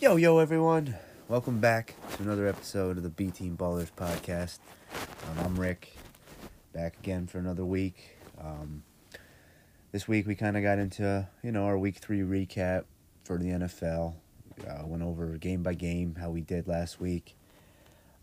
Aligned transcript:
Yo, 0.00 0.16
yo, 0.16 0.38
everyone. 0.38 0.96
Welcome 1.28 1.60
back 1.60 1.94
to 2.16 2.22
another 2.22 2.46
episode 2.46 2.96
of 2.96 3.02
the 3.02 3.10
B 3.10 3.30
Team 3.30 3.54
Ballers 3.54 3.90
podcast. 3.94 4.58
Um, 5.28 5.44
I'm 5.44 5.60
Rick, 5.60 5.94
back 6.72 6.96
again 7.00 7.26
for 7.26 7.36
another 7.36 7.66
week. 7.66 8.16
Um, 8.42 8.82
this 9.92 10.08
week 10.08 10.26
we 10.26 10.34
kind 10.34 10.56
of 10.56 10.62
got 10.62 10.78
into, 10.78 11.28
you 11.42 11.52
know, 11.52 11.64
our 11.64 11.76
week 11.76 11.98
three 11.98 12.20
recap 12.20 12.84
for 13.24 13.36
the 13.36 13.48
NFL. 13.48 14.14
Uh, 14.66 14.86
went 14.86 15.02
over 15.02 15.36
game 15.36 15.62
by 15.62 15.74
game 15.74 16.16
how 16.18 16.30
we 16.30 16.40
did 16.40 16.66
last 16.66 16.98
week. 16.98 17.36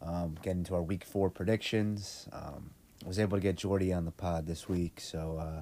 Um, 0.02 0.36
get 0.42 0.56
into 0.56 0.74
our 0.74 0.82
week 0.82 1.04
four 1.04 1.30
predictions. 1.30 2.28
Um, 2.34 2.72
I 3.06 3.08
was 3.08 3.20
able 3.20 3.38
to 3.38 3.42
get 3.42 3.56
Jordy 3.56 3.94
on 3.94 4.06
the 4.06 4.12
pod 4.12 4.48
this 4.48 4.68
week, 4.68 5.00
so, 5.00 5.38
uh, 5.40 5.62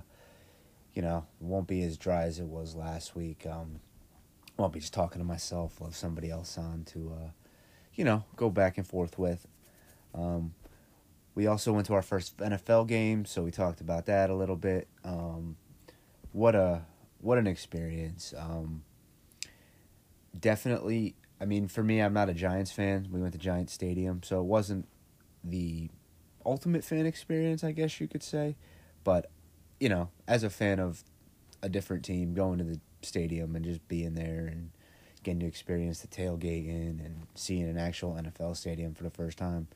you 0.94 1.02
know, 1.02 1.26
won't 1.42 1.68
be 1.68 1.84
as 1.84 1.98
dry 1.98 2.24
as 2.24 2.40
it 2.40 2.48
was 2.48 2.74
last 2.74 3.18
week. 3.18 3.46
Um, 3.46 3.82
won't 4.58 4.74
be 4.74 4.80
just 4.80 4.94
talking 4.94 5.20
to 5.20 5.26
myself. 5.26 5.80
Have 5.80 5.96
somebody 5.96 6.30
else 6.30 6.58
on 6.58 6.84
to, 6.86 7.14
uh, 7.16 7.30
you 7.94 8.04
know, 8.04 8.24
go 8.36 8.50
back 8.50 8.78
and 8.78 8.88
forth 8.88 9.20
with. 9.20 9.48
Um, 10.14 10.54
we 11.34 11.48
also 11.48 11.74
went 11.74 11.88
to 11.88 11.94
our 11.94 12.02
first 12.02 12.38
NFL 12.38 12.88
game, 12.88 13.26
so 13.26 13.44
we 13.44 13.52
talked 13.52 13.82
about 13.82 14.06
that 14.06 14.30
a 14.30 14.34
little 14.34 14.56
bit. 14.56 14.88
Um, 15.04 15.58
what 16.32 16.56
a 16.56 16.84
what 17.20 17.38
an 17.38 17.48
experience! 17.48 18.34
Um, 18.38 18.84
definitely, 20.40 21.16
I 21.42 21.46
mean, 21.46 21.68
for 21.68 21.84
me, 21.84 22.00
I'm 22.00 22.14
not 22.14 22.30
a 22.30 22.34
Giants 22.34 22.72
fan. 22.72 23.10
We 23.12 23.22
went 23.22 23.34
to 23.34 23.40
Giants 23.40 23.74
Stadium, 23.74 24.22
so 24.24 24.40
it 24.40 24.46
wasn't 24.46 24.88
the 25.44 25.90
ultimate 26.46 26.84
fan 26.84 27.06
experience, 27.06 27.64
I 27.64 27.72
guess 27.72 28.00
you 28.00 28.08
could 28.08 28.24
say. 28.24 28.56
But 29.04 29.30
you 29.80 29.90
know, 29.90 30.10
as 30.28 30.44
a 30.44 30.50
fan 30.50 30.80
of 30.80 31.04
a 31.62 31.68
different 31.68 32.06
team, 32.06 32.34
going 32.34 32.60
to 32.60 32.64
the 32.64 32.80
stadium 33.06 33.56
and 33.56 33.64
just 33.64 33.88
being 33.88 34.16
there 34.16 34.48
and 34.52 34.72
getting 35.24 35.40
to 35.40 35.46
experience 35.46 36.02
the 36.02 36.08
tailgating 36.08 37.04
and 37.04 37.28
seeing 37.36 37.64
an 37.64 37.78
actual 37.78 38.14
NFL 38.14 38.56
stadium 38.56 38.94
for 38.94 39.04
the 39.04 39.10
first 39.10 39.38
time. 39.38 39.68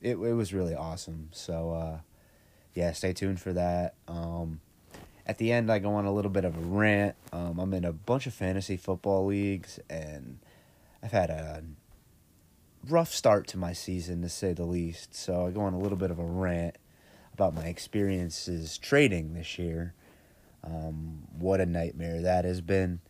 It 0.00 0.16
it 0.16 0.32
was 0.34 0.52
really 0.52 0.74
awesome. 0.74 1.28
So 1.32 1.70
uh, 1.72 1.98
yeah, 2.74 2.92
stay 2.92 3.12
tuned 3.12 3.40
for 3.40 3.52
that. 3.52 3.94
Um, 4.08 4.60
at 5.26 5.38
the 5.38 5.50
end, 5.50 5.72
I 5.72 5.80
go 5.80 5.94
on 5.94 6.04
a 6.04 6.12
little 6.12 6.30
bit 6.30 6.44
of 6.44 6.56
a 6.56 6.60
rant. 6.60 7.16
Um, 7.32 7.58
I'm 7.58 7.74
in 7.74 7.84
a 7.84 7.92
bunch 7.92 8.26
of 8.26 8.34
fantasy 8.34 8.76
football 8.76 9.26
leagues, 9.26 9.80
and 9.90 10.38
I've 11.02 11.12
had 11.12 11.30
a 11.30 11.64
rough 12.88 13.12
start 13.12 13.48
to 13.48 13.58
my 13.58 13.72
season, 13.72 14.22
to 14.22 14.28
say 14.28 14.52
the 14.52 14.64
least. 14.64 15.14
So 15.14 15.46
I 15.46 15.50
go 15.50 15.62
on 15.62 15.74
a 15.74 15.78
little 15.78 15.98
bit 15.98 16.10
of 16.12 16.18
a 16.18 16.24
rant 16.24 16.76
about 17.32 17.54
my 17.54 17.64
experiences 17.64 18.78
trading 18.78 19.34
this 19.34 19.58
year. 19.58 19.94
Um, 20.66 21.22
what 21.38 21.60
a 21.60 21.66
nightmare 21.66 22.22
that 22.22 22.44
has 22.44 22.60
been. 22.60 23.00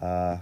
Uh, 0.00 0.38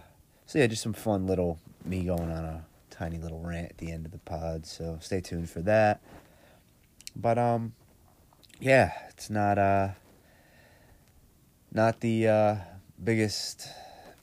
so 0.47 0.58
yeah, 0.58 0.67
just 0.67 0.83
some 0.83 0.92
fun 0.92 1.27
little 1.27 1.58
me 1.84 2.05
going 2.05 2.30
on 2.30 2.45
a 2.45 2.64
tiny 2.91 3.19
little 3.19 3.41
rant 3.41 3.70
at 3.70 3.78
the 3.78 3.91
end 3.91 4.06
of 4.06 4.12
the 4.12 4.19
pod. 4.19 4.67
So 4.67 4.98
stay 5.00 5.20
tuned 5.20 5.50
for 5.50 5.61
that. 5.62 6.00
But 7.17 7.39
um, 7.39 7.72
yeah, 8.61 8.92
it's 9.11 9.30
not 9.30 9.58
uh, 9.58 9.91
not 11.72 12.00
the 12.00 12.28
uh, 12.28 12.56
biggest 13.02 13.69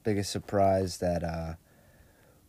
biggest 0.03 0.31
surprise 0.31 0.97
that 0.97 1.23
uh, 1.23 1.53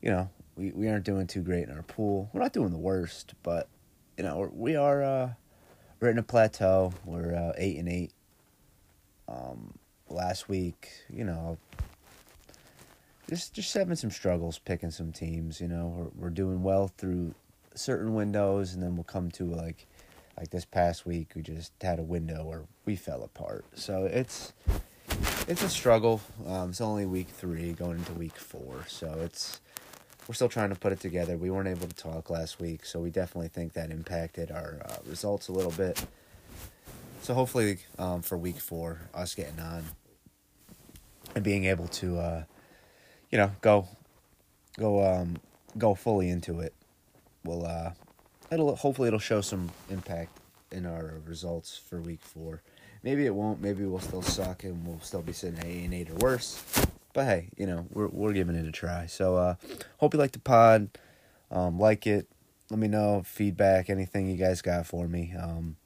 you 0.01 0.11
know 0.11 0.30
we, 0.56 0.73
we 0.73 0.89
aren't 0.89 1.05
doing 1.05 1.27
too 1.27 1.42
great 1.42 1.64
in 1.64 1.75
our 1.75 1.83
pool. 1.83 2.30
We're 2.33 2.42
not 2.42 2.53
doing 2.53 2.70
the 2.70 2.78
worst, 2.78 3.34
but 3.42 3.69
you 4.17 4.25
know 4.25 4.51
we 4.53 4.77
are 4.77 5.03
uh, 5.03 5.30
we're 6.01 6.11
in 6.11 6.19
a 6.19 6.23
plateau. 6.23 6.92
We're 7.05 7.34
uh, 7.34 7.53
eight 7.56 7.78
and 7.78 7.89
eight 7.89 8.12
um, 9.28 9.74
last 10.08 10.48
week, 10.48 10.88
you 11.08 11.24
know, 11.24 11.58
just 13.28 13.55
just 13.55 13.72
having 13.74 13.96
some 13.96 14.10
struggles 14.10 14.58
picking 14.58 14.91
some 14.91 15.12
teams. 15.12 15.60
You 15.60 15.68
know, 15.68 15.86
we're 15.96 16.24
we're 16.24 16.30
doing 16.30 16.62
well 16.62 16.88
through 16.96 17.34
certain 17.74 18.14
windows, 18.14 18.74
and 18.74 18.83
then 18.83 18.96
we'll 18.96 19.05
come 19.05 19.30
to 19.33 19.44
like 19.44 19.86
like 20.38 20.50
this 20.50 20.64
past 20.64 21.06
week, 21.06 21.33
we 21.34 21.42
just 21.42 21.72
had 21.80 21.98
a 21.98 22.02
window 22.02 22.45
where 22.45 22.62
we 22.84 22.96
fell 22.96 23.23
apart. 23.23 23.64
So 23.74 24.05
it's 24.05 24.52
it's 25.48 25.62
a 25.62 25.68
struggle. 25.68 26.20
Um, 26.46 26.70
it's 26.70 26.80
only 26.80 27.06
week 27.06 27.28
three, 27.28 27.72
going 27.72 27.98
into 27.98 28.12
week 28.12 28.36
four, 28.36 28.84
so 28.86 29.18
it's 29.22 29.61
we're 30.28 30.34
still 30.34 30.48
trying 30.48 30.70
to 30.70 30.74
put 30.77 30.92
it 30.92 31.01
together. 31.01 31.36
We 31.36 31.51
weren't 31.51 31.68
able 31.68 31.86
to 31.86 31.95
talk 31.95 32.30
last 32.30 32.61
week, 32.61 32.84
so 32.84 33.01
we 33.01 33.11
definitely 33.11 33.48
think 33.48 33.72
that 33.74 33.90
impacted 33.90 34.51
our 34.51 34.80
uh, 34.84 34.96
results 35.08 35.48
a 35.48 35.52
little 35.52 35.72
bit. 35.72 36.05
So 37.27 37.35
hopefully, 37.35 37.79
um, 37.98 38.23
for 38.23 38.39
week 38.39 38.61
four, 38.61 39.01
us 39.13 39.35
getting 39.35 39.59
on 39.59 39.83
and 41.35 41.42
being 41.42 41.64
able 41.64 41.89
to, 41.89 42.19
uh, 42.19 42.45
you 43.33 43.39
know, 43.39 43.51
go, 43.61 43.89
go, 44.79 45.05
um, 45.05 45.39
go 45.77 45.97
fully 45.97 46.29
into 46.29 46.61
it, 46.61 46.73
will, 47.42 47.67
uh, 47.67 47.91
it'll 48.53 48.77
hopefully 48.77 49.09
it'll 49.09 49.19
show 49.19 49.41
some 49.41 49.73
impact 49.91 50.39
in 50.70 50.87
our 50.87 51.14
results 51.27 51.77
for 51.77 52.01
week 52.01 52.20
four. 52.23 52.63
Maybe 53.03 53.27
it 53.27 53.35
won't. 53.35 53.61
Maybe 53.61 53.85
we'll 53.87 53.98
still 53.98 54.23
suck 54.23 54.63
and 54.63 54.87
we'll 54.87 55.01
still 55.01 55.23
be 55.23 55.33
sitting 55.33 55.58
at 55.58 55.67
eight 55.67 55.85
and 55.85 55.95
eight 55.95 56.08
or 56.08 56.14
worse. 56.14 56.63
But 57.13 57.25
hey, 57.25 57.48
you 57.57 57.67
know, 57.67 57.89
we're 57.91 58.07
we're 58.07 58.35
giving 58.35 58.55
it 58.55 58.69
a 58.69 58.73
try. 58.73 59.07
So 59.07 59.35
uh, 59.35 59.55
hope 59.97 60.14
you 60.14 60.20
like 60.20 60.31
the 60.31 60.39
pod. 60.39 60.91
Um, 61.51 61.81
like 61.81 62.07
it. 62.07 62.29
Let 62.70 62.79
me 62.79 62.87
know 62.87 63.25
feedback, 63.27 63.91
anything 63.91 64.31
you 64.31 64.37
guys 64.37 64.63
got 64.63 64.87
for 64.87 65.08
me. 65.08 65.35
Um, 65.37 65.77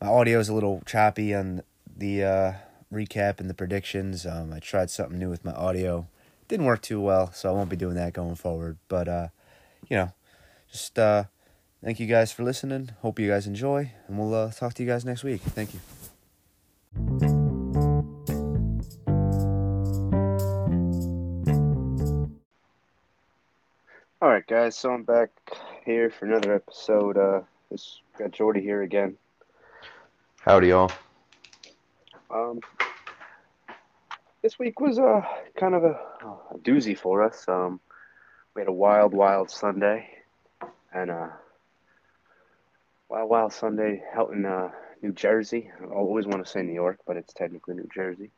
my 0.00 0.08
audio 0.08 0.38
is 0.38 0.48
a 0.48 0.54
little 0.54 0.82
choppy 0.86 1.34
on 1.34 1.62
the 1.96 2.24
uh, 2.24 2.52
recap 2.92 3.40
and 3.40 3.48
the 3.48 3.54
predictions. 3.54 4.26
Um, 4.26 4.52
I 4.52 4.58
tried 4.58 4.90
something 4.90 5.18
new 5.18 5.30
with 5.30 5.44
my 5.44 5.52
audio. 5.52 6.08
Didn't 6.48 6.66
work 6.66 6.82
too 6.82 7.00
well, 7.00 7.32
so 7.32 7.48
I 7.48 7.52
won't 7.52 7.70
be 7.70 7.76
doing 7.76 7.94
that 7.94 8.12
going 8.12 8.34
forward. 8.34 8.76
But, 8.88 9.08
uh, 9.08 9.28
you 9.88 9.96
know, 9.96 10.12
just 10.70 10.98
uh, 10.98 11.24
thank 11.82 12.00
you 12.00 12.06
guys 12.06 12.32
for 12.32 12.42
listening. 12.42 12.90
Hope 13.00 13.18
you 13.18 13.28
guys 13.28 13.46
enjoy, 13.46 13.92
and 14.08 14.18
we'll 14.18 14.34
uh, 14.34 14.50
talk 14.50 14.74
to 14.74 14.82
you 14.82 14.88
guys 14.88 15.04
next 15.04 15.24
week. 15.24 15.40
Thank 15.40 15.74
you. 15.74 15.80
All 24.20 24.30
right, 24.30 24.46
guys. 24.46 24.76
So 24.76 24.92
I'm 24.92 25.02
back 25.02 25.30
here 25.84 26.10
for 26.10 26.26
another 26.26 26.54
episode. 26.54 27.18
Uh, 27.18 27.42
this 27.70 28.00
got 28.18 28.30
Jordy 28.32 28.60
here 28.60 28.82
again. 28.82 29.16
Howdy, 30.44 30.68
y'all. 30.68 30.92
Um, 32.30 32.60
this 34.42 34.58
week 34.58 34.78
was 34.78 34.98
uh, 34.98 35.22
kind 35.58 35.74
of 35.74 35.84
a, 35.84 35.98
a 36.54 36.58
doozy 36.58 36.98
for 36.98 37.22
us. 37.22 37.46
Um, 37.48 37.80
we 38.54 38.60
had 38.60 38.68
a 38.68 38.72
wild, 38.72 39.14
wild 39.14 39.50
Sunday, 39.50 40.06
and 40.92 41.10
uh, 41.10 41.28
wild, 43.08 43.30
wild 43.30 43.52
Sunday 43.54 44.02
out 44.14 44.34
in 44.34 44.44
uh, 44.44 44.68
New 45.00 45.12
Jersey. 45.12 45.70
I 45.80 45.86
always 45.86 46.26
want 46.26 46.44
to 46.44 46.52
say 46.52 46.60
New 46.60 46.74
York, 46.74 46.98
but 47.06 47.16
it's 47.16 47.32
technically 47.32 47.76
New 47.76 47.88
Jersey. 47.94 48.30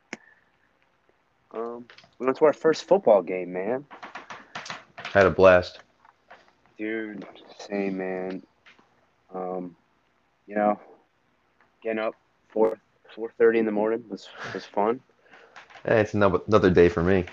Um, 1.51 1.87
we 2.19 2.25
went 2.25 2.37
to 2.37 2.45
our 2.45 2.53
first 2.53 2.87
football 2.87 3.21
game, 3.21 3.51
man. 3.51 3.83
Had 4.95 5.25
a 5.25 5.31
blast. 5.31 5.79
Dude, 6.77 7.25
same 7.59 7.97
man. 7.97 8.43
Um, 9.35 9.75
you 10.47 10.55
know, 10.55 10.79
getting 11.81 11.99
up 11.99 12.15
four 12.49 12.79
four 13.15 13.31
thirty 13.37 13.59
in 13.59 13.65
the 13.65 13.71
morning 13.71 14.03
was 14.09 14.27
was 14.53 14.65
fun. 14.65 14.99
Hey, 15.85 16.01
it's 16.01 16.13
another 16.13 16.39
another 16.47 16.69
day 16.69 16.89
for 16.89 17.03
me. 17.03 17.25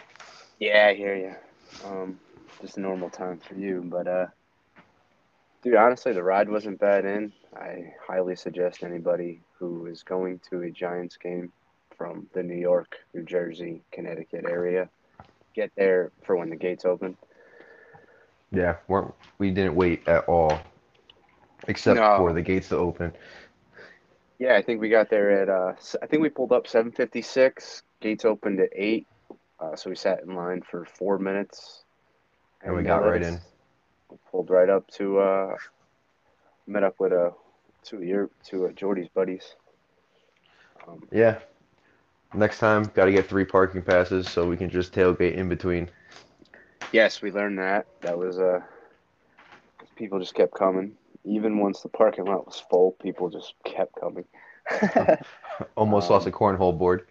Yeah, 0.60 0.88
I 0.90 0.94
hear 0.94 1.16
you. 1.16 1.34
Um, 1.84 2.18
just 2.60 2.76
a 2.76 2.80
normal 2.80 3.10
time 3.10 3.40
for 3.46 3.54
you, 3.54 3.82
but 3.86 4.06
uh, 4.06 4.26
dude, 5.62 5.74
honestly, 5.74 6.12
the 6.12 6.22
ride 6.22 6.48
wasn't 6.48 6.78
bad. 6.78 7.04
In 7.04 7.32
I 7.56 7.92
highly 8.06 8.36
suggest 8.36 8.82
anybody 8.82 9.40
who 9.58 9.86
is 9.86 10.02
going 10.02 10.40
to 10.50 10.62
a 10.62 10.70
Giants 10.70 11.16
game 11.16 11.52
from 11.96 12.26
the 12.32 12.42
New 12.42 12.56
York, 12.56 12.96
New 13.12 13.22
Jersey, 13.22 13.82
Connecticut 13.92 14.44
area 14.48 14.88
get 15.54 15.70
there 15.76 16.10
for 16.24 16.36
when 16.36 16.50
the 16.50 16.56
gates 16.56 16.84
open. 16.84 17.16
Yeah, 18.52 18.76
we're, 18.88 19.10
we 19.38 19.50
didn't 19.50 19.74
wait 19.74 20.06
at 20.08 20.24
all, 20.28 20.60
except 21.68 21.98
No. 21.98 22.16
for 22.16 22.32
the 22.32 22.42
gates 22.42 22.68
to 22.68 22.76
open. 22.76 23.12
Yeah, 24.44 24.56
I 24.56 24.62
think 24.62 24.78
we 24.78 24.90
got 24.90 25.08
there 25.08 25.30
at 25.30 25.48
uh, 25.48 25.72
I 26.02 26.06
think 26.06 26.20
we 26.20 26.28
pulled 26.28 26.52
up 26.52 26.66
seven 26.66 26.92
fifty 26.92 27.22
six. 27.22 27.82
Gates 28.02 28.26
opened 28.26 28.60
at 28.60 28.68
eight, 28.74 29.06
uh, 29.58 29.74
so 29.74 29.88
we 29.88 29.96
sat 29.96 30.22
in 30.22 30.34
line 30.34 30.60
for 30.60 30.84
four 30.84 31.18
minutes. 31.18 31.84
And 32.62 32.76
we 32.76 32.82
got 32.82 33.06
right 33.06 33.22
in. 33.22 33.40
Pulled 34.30 34.50
right 34.50 34.68
up 34.68 34.86
to 34.98 35.18
uh, 35.18 35.54
met 36.66 36.82
up 36.82 36.96
with 36.98 37.14
uh, 37.14 37.30
two 37.82 37.96
of 37.96 38.04
your 38.04 38.28
two 38.44 38.66
of 38.66 38.74
Jordy's 38.74 39.08
buddies. 39.08 39.54
Um, 40.86 41.08
Yeah. 41.10 41.38
Next 42.34 42.58
time, 42.58 42.82
got 42.92 43.06
to 43.06 43.12
get 43.12 43.26
three 43.26 43.46
parking 43.46 43.80
passes 43.80 44.28
so 44.28 44.46
we 44.46 44.58
can 44.58 44.68
just 44.68 44.92
tailgate 44.92 45.36
in 45.36 45.48
between. 45.48 45.88
yes, 46.92 47.22
we 47.22 47.30
learned 47.30 47.58
that. 47.60 47.86
That 48.02 48.18
was 48.18 48.38
uh, 48.38 48.60
people 49.96 50.18
just 50.18 50.34
kept 50.34 50.52
coming. 50.52 50.98
Even 51.24 51.58
once 51.58 51.80
the 51.80 51.88
parking 51.88 52.26
lot 52.26 52.46
was 52.46 52.62
full, 52.70 52.92
people 52.92 53.30
just 53.30 53.54
kept 53.64 53.94
coming. 53.98 54.24
Almost 55.76 56.06
Um, 56.10 56.14
lost 56.14 56.26
a 56.26 56.30
cornhole 56.30 56.76
board. 56.76 57.06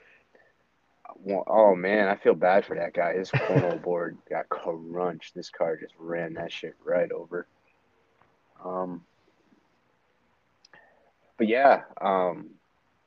wa- 1.23 1.43
oh 1.47 1.75
man, 1.75 2.07
I 2.07 2.15
feel 2.15 2.33
bad 2.35 2.65
for 2.65 2.75
that 2.75 2.93
guy. 2.93 3.13
His 3.13 3.31
cornhole 3.31 3.81
board 3.83 4.17
got 4.29 4.49
crunched. 4.49 5.33
This 5.35 5.49
car 5.49 5.77
just 5.77 5.93
ran 5.97 6.33
that 6.35 6.51
shit 6.51 6.75
right 6.83 7.11
over. 7.11 7.47
Um, 8.63 9.03
but 11.37 11.47
yeah, 11.47 11.83
um, 11.99 12.49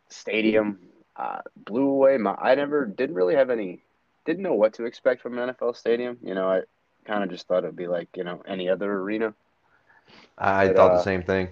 stadium 0.08 0.78
uh, 1.16 1.40
blew 1.56 1.88
away 1.88 2.16
my. 2.18 2.34
I 2.34 2.54
never 2.54 2.84
didn't 2.84 3.14
really 3.16 3.34
have 3.36 3.50
any, 3.50 3.82
didn't 4.24 4.42
know 4.42 4.54
what 4.54 4.74
to 4.74 4.84
expect 4.84 5.22
from 5.22 5.38
an 5.38 5.54
NFL 5.54 5.76
stadium. 5.76 6.18
You 6.22 6.34
know, 6.34 6.48
I 6.50 6.62
kind 7.04 7.22
of 7.24 7.30
just 7.30 7.46
thought 7.46 7.64
it'd 7.64 7.76
be 7.76 7.86
like 7.86 8.08
you 8.16 8.24
know 8.24 8.42
any 8.46 8.68
other 8.68 8.92
arena. 8.92 9.34
I 10.38 10.68
But, 10.68 10.76
thought 10.76 10.92
uh, 10.92 10.96
the 10.96 11.02
same 11.02 11.22
thing. 11.22 11.48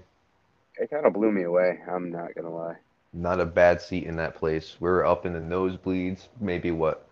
It 0.77 0.91
kind 0.91 1.07
of 1.07 1.13
blew 1.13 1.31
me 1.33 1.43
away. 1.45 1.81
I'm 1.91 2.11
not 2.11 2.35
gonna 2.35 2.55
lie. 2.55 2.77
Not 3.13 3.41
a 3.41 3.47
bad 3.47 3.81
seat 3.81 4.05
in 4.05 4.17
that 4.17 4.35
place. 4.35 4.77
We 4.81 4.89
were 4.89 5.05
up 5.05 5.25
in 5.27 5.33
the 5.33 5.41
nosebleeds, 5.41 6.29
maybe 6.41 6.71
what, 6.71 7.07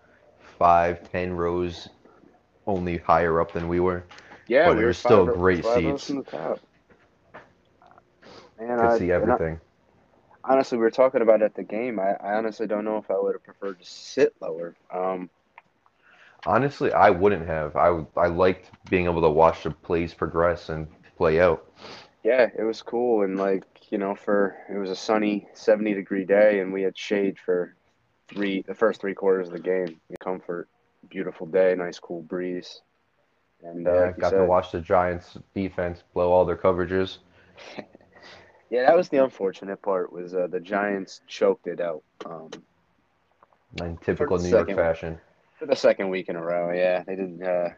five, 0.59 1.11
ten 1.11 1.33
rows, 1.35 1.89
only 2.67 2.99
higher 2.99 3.41
up 3.41 3.53
than 3.53 3.69
we 3.69 3.81
were. 3.81 4.05
Yeah, 4.49 4.69
But 4.69 4.77
we 4.77 4.83
it 4.83 4.87
was 4.87 4.99
still 4.99 5.27
great 5.27 5.65
seats. 5.65 6.06
from 6.06 6.17
the 6.17 6.25
top. 6.25 6.61
Man, 8.59 8.81
Could 8.81 8.93
I, 8.93 8.97
see 8.99 9.11
and 9.21 9.33
I- 9.33 9.38
everything. 9.38 9.61
honestly, 10.45 10.79
we 10.79 10.83
were 10.83 10.91
talking 10.91 11.23
about 11.23 11.43
it 11.43 11.47
at 11.47 11.55
the 11.55 11.62
game. 11.65 11.99
I, 11.99 12.12
I 12.15 12.35
honestly 12.35 12.67
don't 12.67 12.85
know 12.85 12.99
if 12.99 13.11
I 13.11 13.19
would 13.19 13.35
have 13.35 13.45
preferred 13.45 13.79
to 13.81 13.85
sit 13.85 14.35
lower. 14.41 14.75
Um, 14.93 15.31
Honestly, 16.47 16.93
I 16.93 17.11
wouldn't 17.11 17.47
have. 17.47 17.77
I 17.77 18.05
I 18.17 18.27
liked 18.29 18.71
being 18.91 19.05
able 19.06 19.23
to 19.23 19.31
watch 19.31 19.62
the 19.65 19.71
plays 19.71 20.15
progress 20.15 20.69
and 20.69 20.88
play 21.23 21.41
out. 21.41 21.65
yeah, 22.25 22.49
it 22.59 22.65
was 22.65 22.83
cool, 22.83 23.23
and 23.23 23.39
like 23.39 23.65
you 23.91 23.99
know, 23.99 24.15
for 24.15 24.57
it 24.69 24.77
was 24.79 24.91
a 24.91 24.97
sunny, 24.97 25.47
seventy 25.55 25.95
degree 25.95 26.25
day, 26.25 26.61
and 26.61 26.73
we 26.73 26.83
had 26.83 26.99
shade 26.99 27.37
for 27.39 27.77
three 28.29 28.63
the 28.67 28.75
first 28.75 29.01
three 29.01 29.15
quarters 29.15 29.47
of 29.49 29.53
the 29.53 29.61
game. 29.61 30.01
Comfort, 30.21 30.69
beautiful 31.09 31.47
day, 31.47 31.75
nice 31.77 31.99
cool 32.01 32.23
breeze, 32.23 32.81
and 33.63 33.87
uh, 33.87 33.93
Yeah, 33.93 34.01
like 34.07 34.19
got 34.19 34.31
to 34.31 34.45
watch 34.45 34.73
the 34.73 34.81
Giants 34.81 35.39
defense 35.55 36.03
blow 36.13 36.33
all 36.33 36.45
their 36.45 36.57
coverages. 36.57 37.19
yeah, 38.71 38.87
that 38.87 38.97
was 38.97 39.09
the 39.09 39.23
unfortunate 39.23 39.81
part 39.83 40.13
was 40.13 40.35
uh, 40.35 40.49
the 40.51 40.61
Giants 40.61 41.21
choked 41.29 41.67
it 41.69 41.81
out. 41.81 42.03
Um, 42.25 42.51
In 43.81 43.97
typical 43.99 44.39
New 44.39 44.49
York 44.49 44.71
fashion. 44.75 45.19
for 45.59 45.67
the 45.67 45.77
second 45.77 46.09
week 46.11 46.29
in 46.29 46.37
a 46.37 46.43
row. 46.43 46.73
Yeah, 46.73 47.05
they 47.07 47.15
didn't. 47.15 47.43
Uh, 47.43 47.69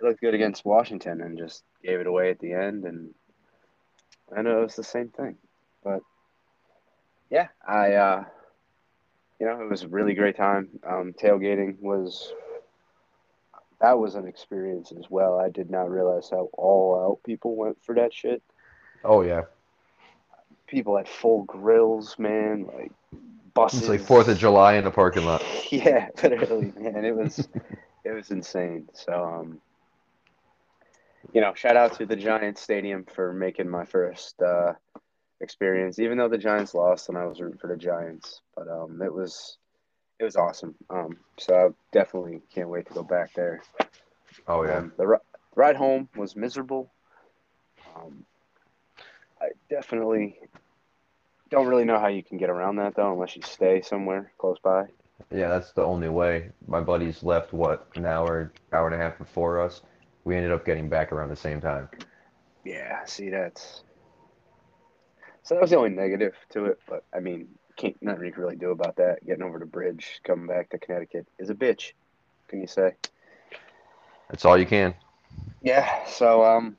they 0.00 0.08
looked 0.08 0.20
good 0.20 0.34
against 0.34 0.64
Washington 0.64 1.20
and 1.20 1.38
just 1.38 1.64
gave 1.82 2.00
it 2.00 2.06
away 2.06 2.30
at 2.30 2.38
the 2.38 2.52
end. 2.52 2.84
And 2.84 3.14
I 4.36 4.42
know 4.42 4.60
it 4.60 4.64
was 4.64 4.76
the 4.76 4.84
same 4.84 5.08
thing, 5.08 5.36
but 5.82 6.00
yeah, 7.30 7.48
I. 7.66 7.92
Uh, 7.92 8.24
you 9.38 9.46
know, 9.46 9.60
it 9.60 9.68
was 9.68 9.82
a 9.82 9.88
really 9.88 10.14
great 10.14 10.36
time. 10.36 10.68
Um, 10.86 11.12
tailgating 11.12 11.78
was 11.80 12.32
that 13.80 13.98
was 13.98 14.14
an 14.14 14.26
experience 14.26 14.92
as 14.98 15.10
well. 15.10 15.38
I 15.38 15.50
did 15.50 15.70
not 15.70 15.90
realize 15.90 16.30
how 16.30 16.48
all 16.54 17.04
out 17.04 17.22
people 17.24 17.56
went 17.56 17.76
for 17.84 17.94
that 17.96 18.14
shit. 18.14 18.42
Oh 19.04 19.22
yeah, 19.22 19.42
People 20.66 20.96
had 20.96 21.08
full 21.08 21.44
grills, 21.44 22.18
man. 22.18 22.66
Like 22.66 22.92
buses. 23.54 23.80
it's 23.80 23.88
like 23.88 24.00
Fourth 24.00 24.28
of 24.28 24.38
July 24.38 24.74
in 24.74 24.84
the 24.84 24.90
parking 24.90 25.24
lot. 25.26 25.44
yeah, 25.70 26.08
literally, 26.22 26.72
man. 26.76 27.04
It 27.04 27.14
was 27.14 27.46
it 28.04 28.12
was 28.12 28.30
insane. 28.30 28.88
So 28.94 29.22
um 29.24 29.60
you 31.32 31.40
know, 31.40 31.54
shout 31.54 31.76
out 31.76 31.94
to 31.98 32.06
the 32.06 32.16
Giants 32.16 32.60
Stadium 32.62 33.04
for 33.04 33.32
making 33.32 33.68
my 33.68 33.84
first 33.84 34.40
uh 34.42 34.72
experience, 35.40 35.98
even 35.98 36.16
though 36.16 36.28
the 36.28 36.38
Giants 36.38 36.74
lost 36.74 37.08
and 37.08 37.18
I 37.18 37.26
was 37.26 37.40
rooting 37.40 37.58
for 37.58 37.66
the 37.68 37.76
Giants. 37.76 38.40
But 38.56 38.68
um 38.68 39.00
it 39.02 39.12
was 39.12 39.58
it 40.18 40.24
was 40.24 40.36
awesome. 40.36 40.74
Um 40.90 41.18
so 41.38 41.54
I 41.54 41.68
definitely 41.92 42.40
can't 42.54 42.68
wait 42.68 42.86
to 42.88 42.94
go 42.94 43.02
back 43.02 43.34
there. 43.34 43.62
Oh 44.48 44.62
yeah, 44.64 44.78
Um, 44.78 44.92
the 44.96 45.06
ri- 45.06 45.18
ride 45.54 45.76
home 45.76 46.08
was 46.16 46.36
miserable. 46.36 46.90
Um 47.94 48.24
I 49.40 49.48
definitely 49.68 50.38
don't 51.50 51.66
really 51.66 51.84
know 51.84 51.98
how 51.98 52.08
you 52.08 52.22
can 52.22 52.38
get 52.38 52.50
around 52.50 52.76
that 52.76 52.94
though 52.96 53.12
unless 53.12 53.36
you 53.36 53.42
stay 53.42 53.80
somewhere 53.82 54.32
close 54.38 54.58
by. 54.62 54.84
yeah. 55.30 55.48
That's 55.48 55.72
the 55.72 55.82
only 55.84 56.08
way. 56.08 56.50
My 56.66 56.80
buddies 56.80 57.22
left 57.22 57.52
what 57.52 57.88
an 57.96 58.06
hour, 58.06 58.52
hour 58.72 58.86
and 58.86 58.94
a 58.94 58.98
half 58.98 59.18
before 59.18 59.60
us. 59.60 59.82
We 60.26 60.34
ended 60.34 60.50
up 60.50 60.66
getting 60.66 60.88
back 60.88 61.12
around 61.12 61.28
the 61.28 61.36
same 61.36 61.60
time. 61.60 61.88
Yeah, 62.64 63.04
see 63.04 63.30
that's 63.30 63.84
so 65.44 65.54
that 65.54 65.60
was 65.60 65.70
the 65.70 65.76
only 65.76 65.90
negative 65.90 66.34
to 66.50 66.64
it, 66.64 66.80
but 66.88 67.04
I 67.14 67.20
mean, 67.20 67.46
can't 67.76 67.96
nothing 68.02 68.26
you 68.26 68.32
can 68.32 68.42
really 68.42 68.56
do 68.56 68.72
about 68.72 68.96
that. 68.96 69.24
Getting 69.24 69.44
over 69.44 69.60
the 69.60 69.66
bridge, 69.66 70.20
coming 70.24 70.48
back 70.48 70.70
to 70.70 70.78
Connecticut 70.78 71.28
is 71.38 71.48
a 71.48 71.54
bitch. 71.54 71.92
Can 72.48 72.60
you 72.60 72.66
say? 72.66 72.94
That's 74.28 74.44
all 74.44 74.58
you 74.58 74.66
can. 74.66 74.96
Yeah. 75.62 76.04
So 76.06 76.44
um, 76.44 76.76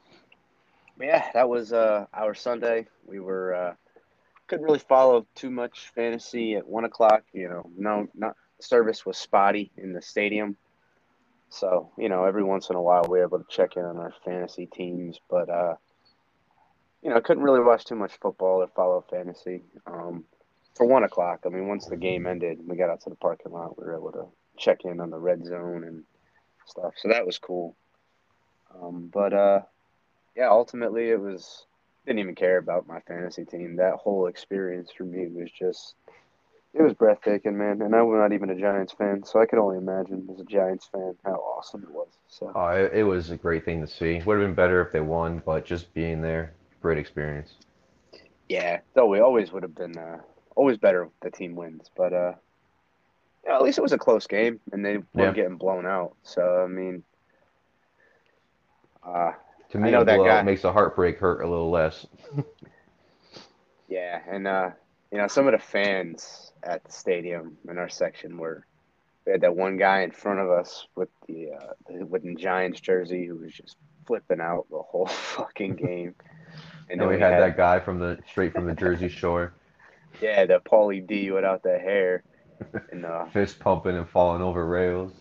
yeah, 0.99 1.31
that 1.33 1.47
was 1.47 1.71
uh 1.71 2.07
our 2.13 2.35
Sunday. 2.35 2.87
We 3.05 3.21
were 3.21 3.55
uh 3.55 3.73
couldn't 4.47 4.65
really 4.65 4.79
follow 4.79 5.25
too 5.35 5.51
much 5.51 5.89
fantasy 5.95 6.55
at 6.55 6.67
one 6.67 6.83
o'clock. 6.83 7.23
You 7.31 7.47
know, 7.47 7.71
no, 7.77 8.09
not 8.13 8.35
service 8.59 9.05
was 9.05 9.17
spotty 9.17 9.71
in 9.77 9.93
the 9.93 10.01
stadium. 10.01 10.57
So 11.49 11.91
you 11.97 12.09
know, 12.09 12.25
every 12.25 12.43
once 12.43 12.69
in 12.69 12.75
a 12.75 12.81
while 12.81 13.05
we're 13.07 13.23
able 13.23 13.39
to 13.39 13.45
check 13.49 13.77
in 13.77 13.83
on 13.83 13.97
our 13.97 14.13
fantasy 14.25 14.65
teams, 14.65 15.19
but 15.29 15.49
uh, 15.49 15.75
you 17.01 17.09
know, 17.09 17.15
I 17.15 17.21
couldn't 17.21 17.43
really 17.43 17.63
watch 17.63 17.85
too 17.85 17.95
much 17.95 18.17
football 18.21 18.61
or 18.61 18.67
follow 18.67 19.03
fantasy. 19.09 19.63
Um, 19.85 20.25
for 20.75 20.85
one 20.85 21.03
o'clock, 21.03 21.41
I 21.45 21.49
mean, 21.49 21.67
once 21.67 21.87
the 21.87 21.97
game 21.97 22.27
ended, 22.27 22.59
we 22.67 22.75
got 22.75 22.89
out 22.89 23.01
to 23.01 23.09
the 23.09 23.15
parking 23.15 23.51
lot. 23.51 23.79
We 23.79 23.85
were 23.85 23.95
able 23.95 24.11
to 24.11 24.27
check 24.57 24.85
in 24.85 24.99
on 24.99 25.09
the 25.09 25.17
red 25.17 25.45
zone 25.45 25.83
and 25.83 26.03
stuff. 26.65 26.93
So 26.97 27.07
that 27.09 27.25
was 27.25 27.39
cool. 27.39 27.75
Um, 28.75 29.09
but 29.11 29.33
uh, 29.33 29.61
yeah, 30.35 30.49
ultimately 30.49 31.09
it 31.09 31.19
was 31.19 31.65
didn't 32.05 32.19
even 32.19 32.35
care 32.35 32.57
about 32.57 32.87
my 32.87 33.01
fantasy 33.01 33.43
team. 33.43 33.75
That 33.75 33.95
whole 33.95 34.27
experience 34.27 34.91
for 34.95 35.03
me 35.03 35.27
was 35.27 35.51
just 35.51 35.95
it 36.73 36.81
was 36.81 36.93
breathtaking, 36.93 37.57
man. 37.57 37.81
And 37.81 37.95
I'm 37.95 38.11
not 38.17 38.33
even 38.33 38.49
a 38.49 38.55
Giants 38.59 38.93
fan, 38.93 39.23
so 39.23 39.39
I 39.41 39.45
could 39.45 39.59
only 39.59 39.77
imagine 39.77 40.27
as 40.31 40.39
a 40.39 40.45
Giants 40.45 40.87
fan 40.91 41.15
how 41.25 41.33
awesome 41.35 41.83
it 41.83 41.91
was. 41.91 42.09
So 42.27 42.55
Oh, 42.55 42.67
it, 42.69 42.91
it 42.93 43.03
was 43.03 43.29
a 43.31 43.37
great 43.37 43.63
thing 43.65 43.81
to 43.81 43.87
see. 43.87 44.21
Would 44.25 44.39
have 44.39 44.47
been 44.47 44.55
better 44.55 44.81
if 44.81 44.91
they 44.91 44.99
won, 45.01 45.41
but 45.45 45.65
just 45.65 45.93
being 45.93 46.21
there, 46.21 46.53
great 46.81 46.97
experience. 46.97 47.55
yeah, 48.49 48.79
though 48.95 49.07
we 49.07 49.19
always 49.19 49.51
would 49.51 49.63
have 49.63 49.75
been 49.75 49.97
uh, 49.97 50.17
always 50.55 50.77
better 50.77 51.03
if 51.03 51.09
the 51.21 51.29
team 51.31 51.55
wins, 51.55 51.89
but 51.95 52.13
uh, 52.13 52.33
yeah, 53.45 53.55
at 53.55 53.61
least 53.61 53.77
it 53.77 53.81
was 53.81 53.93
a 53.93 53.97
close 53.97 54.27
game 54.27 54.59
and 54.71 54.85
they 54.85 54.97
weren't 55.13 55.33
Yeah. 55.33 55.35
getting 55.35 55.57
blown 55.57 55.85
out. 55.85 56.15
So 56.23 56.63
I 56.63 56.67
mean, 56.67 57.03
uh, 59.05 59.31
To 59.69 59.77
I 59.81 59.89
me, 59.89 59.91
know 59.91 60.03
that 60.03 60.23
guy. 60.23 60.43
makes 60.43 60.63
a 60.63 60.71
heartbreak 60.71 61.19
hurt 61.19 61.41
a 61.41 61.47
little 61.47 61.69
less. 61.71 62.05
Yeah, 63.87 64.19
and 64.29 64.47
uh, 64.47 64.69
you 65.11 65.17
know, 65.17 65.27
some 65.27 65.47
of 65.47 65.53
the 65.53 65.59
fans 65.59 66.51
at 66.63 66.83
the 66.83 66.91
stadium 66.91 67.57
in 67.69 67.77
our 67.77 67.89
section 67.89 68.37
were 68.37 68.65
we 69.25 69.33
had 69.33 69.41
that 69.41 69.55
one 69.55 69.77
guy 69.77 70.01
in 70.01 70.11
front 70.11 70.39
of 70.39 70.49
us 70.49 70.87
with 70.95 71.09
the 71.27 71.51
uh, 71.51 72.05
with 72.05 72.23
the 72.23 72.35
Giants 72.35 72.79
jersey 72.79 73.25
who 73.25 73.35
was 73.35 73.53
just 73.53 73.75
flipping 74.05 74.39
out 74.39 74.65
the 74.69 74.81
whole 74.81 75.05
fucking 75.35 75.75
game. 75.75 76.15
And 76.89 77.01
then 77.01 77.09
we 77.09 77.19
had 77.19 77.41
that 77.41 77.57
guy 77.57 77.79
from 77.79 77.99
the 77.99 78.17
straight 78.29 78.53
from 78.53 78.65
the 78.65 78.73
Jersey 78.73 79.09
Shore, 79.09 79.53
yeah, 80.21 80.45
the 80.45 80.59
Pauly 80.59 81.05
D 81.05 81.31
without 81.31 81.61
the 81.61 81.77
hair, 81.77 82.23
and 82.91 83.05
uh, 83.05 83.25
fist 83.25 83.59
pumping 83.59 83.97
and 83.97 84.09
falling 84.09 84.41
over 84.41 84.65
rails. 84.65 85.11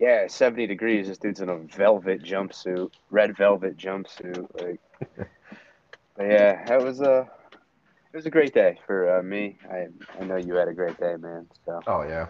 yeah, 0.00 0.26
seventy 0.26 0.66
degrees. 0.66 1.08
This 1.08 1.18
dude's 1.18 1.42
in 1.42 1.50
a 1.50 1.58
velvet 1.58 2.22
jumpsuit, 2.22 2.90
red 3.10 3.36
velvet 3.36 3.76
jumpsuit. 3.76 4.48
Like, 4.58 4.80
but 6.16 6.24
yeah, 6.24 6.64
that 6.64 6.82
was 6.82 7.02
a 7.02 7.28
it 8.12 8.16
was 8.16 8.26
a 8.26 8.30
great 8.30 8.52
day 8.52 8.78
for 8.86 9.18
uh, 9.18 9.22
me. 9.22 9.56
I 9.70 9.86
I 10.20 10.24
know 10.24 10.36
you 10.36 10.54
had 10.54 10.68
a 10.68 10.74
great 10.74 10.98
day, 10.98 11.16
man. 11.18 11.46
So. 11.64 11.80
Oh 11.86 12.02
yeah. 12.02 12.28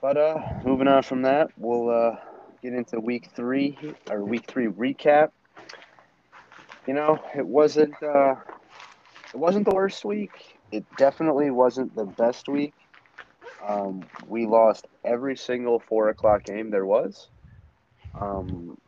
But 0.00 0.16
uh, 0.16 0.38
moving 0.64 0.88
on 0.88 1.02
from 1.02 1.22
that, 1.22 1.48
we'll 1.56 1.88
uh, 1.88 2.16
get 2.62 2.72
into 2.72 3.00
week 3.00 3.30
three 3.34 3.78
or 4.10 4.24
week 4.24 4.46
three 4.46 4.66
recap. 4.66 5.30
You 6.86 6.94
know, 6.94 7.22
it 7.34 7.46
wasn't 7.46 7.94
uh, 8.02 8.36
it 9.32 9.36
wasn't 9.36 9.66
the 9.66 9.74
worst 9.74 10.04
week. 10.04 10.58
It 10.72 10.84
definitely 10.96 11.50
wasn't 11.50 11.94
the 11.94 12.04
best 12.04 12.48
week. 12.48 12.74
Um, 13.66 14.04
we 14.26 14.46
lost 14.46 14.86
every 15.04 15.36
single 15.36 15.78
four 15.78 16.08
o'clock 16.08 16.44
game 16.44 16.70
there 16.70 16.86
was. 16.86 17.28
Um, 18.18 18.78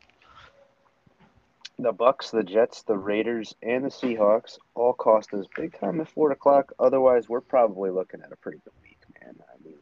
the 1.78 1.92
Bucks, 1.92 2.30
the 2.30 2.42
Jets, 2.42 2.82
the 2.82 2.96
Raiders, 2.96 3.54
and 3.62 3.84
the 3.84 3.88
Seahawks 3.88 4.58
all 4.74 4.94
cost 4.94 5.34
us 5.34 5.46
big 5.56 5.78
time 5.78 6.00
at 6.00 6.08
four 6.08 6.32
o'clock. 6.32 6.72
Otherwise, 6.78 7.28
we're 7.28 7.40
probably 7.40 7.90
looking 7.90 8.22
at 8.22 8.32
a 8.32 8.36
pretty 8.36 8.58
good 8.64 8.72
week, 8.82 8.98
man. 9.20 9.34
I 9.38 9.64
mean, 9.64 9.78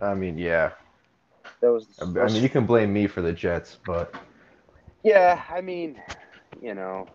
I 0.00 0.14
mean, 0.14 0.38
yeah. 0.38 0.70
those. 1.60 1.86
I 2.00 2.04
mean, 2.04 2.42
you 2.42 2.48
can 2.48 2.66
blame 2.66 2.92
me 2.92 3.06
for 3.06 3.20
the 3.20 3.32
Jets, 3.32 3.78
but 3.84 4.14
Yeah, 5.02 5.42
I 5.50 5.60
mean, 5.60 6.00
you 6.62 6.74
know, 6.74 7.06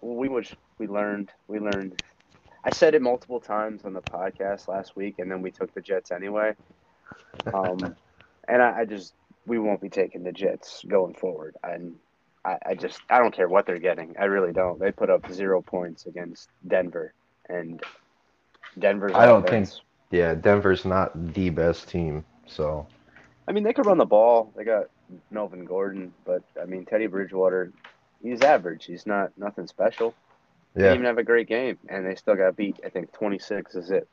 we 0.00 0.28
was 0.28 0.52
we 0.78 0.88
learned 0.88 1.30
we 1.46 1.60
learned 1.60 2.02
I 2.64 2.70
said 2.70 2.94
it 2.94 3.02
multiple 3.02 3.40
times 3.40 3.84
on 3.84 3.92
the 3.92 4.02
podcast 4.02 4.68
last 4.68 4.96
week, 4.96 5.18
and 5.18 5.30
then 5.30 5.42
we 5.42 5.50
took 5.50 5.74
the 5.74 5.80
Jets 5.80 6.10
anyway. 6.12 6.54
Um, 7.52 7.96
and 8.48 8.62
I, 8.62 8.80
I 8.80 8.84
just 8.84 9.14
we 9.46 9.58
won't 9.58 9.80
be 9.80 9.88
taking 9.88 10.22
the 10.22 10.32
Jets 10.32 10.84
going 10.86 11.14
forward. 11.14 11.56
And 11.64 11.96
I, 12.44 12.58
I 12.66 12.74
just 12.74 13.00
I 13.08 13.18
don't 13.18 13.34
care 13.34 13.48
what 13.48 13.66
they're 13.66 13.78
getting. 13.78 14.14
I 14.18 14.24
really 14.24 14.52
don't. 14.52 14.78
They 14.78 14.90
put 14.92 15.10
up 15.10 15.30
zero 15.30 15.62
points 15.62 16.06
against 16.06 16.48
Denver, 16.66 17.14
and 17.48 17.82
Denver's. 18.78 19.12
I 19.14 19.26
don't 19.26 19.46
offense- 19.46 19.74
think- 19.74 19.84
Yeah, 20.10 20.34
Denver's 20.34 20.84
not 20.84 21.34
the 21.34 21.50
best 21.50 21.88
team, 21.88 22.24
so 22.46 22.86
I 23.46 23.52
mean, 23.52 23.64
they 23.64 23.72
could 23.72 23.86
run 23.86 23.98
the 23.98 24.04
ball. 24.04 24.52
They 24.56 24.64
got 24.64 24.86
Melvin 25.30 25.64
Gordon, 25.64 26.12
but 26.24 26.42
I 26.60 26.64
mean, 26.64 26.84
Teddy 26.84 27.06
Bridgewater, 27.06 27.72
he's 28.22 28.40
average. 28.42 28.84
He's 28.84 29.06
not 29.06 29.36
nothing 29.36 29.66
special. 29.66 30.14
They 30.74 30.82
yeah. 30.82 30.88
didn't 30.88 31.00
even 31.00 31.06
have 31.06 31.18
a 31.18 31.24
great 31.24 31.48
game, 31.48 31.78
and 31.88 32.06
they 32.06 32.14
still 32.14 32.34
got 32.34 32.56
beat. 32.56 32.80
I 32.84 32.88
think 32.88 33.12
26 33.12 33.74
is 33.74 33.90
it. 33.90 34.08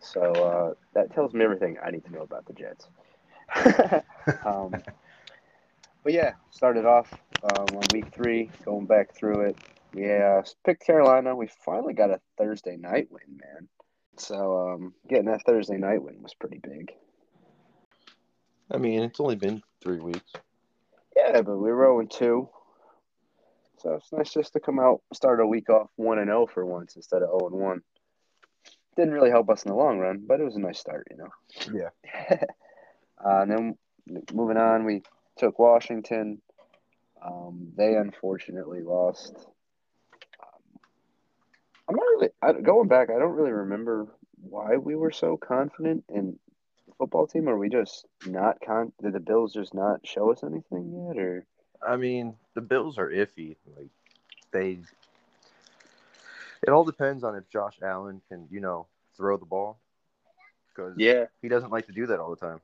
So 0.00 0.20
uh, 0.20 0.74
that 0.92 1.14
tells 1.14 1.32
me 1.32 1.42
everything 1.44 1.78
I 1.82 1.90
need 1.90 2.04
to 2.04 2.12
know 2.12 2.22
about 2.22 2.44
the 2.46 2.52
Jets. 2.52 2.86
um, 4.44 4.74
but 6.02 6.12
yeah, 6.12 6.32
started 6.50 6.84
off 6.84 7.12
um, 7.44 7.76
on 7.76 7.82
week 7.92 8.12
three, 8.14 8.50
going 8.64 8.86
back 8.86 9.14
through 9.14 9.42
it. 9.42 9.58
yeah, 9.92 10.42
picked 10.64 10.86
Carolina. 10.86 11.36
We 11.36 11.48
finally 11.64 11.92
got 11.92 12.10
a 12.10 12.20
Thursday 12.38 12.76
night 12.76 13.08
win, 13.10 13.38
man. 13.38 13.68
So 14.16 14.68
um, 14.68 14.94
getting 15.08 15.26
that 15.26 15.42
Thursday 15.44 15.76
night 15.76 16.02
win 16.02 16.22
was 16.22 16.34
pretty 16.34 16.58
big. 16.58 16.92
I 18.70 18.78
mean, 18.78 19.02
it's 19.02 19.20
only 19.20 19.36
been 19.36 19.62
three 19.82 19.98
weeks. 19.98 20.32
Yeah, 21.16 21.42
but 21.42 21.56
we 21.56 21.70
were 21.70 21.84
0 21.84 22.06
2. 22.10 22.48
So 23.78 23.94
it's 23.94 24.12
nice 24.12 24.32
just 24.32 24.54
to 24.54 24.60
come 24.60 24.78
out, 24.78 25.02
start 25.12 25.40
a 25.40 25.46
week 25.46 25.68
off 25.68 25.90
1 25.96 26.18
and 26.18 26.28
0 26.28 26.46
for 26.46 26.64
once 26.64 26.96
instead 26.96 27.22
of 27.22 27.28
0 27.28 27.50
and 27.52 27.60
1. 27.60 27.82
Didn't 28.96 29.12
really 29.12 29.30
help 29.30 29.50
us 29.50 29.64
in 29.64 29.70
the 29.70 29.76
long 29.76 29.98
run, 29.98 30.24
but 30.26 30.40
it 30.40 30.44
was 30.44 30.56
a 30.56 30.60
nice 30.60 30.78
start, 30.78 31.06
you 31.10 31.16
know. 31.18 31.28
Yeah. 31.72 31.90
uh, 33.24 33.40
and 33.42 33.50
then 33.50 33.78
moving 34.32 34.56
on, 34.56 34.84
we 34.84 35.02
took 35.36 35.58
Washington. 35.58 36.40
Um, 37.24 37.72
they 37.76 37.94
unfortunately 37.96 38.82
lost. 38.82 39.34
Um, 40.40 40.80
I'm 41.88 41.96
not 41.96 42.04
really 42.12 42.28
I, 42.42 42.52
going 42.52 42.88
back. 42.88 43.10
I 43.10 43.18
don't 43.18 43.32
really 43.34 43.52
remember 43.52 44.08
why 44.42 44.76
we 44.76 44.94
were 44.96 45.12
so 45.12 45.36
confident 45.36 46.04
in 46.08 46.38
the 46.86 46.94
football 46.98 47.26
team. 47.26 47.48
Are 47.48 47.58
we 47.58 47.68
just 47.70 48.06
not 48.26 48.58
con? 48.64 48.92
Did 49.02 49.14
the 49.14 49.20
Bills 49.20 49.52
just 49.54 49.74
not 49.74 50.06
show 50.06 50.30
us 50.32 50.42
anything 50.44 51.06
yet, 51.08 51.18
or? 51.18 51.46
I 51.86 51.96
mean, 51.96 52.36
the 52.54 52.60
Bills 52.60 52.98
are 52.98 53.08
iffy. 53.10 53.56
Like 53.76 53.88
they, 54.52 54.78
it 56.62 56.70
all 56.70 56.84
depends 56.84 57.24
on 57.24 57.36
if 57.36 57.48
Josh 57.50 57.78
Allen 57.82 58.20
can, 58.28 58.46
you 58.50 58.60
know, 58.60 58.86
throw 59.16 59.36
the 59.36 59.46
ball 59.46 59.78
because 60.68 60.96
Yeah, 60.96 61.26
he 61.42 61.48
doesn't 61.48 61.70
like 61.70 61.86
to 61.86 61.92
do 61.92 62.06
that 62.06 62.20
all 62.20 62.30
the 62.30 62.36
time. 62.36 62.60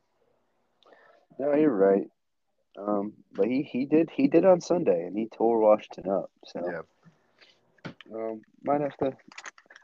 no, 1.38 1.55
you're 1.55 1.71
right. 1.75 2.09
Um, 2.79 3.12
but 3.33 3.47
he, 3.49 3.62
he 3.62 3.85
did 3.85 4.11
he 4.11 4.29
did 4.29 4.45
on 4.45 4.61
Sunday, 4.61 5.05
and 5.05 5.17
he 5.17 5.29
tore 5.29 5.61
Washington 5.61 6.11
up. 6.11 6.31
So 6.45 6.71
Yeah. 6.71 8.15
um, 8.15 8.43
might 8.62 8.81
have 8.81 8.97
to. 8.99 9.17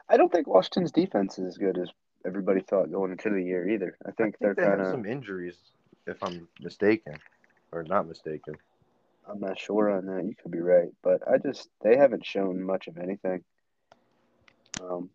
I 0.09 0.17
don't 0.17 0.31
think 0.31 0.47
Washington's 0.47 0.91
defense 0.91 1.37
is 1.37 1.47
as 1.47 1.57
good 1.57 1.77
as 1.77 1.89
everybody 2.25 2.61
thought 2.61 2.91
going 2.91 3.11
into 3.11 3.29
the 3.29 3.43
year 3.43 3.67
either. 3.69 3.97
I 4.05 4.11
think, 4.11 4.19
I 4.19 4.23
think 4.23 4.37
they're 4.39 4.55
they 4.55 4.63
kind 4.63 4.81
of. 4.81 4.87
some 4.91 5.05
injuries, 5.05 5.57
if 6.05 6.23
I'm 6.23 6.47
mistaken, 6.61 7.13
or 7.71 7.83
not 7.83 8.07
mistaken. 8.07 8.55
I'm 9.29 9.39
not 9.39 9.59
sure 9.59 9.91
on 9.91 10.05
that. 10.05 10.25
You 10.25 10.35
could 10.41 10.51
be 10.51 10.59
right, 10.59 10.89
but 11.03 11.21
I 11.27 11.37
just 11.37 11.69
they 11.81 11.97
haven't 11.97 12.25
shown 12.25 12.61
much 12.61 12.87
of 12.87 12.97
anything. 12.97 13.43
Um, 14.81 15.09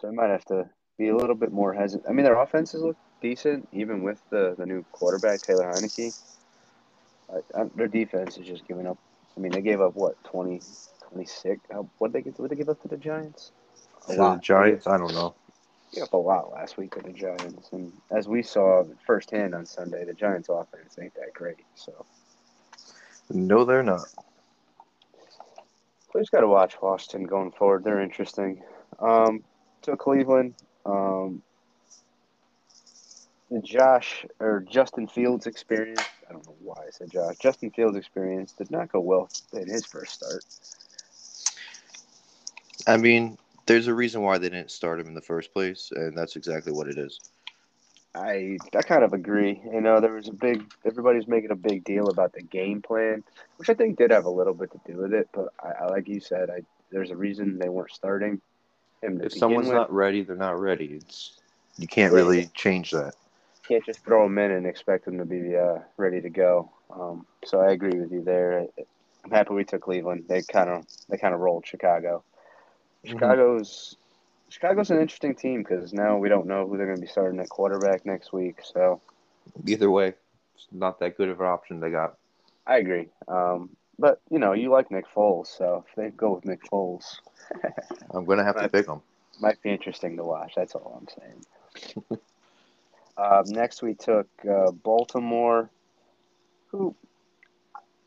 so 0.00 0.08
I 0.08 0.10
might 0.10 0.30
have 0.30 0.44
to 0.46 0.68
be 0.98 1.08
a 1.08 1.16
little 1.16 1.36
bit 1.36 1.52
more 1.52 1.72
hesitant. 1.72 2.08
I 2.08 2.12
mean, 2.12 2.24
their 2.24 2.40
offenses 2.40 2.82
look 2.82 2.96
decent, 3.20 3.68
even 3.72 4.02
with 4.02 4.20
the 4.30 4.56
the 4.58 4.66
new 4.66 4.84
quarterback 4.92 5.40
Taylor 5.42 5.72
Heinicke. 5.72 6.12
I, 7.32 7.60
I, 7.60 7.64
their 7.74 7.88
defense 7.88 8.36
is 8.38 8.46
just 8.46 8.66
giving 8.66 8.86
up. 8.86 8.98
I 9.36 9.40
mean, 9.40 9.52
they 9.52 9.62
gave 9.62 9.80
up 9.80 9.94
what 9.94 10.22
20, 10.24 10.60
26? 11.10 11.60
How, 11.70 11.88
what 11.98 12.12
they 12.12 12.22
get? 12.22 12.38
What 12.38 12.50
they 12.50 12.56
give 12.56 12.68
up 12.68 12.82
to 12.82 12.88
the 12.88 12.96
Giants? 12.96 13.52
A 14.08 14.14
To 14.14 14.16
the. 14.16 14.38
Giants, 14.42 14.86
I 14.86 14.98
don't 14.98 15.14
know. 15.14 15.34
Gave 15.94 16.04
up 16.04 16.12
a 16.12 16.16
lot 16.16 16.52
last 16.52 16.76
week 16.76 16.94
to 16.94 17.02
the 17.02 17.12
Giants, 17.12 17.70
and 17.72 17.92
as 18.10 18.28
we 18.28 18.42
saw 18.42 18.84
firsthand 19.06 19.54
on 19.54 19.66
Sunday, 19.66 20.04
the 20.04 20.14
Giants' 20.14 20.48
offense 20.48 20.96
ain't 21.00 21.14
that 21.14 21.32
great. 21.34 21.64
So. 21.74 22.04
No, 23.30 23.64
they're 23.64 23.82
not. 23.82 24.04
We 26.14 26.20
just 26.20 26.32
got 26.32 26.40
to 26.40 26.48
watch 26.48 26.74
Washington 26.82 27.24
going 27.24 27.52
forward. 27.52 27.84
They're 27.84 28.02
interesting. 28.02 28.62
Um, 28.98 29.42
to 29.82 29.96
Cleveland, 29.96 30.54
um, 30.84 31.42
the 33.50 33.60
Josh 33.60 34.26
or 34.38 34.64
Justin 34.68 35.08
Fields 35.08 35.46
experience. 35.46 36.02
I 36.32 36.34
don't 36.36 36.46
know 36.46 36.56
why 36.62 36.84
I 36.86 36.90
said 36.90 37.10
Josh. 37.10 37.36
Justin 37.38 37.70
Fields 37.70 37.98
experience 37.98 38.54
did 38.54 38.70
not 38.70 38.90
go 38.92 39.00
well 39.00 39.28
in 39.52 39.68
his 39.68 39.84
first 39.84 40.14
start. 40.14 40.44
I 42.86 42.96
mean, 42.96 43.38
there's 43.66 43.86
a 43.88 43.94
reason 43.94 44.22
why 44.22 44.38
they 44.38 44.48
didn't 44.48 44.70
start 44.70 45.00
him 45.00 45.06
in 45.08 45.14
the 45.14 45.20
first 45.20 45.52
place, 45.52 45.92
and 45.94 46.16
that's 46.16 46.36
exactly 46.36 46.72
what 46.72 46.88
it 46.88 46.98
is. 46.98 47.20
I 48.14 48.58
I 48.76 48.82
kind 48.82 49.04
of 49.04 49.12
agree. 49.12 49.60
You 49.72 49.80
know, 49.80 50.00
there 50.00 50.12
was 50.12 50.28
a 50.28 50.32
big. 50.32 50.64
Everybody's 50.84 51.28
making 51.28 51.50
a 51.50 51.56
big 51.56 51.84
deal 51.84 52.08
about 52.08 52.32
the 52.32 52.42
game 52.42 52.82
plan, 52.82 53.24
which 53.56 53.70
I 53.70 53.74
think 53.74 53.98
did 53.98 54.10
have 54.10 54.24
a 54.26 54.30
little 54.30 54.54
bit 54.54 54.72
to 54.72 54.80
do 54.86 54.98
with 54.98 55.12
it. 55.14 55.28
But 55.32 55.48
I, 55.62 55.84
I 55.84 55.86
like 55.88 56.08
you 56.08 56.20
said, 56.20 56.50
I 56.50 56.62
there's 56.90 57.10
a 57.10 57.16
reason 57.16 57.58
they 57.58 57.68
weren't 57.70 57.92
starting 57.92 58.40
him 59.02 59.18
to 59.18 59.26
If 59.26 59.32
begin 59.32 59.40
someone's 59.40 59.68
with. 59.68 59.74
not 59.74 59.92
ready, 59.92 60.22
they're 60.22 60.36
not 60.36 60.60
ready. 60.60 60.94
It's 61.02 61.40
you 61.78 61.88
can't 61.88 62.12
really 62.12 62.46
change 62.54 62.90
that. 62.92 63.14
Can't 63.66 63.84
just 63.84 64.04
throw 64.04 64.24
them 64.24 64.38
in 64.38 64.50
and 64.50 64.66
expect 64.66 65.04
them 65.04 65.18
to 65.18 65.24
be 65.24 65.56
uh, 65.56 65.78
ready 65.96 66.20
to 66.20 66.30
go. 66.30 66.70
Um, 66.90 67.26
so 67.44 67.60
I 67.60 67.72
agree 67.72 67.98
with 67.98 68.12
you 68.12 68.22
there. 68.22 68.66
I'm 69.24 69.30
happy 69.30 69.54
we 69.54 69.64
took 69.64 69.82
Cleveland. 69.82 70.24
They 70.28 70.42
kind 70.42 70.68
of 70.68 70.84
they 71.08 71.16
kind 71.16 71.34
of 71.34 71.40
rolled 71.40 71.66
Chicago. 71.66 72.24
Mhm. 73.04 73.10
Chicago's 73.10 73.96
Chicago's 74.48 74.90
an 74.90 75.00
interesting 75.00 75.34
team 75.34 75.62
because 75.62 75.92
now 75.92 76.18
we 76.18 76.28
don't 76.28 76.46
know 76.46 76.66
who 76.66 76.76
they're 76.76 76.86
going 76.86 76.98
to 76.98 77.02
be 77.02 77.08
starting 77.08 77.40
at 77.40 77.48
quarterback 77.48 78.04
next 78.04 78.32
week. 78.32 78.56
So 78.62 79.00
Either 79.66 79.90
way, 79.90 80.14
it's 80.54 80.66
not 80.70 80.98
that 81.00 81.16
good 81.16 81.28
of 81.28 81.40
an 81.40 81.46
option 81.46 81.80
they 81.80 81.90
got. 81.90 82.16
I 82.66 82.76
agree. 82.78 83.08
Um, 83.28 83.70
but 83.98 84.20
you 84.30 84.38
know 84.38 84.52
you 84.52 84.70
like 84.70 84.90
Nick 84.90 85.06
Foles, 85.14 85.46
so 85.46 85.84
if 85.88 85.94
they 85.94 86.10
go 86.10 86.34
with 86.34 86.44
Nick 86.44 86.62
Foles, 86.70 87.04
I'm 88.10 88.24
gonna 88.24 88.44
have 88.44 88.60
to 88.60 88.68
pick 88.68 88.86
them. 88.86 89.02
might 89.40 89.60
be 89.62 89.70
interesting 89.70 90.16
to 90.16 90.24
watch. 90.24 90.52
That's 90.56 90.74
all 90.74 91.00
I'm 91.00 91.08
saying. 91.08 92.18
uh, 93.16 93.42
next, 93.46 93.82
we 93.82 93.94
took 93.94 94.28
uh, 94.48 94.70
Baltimore, 94.70 95.70
who, 96.68 96.94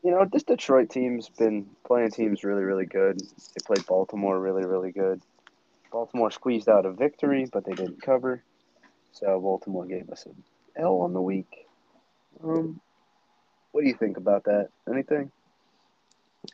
you 0.02 0.10
know, 0.10 0.26
this 0.30 0.42
Detroit 0.42 0.90
team's 0.90 1.28
been 1.28 1.66
playing 1.86 2.10
teams 2.10 2.44
really, 2.44 2.64
really 2.64 2.86
good. 2.86 3.20
They 3.20 3.64
played 3.64 3.86
Baltimore 3.86 4.38
really, 4.38 4.64
really 4.64 4.92
good. 4.92 5.22
Baltimore 5.92 6.30
squeezed 6.30 6.68
out 6.68 6.86
a 6.86 6.92
victory, 6.92 7.46
but 7.50 7.64
they 7.64 7.72
didn't 7.72 8.02
cover. 8.02 8.42
So 9.12 9.40
Baltimore 9.40 9.86
gave 9.86 10.10
us 10.10 10.26
an 10.26 10.42
L 10.76 11.00
on 11.00 11.12
the 11.12 11.22
week. 11.22 11.66
Um, 12.42 12.80
what 13.72 13.82
do 13.82 13.88
you 13.88 13.94
think 13.94 14.16
about 14.16 14.44
that? 14.44 14.68
Anything? 14.90 15.30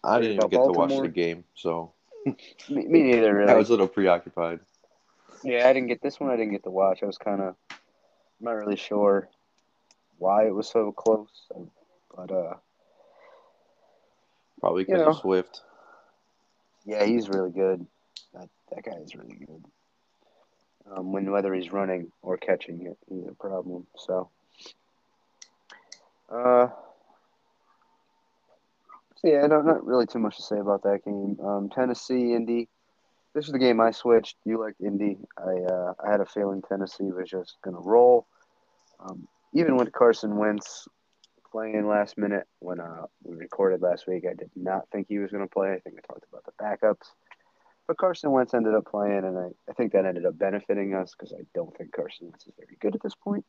I 0.05 0.21
didn't 0.21 0.37
even 0.37 0.49
get 0.49 0.65
to 0.65 0.73
watch 0.73 0.91
the 0.91 1.09
game, 1.09 1.45
so 1.55 1.93
Me, 2.27 2.37
me 2.69 3.03
neither, 3.03 3.35
really. 3.35 3.53
I 3.53 3.57
was 3.57 3.69
a 3.69 3.73
little 3.73 3.89
preoccupied. 3.89 4.61
Yeah, 5.43 5.69
I 5.69 5.73
didn't 5.73 5.89
get 5.89 6.03
this 6.03 6.21
one. 6.21 6.31
I 6.31 6.37
didn't 6.37 6.53
get 6.53 6.63
to 6.65 6.71
watch. 6.71 7.03
I 7.03 7.07
was 7.07 7.19
kind 7.19 7.41
of 7.41 7.57
not 8.43 8.53
really 8.53 8.77
sure 8.77 9.29
why 10.19 10.47
it 10.47 10.55
was 10.55 10.69
so 10.69 10.93
close, 10.93 11.29
but 12.17 12.31
uh, 12.31 12.55
Probably 14.61 14.83
You 14.83 14.87
because 14.87 15.03
know. 15.03 15.09
of 15.11 15.17
Swift. 15.19 15.61
yeah, 16.85 17.05
he's 17.05 17.29
really 17.29 17.51
good. 17.51 17.85
That 18.35 18.49
that 18.75 18.85
guy 18.85 18.97
is 19.03 19.15
really 19.15 19.35
good. 19.35 19.65
Um, 20.91 21.13
when 21.13 21.31
whether 21.31 21.53
he's 21.55 21.73
running 21.73 22.13
or 22.23 22.37
catching 22.37 22.87
it, 22.87 22.97
he's 23.09 23.27
a 23.27 23.35
problem. 23.35 23.87
So, 23.97 24.31
uh, 26.31 26.69
so 29.17 29.29
yeah, 29.29 29.47
not 29.47 29.65
not 29.67 29.85
really 29.85 30.07
too 30.07 30.19
much 30.19 30.37
to 30.37 30.43
say 30.43 30.59
about 30.59 30.83
that 30.85 31.05
game. 31.05 31.39
Um, 31.45 31.69
Tennessee, 31.69 32.35
Indy. 32.35 32.69
This 33.35 33.47
is 33.47 33.53
the 33.53 33.59
game 33.59 33.81
I 33.81 33.93
switched. 33.93 34.37
You 34.45 34.61
liked 34.61 34.81
Indy. 34.81 35.19
I 35.39 35.73
uh, 35.73 35.95
I 36.05 36.11
had 36.11 36.21
a 36.21 36.27
feeling 36.27 36.63
Tennessee 36.63 37.11
was 37.11 37.29
just 37.31 37.57
gonna 37.63 37.81
roll. 37.81 38.27
Um, 39.05 39.27
even 39.55 39.77
with 39.77 39.93
Carson 39.93 40.37
Wentz 40.37 40.89
playing 41.51 41.87
last 41.87 42.17
minute 42.17 42.47
when 42.61 42.81
uh, 42.81 43.07
we 43.23 43.37
recorded 43.37 43.83
last 43.83 44.07
week, 44.07 44.25
I 44.29 44.35
did 44.35 44.51
not 44.57 44.89
think 44.91 45.09
he 45.09 45.19
was 45.19 45.31
gonna 45.31 45.47
play. 45.47 45.73
I 45.73 45.79
think 45.81 45.97
I 45.99 46.13
talked 46.13 46.25
about 46.31 46.45
the 46.45 46.53
backups. 46.63 47.11
But 47.87 47.99
Carson 47.99 48.31
Wentz 48.31 48.55
ended 48.55 48.75
up 48.75 48.87
playing, 48.87 49.25
and 49.25 49.37
I, 49.37 49.49
I 49.69 49.73
think 49.75 49.93
that 49.93 50.07
ended 50.07 50.25
up 50.25 50.39
benefiting 50.39 50.95
us 50.95 51.15
because 51.19 51.35
I 51.35 51.43
don't 51.55 51.77
think 51.77 51.93
Carson 51.93 52.29
Wentz 52.29 52.47
is 52.47 52.53
very 52.57 52.77
good 52.81 52.95
at 52.95 53.03
this 53.03 53.15
point. 53.15 53.45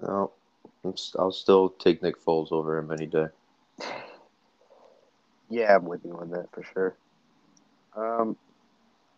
No, 0.00 0.32
st- 0.84 1.16
I'll 1.18 1.32
still 1.32 1.70
take 1.70 2.02
Nick 2.02 2.24
Foles 2.24 2.52
over 2.52 2.78
him 2.78 2.90
any 2.92 3.06
day. 3.06 3.26
Yeah, 5.52 5.74
I'm 5.74 5.84
with 5.84 6.04
you 6.04 6.16
on 6.16 6.30
that 6.30 6.46
for 6.52 6.62
sure. 6.62 6.94
Um, 7.96 8.36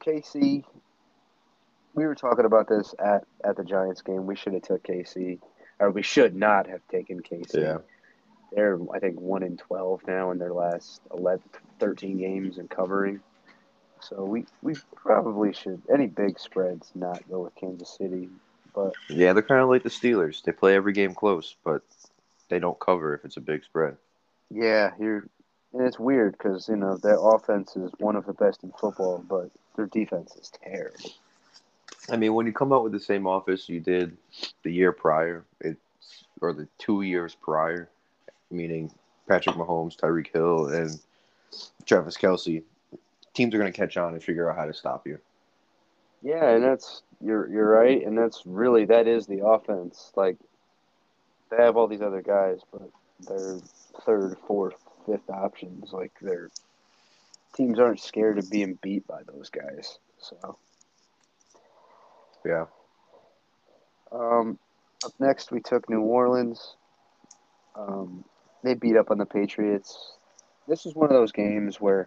KC. 0.01 0.65
We 1.95 2.07
were 2.07 2.15
talking 2.15 2.45
about 2.45 2.69
this 2.69 2.95
at, 2.99 3.25
at 3.45 3.57
the 3.57 3.65
Giants 3.65 4.03
game. 4.03 4.27
We 4.27 4.37
should 4.37 4.55
have 4.55 4.63
took 4.63 4.83
KC, 4.83 5.39
or 5.79 5.91
we 5.91 6.03
should 6.03 6.35
not 6.35 6.67
have 6.67 6.81
taken 6.91 7.21
KC. 7.23 7.55
Yeah. 7.55 7.79
They're 8.53 8.79
I 8.93 8.99
think 8.99 9.21
one 9.21 9.43
in 9.43 9.57
twelve 9.57 10.03
now 10.07 10.31
in 10.31 10.39
their 10.39 10.53
last 10.53 11.01
11, 11.15 11.43
13 11.81 12.19
games 12.19 12.59
and 12.59 12.69
covering. 12.69 13.21
So 14.01 14.25
we 14.25 14.47
we 14.63 14.75
probably 14.95 15.53
should 15.53 15.81
any 15.93 16.07
big 16.07 16.39
spreads 16.39 16.91
not 16.95 17.27
go 17.31 17.41
with 17.41 17.55
Kansas 17.55 17.97
City, 17.97 18.29
but 18.75 18.93
Yeah, 19.09 19.33
they're 19.33 19.43
kind 19.43 19.63
of 19.63 19.69
like 19.69 19.85
the 19.85 19.89
Steelers. 19.89 20.43
They 20.43 20.53
play 20.53 20.75
every 20.75 20.93
game 20.93 21.15
close, 21.15 21.57
but 21.65 21.83
they 22.49 22.59
don't 22.59 22.79
cover 22.79 23.15
if 23.15 23.25
it's 23.25 23.37
a 23.39 23.41
big 23.41 23.65
spread. 23.65 23.97
yeah, 24.51 24.91
you're 24.99 25.27
and 25.73 25.87
it's 25.87 25.99
weird 25.99 26.33
because 26.33 26.69
you 26.69 26.77
know 26.77 26.97
their 26.97 27.19
offense 27.19 27.77
is 27.77 27.91
one 27.99 28.17
of 28.17 28.27
the 28.27 28.35
best 28.35 28.63
in 28.63 28.73
football, 28.79 29.25
but 29.27 29.51
their 29.77 29.87
defense 29.87 30.37
is 30.37 30.53
terrible. 30.63 31.11
I 32.11 32.17
mean, 32.17 32.35
when 32.35 32.47
you 32.47 32.53
come 32.53 32.73
out 32.73 32.83
with 32.83 32.93
the 32.93 33.01
same 33.01 33.27
office 33.27 33.69
you 33.69 33.81
did 33.81 34.17
the 34.65 34.73
year 34.73 34.93
prior, 34.93 35.45
it's 35.61 35.79
or 36.41 36.53
the 36.53 36.67
two 36.79 37.03
years 37.03 37.35
prior, 37.35 37.89
meaning 38.51 38.93
Patrick 39.29 39.57
Mahomes, 39.57 39.97
Tyreek 39.97 40.33
Hill, 40.33 40.67
and 40.67 40.99
Travis 41.87 42.17
Kelce, 42.17 42.63
teams 43.35 43.55
are 43.55 43.59
going 43.59 43.73
to 43.73 43.77
catch 43.77 43.97
on 43.97 44.15
and 44.15 44.23
figure 44.23 44.51
out 44.51 44.57
how 44.57 44.67
to 44.67 44.75
stop 44.75 45.07
you. 45.07 45.19
Yeah, 46.23 46.51
and 46.51 46.65
that's 46.65 47.03
you're 47.21 47.49
you're 47.49 47.69
right, 47.69 48.05
and 48.05 48.17
that's 48.17 48.43
really 48.45 48.85
that 48.87 49.07
is 49.07 49.27
the 49.27 49.45
offense. 49.45 50.13
Like 50.17 50.37
they 51.51 51.57
have 51.57 51.77
all 51.77 51.87
these 51.87 52.03
other 52.03 52.23
guys, 52.23 52.61
but 52.73 52.91
they're 53.29 53.59
third, 54.05 54.37
fourth, 54.47 54.77
fifth 55.07 55.29
options. 55.31 55.93
Like 55.93 56.13
their 56.21 56.51
teams 57.55 57.79
aren't 57.79 58.01
scared 58.01 58.39
of 58.39 58.51
being 58.51 58.79
beat 58.83 59.07
by 59.07 59.23
those 59.25 59.51
guys. 59.51 59.99
So 60.19 60.57
Yeah. 62.45 62.67
um, 64.11 64.59
up 65.05 65.13
next, 65.19 65.51
we 65.53 65.61
took 65.61 65.89
New 65.89 66.01
Orleans. 66.01 66.77
Um, 67.75 68.25
they 68.63 68.75
beat 68.75 68.97
up 68.97 69.11
on 69.11 69.19
the 69.19 69.27
Patriots. 69.27 70.15
This 70.69 70.87
is 70.87 70.95
one 70.95 71.07
of 71.07 71.15
those 71.15 71.33
games 71.33 71.81
where 71.81 72.07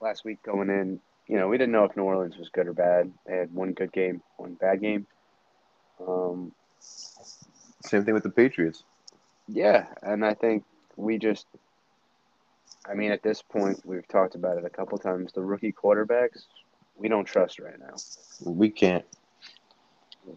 last 0.00 0.24
week 0.24 0.42
going 0.42 0.70
in, 0.70 1.00
you 1.26 1.36
know, 1.36 1.48
we 1.48 1.58
didn't 1.58 1.72
know 1.72 1.84
if 1.84 1.96
New 1.96 2.02
Orleans 2.02 2.36
was 2.36 2.48
good 2.48 2.66
or 2.66 2.72
bad. 2.72 3.12
They 3.26 3.36
had 3.36 3.54
one 3.54 3.72
good 3.72 3.92
game, 3.92 4.22
one 4.36 4.54
bad 4.54 4.80
game. 4.80 5.06
Um, 6.06 6.52
Same 6.80 8.04
thing 8.04 8.14
with 8.14 8.22
the 8.22 8.30
Patriots. 8.30 8.84
Yeah, 9.46 9.86
and 10.02 10.24
I 10.24 10.34
think 10.34 10.64
we 10.96 11.18
just, 11.18 11.46
I 12.88 12.94
mean, 12.94 13.12
at 13.12 13.22
this 13.22 13.42
point, 13.42 13.80
we've 13.84 14.06
talked 14.08 14.34
about 14.34 14.58
it 14.58 14.64
a 14.64 14.70
couple 14.70 14.98
times. 14.98 15.32
The 15.32 15.42
rookie 15.42 15.72
quarterbacks, 15.72 16.46
we 16.96 17.08
don't 17.08 17.24
trust 17.24 17.58
right 17.58 17.78
now. 17.78 17.94
We 18.44 18.70
can't. 18.70 19.04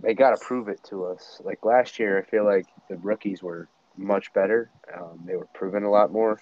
They 0.02 0.14
got 0.14 0.32
to 0.38 0.46
prove 0.46 0.68
it 0.70 0.82
to 0.86 1.06
us. 1.06 1.42
Like 1.44 1.66
last 1.66 2.00
year, 2.00 2.18
I 2.18 2.24
feel 2.30 2.46
like 2.46 2.66
the 2.90 2.98
rookies 2.98 3.44
were 3.44 3.68
much 3.98 4.34
better. 4.34 4.70
Um, 4.98 5.22
they 5.26 5.36
were 5.36 5.48
proving 5.54 5.84
a 5.84 5.90
lot 5.90 6.12
more. 6.12 6.40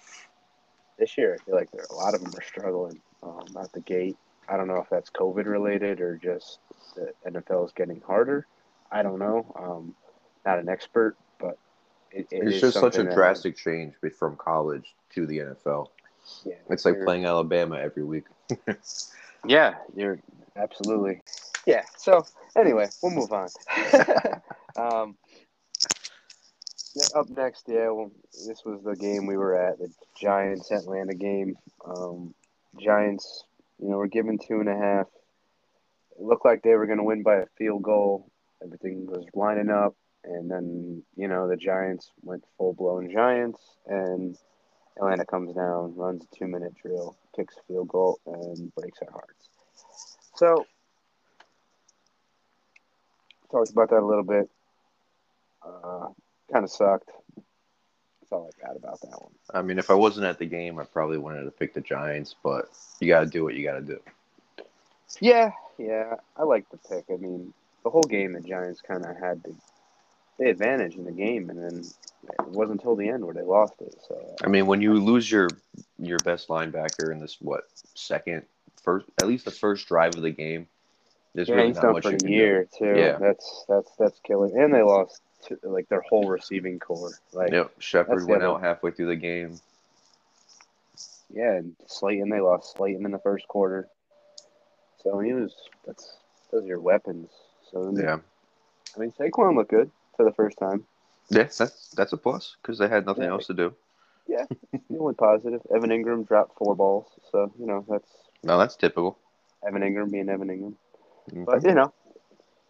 This 0.98 1.16
year, 1.18 1.34
I 1.40 1.44
feel 1.44 1.54
like 1.54 1.70
there 1.70 1.84
a 1.90 1.94
lot 1.94 2.14
of 2.14 2.22
them 2.22 2.32
are 2.36 2.42
struggling 2.42 3.00
um, 3.22 3.46
out 3.58 3.72
the 3.72 3.80
gate. 3.80 4.16
I 4.48 4.56
don't 4.56 4.68
know 4.68 4.76
if 4.80 4.88
that's 4.90 5.10
COVID 5.10 5.46
related 5.46 6.00
or 6.00 6.16
just 6.16 6.58
the 6.94 7.12
NFL 7.30 7.66
is 7.66 7.72
getting 7.72 8.00
harder. 8.06 8.46
I 8.92 9.02
don't 9.02 9.18
know. 9.18 9.46
Um, 9.56 9.94
not 10.44 10.58
an 10.58 10.68
expert, 10.68 11.16
but 11.38 11.56
it, 12.10 12.26
it 12.30 12.42
It's 12.42 12.54
is 12.56 12.60
just 12.60 12.74
such 12.74 12.80
a 12.80 12.92
something 12.92 13.06
that- 13.06 13.14
drastic 13.14 13.56
change 13.56 13.94
from 14.18 14.36
college 14.36 14.94
to 15.14 15.26
the 15.26 15.38
NFL. 15.38 15.88
Yeah, 16.44 16.54
It's 16.68 16.84
like 16.84 17.00
playing 17.02 17.24
Alabama 17.24 17.76
every 17.78 18.04
week. 18.04 18.24
Yeah, 19.46 19.76
you're 19.96 20.18
absolutely. 20.56 21.22
Yeah. 21.66 21.84
So 21.96 22.24
anyway, 22.56 22.88
we'll 23.02 23.12
move 23.12 23.32
on. 23.32 23.48
um, 24.76 25.16
up 27.14 27.28
next, 27.30 27.64
yeah. 27.68 27.90
Well, 27.90 28.10
this 28.46 28.64
was 28.64 28.82
the 28.82 28.96
game 28.96 29.26
we 29.26 29.36
were 29.36 29.54
at, 29.54 29.78
the 29.78 29.90
Giants 30.20 30.70
Atlanta 30.70 31.14
game. 31.14 31.56
Um, 31.84 32.34
Giants, 32.80 33.44
you 33.78 33.88
know, 33.88 33.96
were 33.96 34.08
given 34.08 34.38
two 34.38 34.60
and 34.60 34.68
a 34.68 34.76
half. 34.76 35.06
It 36.18 36.22
looked 36.22 36.44
like 36.44 36.62
they 36.62 36.74
were 36.74 36.86
going 36.86 36.98
to 36.98 37.04
win 37.04 37.22
by 37.22 37.36
a 37.36 37.46
field 37.56 37.82
goal. 37.82 38.30
Everything 38.62 39.06
was 39.06 39.24
lining 39.34 39.70
up, 39.70 39.94
and 40.24 40.50
then 40.50 41.02
you 41.16 41.28
know 41.28 41.48
the 41.48 41.56
Giants 41.56 42.10
went 42.22 42.44
full 42.58 42.74
blown 42.74 43.10
Giants, 43.10 43.60
and 43.86 44.36
Atlanta 44.96 45.24
comes 45.24 45.54
down, 45.54 45.94
runs 45.96 46.24
a 46.24 46.36
two 46.36 46.46
minute 46.46 46.74
drill, 46.74 47.16
kicks 47.34 47.56
a 47.56 47.72
field 47.72 47.88
goal, 47.88 48.20
and 48.26 48.74
breaks 48.74 48.98
our 49.02 49.12
hearts. 49.12 49.48
So, 50.36 50.66
talked 53.50 53.70
about 53.70 53.90
that 53.90 54.00
a 54.00 54.06
little 54.06 54.24
bit. 54.24 54.48
Uh, 55.62 56.08
kind 56.52 56.64
of 56.64 56.70
sucked. 56.70 57.10
That's 57.36 58.32
all 58.32 58.50
I 58.62 58.66
got 58.66 58.76
about 58.76 59.00
that 59.00 59.20
one. 59.20 59.32
I 59.52 59.62
mean, 59.62 59.78
if 59.78 59.90
I 59.90 59.94
wasn't 59.94 60.26
at 60.26 60.38
the 60.38 60.46
game, 60.46 60.78
I 60.78 60.84
probably 60.84 61.18
wanted 61.18 61.44
to 61.44 61.50
pick 61.50 61.74
the 61.74 61.80
Giants, 61.80 62.34
but 62.42 62.70
you 63.00 63.08
got 63.08 63.20
to 63.20 63.26
do 63.26 63.44
what 63.44 63.54
you 63.54 63.64
got 63.64 63.74
to 63.74 63.80
do. 63.82 64.00
Yeah, 65.20 65.50
yeah, 65.78 66.14
I 66.36 66.44
like 66.44 66.68
the 66.70 66.76
pick. 66.76 67.04
I 67.10 67.16
mean, 67.16 67.52
the 67.82 67.90
whole 67.90 68.02
game, 68.02 68.32
the 68.34 68.40
Giants 68.40 68.80
kind 68.80 69.04
of 69.04 69.16
had 69.16 69.42
the, 69.42 69.54
the 70.38 70.48
advantage 70.48 70.94
in 70.94 71.04
the 71.04 71.12
game, 71.12 71.50
and 71.50 71.58
then 71.58 71.84
it 72.24 72.48
wasn't 72.48 72.80
until 72.80 72.94
the 72.94 73.08
end 73.08 73.24
where 73.24 73.34
they 73.34 73.42
lost 73.42 73.74
it. 73.80 73.96
So, 74.06 74.36
I 74.44 74.48
mean, 74.48 74.66
when 74.66 74.80
you 74.80 74.94
lose 74.94 75.30
your 75.30 75.48
your 75.98 76.18
best 76.18 76.48
linebacker 76.48 77.10
in 77.12 77.18
this 77.18 77.38
what 77.40 77.64
second, 77.94 78.42
first, 78.82 79.06
at 79.20 79.26
least 79.26 79.44
the 79.44 79.50
first 79.50 79.88
drive 79.88 80.14
of 80.14 80.22
the 80.22 80.30
game, 80.30 80.68
there's 81.34 81.48
yeah, 81.48 81.54
really 81.56 81.68
he's 81.68 81.78
done 81.78 82.00
for 82.00 82.14
a 82.14 82.28
year 82.28 82.66
too. 82.76 82.94
Yeah. 82.96 83.18
that's 83.18 83.64
that's 83.68 83.90
that's 83.98 84.20
killing. 84.26 84.56
And 84.58 84.72
they 84.74 84.82
lost 84.82 85.20
to, 85.46 85.58
like 85.62 85.88
their 85.88 86.02
whole 86.08 86.28
receiving 86.28 86.78
core. 86.78 87.12
Like, 87.32 87.50
do. 87.50 87.56
Yep, 87.56 87.72
Shepard 87.78 88.26
went 88.26 88.42
out 88.42 88.60
halfway 88.62 88.90
through 88.90 89.06
the 89.06 89.16
game. 89.16 89.58
Yeah, 91.32 91.52
and 91.54 91.76
Slayton, 91.86 92.28
they 92.28 92.40
lost 92.40 92.76
Slayton 92.76 93.04
in 93.04 93.12
the 93.12 93.18
first 93.20 93.46
quarter. 93.48 93.88
So 95.02 95.20
he 95.20 95.32
was 95.32 95.54
that's 95.86 96.16
those 96.50 96.64
are 96.64 96.66
your 96.66 96.80
weapons. 96.80 97.30
So 97.70 97.94
Yeah, 97.96 98.18
I 98.96 98.98
mean 99.00 99.12
Saquon 99.12 99.56
looked 99.56 99.70
good 99.70 99.90
for 100.16 100.24
the 100.24 100.32
first 100.32 100.58
time. 100.58 100.84
yeah, 101.30 101.44
that's 101.44 101.90
that's 101.96 102.12
a 102.12 102.16
plus 102.16 102.56
because 102.60 102.78
they 102.78 102.88
had 102.88 103.06
nothing 103.06 103.24
Yeah. 103.24 103.30
else 103.30 103.46
to 103.46 103.54
do. 103.54 103.74
Yeah, 104.26 104.44
the 104.72 104.98
only 104.98 105.14
positive. 105.14 105.60
Evan 105.74 105.90
Engram 105.90 106.26
dropped 106.26 106.56
four 106.58 106.74
balls, 106.74 107.06
so 107.32 107.52
you 107.58 107.66
know 107.66 107.84
that's 107.88 108.08
No, 108.42 108.58
that's 108.58 108.76
typical. 108.76 109.16
Evan 109.66 109.82
Engram 109.82 110.10
being 110.10 110.28
Evan 110.28 110.48
Engram. 110.48 110.74
But 111.32 111.64
you 111.64 111.74
know, 111.74 111.92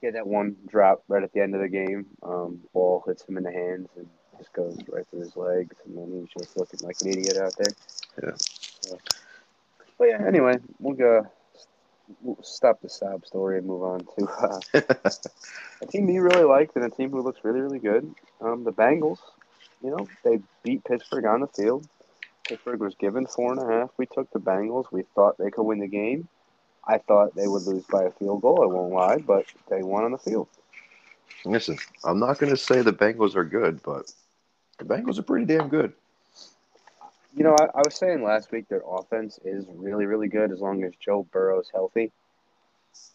get 0.00 0.14
that 0.14 0.26
one 0.26 0.56
drop 0.68 1.02
right 1.08 1.22
at 1.22 1.32
the 1.32 1.40
end 1.40 1.54
of 1.54 1.60
the 1.60 1.68
game. 1.68 2.06
Um, 2.22 2.60
ball 2.72 3.02
hits 3.06 3.24
him 3.24 3.36
in 3.36 3.44
the 3.44 3.52
hands 3.52 3.88
and 3.96 4.08
just 4.38 4.52
goes 4.52 4.78
right 4.88 5.06
through 5.10 5.20
his 5.20 5.36
legs, 5.36 5.76
and 5.84 5.96
then 5.96 6.20
he's 6.20 6.42
just 6.42 6.56
looking 6.56 6.80
like 6.82 6.96
an 7.02 7.08
idiot 7.08 7.36
out 7.36 7.54
there. 7.56 7.74
Yeah. 8.22 8.36
So, 8.36 8.98
but 9.98 10.08
yeah, 10.08 10.26
anyway, 10.26 10.58
we'll 10.78 10.96
go. 10.96 11.26
We'll 12.22 12.42
stop 12.42 12.80
the 12.80 12.88
sob 12.88 13.24
story 13.24 13.58
and 13.58 13.66
move 13.66 13.84
on 13.84 14.00
to 14.00 14.28
uh, 14.28 14.60
a 15.82 15.86
team 15.86 16.08
you 16.08 16.22
really 16.22 16.42
liked 16.42 16.74
and 16.74 16.84
a 16.84 16.90
team 16.90 17.10
who 17.10 17.22
looks 17.22 17.40
really, 17.44 17.60
really 17.60 17.78
good. 17.78 18.12
Um, 18.40 18.64
the 18.64 18.72
Bengals. 18.72 19.18
You 19.82 19.90
know, 19.90 20.08
they 20.24 20.40
beat 20.62 20.84
Pittsburgh 20.84 21.24
on 21.24 21.40
the 21.40 21.46
field. 21.46 21.86
Pittsburgh 22.46 22.80
was 22.80 22.94
given 22.96 23.26
four 23.26 23.52
and 23.52 23.62
a 23.62 23.66
half. 23.66 23.90
We 23.96 24.06
took 24.06 24.30
the 24.32 24.40
Bengals. 24.40 24.86
We 24.90 25.02
thought 25.14 25.38
they 25.38 25.50
could 25.50 25.62
win 25.62 25.78
the 25.78 25.86
game. 25.86 26.28
I 26.86 26.98
thought 26.98 27.34
they 27.34 27.46
would 27.46 27.62
lose 27.62 27.84
by 27.84 28.04
a 28.04 28.10
field 28.10 28.42
goal. 28.42 28.62
I 28.62 28.66
won't 28.66 28.92
lie, 28.92 29.18
but 29.18 29.46
they 29.68 29.82
won 29.82 30.04
on 30.04 30.12
the 30.12 30.18
field. 30.18 30.48
Listen, 31.44 31.78
I'm 32.04 32.18
not 32.18 32.38
going 32.38 32.50
to 32.50 32.56
say 32.56 32.82
the 32.82 32.92
Bengals 32.92 33.34
are 33.34 33.44
good, 33.44 33.82
but 33.82 34.12
the 34.78 34.84
Bengals 34.84 35.18
are 35.18 35.22
pretty 35.22 35.46
damn 35.46 35.68
good. 35.68 35.92
You 37.36 37.44
know, 37.44 37.56
I, 37.58 37.66
I 37.78 37.82
was 37.84 37.94
saying 37.94 38.22
last 38.22 38.50
week 38.50 38.68
their 38.68 38.82
offense 38.86 39.38
is 39.44 39.64
really, 39.68 40.06
really 40.06 40.28
good 40.28 40.50
as 40.50 40.60
long 40.60 40.82
as 40.84 40.92
Joe 41.00 41.26
Burrow's 41.30 41.70
healthy. 41.72 42.12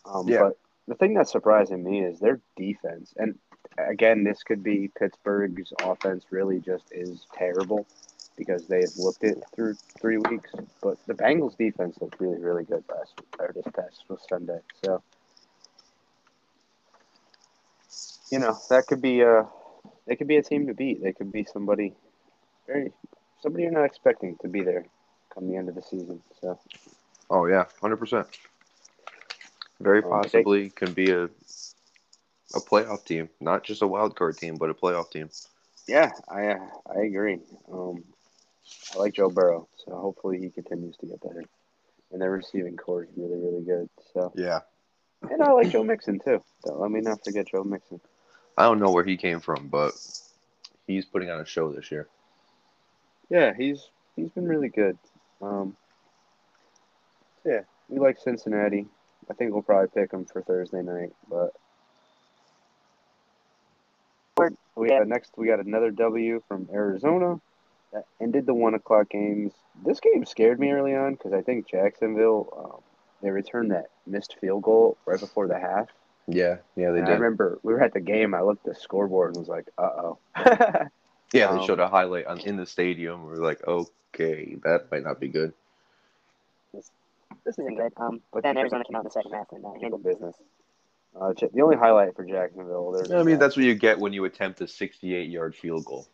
Um, 0.06 0.28
Yeah. 0.28 0.39
But 0.39 0.58
the 0.88 0.95
thing 0.95 1.13
that's 1.13 1.32
surprising 1.32 1.84
me 1.84 2.04
is 2.04 2.19
their 2.19 2.39
defense. 2.56 3.13
And 3.17 3.38
again, 3.78 4.23
this 4.23 4.43
could 4.43 4.63
be 4.63 4.89
Pittsburgh's 4.97 5.73
offense 5.84 6.25
really 6.30 6.60
just 6.60 6.86
is 6.91 7.25
terrible 7.34 7.86
because 8.38 8.67
they 8.67 8.82
have 8.82 8.95
looked 8.98 9.24
it 9.24 9.43
through 9.54 9.76
three 10.00 10.17
weeks. 10.17 10.52
But 10.82 10.98
the 11.08 11.13
Bengals 11.13 11.58
defense 11.58 11.98
looked 12.02 12.19
really, 12.19 12.39
really 12.41 12.63
good 12.63 12.84
last 12.89 13.13
or 13.39 13.52
this 13.54 13.65
past 13.76 14.04
Sunday. 14.30 14.60
So, 14.84 15.02
you 18.32 18.39
know, 18.39 18.58
that 18.69 18.88
could 18.88 19.02
be 19.02 19.21
a 19.21 19.48
they 20.08 20.15
could 20.15 20.28
be 20.28 20.38
a 20.38 20.43
team 20.43 20.67
to 20.67 20.74
beat. 20.74 21.02
They 21.02 21.13
could 21.13 21.32
be 21.32 21.43
somebody 21.43 21.93
very 22.67 22.91
somebody 23.41 23.63
you're 23.63 23.71
not 23.71 23.86
expecting 23.86 24.38
to 24.41 24.48
be 24.48 24.62
there 24.62 24.86
come 25.34 25.48
the 25.50 25.56
end 25.58 25.69
of 25.69 25.76
the 25.76 25.82
season. 25.82 26.21
So 26.41 26.60
Oh 27.30 27.45
yeah, 27.45 27.65
hundred 27.82 27.98
percent. 27.98 28.28
Very 29.80 30.04
Um, 30.04 30.21
possibly 30.21 30.69
can 30.69 30.93
be 30.93 31.12
a 31.12 31.26
a 32.56 32.60
playoff 32.60 33.06
team, 33.06 33.30
not 33.39 33.63
just 33.63 33.82
a 33.82 33.88
wild 33.88 34.15
card 34.15 34.38
team, 34.38 34.58
but 34.58 34.69
a 34.69 34.74
playoff 34.74 35.12
team. 35.12 35.30
yeah, 35.88 36.12
I 36.30 36.48
uh, 36.48 36.67
I 36.95 37.02
agree. 37.02 37.39
Um, 37.71 38.04
I 38.93 38.97
like 38.97 39.13
Joe 39.13 39.30
Burrow, 39.30 39.67
so 39.78 39.95
hopefully 39.95 40.39
he 40.39 40.49
continues 40.49 40.95
to 40.97 41.06
get 41.08 41.21
better. 41.21 41.43
and 42.12 42.21
their 42.21 42.32
receiving 42.32 42.78
core 42.78 43.04
is 43.04 43.10
really, 43.17 43.38
really 43.38 43.63
good. 43.63 43.89
So, 44.13 44.32
Yeah. 44.36 44.60
and 45.23 45.41
I 45.41 45.51
like 45.51 45.69
Joe 45.69 45.84
Mixon 45.84 46.19
too. 46.19 46.41
Don't 46.63 46.80
let 46.80 46.91
me 46.91 47.01
not 47.01 47.21
forget 47.23 47.47
Joe 47.47 47.63
Mixon. 47.63 47.99
I 48.58 48.63
don't 48.63 48.80
know 48.80 48.91
where 48.91 49.04
he 49.04 49.17
came 49.17 49.39
from, 49.41 49.67
but 49.67 49.91
he's 50.88 51.04
putting 51.04 51.30
on 51.32 51.41
a 51.41 51.45
show 51.45 51.71
this 51.73 51.91
year. 51.91 52.08
Yeah, 53.30 53.54
he's 53.58 53.89
he's 54.15 54.30
been 54.30 54.47
really 54.47 54.69
good. 54.69 54.97
Um, 55.41 55.75
yeah, 57.43 57.62
we 57.89 57.99
like 57.99 58.17
Cincinnati. 58.19 58.88
I 59.30 59.34
think 59.34 59.51
we'll 59.51 59.63
probably 59.63 59.89
pick 59.89 60.12
them 60.12 60.25
for 60.25 60.41
Thursday 60.43 60.84
night, 60.84 61.12
but 61.28 61.54
we 64.75 64.89
got 64.89 65.08
next. 65.08 65.32
We 65.38 65.47
got 65.47 65.60
another 65.60 65.91
W 65.91 66.41
from 66.47 66.69
Arizona 66.71 67.39
ended 68.22 68.46
the 68.46 68.54
one 68.54 68.74
o'clock 68.74 69.10
games. 69.10 69.54
This 69.86 70.00
game 70.00 70.26
scared 70.26 70.60
me 70.60 70.72
early 70.72 70.96
on 70.96 71.14
because 71.14 71.34
I 71.34 71.42
think 71.42 71.68
Jacksonville 71.68 72.54
um, 72.58 72.82
they 73.22 73.30
returned 73.30 73.72
that 73.72 73.88
missed 74.06 74.36
field 74.40 74.64
goal 74.64 74.98
right 75.06 75.20
before 75.20 75.48
the 75.48 75.60
half. 75.60 75.90
Yeah, 76.28 76.58
yeah, 76.76 76.92
they 76.92 77.00
And 77.00 77.08
did. 77.08 77.14
I 77.14 77.16
remember 77.16 77.60
we 77.64 77.74
were 77.74 77.82
at 77.82 77.94
the 77.94 78.00
game. 78.00 78.34
I 78.34 78.42
looked 78.42 78.68
at 78.68 78.74
the 78.74 78.80
scoreboard 78.80 79.30
and 79.30 79.38
was 79.38 79.48
like, 79.48 79.68
"Uh 79.78 79.82
oh." 79.82 80.18
yeah, 81.34 81.46
um, 81.46 81.60
they 81.60 81.66
showed 81.66 81.80
a 81.80 81.88
highlight 81.88 82.26
on 82.26 82.40
in 82.40 82.58
the 82.58 82.66
stadium. 82.66 83.26
We're 83.26 83.36
like, 83.36 83.66
okay, 83.68 84.56
that 84.64 84.92
might 84.92 85.04
not 85.04 85.20
be 85.20 85.28
good. 85.28 85.54
This 86.74 87.60
isn't 87.60 87.76
good. 87.76 87.94
Um, 87.98 88.22
but 88.34 88.44
then 88.44 88.58
Arizona 88.58 88.84
came 88.84 88.96
out 88.96 89.02
in 89.02 89.06
the 89.06 89.12
second 89.12 89.34
half 89.34 89.52
and 89.52 89.64
uh, 89.64 89.74
handled 89.80 90.04
business. 90.04 90.36
Uh, 91.20 91.34
J- 91.34 91.50
the 91.54 91.62
only 91.62 91.78
highlight 91.78 92.16
for 92.16 92.26
Jacksonville. 92.26 93.02
I 93.14 93.24
mean, 93.24 93.40
that's 93.40 93.56
what 93.56 93.66
you 93.66 93.76
get 93.76 94.00
when 94.00 94.14
you 94.14 94.26
attempt 94.26 94.62
a 94.62 94.66
68-yard 94.66 95.56
field 95.56 95.86
goal. 95.86 96.08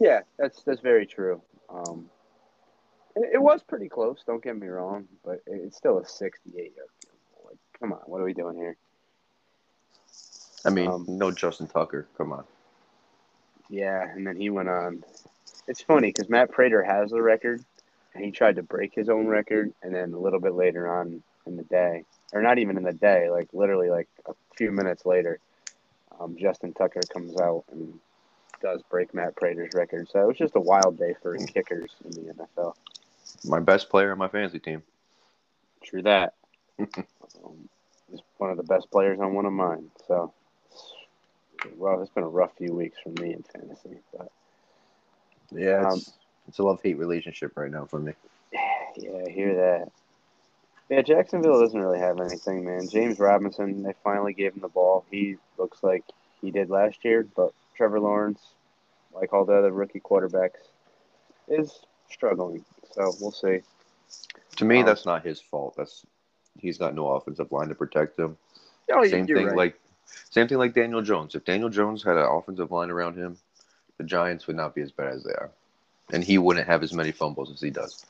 Yeah, 0.00 0.20
that's 0.38 0.62
that's 0.62 0.80
very 0.80 1.06
true. 1.06 1.42
Um, 1.68 2.08
it, 3.16 3.30
it 3.34 3.38
was 3.42 3.62
pretty 3.62 3.88
close. 3.88 4.22
Don't 4.26 4.42
get 4.42 4.56
me 4.58 4.68
wrong, 4.68 5.06
but 5.24 5.42
it- 5.46 5.60
it's 5.64 5.76
still 5.76 5.98
a 5.98 6.04
68 6.06 6.54
yard 6.76 6.88
field 7.00 7.14
goal. 7.34 7.46
Like, 7.50 7.58
come 7.78 7.92
on, 7.92 8.00
what 8.06 8.20
are 8.20 8.24
we 8.24 8.34
doing 8.34 8.56
here? 8.56 8.76
I 10.64 10.70
mean, 10.70 10.88
Um, 10.88 11.04
no 11.08 11.30
Justin 11.30 11.66
Tucker. 11.68 12.06
Come 12.16 12.32
on. 12.32 12.44
Yeah, 13.68 14.08
and 14.08 14.26
then 14.26 14.36
he 14.36 14.50
went 14.50 14.68
on. 14.68 15.04
It's 15.66 15.82
funny 15.82 16.08
because 16.08 16.28
Matt 16.30 16.50
Prater 16.50 16.82
has 16.82 17.10
the 17.10 17.20
record, 17.20 17.62
and 18.14 18.24
he 18.24 18.30
tried 18.30 18.56
to 18.56 18.62
break 18.62 18.94
his 18.94 19.08
own 19.08 19.26
record, 19.26 19.72
and 19.82 19.94
then 19.94 20.12
a 20.14 20.18
little 20.18 20.40
bit 20.40 20.54
later 20.54 20.88
on 20.88 21.22
in 21.46 21.56
the 21.56 21.64
day, 21.64 22.04
or 22.32 22.40
not 22.42 22.58
even 22.58 22.76
in 22.76 22.82
the 22.82 22.92
day, 22.92 23.30
like 23.30 23.48
literally 23.52 23.90
like 23.90 24.08
a 24.26 24.32
few 24.56 24.70
minutes 24.72 25.04
later, 25.04 25.38
um, 26.18 26.36
Justin 26.38 26.72
Tucker 26.72 27.00
comes 27.12 27.36
out 27.38 27.64
and 27.70 27.98
does 28.60 28.82
break 28.90 29.14
Matt 29.14 29.36
Prater's 29.36 29.72
record. 29.74 30.08
So 30.10 30.22
it 30.22 30.26
was 30.26 30.36
just 30.36 30.56
a 30.56 30.60
wild 30.60 30.98
day 30.98 31.14
for 31.22 31.36
kickers 31.36 31.90
in 32.04 32.10
the 32.10 32.32
NFL. 32.34 32.74
My 33.44 33.60
best 33.60 33.88
player 33.88 34.12
on 34.12 34.18
my 34.18 34.28
fantasy 34.28 34.58
team. 34.58 34.82
True 35.82 36.02
that. 36.02 36.34
um, 36.78 37.68
he's 38.10 38.20
one 38.38 38.50
of 38.50 38.56
the 38.56 38.62
best 38.62 38.90
players 38.90 39.20
on 39.20 39.34
one 39.34 39.46
of 39.46 39.52
mine. 39.52 39.90
So 40.06 40.32
well, 41.76 42.00
it's 42.02 42.10
been 42.10 42.24
a 42.24 42.28
rough 42.28 42.56
few 42.56 42.72
weeks 42.72 42.98
for 43.02 43.10
me 43.20 43.34
in 43.34 43.42
fantasy. 43.42 43.98
But 44.16 44.30
Yeah, 45.50 45.88
Um, 45.88 45.98
it's, 45.98 46.12
it's 46.48 46.58
a 46.58 46.62
love 46.62 46.80
hate 46.82 46.98
relationship 46.98 47.56
right 47.56 47.70
now 47.70 47.84
for 47.84 47.98
me. 47.98 48.12
yeah, 48.52 49.22
I 49.26 49.30
hear 49.30 49.54
that. 49.54 49.92
Yeah, 50.88 51.02
Jacksonville 51.02 51.60
doesn't 51.60 51.78
really 51.78 51.98
have 51.98 52.18
anything, 52.18 52.64
man. 52.64 52.88
James 52.88 53.18
Robinson, 53.18 53.82
they 53.82 53.92
finally 54.02 54.32
gave 54.32 54.54
him 54.54 54.62
the 54.62 54.68
ball. 54.68 55.04
He 55.10 55.36
looks 55.58 55.82
like 55.82 56.02
he 56.40 56.50
did 56.50 56.70
last 56.70 57.04
year, 57.04 57.26
but 57.36 57.52
Trevor 57.78 58.00
Lawrence, 58.00 58.40
like 59.12 59.32
all 59.32 59.44
the 59.44 59.54
other 59.54 59.70
rookie 59.70 60.00
quarterbacks, 60.00 60.58
is 61.46 61.80
struggling. 62.10 62.64
So 62.92 63.14
we'll 63.20 63.30
see. 63.30 63.60
To 64.56 64.64
me, 64.64 64.80
Um, 64.80 64.86
that's 64.86 65.06
not 65.06 65.24
his 65.24 65.40
fault. 65.40 65.74
That's 65.76 66.04
he's 66.58 66.76
got 66.76 66.94
no 66.94 67.08
offensive 67.12 67.52
line 67.52 67.68
to 67.68 67.76
protect 67.76 68.18
him. 68.18 68.36
Oh, 68.92 69.06
same 69.06 69.28
thing 69.28 69.54
like 69.54 69.78
same 70.30 70.48
thing 70.48 70.58
like 70.58 70.74
Daniel 70.74 71.02
Jones. 71.02 71.36
If 71.36 71.44
Daniel 71.44 71.68
Jones 71.68 72.02
had 72.02 72.16
an 72.16 72.26
offensive 72.26 72.72
line 72.72 72.90
around 72.90 73.16
him, 73.16 73.38
the 73.96 74.04
Giants 74.04 74.48
would 74.48 74.56
not 74.56 74.74
be 74.74 74.82
as 74.82 74.90
bad 74.90 75.14
as 75.14 75.22
they 75.22 75.32
are, 75.32 75.50
and 76.12 76.24
he 76.24 76.36
wouldn't 76.36 76.66
have 76.66 76.82
as 76.82 76.92
many 76.92 77.12
fumbles 77.12 77.52
as 77.52 77.60
he 77.60 77.70
does. 77.70 78.04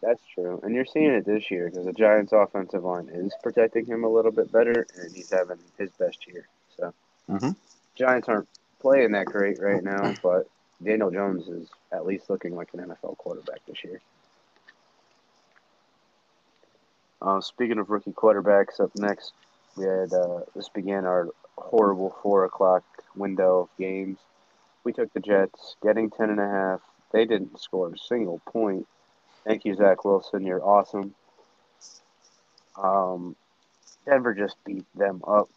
That's 0.00 0.22
true, 0.34 0.58
and 0.62 0.74
you're 0.74 0.86
seeing 0.86 1.10
it 1.10 1.26
this 1.26 1.50
year 1.50 1.68
because 1.68 1.84
the 1.84 1.92
Giants' 1.92 2.32
offensive 2.32 2.82
line 2.82 3.10
is 3.12 3.34
protecting 3.42 3.84
him 3.84 4.04
a 4.04 4.08
little 4.08 4.32
bit 4.32 4.50
better, 4.50 4.86
and 4.98 5.14
he's 5.14 5.28
having 5.28 5.58
his 5.76 5.90
best 5.98 6.26
year. 6.26 6.48
So, 6.78 6.94
Mhm. 7.28 7.56
Giants 7.96 8.26
aren't 8.26 8.48
playing 8.80 9.12
that 9.12 9.26
great 9.26 9.60
right 9.60 9.82
now, 9.82 10.14
but 10.22 10.48
Daniel 10.82 11.10
Jones 11.10 11.48
is 11.48 11.68
at 11.92 12.06
least 12.06 12.30
looking 12.30 12.54
like 12.54 12.68
an 12.72 12.80
NFL 12.80 13.18
quarterback 13.18 13.60
this 13.66 13.84
year. 13.84 14.00
Uh, 17.22 17.40
speaking 17.40 17.78
of 17.78 17.90
rookie 17.90 18.12
quarterbacks, 18.12 18.80
up 18.80 18.90
next 18.96 19.32
we 19.76 19.84
had 19.84 20.12
uh, 20.12 20.40
this 20.54 20.68
began 20.68 21.04
our 21.04 21.28
horrible 21.56 22.16
four 22.22 22.44
o'clock 22.44 22.82
window 23.14 23.60
of 23.60 23.68
games. 23.78 24.18
We 24.84 24.92
took 24.92 25.12
the 25.12 25.20
Jets, 25.20 25.76
getting 25.82 26.10
ten 26.10 26.30
and 26.30 26.40
a 26.40 26.48
half. 26.48 26.80
They 27.12 27.24
didn't 27.24 27.60
score 27.60 27.92
a 27.92 27.98
single 27.98 28.40
point. 28.46 28.86
Thank 29.44 29.64
you, 29.64 29.74
Zach 29.74 30.04
Wilson. 30.04 30.44
You're 30.44 30.64
awesome. 30.64 31.14
Um, 32.76 33.36
Denver 34.06 34.34
just 34.34 34.56
beat 34.64 34.86
them 34.94 35.22
up. 35.26 35.48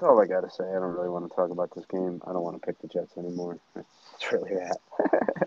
That's 0.00 0.08
all 0.08 0.22
I 0.22 0.26
got 0.26 0.40
to 0.40 0.50
say. 0.50 0.64
I 0.64 0.72
don't 0.72 0.94
really 0.94 1.10
want 1.10 1.28
to 1.28 1.36
talk 1.36 1.50
about 1.50 1.74
this 1.74 1.84
game. 1.84 2.22
I 2.26 2.32
don't 2.32 2.42
want 2.42 2.58
to 2.58 2.66
pick 2.66 2.80
the 2.80 2.88
Jets 2.88 3.18
anymore. 3.18 3.58
That's 3.74 4.32
really 4.32 4.54
that. 4.54 4.78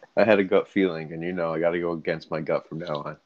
I 0.18 0.24
had 0.24 0.38
a 0.38 0.44
gut 0.44 0.68
feeling, 0.68 1.12
and 1.12 1.24
you 1.24 1.34
know 1.34 1.52
I 1.52 1.60
got 1.60 1.72
to 1.72 1.80
go 1.80 1.94
against 1.94 2.30
my 2.30 2.40
gut 2.40 2.70
from 2.70 2.80
now 2.80 2.98
on. 2.98 3.18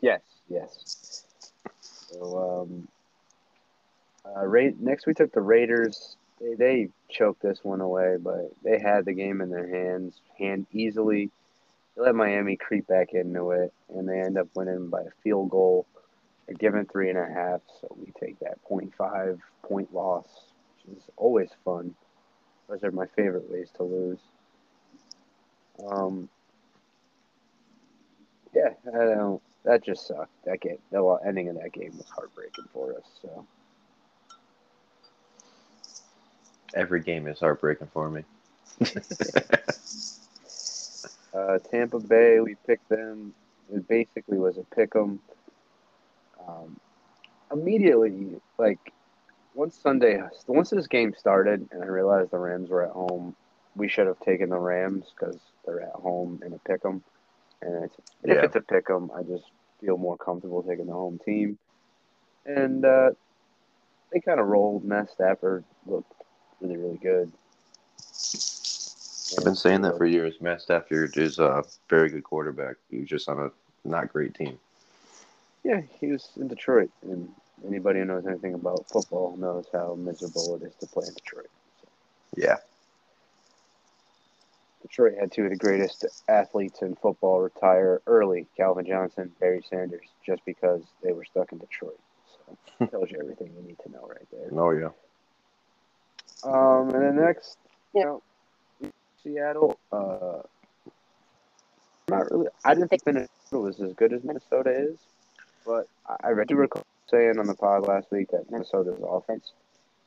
yes, 0.00 0.22
yes. 0.48 1.22
So, 1.80 2.66
um, 2.66 2.88
uh, 4.26 4.44
Ra- 4.44 4.72
next 4.80 5.06
we 5.06 5.14
took 5.14 5.32
the 5.32 5.40
Raiders. 5.40 6.16
They, 6.40 6.54
they 6.54 6.88
choked 7.08 7.40
this 7.40 7.60
one 7.62 7.80
away, 7.80 8.16
but 8.20 8.50
they 8.64 8.80
had 8.80 9.04
the 9.04 9.12
game 9.12 9.40
in 9.40 9.50
their 9.50 9.68
hands, 9.68 10.20
hand 10.36 10.66
easily. 10.72 11.30
They 11.94 12.02
let 12.02 12.16
Miami 12.16 12.56
creep 12.56 12.88
back 12.88 13.12
into 13.12 13.52
it, 13.52 13.72
and 13.94 14.08
they 14.08 14.18
end 14.18 14.36
up 14.36 14.48
winning 14.56 14.88
by 14.88 15.02
a 15.02 15.22
field 15.22 15.50
goal. 15.50 15.86
They're 16.46 16.56
given 16.56 16.86
three 16.86 17.08
and 17.08 17.18
a 17.18 17.26
half, 17.26 17.60
so 17.80 17.94
we 17.98 18.12
take 18.20 18.38
that 18.40 18.58
0.5 18.70 19.38
point 19.62 19.94
loss, 19.94 20.26
which 20.86 20.98
is 20.98 21.04
always 21.16 21.50
fun. 21.64 21.94
Those 22.68 22.82
are 22.84 22.90
my 22.90 23.06
favorite 23.06 23.50
ways 23.50 23.70
to 23.76 23.82
lose. 23.82 24.18
Um, 25.90 26.28
yeah, 28.54 28.70
I 28.88 28.90
don't. 28.90 29.42
That 29.64 29.82
just 29.82 30.06
sucked. 30.06 30.44
That 30.44 30.60
game, 30.60 30.78
the 30.90 31.02
ending 31.26 31.48
of 31.48 31.56
that 31.56 31.72
game 31.72 31.92
was 31.96 32.08
heartbreaking 32.14 32.66
for 32.72 32.92
us. 32.92 33.04
So 33.22 33.46
Every 36.74 37.00
game 37.00 37.26
is 37.28 37.40
heartbreaking 37.40 37.88
for 37.92 38.10
me. 38.10 38.24
Uh, 41.34 41.58
Tampa 41.68 41.98
Bay, 41.98 42.38
we 42.38 42.54
picked 42.64 42.88
them. 42.88 43.34
It 43.72 43.88
basically 43.88 44.38
was 44.38 44.56
a 44.56 44.62
pick 44.74 44.94
'em. 44.94 45.18
Um, 46.46 46.78
immediately, 47.52 48.40
like 48.58 48.92
once 49.54 49.76
Sunday, 49.76 50.22
once 50.46 50.70
this 50.70 50.86
game 50.86 51.14
started, 51.16 51.68
and 51.70 51.82
I 51.82 51.86
realized 51.86 52.30
the 52.30 52.38
Rams 52.38 52.70
were 52.70 52.84
at 52.84 52.90
home, 52.90 53.36
we 53.76 53.88
should 53.88 54.06
have 54.06 54.20
taken 54.20 54.50
the 54.50 54.58
Rams 54.58 55.06
because 55.14 55.38
they're 55.64 55.82
at 55.82 55.92
home 55.92 56.40
in 56.44 56.52
a 56.52 56.58
pick 56.58 56.84
'em. 56.84 57.02
And, 57.62 57.84
it's, 57.84 57.96
and 58.22 58.32
if 58.32 58.44
it's 58.44 58.56
a 58.56 58.60
pick 58.60 58.90
'em, 58.90 59.10
I 59.16 59.22
just 59.22 59.44
feel 59.80 59.96
more 59.96 60.16
comfortable 60.16 60.62
taking 60.62 60.86
the 60.86 60.92
home 60.92 61.18
team. 61.24 61.58
And 62.46 62.84
uh, 62.84 63.10
they 64.12 64.20
kind 64.20 64.38
of 64.38 64.46
rolled. 64.46 64.84
Matt 64.84 65.10
Stafford 65.10 65.64
looked 65.86 66.12
really, 66.60 66.76
really 66.76 66.98
good. 66.98 67.32
I've 69.36 69.44
been 69.44 69.56
saying 69.56 69.82
that 69.82 69.96
for 69.96 70.06
years. 70.06 70.34
Matt 70.40 70.60
Stafford 70.60 71.16
is 71.16 71.38
a 71.38 71.64
very 71.88 72.10
good 72.10 72.22
quarterback. 72.24 72.76
He's 72.90 73.08
just 73.08 73.28
on 73.28 73.40
a 73.40 73.50
not 73.88 74.12
great 74.12 74.34
team. 74.34 74.58
Yeah, 75.64 75.80
he 75.98 76.08
was 76.08 76.28
in 76.36 76.48
Detroit, 76.48 76.90
and 77.02 77.28
anybody 77.66 78.00
who 78.00 78.04
knows 78.04 78.26
anything 78.26 78.54
about 78.54 78.86
football 78.90 79.36
knows 79.38 79.66
how 79.72 79.94
miserable 79.94 80.56
it 80.56 80.62
is 80.62 80.74
to 80.76 80.86
play 80.86 81.06
in 81.08 81.14
Detroit. 81.14 81.48
Yeah. 82.36 82.56
Detroit 84.82 85.14
had 85.18 85.32
two 85.32 85.44
of 85.44 85.50
the 85.50 85.56
greatest 85.56 86.04
athletes 86.28 86.82
in 86.82 86.94
football 86.96 87.40
retire 87.40 88.02
early: 88.06 88.46
Calvin 88.56 88.84
Johnson, 88.86 89.32
Barry 89.40 89.64
Sanders, 89.68 90.06
just 90.24 90.44
because 90.44 90.82
they 91.02 91.12
were 91.12 91.24
stuck 91.24 91.50
in 91.52 91.58
Detroit. 91.58 91.98
So 92.36 92.58
it 92.84 92.90
tells 92.90 93.10
you 93.10 93.18
everything 93.18 93.50
you 93.56 93.66
need 93.66 93.78
to 93.84 93.90
know 93.90 94.06
right 94.06 94.26
there. 94.30 94.50
Oh 94.52 94.70
yeah. 94.70 94.90
Um, 96.44 96.90
and 96.90 97.02
then 97.02 97.16
next, 97.16 97.56
you 97.94 98.04
know, 98.04 98.22
Seattle. 99.22 99.78
Uh, 99.90 100.42
not 102.08 102.30
really. 102.30 102.48
I 102.64 102.74
didn't 102.74 102.90
think 102.90 103.06
Minnesota 103.06 103.30
was 103.52 103.80
as 103.80 103.94
good 103.94 104.12
as 104.12 104.22
Minnesota 104.22 104.70
is, 104.70 104.98
but 105.64 105.88
I, 106.06 106.30
I 106.30 106.44
do 106.44 106.56
recall 106.56 106.84
saying 107.10 107.38
on 107.38 107.46
the 107.46 107.54
pod 107.54 107.86
last 107.86 108.10
week 108.10 108.30
that 108.30 108.50
Minnesota's 108.50 109.00
offense 109.06 109.52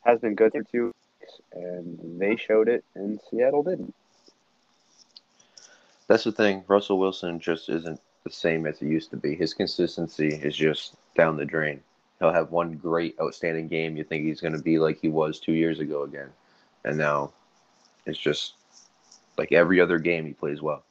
has 0.05 0.19
been 0.19 0.35
good 0.35 0.51
for 0.51 0.63
two 0.63 0.85
weeks, 0.85 1.33
and 1.53 2.19
they 2.19 2.35
showed 2.35 2.69
it, 2.69 2.83
and 2.95 3.19
Seattle 3.29 3.63
didn't. 3.63 3.93
That's 6.07 6.23
the 6.23 6.31
thing. 6.31 6.63
Russell 6.67 6.99
Wilson 6.99 7.39
just 7.39 7.69
isn't 7.69 7.99
the 8.23 8.31
same 8.31 8.65
as 8.65 8.79
he 8.79 8.87
used 8.87 9.09
to 9.11 9.17
be. 9.17 9.35
His 9.35 9.53
consistency 9.53 10.29
is 10.29 10.55
just 10.55 10.95
down 11.15 11.37
the 11.37 11.45
drain. 11.45 11.81
He'll 12.19 12.33
have 12.33 12.51
one 12.51 12.73
great, 12.75 13.15
outstanding 13.21 13.67
game. 13.67 13.95
You 13.95 14.03
think 14.03 14.25
he's 14.25 14.41
going 14.41 14.53
to 14.53 14.61
be 14.61 14.79
like 14.79 14.99
he 14.99 15.09
was 15.09 15.39
two 15.39 15.51
years 15.51 15.79
ago 15.79 16.03
again, 16.03 16.29
and 16.83 16.97
now 16.97 17.31
it's 18.05 18.17
just 18.17 18.53
like 19.37 19.51
every 19.51 19.79
other 19.79 19.99
game 19.99 20.25
he 20.25 20.33
plays 20.33 20.61
well. 20.61 20.83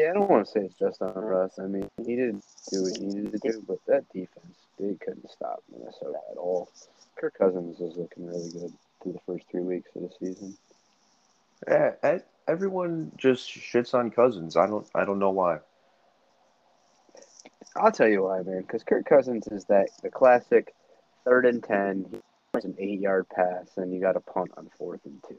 Yeah, 0.00 0.10
I 0.10 0.12
don't 0.14 0.30
want 0.30 0.46
to 0.46 0.50
say 0.50 0.60
it's 0.60 0.78
just 0.78 1.02
on 1.02 1.12
Russ. 1.14 1.58
I 1.58 1.66
mean, 1.66 1.86
he 1.98 2.16
didn't 2.16 2.42
do 2.70 2.84
what 2.84 2.96
he 2.96 3.04
needed 3.04 3.32
to 3.32 3.38
do, 3.50 3.62
but 3.68 3.80
that 3.86 4.08
defense, 4.14 4.56
they 4.78 4.94
couldn't 4.94 5.30
stop 5.30 5.62
Minnesota 5.70 6.18
at 6.30 6.38
all. 6.38 6.70
Kirk 7.16 7.34
Cousins 7.36 7.78
is 7.80 7.98
looking 7.98 8.26
really 8.26 8.50
good 8.50 8.72
through 9.02 9.12
the 9.12 9.18
first 9.26 9.44
three 9.50 9.60
weeks 9.60 9.90
of 9.94 10.02
the 10.02 10.10
season. 10.18 10.56
Yeah, 11.68 11.92
e- 12.02 12.24
everyone 12.48 13.12
just 13.18 13.50
shits 13.50 13.92
on 13.92 14.10
Cousins. 14.10 14.56
I 14.56 14.66
don't. 14.66 14.88
I 14.94 15.04
don't 15.04 15.18
know 15.18 15.32
why. 15.32 15.58
I'll 17.76 17.92
tell 17.92 18.08
you 18.08 18.22
why, 18.22 18.40
man. 18.40 18.62
Because 18.62 18.84
Kirk 18.84 19.04
Cousins 19.04 19.48
is 19.48 19.66
that 19.66 19.90
the 20.02 20.08
classic 20.08 20.72
third 21.26 21.44
and 21.44 21.62
ten, 21.62 22.06
an 22.54 22.74
eight-yard 22.78 23.26
pass, 23.28 23.68
and 23.76 23.92
you 23.92 24.00
got 24.00 24.12
to 24.12 24.20
punt 24.20 24.52
on 24.56 24.70
fourth 24.78 25.04
and 25.04 25.22
two. 25.28 25.36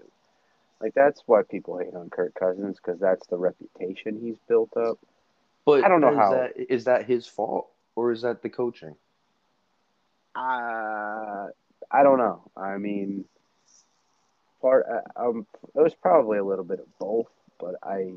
Like 0.81 0.93
that's 0.93 1.21
why 1.25 1.43
people 1.43 1.77
hate 1.77 1.93
on 1.93 2.09
Kirk 2.09 2.33
Cousins 2.33 2.77
because 2.83 2.99
that's 2.99 3.27
the 3.27 3.37
reputation 3.37 4.19
he's 4.19 4.37
built 4.47 4.75
up. 4.75 4.97
But 5.65 5.83
I 5.83 5.89
don't 5.89 6.01
know 6.01 6.11
is 6.11 6.17
how- 6.17 6.31
that 6.31 6.53
is 6.57 6.83
that 6.85 7.05
his 7.05 7.27
fault 7.27 7.69
or 7.95 8.11
is 8.11 8.21
that 8.23 8.41
the 8.41 8.49
coaching? 8.49 8.95
Uh, 10.35 11.47
I 11.91 12.03
don't 12.03 12.17
know. 12.17 12.41
I 12.55 12.77
mean, 12.77 13.25
part 14.61 14.85
uh, 14.89 15.01
um, 15.29 15.45
it 15.75 15.81
was 15.81 15.93
probably 15.93 16.37
a 16.37 16.43
little 16.43 16.63
bit 16.63 16.79
of 16.79 16.87
both, 16.99 17.27
but 17.59 17.75
I, 17.83 18.13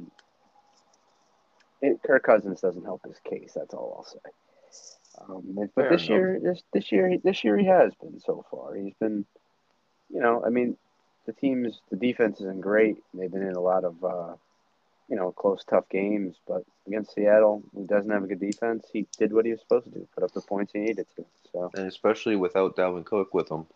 it, 1.82 2.00
Kirk 2.04 2.22
Cousins 2.22 2.60
doesn't 2.60 2.84
help 2.84 3.04
his 3.04 3.18
case. 3.28 3.52
That's 3.56 3.74
all 3.74 3.94
I'll 3.98 4.04
say. 4.04 4.30
Um, 5.28 5.42
but 5.54 5.74
Fair 5.74 5.90
this 5.90 6.02
enough. 6.02 6.08
year, 6.10 6.40
this 6.42 6.62
this 6.72 6.92
year, 6.92 7.18
this 7.22 7.42
year 7.44 7.58
he 7.58 7.66
has 7.66 7.92
been 7.96 8.20
so 8.20 8.44
far. 8.50 8.74
He's 8.74 8.94
been, 9.00 9.24
you 10.08 10.20
know, 10.20 10.42
I 10.46 10.50
mean, 10.50 10.76
the 11.26 11.32
teams, 11.32 11.80
the 11.90 11.96
defense 11.96 12.40
isn't 12.40 12.60
great. 12.60 12.98
They've 13.12 13.30
been 13.30 13.42
in 13.42 13.54
a 13.54 13.60
lot 13.60 13.84
of, 13.84 14.04
uh, 14.04 14.34
you 15.08 15.16
know, 15.16 15.32
close, 15.32 15.64
tough 15.64 15.88
games. 15.88 16.36
But 16.46 16.64
against 16.86 17.14
Seattle, 17.14 17.62
who 17.74 17.86
doesn't 17.86 18.10
have 18.10 18.24
a 18.24 18.26
good 18.26 18.40
defense, 18.40 18.86
he 18.92 19.06
did 19.18 19.32
what 19.32 19.44
he 19.44 19.52
was 19.52 19.60
supposed 19.60 19.86
to 19.86 19.90
do, 19.90 20.06
put 20.14 20.24
up 20.24 20.32
the 20.32 20.40
points 20.40 20.72
he 20.72 20.80
needed 20.80 21.06
to. 21.16 21.24
So. 21.52 21.70
And 21.74 21.86
especially 21.86 22.36
without 22.36 22.76
Dalvin 22.76 23.04
Cook 23.04 23.34
with 23.34 23.50
him. 23.50 23.66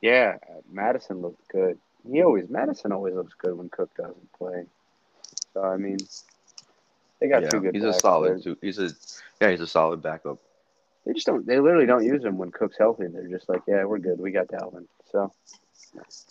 Yeah, 0.00 0.36
Mattison 0.70 1.22
looked 1.22 1.48
good. 1.48 1.78
He 2.08 2.22
always 2.22 2.48
Mattison 2.48 2.92
always 2.92 3.14
looks 3.14 3.34
good 3.34 3.56
when 3.56 3.68
Cook 3.68 3.90
doesn't 3.96 4.32
play. 4.34 4.66
So 5.54 5.64
I 5.64 5.76
mean, 5.76 5.98
they 7.20 7.28
got 7.28 7.42
yeah, 7.42 7.48
two 7.48 7.60
good. 7.60 7.74
he's 7.74 7.82
a 7.82 7.94
solid. 7.94 8.42
Too. 8.42 8.56
He's 8.60 8.78
a 8.78 8.90
yeah. 9.40 9.50
He's 9.50 9.60
a 9.60 9.66
solid 9.66 10.02
backup. 10.02 10.38
They 11.04 11.14
just 11.14 11.26
don't. 11.26 11.46
They 11.46 11.58
literally 11.58 11.86
don't 11.86 12.04
use 12.04 12.22
him 12.22 12.36
when 12.36 12.50
Cook's 12.50 12.76
healthy. 12.76 13.06
They're 13.06 13.26
just 13.28 13.48
like, 13.48 13.62
yeah, 13.66 13.84
we're 13.84 13.98
good. 13.98 14.20
We 14.20 14.30
got 14.30 14.48
Dalvin. 14.48 14.86
So 15.10 15.32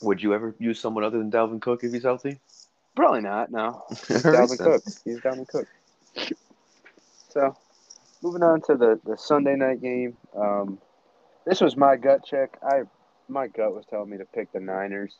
Would 0.02 0.22
you 0.22 0.34
ever 0.34 0.56
use 0.60 0.80
someone 0.80 1.04
other 1.04 1.18
than 1.18 1.32
Dalvin 1.32 1.62
Cook 1.62 1.84
if 1.84 1.94
he's 1.94 2.04
healthy? 2.04 2.40
probably 2.96 3.22
not. 3.22 3.52
No, 3.52 3.84
he's 3.90 4.24
Dalvin. 4.24 4.58
Cook. 4.58 4.84
He's 5.04 5.20
Dalvin 5.20 5.48
Cook. 5.48 5.68
So 7.30 7.56
moving 8.22 8.44
on 8.44 8.62
to 8.64 8.76
the 8.76 9.00
the 9.06 9.18
Sunday 9.18 9.56
night 9.56 9.82
game. 9.82 10.18
Um, 10.36 10.80
this 11.46 11.62
was 11.62 11.76
my 11.76 11.96
gut 11.96 12.26
check. 12.26 12.58
I 12.64 12.84
my 13.28 13.48
gut 13.48 13.74
was 13.74 13.86
telling 13.90 14.10
me 14.10 14.18
to 14.18 14.26
pick 14.26 14.52
the 14.52 14.60
Niners. 14.60 15.14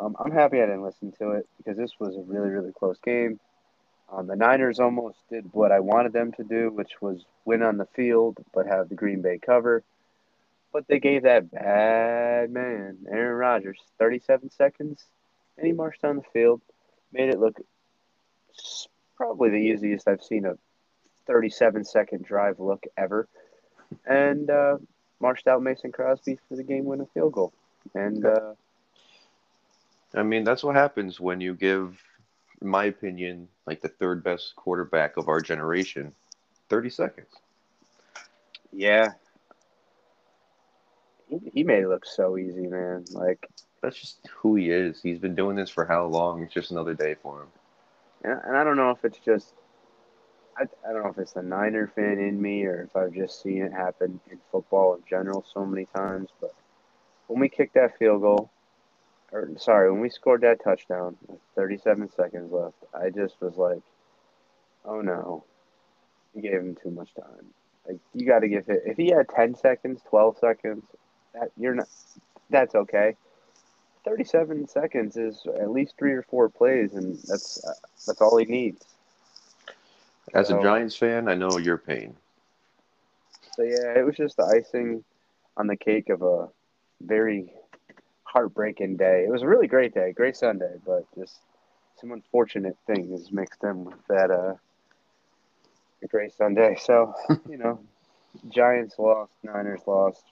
Um, 0.00 0.16
I'm 0.18 0.32
happy 0.32 0.58
I 0.58 0.66
didn't 0.66 0.82
listen 0.82 1.12
to 1.20 1.32
it 1.32 1.48
because 1.58 1.76
this 1.76 1.92
was 1.98 2.16
a 2.16 2.22
really 2.22 2.48
really 2.48 2.72
close 2.72 2.98
game. 3.04 3.38
Um, 4.10 4.26
the 4.26 4.36
Niners 4.36 4.78
almost 4.78 5.18
did 5.30 5.48
what 5.52 5.72
I 5.72 5.80
wanted 5.80 6.12
them 6.12 6.32
to 6.32 6.44
do, 6.44 6.70
which 6.70 7.00
was 7.00 7.24
win 7.44 7.62
on 7.62 7.78
the 7.78 7.86
field 7.86 8.38
but 8.54 8.66
have 8.66 8.88
the 8.88 8.94
Green 8.94 9.22
Bay 9.22 9.38
cover. 9.38 9.84
But 10.72 10.86
they 10.88 11.00
gave 11.00 11.24
that 11.24 11.50
bad 11.50 12.50
man, 12.50 12.98
Aaron 13.10 13.36
Rodgers, 13.36 13.78
37 13.98 14.50
seconds, 14.50 15.04
and 15.56 15.66
he 15.66 15.72
marched 15.72 16.02
down 16.02 16.16
the 16.16 16.22
field, 16.32 16.62
made 17.12 17.28
it 17.28 17.38
look 17.38 17.60
probably 19.16 19.50
the 19.50 19.56
easiest 19.56 20.08
I've 20.08 20.22
seen 20.22 20.46
a 20.46 20.56
37 21.26 21.84
second 21.84 22.24
drive 22.24 22.58
look 22.58 22.84
ever, 22.96 23.28
and 24.06 24.50
uh, 24.50 24.78
marched 25.20 25.46
out 25.46 25.62
Mason 25.62 25.92
Crosby 25.92 26.38
for 26.48 26.56
the 26.56 26.62
game 26.62 26.84
winning 26.84 27.08
field 27.14 27.32
goal. 27.32 27.52
And 27.94 28.24
uh, 28.24 28.54
I 30.14 30.22
mean, 30.22 30.44
that's 30.44 30.64
what 30.64 30.74
happens 30.74 31.20
when 31.20 31.40
you 31.40 31.54
give, 31.54 32.02
in 32.60 32.68
my 32.68 32.84
opinion, 32.84 33.48
like 33.66 33.80
the 33.80 33.88
third 33.88 34.22
best 34.22 34.56
quarterback 34.56 35.16
of 35.16 35.28
our 35.28 35.40
generation, 35.40 36.12
thirty 36.68 36.90
seconds. 36.90 37.28
yeah, 38.72 39.12
he, 41.54 41.64
made 41.64 41.82
it 41.82 41.88
look 41.88 42.04
so 42.04 42.36
easy, 42.36 42.66
man. 42.66 43.04
Like, 43.12 43.48
That's 43.82 43.98
just 43.98 44.28
who 44.34 44.56
he 44.56 44.70
is. 44.70 45.00
He's 45.02 45.18
been 45.18 45.34
doing 45.34 45.56
this 45.56 45.70
for 45.70 45.84
how 45.84 46.06
long? 46.06 46.42
It's 46.42 46.52
just 46.52 46.70
another 46.70 46.94
day 46.94 47.14
for 47.22 47.42
him. 47.42 47.48
and, 48.24 48.40
and 48.44 48.56
I 48.56 48.64
don't 48.64 48.76
know 48.76 48.90
if 48.90 49.04
it's 49.04 49.18
just. 49.18 49.54
I, 50.56 50.64
I 50.86 50.92
don't 50.92 51.02
know 51.02 51.08
if 51.08 51.18
it's 51.18 51.32
the 51.32 51.42
Niner 51.42 51.90
fan 51.94 52.18
in 52.18 52.40
me 52.40 52.64
or 52.66 52.82
if 52.82 52.94
I've 52.94 53.14
just 53.14 53.42
seen 53.42 53.62
it 53.62 53.72
happen 53.72 54.20
in 54.30 54.38
football 54.50 54.94
in 54.94 55.02
general 55.08 55.46
so 55.50 55.64
many 55.64 55.86
times. 55.96 56.28
But 56.42 56.54
when 57.26 57.40
we 57.40 57.48
kicked 57.48 57.74
that 57.74 57.98
field 57.98 58.20
goal, 58.20 58.50
or 59.32 59.48
sorry, 59.56 59.90
when 59.90 60.02
we 60.02 60.10
scored 60.10 60.42
that 60.42 60.62
touchdown 60.62 61.16
with 61.26 61.40
37 61.56 62.10
seconds 62.14 62.52
left, 62.52 62.76
I 62.92 63.08
just 63.08 63.40
was 63.40 63.56
like, 63.56 63.80
oh 64.84 65.00
no, 65.00 65.44
you 66.34 66.42
gave 66.42 66.60
him 66.60 66.76
too 66.82 66.90
much 66.90 67.14
time. 67.14 67.46
Like 67.88 67.98
you 68.12 68.26
got 68.26 68.40
to 68.40 68.48
give 68.48 68.68
it. 68.68 68.82
If 68.84 68.98
he 68.98 69.10
had 69.10 69.30
10 69.34 69.54
seconds, 69.54 70.02
12 70.10 70.36
seconds, 70.38 70.84
that 71.34 71.50
you're 71.56 71.74
not. 71.74 71.88
That's 72.50 72.74
okay. 72.74 73.16
37 74.04 74.66
seconds 74.68 75.16
is 75.16 75.46
at 75.60 75.70
least 75.70 75.94
three 75.98 76.12
or 76.12 76.22
four 76.22 76.48
plays, 76.48 76.94
and 76.94 77.18
that's 77.28 77.64
uh, 77.64 77.72
that's 78.06 78.20
all 78.20 78.36
he 78.36 78.44
needs. 78.46 78.84
As 80.34 80.48
So- 80.48 80.58
a 80.58 80.62
Giants 80.62 80.96
fan, 80.96 81.28
I 81.28 81.34
know 81.34 81.58
your 81.58 81.78
pain. 81.78 82.16
So 83.56 83.62
yeah, 83.62 83.98
it 83.98 84.04
was 84.04 84.16
just 84.16 84.38
the 84.38 84.44
icing 84.44 85.04
on 85.56 85.66
the 85.66 85.76
cake 85.76 86.08
of 86.08 86.22
a 86.22 86.48
very 87.02 87.52
heartbreaking 88.24 88.96
day. 88.96 89.24
It 89.26 89.30
was 89.30 89.42
a 89.42 89.46
really 89.46 89.66
great 89.66 89.92
day, 89.92 90.12
great 90.12 90.36
Sunday, 90.36 90.76
but 90.86 91.04
just 91.14 91.38
some 92.00 92.12
unfortunate 92.12 92.76
things 92.86 93.30
mixed 93.30 93.62
in 93.62 93.84
with 93.84 94.06
that 94.08 94.30
uh 94.30 94.54
a 96.02 96.06
great 96.08 96.32
Sunday. 96.32 96.76
So, 96.80 97.14
you 97.48 97.58
know, 97.58 97.78
Giants 98.48 98.98
lost, 98.98 99.30
Niners 99.44 99.82
lost. 99.86 100.24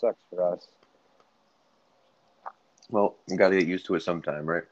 Sucks 0.00 0.22
for 0.30 0.52
us. 0.54 0.66
Well, 2.88 3.16
you 3.28 3.36
got 3.36 3.50
to 3.50 3.58
get 3.58 3.68
used 3.68 3.86
to 3.86 3.94
it 3.94 4.02
sometime, 4.02 4.46
right? 4.46 4.64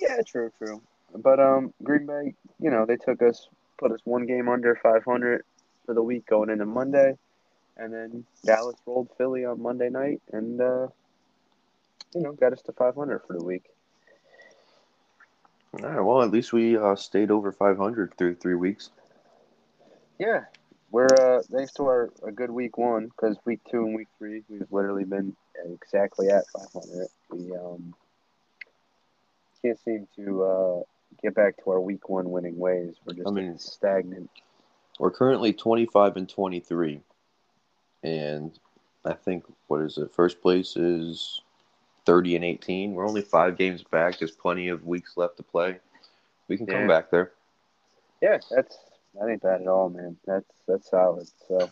Yeah, 0.00 0.20
true, 0.26 0.50
true. 0.58 0.82
But 1.14 1.40
um 1.40 1.72
Green 1.82 2.06
Bay, 2.06 2.34
you 2.60 2.70
know, 2.70 2.84
they 2.84 2.96
took 2.96 3.22
us 3.22 3.48
put 3.78 3.92
us 3.92 4.00
one 4.04 4.26
game 4.26 4.48
under 4.48 4.76
500 4.76 5.42
for 5.86 5.94
the 5.94 6.02
week 6.02 6.26
going 6.26 6.50
into 6.50 6.66
Monday. 6.66 7.14
And 7.78 7.92
then 7.92 8.24
Dallas 8.44 8.76
rolled 8.86 9.08
Philly 9.16 9.44
on 9.44 9.62
Monday 9.62 9.88
night 9.88 10.20
and 10.32 10.60
uh 10.60 10.88
you 12.14 12.22
know, 12.22 12.32
got 12.32 12.52
us 12.52 12.62
to 12.62 12.72
500 12.72 13.22
for 13.26 13.32
the 13.34 13.44
week. 13.44 13.64
All 15.72 15.88
right. 15.88 16.00
Well, 16.00 16.22
at 16.22 16.30
least 16.30 16.52
we 16.52 16.76
uh, 16.76 16.96
stayed 16.96 17.30
over 17.30 17.52
500 17.52 18.14
through 18.16 18.36
three 18.36 18.54
weeks. 18.54 18.90
Yeah, 20.18 20.44
we're 20.90 21.06
uh, 21.06 21.42
thanks 21.52 21.72
to 21.74 21.84
our 21.84 22.10
a 22.26 22.32
good 22.32 22.50
week 22.50 22.78
one 22.78 23.06
because 23.06 23.36
week 23.44 23.60
two 23.70 23.84
and 23.84 23.94
week 23.94 24.08
three 24.18 24.42
we've 24.48 24.70
literally 24.70 25.04
been 25.04 25.36
exactly 25.64 26.28
at 26.28 26.44
500. 26.54 27.08
We 27.30 27.52
um 27.56 27.94
can't 29.62 29.78
seem 29.80 30.06
to 30.16 30.44
uh, 30.44 30.80
get 31.22 31.34
back 31.34 31.56
to 31.64 31.70
our 31.70 31.80
week 31.80 32.08
one 32.08 32.30
winning 32.30 32.58
ways. 32.58 32.94
We're 33.04 33.14
just 33.14 33.28
I 33.28 33.30
mean- 33.30 33.58
stagnant. 33.58 34.30
We're 34.98 35.10
currently 35.10 35.52
25 35.52 36.16
and 36.16 36.26
23, 36.26 37.02
and 38.02 38.58
I 39.04 39.12
think 39.12 39.44
what 39.66 39.82
is 39.82 39.98
it? 39.98 40.14
First 40.14 40.40
place 40.40 40.74
is 40.74 41.42
30 42.06 42.36
and 42.36 42.44
18. 42.46 42.94
We're 42.94 43.06
only 43.06 43.20
five 43.20 43.58
games 43.58 43.82
back. 43.82 44.18
There's 44.18 44.30
plenty 44.30 44.68
of 44.68 44.86
weeks 44.86 45.18
left 45.18 45.36
to 45.36 45.42
play. 45.42 45.80
We 46.48 46.56
can 46.56 46.66
come 46.66 46.86
back 46.86 47.10
there. 47.10 47.32
Yeah, 48.22 48.38
that's 48.50 48.78
that 49.18 49.28
ain't 49.28 49.42
bad 49.42 49.60
at 49.60 49.68
all, 49.68 49.88
man. 49.88 50.16
That's 50.26 50.50
that's 50.66 50.90
solid. 50.90 51.28
So 51.48 51.70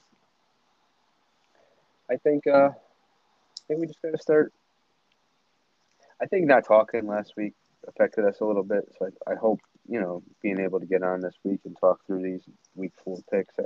I 2.10 2.16
think 2.16 2.46
uh 2.46 2.70
I 2.70 3.62
think 3.68 3.80
we 3.80 3.86
just 3.86 4.02
gotta 4.02 4.18
start 4.18 4.52
I 6.20 6.26
think 6.26 6.46
not 6.46 6.66
talking 6.66 7.06
last 7.06 7.34
week 7.36 7.54
affected 7.86 8.24
us 8.24 8.40
a 8.40 8.44
little 8.44 8.62
bit, 8.62 8.84
so 8.98 9.10
I, 9.26 9.32
I 9.32 9.34
hope, 9.34 9.60
you 9.86 10.00
know, 10.00 10.22
being 10.42 10.58
able 10.58 10.80
to 10.80 10.86
get 10.86 11.02
on 11.02 11.20
this 11.20 11.34
week 11.44 11.60
and 11.64 11.76
talk 11.78 12.00
through 12.06 12.22
these 12.22 12.42
week 12.74 12.92
four 13.04 13.18
picks. 13.30 13.54
I, 13.58 13.64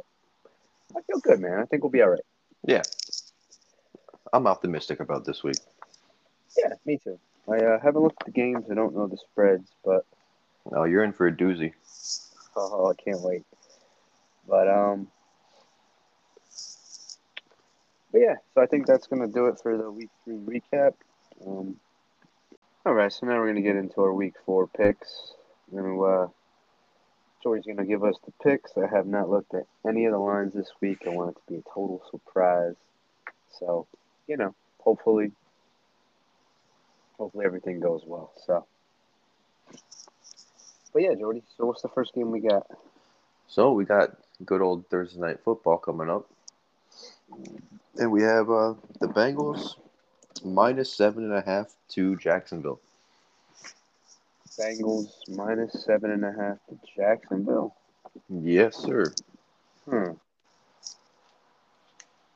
I 0.97 1.03
feel 1.03 1.21
good, 1.21 1.39
man. 1.41 1.61
I 1.61 1.65
think 1.67 1.83
we'll 1.83 1.93
be 1.93 2.03
all 2.03 2.09
right. 2.09 2.21
Yeah. 2.67 2.83
I'm 4.33 4.47
optimistic 4.47 4.99
about 5.01 5.25
this 5.25 5.45
week. 5.45 5.59
Yeah, 6.57 6.73
me 6.85 6.99
too. 7.03 7.19
I 7.49 7.59
uh, 7.59 7.79
haven't 7.81 8.03
looked 8.03 8.23
at 8.23 8.27
the 8.27 8.33
games. 8.33 8.67
I 8.71 8.75
don't 8.75 8.95
know 8.95 9.07
the 9.07 9.19
spreads, 9.19 9.71
but 9.85 10.05
Oh, 10.73 10.85
you're 10.85 11.05
in 11.05 11.13
for 11.13 11.27
a 11.27 11.33
doozy. 11.33 11.73
Oh, 12.57 12.91
I 12.91 12.95
can't 13.03 13.23
wait. 13.23 13.45
But 14.49 14.69
um, 14.69 15.09
but 18.11 18.21
yeah. 18.21 18.37
So 18.55 18.63
I 18.63 18.67
think 18.67 18.87
that's 18.87 19.07
gonna 19.07 19.29
do 19.29 19.47
it 19.47 19.61
for 19.63 19.77
the 19.77 19.91
week 19.91 20.11
three 20.25 20.37
recap. 20.37 20.95
Um, 21.47 21.77
all 22.87 22.95
right. 22.95 23.13
So 23.13 23.27
now 23.27 23.39
we're 23.39 23.49
gonna 23.49 23.63
get 23.63 23.77
into 23.77 24.01
our 24.01 24.15
week 24.15 24.35
four 24.47 24.67
picks. 24.67 25.33
Gonna 25.75 26.01
uh, 26.01 26.29
Joey's 27.43 27.67
gonna 27.67 27.85
give 27.85 28.03
us 28.03 28.17
the 28.25 28.33
picks. 28.43 28.73
I 28.77 28.87
have 28.89 29.07
not 29.07 29.29
looked 29.29 29.55
at 29.55 29.67
any 29.87 30.07
of 30.07 30.13
the 30.13 30.19
lines 30.19 30.55
this 30.55 30.71
week. 30.81 30.99
I 31.07 31.11
want 31.11 31.37
it 31.37 31.41
to 31.41 31.53
be 31.53 31.59
a 31.59 31.63
total 31.75 32.03
surprise. 32.11 32.75
So, 33.59 33.87
you 34.27 34.37
know, 34.37 34.55
hopefully, 34.81 35.33
hopefully 37.19 37.45
everything 37.45 37.81
goes 37.81 38.03
well. 38.07 38.33
So, 38.47 38.65
but 40.93 41.03
yeah, 41.03 41.15
Jordy. 41.15 41.43
So 41.57 41.67
what's 41.67 41.83
the 41.83 41.89
first 41.89 42.15
game 42.15 42.31
we 42.31 42.41
got? 42.41 42.67
So 43.47 43.73
we 43.73 43.85
got 43.85 44.11
good 44.45 44.63
old 44.63 44.89
Thursday 44.89 45.21
night 45.21 45.41
football 45.45 45.79
coming 45.79 46.11
up, 46.11 46.29
and 47.97 48.11
we 48.11 48.23
have 48.23 48.51
uh, 48.51 48.75
the 49.01 49.09
Bengals 49.09 49.75
minus 50.45 50.93
seven 50.93 51.25
and 51.25 51.35
a 51.35 51.43
half 51.43 51.75
to 51.91 52.17
Jacksonville. 52.17 52.81
Bengals 54.59 55.11
minus 55.29 55.85
seven 55.85 56.11
and 56.11 56.25
a 56.25 56.33
half 56.33 56.59
to 56.69 56.79
Jacksonville. 56.97 57.75
Yes, 58.29 58.77
sir. 58.77 59.05
Hmm. 59.85 60.13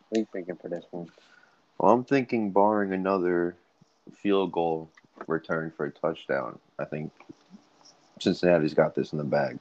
What 0.08 0.18
are 0.18 0.18
you 0.18 0.26
thinking 0.32 0.56
for 0.56 0.68
this 0.68 0.84
one? 0.90 1.08
Well, 1.78 1.92
I'm 1.92 2.04
thinking, 2.04 2.50
barring 2.50 2.92
another 2.92 3.56
field 4.12 4.52
goal 4.52 4.90
return 5.26 5.72
for 5.76 5.86
a 5.86 5.90
touchdown, 5.90 6.58
I 6.78 6.84
think 6.84 7.12
Cincinnati's 8.20 8.74
got 8.74 8.94
this 8.94 9.12
in 9.12 9.18
the 9.18 9.24
bag. 9.24 9.58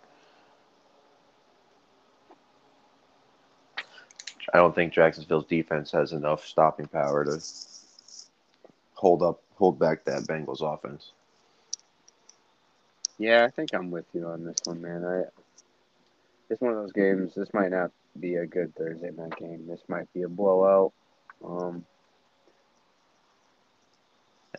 I 4.54 4.58
don't 4.58 4.76
think 4.76 4.94
Jacksonville's 4.94 5.46
defense 5.46 5.92
has 5.92 6.12
enough 6.12 6.46
stopping 6.46 6.88
power 6.88 7.26
to 7.26 7.40
hold 8.94 9.24
up, 9.24 9.42
hold 9.56 9.80
back 9.80 10.04
that 10.06 10.24
Bengals 10.24 10.62
offense. 10.62 11.12
Yeah, 13.18 13.46
I 13.46 13.50
think 13.50 13.74
I'm 13.74 13.92
with 13.92 14.06
you 14.14 14.28
on 14.28 14.44
this 14.44 14.58
one, 14.66 14.82
man. 14.82 15.06
I 15.06 15.24
it's 16.50 16.60
one 16.60 16.72
of 16.72 16.78
those 16.78 16.92
games. 16.92 17.34
This 17.36 17.54
might 17.54 17.72
not 17.72 17.92
be 18.20 18.36
a 18.36 18.46
good 18.46 18.76
Thursday 18.76 19.12
night 19.16 19.38
game. 19.38 19.68
This 19.68 19.82
might 19.88 20.12
be 20.14 20.24
a 20.24 20.28
blowout. 20.30 20.92
Um, 21.46 21.86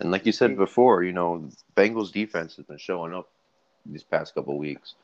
And 0.00 0.10
like 0.10 0.26
you 0.26 0.32
said 0.32 0.56
before, 0.56 1.02
you 1.02 1.12
know, 1.12 1.48
Bengals 1.76 2.12
defense 2.12 2.56
has 2.56 2.64
been 2.64 2.78
showing 2.78 3.12
up 3.12 3.28
these 3.84 4.02
past 4.02 4.34
couple 4.34 4.58
weeks, 4.58 4.94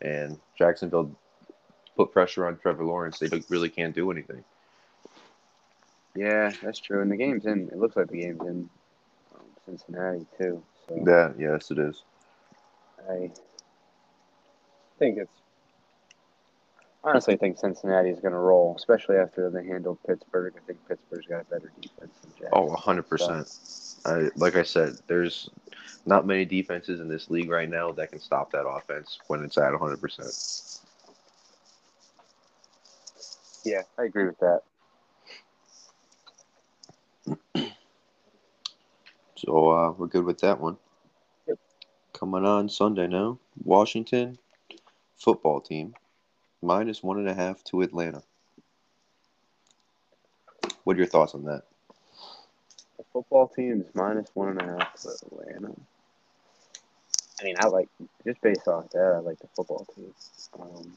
and 0.00 0.38
Jacksonville 0.58 1.16
put 1.96 2.12
pressure 2.12 2.46
on 2.46 2.58
Trevor 2.58 2.84
Lawrence. 2.84 3.18
They 3.18 3.42
really 3.48 3.68
can't 3.68 3.94
do 3.94 4.10
anything. 4.10 4.44
yeah, 6.14 6.52
that's 6.62 6.78
true. 6.78 7.02
And 7.02 7.10
the 7.10 7.16
game's 7.16 7.46
in. 7.46 7.68
It 7.68 7.78
looks 7.78 7.96
like 7.96 8.08
the 8.08 8.20
game's 8.20 8.40
in 8.42 8.68
um, 9.34 9.46
Cincinnati 9.66 10.26
too. 10.38 10.62
So 10.88 11.02
Yeah, 11.06 11.32
yes, 11.38 11.70
it 11.70 11.78
is. 11.78 12.02
I 13.10 13.30
think 14.98 15.18
it's 15.18 15.32
honestly 17.02 17.34
I 17.34 17.36
think 17.36 17.58
Cincinnati 17.58 18.10
is 18.10 18.20
going 18.20 18.32
to 18.32 18.38
roll, 18.38 18.74
especially 18.76 19.16
after 19.16 19.50
they 19.50 19.66
handled 19.66 19.98
Pittsburgh. 20.06 20.54
I 20.56 20.66
think 20.66 20.78
Pittsburgh's 20.88 21.26
got 21.26 21.42
a 21.42 21.44
better 21.44 21.72
defense 21.80 22.14
than 22.22 22.30
Jacksonville. 22.38 22.76
Oh, 22.76 22.76
100%. 22.76 23.98
I, 24.04 24.30
like 24.36 24.56
I 24.56 24.62
said, 24.62 24.96
there's 25.06 25.48
not 26.06 26.26
many 26.26 26.44
defenses 26.44 27.00
in 27.00 27.08
this 27.08 27.30
league 27.30 27.50
right 27.50 27.68
now 27.68 27.92
that 27.92 28.10
can 28.10 28.20
stop 28.20 28.50
that 28.52 28.66
offense 28.66 29.18
when 29.28 29.42
it's 29.44 29.58
at 29.58 29.72
100%. 29.72 30.80
Yeah, 33.64 33.82
I 33.98 34.04
agree 34.04 34.26
with 34.26 34.38
that. 34.40 34.60
So 39.44 39.70
uh, 39.70 39.90
we're 39.98 40.06
good 40.06 40.24
with 40.24 40.38
that 40.42 40.60
one. 40.60 40.76
Yep. 41.48 41.58
Coming 42.12 42.44
on 42.44 42.68
Sunday 42.68 43.08
now, 43.08 43.40
Washington 43.64 44.38
football 45.16 45.60
team 45.60 45.94
minus 46.62 47.02
one 47.02 47.18
and 47.18 47.28
a 47.28 47.34
half 47.34 47.64
to 47.64 47.82
Atlanta. 47.82 48.22
What 50.84 50.94
are 50.94 50.98
your 50.98 51.08
thoughts 51.08 51.34
on 51.34 51.44
that? 51.44 51.62
The 52.98 53.04
football 53.12 53.48
team 53.48 53.80
is 53.80 53.92
minus 53.94 54.30
one 54.34 54.50
and 54.50 54.60
a 54.60 54.64
half 54.78 54.94
to 55.02 55.08
Atlanta. 55.08 55.74
I 57.40 57.44
mean, 57.44 57.56
I 57.58 57.66
like 57.66 57.88
just 58.24 58.40
based 58.42 58.68
off 58.68 58.90
that, 58.90 59.14
I 59.16 59.18
like 59.18 59.40
the 59.40 59.48
football 59.56 59.86
team. 59.96 60.14
Um, 60.60 60.92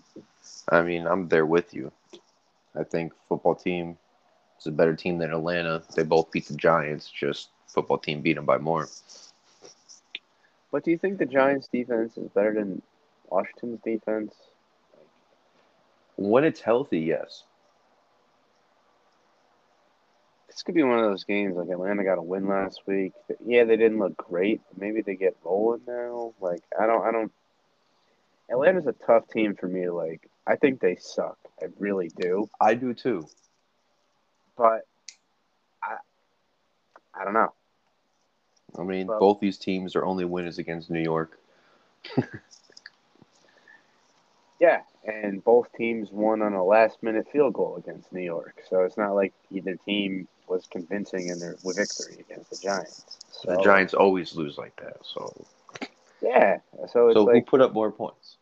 I 0.69 0.84
mean, 0.84 1.08
I'm 1.08 1.28
there 1.30 1.47
with 1.47 1.73
you. 1.73 1.91
I 2.77 2.83
think 2.83 3.13
football 3.29 3.55
team 3.55 3.97
is 4.59 4.67
a 4.67 4.71
better 4.71 4.95
team 4.95 5.17
than 5.17 5.31
Atlanta. 5.31 5.83
They 5.95 6.03
both 6.03 6.31
beat 6.31 6.47
the 6.47 6.55
Giants. 6.55 7.09
Just 7.09 7.49
football 7.67 7.97
team 7.97 8.21
beat 8.21 8.35
them 8.35 8.45
by 8.45 8.57
more. 8.57 8.88
but 10.71 10.83
do 10.83 10.91
you 10.91 10.97
think 10.97 11.17
the 11.17 11.25
Giants' 11.25 11.67
defense 11.67 12.17
is 12.17 12.29
better 12.29 12.53
than 12.53 12.81
Washington's 13.29 13.79
defense? 13.83 14.33
When 16.17 16.43
it's 16.43 16.61
healthy, 16.61 16.99
yes. 16.99 17.43
This 20.47 20.63
could 20.63 20.75
be 20.75 20.83
one 20.83 20.99
of 20.99 21.05
those 21.05 21.25
games 21.25 21.57
like 21.57 21.67
Atlanta 21.67 22.05
got 22.05 22.17
a 22.17 22.21
win 22.21 22.47
last 22.47 22.81
week. 22.88 23.11
Yeah, 23.45 23.65
they 23.65 23.75
didn't 23.75 23.99
look 23.99 24.15
great. 24.15 24.61
but 24.69 24.79
Maybe 24.79 25.01
they 25.01 25.15
get 25.15 25.35
rolling 25.43 25.81
now. 25.85 26.33
Like 26.39 26.63
I 26.79 26.85
don't, 26.85 27.05
I 27.05 27.11
don't. 27.11 27.31
Atlanta's 28.49 28.88
a 28.88 28.93
tough 29.05 29.27
team 29.27 29.55
for 29.55 29.67
me. 29.67 29.83
to 29.83 29.93
Like 29.93 30.29
I 30.47 30.55
think 30.55 30.79
they 30.79 30.95
suck. 30.97 31.38
I 31.62 31.65
really 31.79 32.10
do. 32.10 32.49
I 32.62 32.75
do 32.75 32.93
too. 32.93 33.27
But 34.58 34.81
I, 35.84 35.97
I 37.13 37.23
don't 37.23 37.34
know. 37.34 37.53
I 38.77 38.84
mean, 38.84 39.08
Well- 39.08 39.19
both 39.19 39.39
these 39.39 39.58
teams, 39.58 39.93
their 39.93 40.05
only 40.05 40.25
win 40.25 40.45
is 40.45 40.60
against 40.60 40.89
New 40.89 41.01
York. 41.01 41.39
Yeah, 44.60 44.81
and 45.05 45.43
both 45.43 45.67
teams 45.73 46.12
won 46.12 46.41
on 46.41 46.53
a 46.53 46.63
last 46.63 47.03
minute 47.03 47.27
field 47.31 47.53
goal 47.53 47.75
against 47.75 48.12
New 48.13 48.21
York. 48.21 48.63
So 48.69 48.81
it's 48.84 48.97
not 48.97 49.12
like 49.13 49.34
either 49.51 49.75
team 49.86 50.27
was 50.47 50.65
convincing 50.71 51.27
in 51.27 51.39
their 51.39 51.55
victory 51.63 52.19
against 52.19 52.51
the 52.51 52.58
Giants. 52.62 53.17
So, 53.31 53.55
The 53.55 53.62
Giants 53.63 53.93
always 53.93 54.36
lose 54.36 54.58
like 54.58 54.75
that. 54.77 54.97
So, 55.03 55.45
Yeah. 56.21 56.60
So 56.91 57.10
it's 57.10 57.15
so 57.15 57.25
who 57.25 57.41
put 57.41 57.62
up 57.62 57.73
more 57.73 57.91
points? 57.91 58.38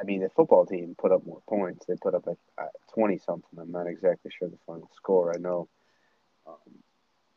I 0.00 0.04
mean 0.04 0.22
the 0.22 0.30
football 0.30 0.64
team 0.64 0.94
put 0.98 1.12
up 1.12 1.26
more 1.26 1.42
points. 1.48 1.84
They 1.86 1.94
put 1.96 2.14
up 2.14 2.26
a 2.26 2.36
twenty 2.94 3.18
something. 3.18 3.58
I'm 3.58 3.70
not 3.70 3.86
exactly 3.86 4.30
sure 4.36 4.48
the 4.48 4.56
final 4.66 4.88
score. 4.96 5.34
I 5.34 5.38
know 5.38 5.68
um, 6.46 6.54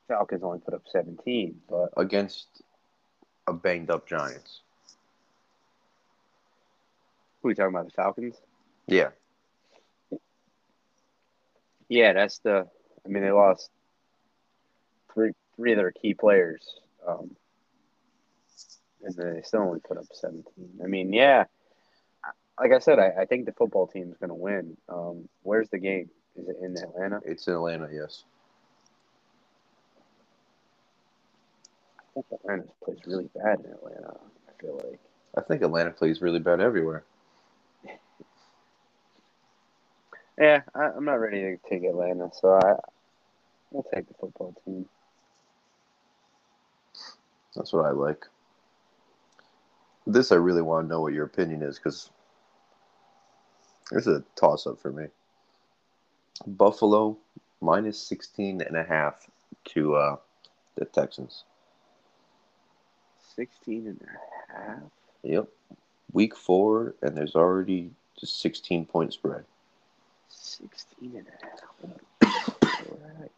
Falcons 0.08 0.43
only 0.43 0.60
put 0.60 0.73
up 0.73 0.84
seventeen, 0.89 1.60
but 1.69 1.89
Against 1.97 2.47
a 3.47 3.54
banged 3.54 3.89
up 3.91 4.08
Giants. 4.08 4.62
who 7.41 7.47
are 7.47 7.52
we 7.52 7.56
talking 7.56 7.76
about? 7.76 7.86
The 7.86 7.91
Falcons? 7.91 8.36
Yeah. 8.88 9.10
Yeah, 11.89 12.13
that's 12.13 12.39
the. 12.39 12.65
I 13.06 13.10
mean, 13.10 13.23
they 13.23 13.32
lost 13.32 13.69
three 15.13 15.34
three 15.58 15.73
of 15.73 15.78
their 15.78 15.91
key 15.91 16.13
players, 16.13 16.80
um, 17.06 17.36
and 19.04 19.13
they 19.15 19.41
still 19.43 19.62
only 19.62 19.82
put 19.82 19.97
up 19.97 20.06
seventeen. 20.13 20.80
I 20.84 20.88
mean, 20.88 21.12
yeah, 21.12 21.43
like 22.59 22.71
I 22.71 22.79
said, 22.79 22.99
I, 22.99 23.21
I 23.21 23.25
think 23.25 23.45
the 23.45 23.53
football 23.53 23.87
team 23.87 24.11
is 24.11 24.17
going 24.17 24.29
to 24.29 24.35
win. 24.35 24.77
Um, 24.89 25.27
where's 25.43 25.69
the 25.69 25.79
game? 25.79 26.09
Is 26.35 26.47
it 26.47 26.57
in 26.61 26.77
Atlanta? 26.77 27.19
It's 27.25 27.47
in 27.47 27.53
Atlanta, 27.53 27.89
yes. 27.91 28.23
I 31.97 32.21
think 32.21 32.25
Atlanta 32.31 32.63
plays 32.83 32.99
really 33.05 33.29
bad 33.35 33.59
in 33.59 33.71
Atlanta. 33.71 34.17
I 34.47 34.61
feel 34.61 34.75
like. 34.75 34.99
I 35.35 35.41
think 35.41 35.63
Atlanta 35.63 35.91
plays 35.91 36.21
really 36.21 36.39
bad 36.39 36.59
everywhere. 36.59 37.03
Yeah, 40.39 40.62
I, 40.73 40.85
I'm 40.95 41.06
not 41.06 41.19
ready 41.19 41.41
to 41.41 41.58
take 41.69 41.83
Atlanta, 41.83 42.29
so 42.33 42.60
I 42.63 42.73
we'll 43.71 43.85
take 43.93 44.08
the 44.08 44.13
football 44.19 44.56
team. 44.65 44.85
That's 47.56 47.71
what 47.71 47.85
I 47.85 47.91
like. 47.91 48.25
This, 50.08 50.31
I 50.31 50.35
really 50.35 50.62
want 50.62 50.85
to 50.85 50.89
know 50.89 51.01
what 51.01 51.13
your 51.13 51.25
opinion 51.25 51.62
is 51.62 51.77
because 51.77 52.10
it's 53.92 54.08
a 54.08 54.23
toss 54.36 54.65
up 54.67 54.79
for 54.79 54.92
me. 54.92 55.06
Buffalo 56.48 57.17
minus 57.62 58.00
16 58.00 58.62
and 58.62 58.77
a 58.77 58.84
half 58.84 59.27
to 59.65 59.96
uh, 59.96 60.15
the 60.75 60.86
Texans. 60.86 61.44
16 63.36 63.88
and 63.88 64.02
a 64.02 64.54
half. 64.54 64.79
Yep. 65.23 65.48
Week 66.12 66.36
four, 66.36 66.96
and 67.02 67.17
there's 67.17 67.36
already 67.36 67.90
just 68.19 68.40
16 68.42 68.86
point 68.86 69.13
spread. 69.13 69.46
16 70.29 71.15
and 71.15 71.27
a 71.27 72.27
half. 72.27 72.60
Christ. 72.62 73.31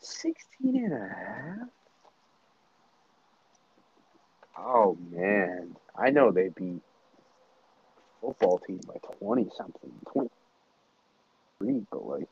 16 0.00 0.84
and 0.84 0.92
a 0.94 1.08
half? 1.08 1.68
Oh, 4.58 4.96
man. 5.10 5.76
I 5.98 6.10
know 6.10 6.30
they 6.30 6.48
beat 6.48 6.82
football 8.20 8.58
team 8.58 8.80
by 8.86 8.94
twenty 9.18 9.48
something, 9.56 9.92
twenty 10.12 10.30
three, 11.58 11.86
but 11.90 12.06
like 12.06 12.28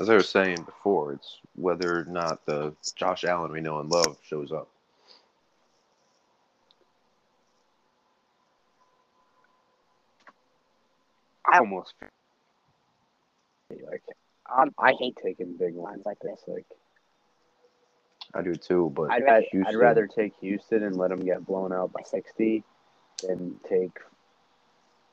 As 0.00 0.10
I 0.10 0.14
was 0.14 0.28
saying 0.28 0.62
before, 0.62 1.12
it's 1.12 1.38
whether 1.54 2.00
or 2.00 2.04
not 2.04 2.44
the 2.44 2.74
Josh 2.96 3.24
Allen 3.24 3.52
we 3.52 3.60
know 3.60 3.78
and 3.80 3.90
love 3.90 4.18
shows 4.22 4.52
up. 4.52 4.68
I 11.50 11.58
almost 11.58 11.94
like 13.70 14.02
I'm, 14.46 14.74
I 14.78 14.92
hate 14.98 15.16
taking 15.22 15.56
big 15.56 15.76
lines 15.76 16.02
like 16.04 16.18
this. 16.20 16.40
Like 16.46 16.66
I 18.34 18.42
do 18.42 18.54
too, 18.54 18.92
but 18.94 19.10
I'd, 19.10 19.24
I'd, 19.24 19.44
I'd 19.66 19.76
rather 19.76 20.06
take 20.06 20.32
Houston 20.40 20.82
and 20.82 20.96
let 20.96 21.10
them 21.10 21.24
get 21.24 21.46
blown 21.46 21.72
out 21.72 21.92
by 21.92 22.02
sixty 22.04 22.64
than 23.22 23.58
take 23.68 23.98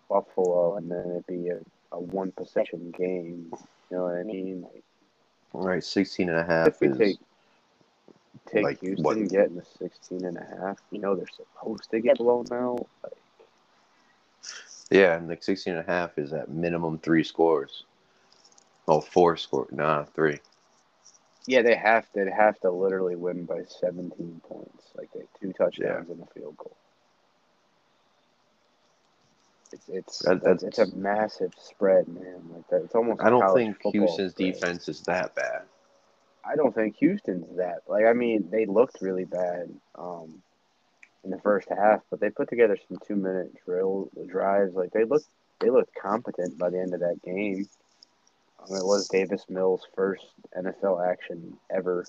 Buffalo 0.10 0.76
and 0.76 0.92
then 0.92 1.10
it'd 1.10 1.28
be 1.28 1.50
a, 1.50 1.60
a 1.92 2.00
one 2.00 2.32
possession 2.32 2.94
game. 2.98 3.52
You 3.90 3.98
know 3.98 4.04
what 4.04 4.18
I 4.18 4.24
mean? 4.24 4.62
Like, 4.62 4.84
all 5.54 5.68
right, 5.68 5.84
16 5.84 6.30
and 6.30 6.38
a 6.38 6.44
half 6.44 6.68
if 6.68 6.82
we 6.82 6.88
is 6.88 6.98
take 6.98 7.18
take 8.52 8.64
like, 8.64 8.80
Houston 8.82 9.04
what? 9.04 9.30
getting 9.30 9.58
a 9.58 9.66
16 9.80 10.26
and 10.26 10.38
a 10.38 10.46
half, 10.60 10.78
you 10.92 11.00
know 11.00 11.16
they're 11.16 11.26
supposed 11.28 11.90
to 11.92 12.00
get 12.00 12.18
blown 12.18 12.46
out. 12.52 12.88
Like, 13.04 13.14
yeah, 14.90 15.16
and 15.16 15.28
like 15.28 15.44
16 15.44 15.74
and 15.74 15.88
a 15.88 15.92
half 15.92 16.18
is 16.18 16.34
at 16.34 16.50
minimum 16.50 17.00
three 17.00 17.24
scores. 17.24 17.86
Oh, 18.88 19.00
four 19.00 19.38
score. 19.38 19.68
Nah, 19.72 20.04
three. 20.04 20.40
yeah, 21.48 21.62
they 21.62 21.76
have 21.76 22.12
to 22.14 22.26
they 22.26 22.32
have 22.32 22.60
to 22.62 22.72
literally 22.72 23.16
win 23.16 23.46
by 23.46 23.64
17 23.66 24.42
points. 24.48 24.86
Like 24.96 25.10
they 25.14 25.22
two 25.40 25.54
touchdowns 25.54 26.10
and 26.10 26.22
a 26.22 26.26
field 26.34 26.58
goal. 26.58 26.76
It's 29.74 29.90
it's 29.90 30.20
That- 30.20 30.44
that's, 30.44 30.64
it's 30.64 30.80
a 30.80 30.96
massive 30.96 31.54
spread, 31.60 32.08
man. 32.08 32.42
Like 32.54 32.68
that, 32.70 32.84
it's 32.84 32.96
almost. 32.96 33.22
I 33.22 33.30
don't 33.30 33.54
think 33.56 33.78
Houston's 33.92 34.32
spread. 34.34 34.54
defense 34.54 34.88
is 34.88 35.02
that 35.02 35.34
bad. 35.36 35.64
I 36.46 36.56
don't 36.56 36.76
think 36.76 36.98
Houston's 36.98 37.58
that. 37.58 37.84
Like, 37.88 38.06
I 38.06 38.14
mean, 38.14 38.50
they 38.52 38.66
looked 38.66 39.02
really 39.02 39.24
bad 39.26 39.74
um, 39.96 40.44
in 41.24 41.30
the 41.32 41.40
first 41.40 41.70
half, 41.70 42.02
but 42.10 42.20
they 42.20 42.30
put 42.30 42.50
together 42.50 42.78
some 42.88 43.00
two-minute 43.08 43.54
drill 43.66 44.10
drives. 44.28 44.74
Like, 44.76 44.92
they 44.92 45.06
looked 45.06 45.28
they 45.60 45.70
looked 45.70 45.96
competent 45.96 46.58
by 46.58 46.70
the 46.70 46.80
end 46.80 46.94
of 46.94 47.00
that 47.00 47.22
game. 47.24 47.68
Um, 48.60 48.76
it 48.76 48.86
was 48.86 49.08
Davis 49.08 49.46
Mills' 49.50 49.88
first 49.96 50.26
NFL 50.58 51.10
action 51.10 51.58
ever. 51.74 52.06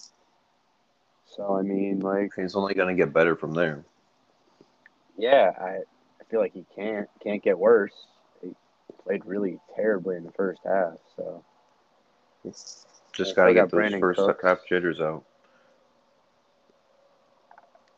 So 1.27 1.55
I 1.57 1.63
mean, 1.63 2.01
like, 2.01 2.33
He's 2.37 2.55
only 2.57 2.75
going 2.75 2.95
to 2.95 3.01
get 3.01 3.13
better 3.13 3.37
from 3.37 3.53
there. 3.55 3.85
yeah, 5.17 5.53
I 5.59 5.79
feel 6.35 6.41
like 6.41 6.53
he 6.53 6.65
can't 6.75 7.09
can't 7.23 7.41
get 7.45 7.57
worse. 7.57 7.93
He 8.43 8.51
played 9.05 9.25
really 9.25 9.61
terribly 9.77 10.17
in 10.17 10.25
the 10.25 10.33
first 10.33 10.61
half. 10.65 10.95
So 11.15 11.45
Just 13.13 13.37
got 13.37 13.45
to 13.47 13.51
they 13.51 13.55
got 13.55 13.71
get 13.71 13.71
those 13.71 13.93
Brandin 13.93 14.01
first 14.01 14.19
Cooks. 14.19 14.43
half 14.43 14.67
jitters 14.69 15.01
out. 15.01 15.23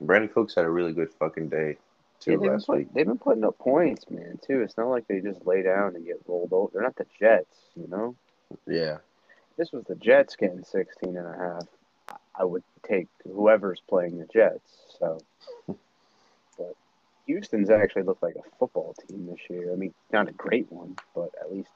Brandin 0.04 0.30
Cooks 0.34 0.54
had 0.54 0.66
a 0.66 0.70
really 0.70 0.92
good 0.92 1.08
fucking 1.18 1.48
day 1.48 1.78
too 2.20 2.32
Yeah, 2.32 2.36
they've, 2.36 2.40
been 2.42 2.52
last 2.52 2.66
put- 2.66 2.76
week. 2.76 2.88
they've 2.92 3.06
been 3.06 3.16
putting 3.16 3.44
up 3.44 3.56
points, 3.58 4.04
man. 4.10 4.38
Too. 4.46 4.60
It's 4.60 4.76
not 4.76 4.88
like 4.88 5.06
they 5.08 5.20
just 5.20 5.46
lay 5.46 5.62
down 5.62 5.96
and 5.96 6.04
get 6.04 6.20
rolled 6.26 6.52
over. 6.52 6.70
They're 6.74 6.82
not 6.82 6.96
the 6.96 7.06
Jets, 7.18 7.56
you 7.74 7.88
know. 7.88 8.14
Yeah, 8.66 8.98
this 9.56 9.72
was 9.72 9.84
the 9.84 9.94
Jets 9.94 10.36
getting 10.36 10.62
16 10.62 11.16
and 11.16 11.26
a 11.26 11.38
half, 11.38 12.18
I 12.38 12.44
would 12.44 12.62
take 12.86 13.08
whoever's 13.24 13.80
playing 13.88 14.18
the 14.18 14.26
Jets. 14.26 14.70
So, 14.98 15.18
but 15.66 15.76
Houston's 17.26 17.70
actually 17.70 18.02
looked 18.02 18.22
like 18.22 18.36
a 18.36 18.56
football 18.58 18.94
team 19.08 19.26
this 19.26 19.40
year. 19.50 19.72
I 19.72 19.76
mean, 19.76 19.92
not 20.12 20.28
a 20.28 20.32
great 20.32 20.70
one, 20.70 20.96
but 21.14 21.30
at 21.40 21.52
least 21.52 21.68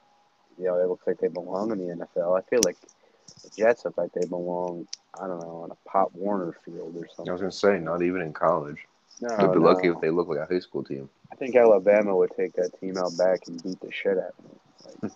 you 0.57 0.65
know 0.65 0.75
it 0.75 0.87
looks 0.87 1.05
like 1.05 1.19
they 1.19 1.27
belong 1.27 1.71
in 1.71 1.77
the 1.77 1.93
NFL. 2.05 2.37
I 2.37 2.41
feel 2.49 2.61
like 2.63 2.77
the 3.43 3.49
Jets 3.57 3.85
look 3.85 3.97
like 3.97 4.11
they 4.13 4.25
belong. 4.25 4.87
I 5.19 5.27
don't 5.27 5.41
know 5.41 5.63
on 5.63 5.71
a 5.71 5.89
Pop 5.89 6.11
Warner 6.13 6.55
field 6.63 6.95
or 6.95 7.07
something. 7.07 7.29
I 7.29 7.33
was 7.33 7.41
going 7.41 7.51
to 7.51 7.57
say 7.57 7.79
not 7.79 8.01
even 8.01 8.21
in 8.21 8.33
college. 8.33 8.77
No, 9.19 9.35
They'd 9.37 9.51
be 9.53 9.59
lucky 9.59 9.87
if 9.87 9.99
they 10.01 10.09
look 10.09 10.27
like 10.27 10.39
a 10.39 10.51
high 10.51 10.59
school 10.59 10.83
team. 10.83 11.07
I 11.31 11.35
think 11.35 11.55
Alabama 11.55 12.15
would 12.15 12.31
take 12.35 12.53
that 12.53 12.79
team 12.79 12.97
out 12.97 13.15
back 13.17 13.41
and 13.47 13.61
beat 13.61 13.79
the 13.79 13.91
shit 13.91 14.17
out 14.17 14.33
of 14.39 15.01
them. 15.01 15.11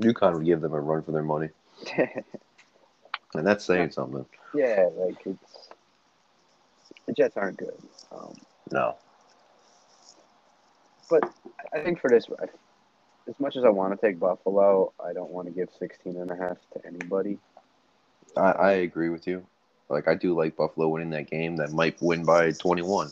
UConn 0.00 0.34
would 0.34 0.46
give 0.46 0.60
them 0.60 0.72
a 0.72 0.80
run 0.80 1.02
for 1.02 1.10
their 1.12 1.24
money, 1.24 1.48
and 3.34 3.46
that's 3.46 3.64
saying 3.64 3.90
something. 3.90 4.24
yeah, 4.54 4.88
like 4.96 5.16
it's 5.26 5.68
the 7.06 7.12
Jets 7.12 7.36
aren't 7.36 7.56
good. 7.56 7.76
Um, 8.12 8.34
No, 8.70 8.96
I 11.72 11.80
think 11.80 12.00
for 12.00 12.10
this, 12.10 12.26
as 13.28 13.40
much 13.40 13.56
as 13.56 13.64
I 13.64 13.68
want 13.68 13.98
to 13.98 14.06
take 14.06 14.18
Buffalo, 14.18 14.92
I 15.04 15.12
don't 15.12 15.30
want 15.30 15.48
to 15.48 15.52
give 15.54 15.68
16 15.78 16.16
and 16.16 16.30
a 16.30 16.36
half 16.36 16.58
to 16.74 16.86
anybody. 16.86 17.38
I, 18.36 18.52
I 18.52 18.70
agree 18.72 19.08
with 19.08 19.26
you. 19.26 19.46
Like 19.88 20.06
I 20.08 20.14
do 20.14 20.34
like 20.34 20.56
Buffalo 20.56 20.88
winning 20.88 21.10
that 21.10 21.30
game. 21.30 21.56
That 21.56 21.72
might 21.72 21.96
win 22.02 22.24
by 22.24 22.52
twenty-one, 22.52 23.10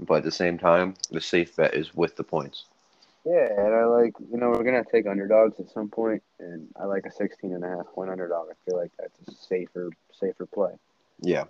but 0.00 0.14
at 0.14 0.24
the 0.24 0.32
same 0.32 0.58
time, 0.58 0.94
the 1.12 1.20
safe 1.20 1.54
bet 1.54 1.74
is 1.74 1.94
with 1.94 2.16
the 2.16 2.24
points. 2.24 2.64
Yeah, 3.24 3.46
and 3.50 3.74
I 3.74 3.84
like, 3.84 4.14
you 4.32 4.38
know, 4.38 4.48
we're 4.50 4.64
going 4.64 4.82
to 4.82 4.90
take 4.90 5.06
underdogs 5.06 5.60
at 5.60 5.70
some 5.70 5.88
point, 5.90 6.22
and 6.40 6.66
I 6.80 6.84
like 6.86 7.04
a 7.04 7.10
16 7.12 7.52
and 7.52 7.62
a 7.62 7.68
half 7.68 7.86
point 7.94 8.10
underdog. 8.10 8.48
I 8.50 8.54
feel 8.64 8.78
like 8.78 8.90
that's 8.98 9.18
a 9.28 9.32
safer, 9.46 9.90
safer 10.12 10.46
play. 10.46 10.72
Yeah, 11.20 11.44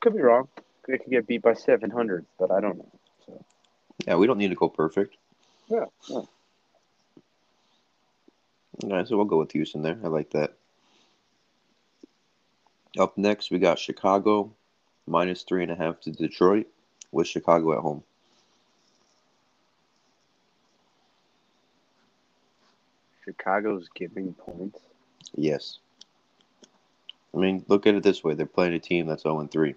Could 0.00 0.14
be 0.14 0.22
wrong. 0.22 0.48
They 0.88 0.98
could 0.98 1.10
get 1.10 1.26
beat 1.26 1.42
by 1.42 1.54
700, 1.54 2.24
but 2.38 2.50
I 2.50 2.60
don't 2.60 2.78
know. 2.78 2.90
So, 3.26 3.44
yeah. 4.06 4.16
We 4.16 4.26
don't 4.26 4.38
need 4.38 4.48
to 4.48 4.54
go 4.54 4.68
perfect. 4.68 5.16
yeah, 5.68 5.84
yeah. 6.08 6.22
All 8.82 8.90
right, 8.90 9.06
so 9.06 9.16
we'll 9.16 9.26
go 9.26 9.38
with 9.38 9.52
Houston 9.52 9.82
there. 9.82 9.98
I 10.02 10.08
like 10.08 10.30
that. 10.30 10.54
Up 12.98 13.16
next, 13.18 13.50
we 13.50 13.58
got 13.58 13.78
Chicago 13.78 14.52
minus 15.06 15.42
three 15.42 15.62
and 15.62 15.70
a 15.70 15.76
half 15.76 16.00
to 16.00 16.10
Detroit 16.10 16.66
with 17.12 17.26
Chicago 17.26 17.72
at 17.72 17.80
home. 17.80 18.02
Chicago's 23.24 23.88
giving 23.94 24.32
points. 24.32 24.80
Yes. 25.34 25.78
I 27.34 27.38
mean, 27.38 27.64
look 27.68 27.86
at 27.86 27.94
it 27.94 28.02
this 28.02 28.24
way: 28.24 28.34
they're 28.34 28.46
playing 28.46 28.74
a 28.74 28.78
team 28.78 29.06
that's 29.06 29.22
zero 29.22 29.40
and 29.40 29.50
three. 29.50 29.74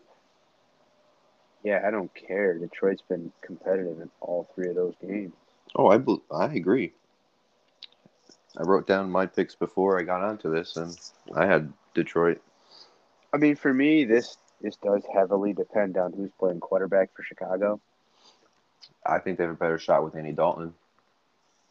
Yeah, 1.63 1.81
I 1.85 1.91
don't 1.91 2.13
care. 2.13 2.57
Detroit's 2.57 3.01
been 3.01 3.31
competitive 3.41 4.01
in 4.01 4.09
all 4.19 4.49
three 4.53 4.69
of 4.69 4.75
those 4.75 4.95
games. 5.01 5.33
Oh, 5.75 5.87
I 5.87 5.99
I 6.35 6.53
agree. 6.53 6.93
I 8.57 8.63
wrote 8.63 8.85
down 8.85 9.09
my 9.09 9.25
picks 9.25 9.55
before 9.55 9.99
I 9.99 10.03
got 10.03 10.21
onto 10.21 10.51
this, 10.51 10.75
and 10.75 10.95
I 11.35 11.45
had 11.45 11.73
Detroit. 11.93 12.41
I 13.33 13.37
mean, 13.37 13.55
for 13.55 13.73
me, 13.73 14.05
this 14.05 14.37
this 14.61 14.75
does 14.77 15.03
heavily 15.13 15.53
depend 15.53 15.97
on 15.97 16.13
who's 16.13 16.31
playing 16.39 16.59
quarterback 16.59 17.09
for 17.15 17.23
Chicago. 17.23 17.81
I 19.05 19.19
think 19.19 19.37
they 19.37 19.45
have 19.45 19.53
a 19.53 19.57
better 19.57 19.79
shot 19.79 20.03
with 20.03 20.15
Andy 20.15 20.31
Dalton. 20.31 20.73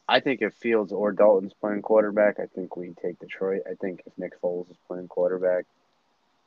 I 0.09 0.21
think 0.21 0.43
if 0.43 0.55
Fields 0.55 0.93
or 0.93 1.13
Dalton's 1.13 1.55
playing 1.55 1.83
quarterback, 1.83 2.41
I 2.41 2.47
think 2.47 2.77
we 2.77 2.95
take 3.03 3.21
Detroit. 3.21 3.63
I 3.71 3.75
think 3.75 4.03
if 4.05 4.13
Nick 4.19 4.41
Foles 4.43 4.71
is 4.71 4.77
playing 4.87 5.09
quarterback, 5.09 5.65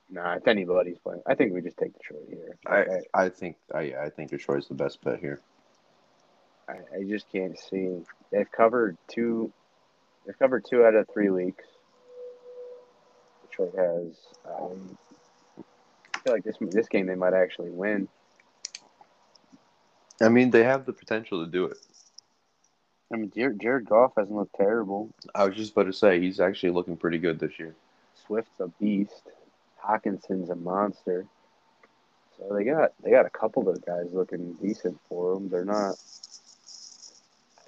nah, 0.09 0.35
if 0.35 0.47
anybody's 0.47 0.97
playing, 0.99 1.21
I 1.25 1.35
think 1.35 1.53
we 1.53 1.61
just 1.61 1.77
take 1.77 1.93
Detroit 1.97 2.27
here. 2.29 2.57
I 2.65 3.23
I 3.25 3.29
think 3.29 3.57
I 3.73 3.93
I 4.05 4.09
think 4.09 4.29
Detroit's 4.29 4.67
the 4.67 4.75
best 4.75 5.03
bet 5.03 5.19
here. 5.19 5.41
I, 6.67 6.73
I 6.97 7.03
just 7.07 7.31
can't 7.31 7.57
see. 7.59 7.99
They've 8.31 8.51
covered 8.51 8.97
two. 9.07 9.51
They've 10.25 10.37
covered 10.37 10.65
two 10.69 10.83
out 10.83 10.95
of 10.95 11.07
three 11.13 11.29
weeks. 11.29 11.65
Detroit 13.49 13.75
has. 13.77 14.15
Um, 14.45 14.97
I 16.15 16.19
feel 16.19 16.33
like 16.33 16.43
this 16.43 16.57
this 16.59 16.87
game 16.87 17.05
they 17.05 17.15
might 17.15 17.33
actually 17.33 17.71
win. 17.71 18.07
I 20.21 20.29
mean, 20.29 20.49
they 20.49 20.63
have 20.63 20.85
the 20.85 20.93
potential 20.93 21.43
to 21.43 21.51
do 21.51 21.65
it. 21.65 21.77
I 23.13 23.17
mean, 23.17 23.31
Jared, 23.35 23.61
Jared 23.61 23.85
Goff 23.85 24.13
hasn't 24.17 24.35
looked 24.35 24.55
terrible. 24.55 25.13
I 25.35 25.45
was 25.45 25.55
just 25.55 25.73
about 25.73 25.83
to 25.83 25.93
say 25.93 26.19
he's 26.19 26.39
actually 26.39 26.71
looking 26.71 26.97
pretty 26.97 27.17
good 27.17 27.39
this 27.39 27.59
year. 27.59 27.75
Swift's 28.25 28.59
a 28.59 28.67
beast. 28.79 29.29
Hockenson's 29.87 30.49
a 30.49 30.55
monster. 30.55 31.25
So 32.37 32.53
they 32.55 32.63
got 32.65 32.91
they 33.03 33.11
got 33.11 33.25
a 33.25 33.29
couple 33.29 33.69
of 33.69 33.85
guys 33.85 34.07
looking 34.11 34.53
decent 34.61 34.99
for 35.07 35.35
them. 35.35 35.49
They're 35.49 35.65
not 35.65 35.95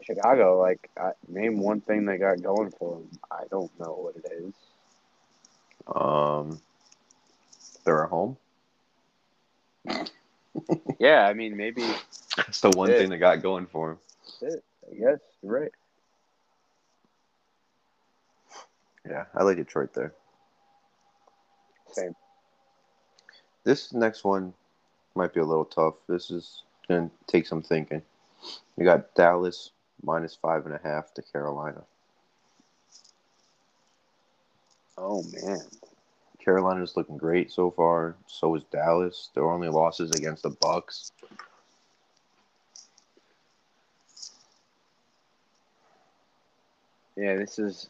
Chicago. 0.04 0.60
Like 0.60 0.90
I, 0.98 1.12
name 1.28 1.60
one 1.60 1.82
thing 1.82 2.06
they 2.06 2.18
got 2.18 2.42
going 2.42 2.72
for 2.78 2.98
them. 3.00 3.10
I 3.32 3.44
don't 3.50 3.72
know 3.80 3.94
what 3.94 4.16
it 4.18 4.32
is. 4.32 4.54
Um, 5.96 6.60
they're 7.86 8.04
at 8.04 8.10
home. 8.10 8.38
Yeah, 11.00 11.28
I 11.28 11.34
mean 11.34 11.56
maybe 11.56 11.84
That's 12.36 12.62
the 12.62 12.72
one 12.72 12.90
Yeah. 12.90 12.98
thing 12.98 13.10
they 13.10 13.18
got 13.18 13.42
going 13.42 13.68
for 13.68 13.90
them. 13.90 14.00
that's 14.42 14.56
it. 14.56 14.64
I 14.92 14.96
guess 14.96 15.20
you're 15.42 15.62
right. 15.62 15.72
Yeah, 19.10 19.26
I 19.36 19.44
like 19.44 19.58
Detroit 19.58 19.94
there. 19.94 20.14
Same. 21.98 22.16
This 23.64 23.92
next 23.92 24.24
one 24.24 24.54
might 25.16 25.34
be 25.34 25.40
a 25.40 25.46
little 25.46 25.66
tough. 25.66 25.96
This 26.08 26.30
is 26.30 26.64
going 26.88 27.10
to 27.10 27.16
take 27.26 27.48
some 27.48 27.64
thinking. 27.64 28.04
We 28.76 28.86
got 28.86 29.16
Dallas 29.16 29.72
minus 30.04 30.38
five 30.40 30.66
and 30.66 30.76
a 30.76 30.80
half 30.84 31.14
to 31.16 31.22
Carolina. 31.22 31.84
Oh 34.98 35.24
man. 35.34 35.62
Carolina's 36.44 36.96
looking 36.96 37.18
great 37.18 37.52
so 37.52 37.72
far. 37.72 38.16
So 38.28 38.56
is 38.56 38.64
Dallas. 38.72 39.30
Their 39.34 39.50
only 39.50 39.70
losses 39.70 40.12
against 40.12 40.44
the 40.44 40.52
Bucs. 40.52 41.12
Yeah, 47.16 47.36
this 47.36 47.58
is 47.58 47.90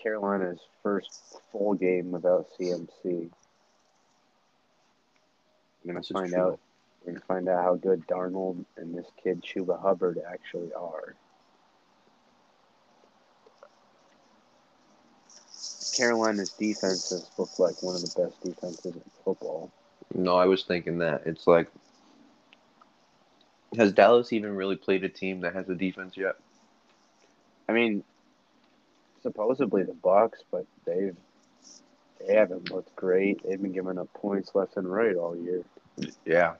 Carolina's 0.00 0.60
first 0.82 1.42
full 1.50 1.74
game 1.74 2.12
without 2.12 2.46
CMC. 2.58 3.30
We're 5.84 5.92
gonna 5.92 6.00
This 6.00 6.10
find 6.10 6.34
out. 6.34 6.58
We're 7.04 7.12
gonna 7.12 7.24
find 7.24 7.48
out 7.48 7.62
how 7.62 7.74
good 7.76 8.06
Darnold 8.06 8.64
and 8.76 8.94
this 8.94 9.06
kid 9.22 9.42
Chuba 9.42 9.80
Hubbard 9.80 10.18
actually 10.30 10.72
are. 10.74 11.14
Carolina's 15.96 16.50
defense 16.50 17.10
has 17.10 17.28
looked 17.38 17.58
like 17.58 17.82
one 17.82 17.96
of 17.96 18.02
the 18.02 18.22
best 18.22 18.40
defenses 18.40 18.94
in 18.94 19.02
football. 19.24 19.72
No, 20.14 20.36
I 20.36 20.46
was 20.46 20.64
thinking 20.64 20.98
that. 20.98 21.22
It's 21.26 21.46
like, 21.46 21.68
has 23.76 23.92
Dallas 23.92 24.32
even 24.32 24.54
really 24.54 24.76
played 24.76 25.02
a 25.04 25.08
team 25.08 25.40
that 25.40 25.54
has 25.54 25.68
a 25.68 25.74
defense 25.74 26.16
yet? 26.16 26.36
I 27.68 27.72
mean, 27.72 28.04
supposedly 29.22 29.82
the 29.82 29.92
Bucs, 29.92 30.38
but 30.50 30.66
they've 30.84 31.16
they 32.26 32.34
haven't 32.34 32.70
looked 32.70 32.94
great. 32.96 33.42
They've 33.42 33.60
been 33.60 33.72
giving 33.72 33.98
up 33.98 34.12
points 34.14 34.54
left 34.54 34.76
and 34.76 34.90
right 34.90 35.16
all 35.16 35.36
year. 35.36 35.62
Yeah. 36.24 36.54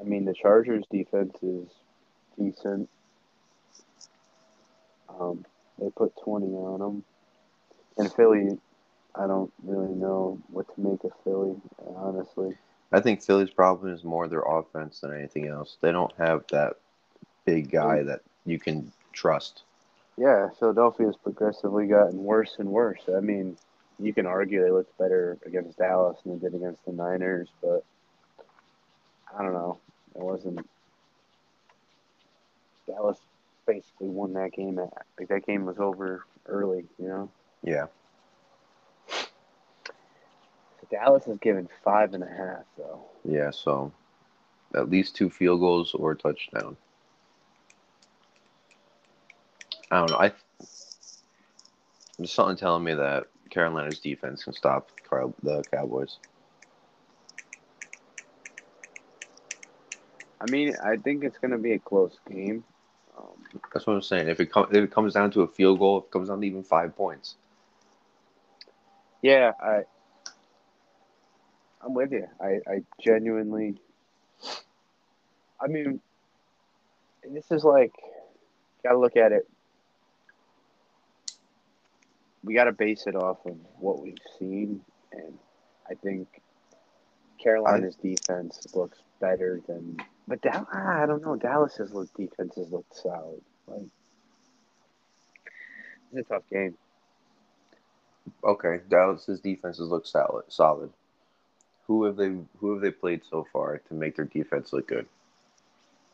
I 0.00 0.04
mean, 0.04 0.24
the 0.24 0.34
Chargers' 0.34 0.84
defense 0.90 1.34
is 1.42 1.68
decent. 2.38 2.88
Um, 5.08 5.44
they 5.78 5.90
put 5.90 6.12
20 6.24 6.46
on 6.46 6.78
them. 6.80 7.04
And 7.98 8.12
Philly, 8.12 8.58
I 9.14 9.26
don't 9.26 9.52
really 9.62 9.94
know 9.94 10.38
what 10.48 10.74
to 10.74 10.80
make 10.80 11.04
of 11.04 11.12
Philly, 11.24 11.54
honestly. 11.96 12.56
I 12.92 13.00
think 13.00 13.22
Philly's 13.22 13.50
problem 13.50 13.92
is 13.92 14.04
more 14.04 14.28
their 14.28 14.42
offense 14.42 15.00
than 15.00 15.14
anything 15.14 15.46
else. 15.46 15.76
They 15.80 15.92
don't 15.92 16.12
have 16.18 16.44
that 16.50 16.74
big 17.44 17.70
guy 17.70 18.02
that 18.02 18.20
you 18.44 18.58
can 18.58 18.92
trust. 19.12 19.62
Yeah, 20.18 20.50
Philadelphia's 20.58 21.16
progressively 21.16 21.86
gotten 21.86 22.22
worse 22.22 22.56
and 22.58 22.68
worse. 22.68 23.00
I 23.14 23.20
mean, 23.20 23.56
you 24.04 24.12
can 24.12 24.26
argue 24.26 24.62
they 24.62 24.70
looked 24.70 24.96
better 24.98 25.38
against 25.46 25.78
Dallas 25.78 26.18
than 26.22 26.38
they 26.38 26.48
did 26.48 26.54
against 26.54 26.84
the 26.84 26.92
Niners, 26.92 27.48
but 27.62 27.84
I 29.36 29.42
don't 29.42 29.52
know. 29.52 29.78
It 30.14 30.22
wasn't. 30.22 30.66
Dallas 32.86 33.18
basically 33.66 34.08
won 34.08 34.32
that 34.34 34.52
game. 34.52 34.78
At, 34.78 34.92
like 35.18 35.28
that 35.28 35.46
game 35.46 35.64
was 35.64 35.78
over 35.78 36.24
early, 36.46 36.84
you 36.98 37.08
know. 37.08 37.30
Yeah. 37.62 37.86
So 39.08 39.22
Dallas 40.90 41.26
is 41.26 41.38
given 41.38 41.68
five 41.84 42.14
and 42.14 42.22
a 42.22 42.28
half, 42.28 42.64
though. 42.76 43.02
Yeah, 43.24 43.50
so 43.50 43.92
at 44.74 44.90
least 44.90 45.16
two 45.16 45.30
field 45.30 45.60
goals 45.60 45.94
or 45.94 46.12
a 46.12 46.16
touchdown. 46.16 46.76
I 49.90 49.98
don't 49.98 50.10
know. 50.10 50.16
I 50.16 50.32
there's 52.18 52.32
something 52.32 52.56
telling 52.56 52.84
me 52.84 52.94
that 52.94 53.26
Carolina's 53.52 54.00
defense 54.00 54.44
can 54.44 54.52
stop 54.54 54.88
the 55.10 55.64
Cowboys. 55.70 56.18
I 60.40 60.46
mean, 60.46 60.74
I 60.82 60.96
think 60.96 61.22
it's 61.22 61.38
going 61.38 61.50
to 61.52 61.58
be 61.58 61.72
a 61.72 61.78
close 61.78 62.18
game. 62.28 62.64
Um, 63.16 63.60
That's 63.72 63.86
what 63.86 63.94
I'm 63.94 64.02
saying. 64.02 64.28
If 64.28 64.40
it 64.40 64.46
com- 64.46 64.68
if 64.70 64.84
it 64.84 64.90
comes 64.90 65.12
down 65.14 65.30
to 65.32 65.42
a 65.42 65.48
field 65.48 65.78
goal, 65.78 65.98
if 65.98 66.04
it 66.06 66.10
comes 66.10 66.28
down 66.28 66.40
to 66.40 66.46
even 66.46 66.64
five 66.64 66.96
points, 66.96 67.36
yeah, 69.22 69.52
I, 69.62 69.82
I'm 71.84 71.94
with 71.94 72.12
you. 72.12 72.26
I, 72.40 72.60
I 72.66 72.82
genuinely. 73.00 73.76
I 75.60 75.68
mean, 75.68 76.00
this 77.30 77.50
is 77.50 77.62
like, 77.64 77.92
gotta 78.82 78.98
look 78.98 79.16
at 79.16 79.32
it. 79.32 79.48
We 82.44 82.54
gotta 82.54 82.72
base 82.72 83.06
it 83.06 83.14
off 83.14 83.38
of 83.46 83.56
what 83.78 84.02
we've 84.02 84.18
seen, 84.38 84.80
and 85.12 85.38
I 85.88 85.94
think 85.94 86.28
Carolina's 87.42 87.96
defense 87.96 88.66
looks 88.74 88.98
better 89.20 89.60
than. 89.66 89.96
But 90.26 90.40
Dallas, 90.42 90.66
ah, 90.72 91.02
I 91.02 91.06
don't 91.06 91.22
know. 91.22 91.36
Dallas's 91.36 91.92
look 91.92 92.12
defenses 92.14 92.70
look 92.70 92.86
solid. 92.92 93.40
Like, 93.66 93.82
it's 96.12 96.28
a 96.30 96.34
tough 96.34 96.42
game. 96.50 96.74
okay. 98.44 98.80
Dallas's 98.88 99.40
defenses 99.40 99.88
look 99.88 100.06
solid. 100.06 100.44
Solid. 100.48 100.90
Who 101.86 102.04
have 102.04 102.16
they 102.16 102.32
Who 102.58 102.72
have 102.72 102.82
they 102.82 102.90
played 102.90 103.22
so 103.28 103.46
far 103.52 103.78
to 103.78 103.94
make 103.94 104.16
their 104.16 104.24
defense 104.24 104.72
look 104.72 104.88
good? 104.88 105.06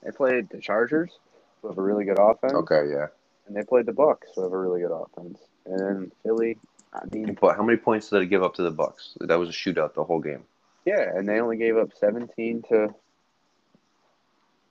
They 0.02 0.10
played 0.10 0.48
the 0.50 0.60
Chargers, 0.60 1.18
who 1.60 1.68
have 1.68 1.78
a 1.78 1.82
really 1.82 2.04
good 2.04 2.18
offense, 2.20 2.52
Okay, 2.52 2.88
yeah. 2.90 3.06
and 3.46 3.56
they 3.56 3.62
played 3.64 3.86
the 3.86 3.92
Bucs, 3.92 4.28
who 4.34 4.42
have 4.42 4.52
a 4.52 4.58
really 4.58 4.80
good 4.80 4.92
offense. 4.92 5.38
And 5.68 5.78
then 5.80 6.12
Philly, 6.22 6.56
I 6.92 7.00
mean, 7.12 7.36
how 7.40 7.62
many 7.62 7.76
points 7.78 8.08
did 8.08 8.20
they 8.20 8.26
give 8.26 8.42
up 8.42 8.54
to 8.54 8.62
the 8.62 8.72
Bucs? 8.72 9.16
That 9.20 9.38
was 9.38 9.48
a 9.48 9.52
shootout 9.52 9.94
the 9.94 10.04
whole 10.04 10.20
game. 10.20 10.44
yeah, 10.86 11.02
and 11.14 11.28
they 11.28 11.40
only 11.40 11.56
gave 11.58 11.76
up 11.76 11.90
17 11.98 12.62
to 12.70 12.88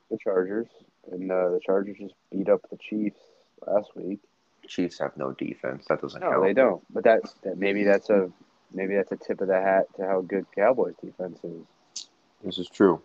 the 0.09 0.17
Chargers, 0.23 0.67
and 1.11 1.31
uh, 1.31 1.49
the 1.49 1.59
Chargers 1.63 1.97
just 1.99 2.15
beat 2.31 2.49
up 2.49 2.61
the 2.69 2.77
Chiefs 2.77 3.19
last 3.65 3.89
week. 3.95 4.19
Chiefs 4.67 4.99
have 4.99 5.15
no 5.17 5.31
defense. 5.33 5.85
That 5.87 6.01
doesn't 6.01 6.19
No, 6.21 6.31
help. 6.31 6.43
they 6.43 6.53
don't. 6.53 6.83
But 6.93 7.03
that's 7.03 7.33
that 7.43 7.57
maybe 7.57 7.83
that's 7.83 8.09
a 8.09 8.29
maybe 8.73 8.95
that's 8.95 9.11
a 9.11 9.15
tip 9.17 9.39
of 9.41 9.47
the 9.47 9.61
hat 9.61 9.85
to 9.95 10.05
how 10.05 10.21
good 10.21 10.45
Cowboys 10.55 10.95
defense 11.03 11.39
is. 11.43 12.07
This 12.43 12.57
is 12.57 12.67
true. 12.69 13.01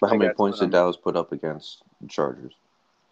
But 0.00 0.10
how 0.10 0.16
many 0.16 0.32
points 0.32 0.58
did 0.58 0.66
I'm- 0.66 0.70
Dallas 0.70 0.96
put 0.96 1.16
up 1.16 1.32
against 1.32 1.82
the 2.00 2.06
Chargers? 2.08 2.54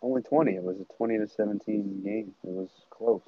Only 0.03 0.23
20. 0.23 0.53
It 0.55 0.63
was 0.63 0.79
a 0.81 0.85
20 0.97 1.19
to 1.19 1.27
17 1.29 2.03
game. 2.05 2.35
It 2.45 2.51
was 2.51 2.69
close. 2.91 3.23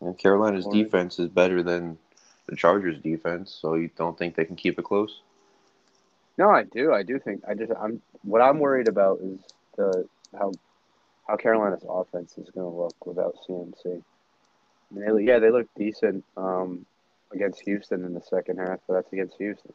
And 0.00 0.18
Carolina's 0.18 0.66
defense 0.66 1.18
is 1.18 1.28
better 1.28 1.62
than 1.62 1.98
the 2.46 2.56
Chargers' 2.56 3.00
defense, 3.00 3.56
so 3.60 3.74
you 3.74 3.90
don't 3.96 4.18
think 4.18 4.34
they 4.34 4.44
can 4.44 4.56
keep 4.56 4.78
it 4.78 4.84
close? 4.84 5.20
No, 6.36 6.50
I 6.50 6.64
do. 6.64 6.92
I 6.92 7.02
do 7.02 7.18
think 7.18 7.42
I 7.48 7.54
just 7.54 7.72
I'm 7.80 8.02
what 8.22 8.42
I'm 8.42 8.58
worried 8.58 8.88
about 8.88 9.20
is 9.20 9.40
the 9.76 10.06
how 10.36 10.52
how 11.28 11.36
Carolina's 11.36 11.84
offense 11.88 12.36
is 12.36 12.50
going 12.50 12.70
to 12.70 12.76
look 12.76 13.06
without 13.06 13.36
CMC. 13.48 13.86
I 13.86 14.94
mean, 14.94 15.16
they, 15.16 15.24
yeah, 15.24 15.38
they 15.38 15.50
look 15.50 15.66
decent 15.76 16.24
um, 16.36 16.84
against 17.32 17.60
Houston 17.60 18.04
in 18.04 18.14
the 18.14 18.20
second 18.20 18.58
half, 18.58 18.80
but 18.86 18.94
that's 18.94 19.12
against 19.12 19.36
Houston. 19.38 19.72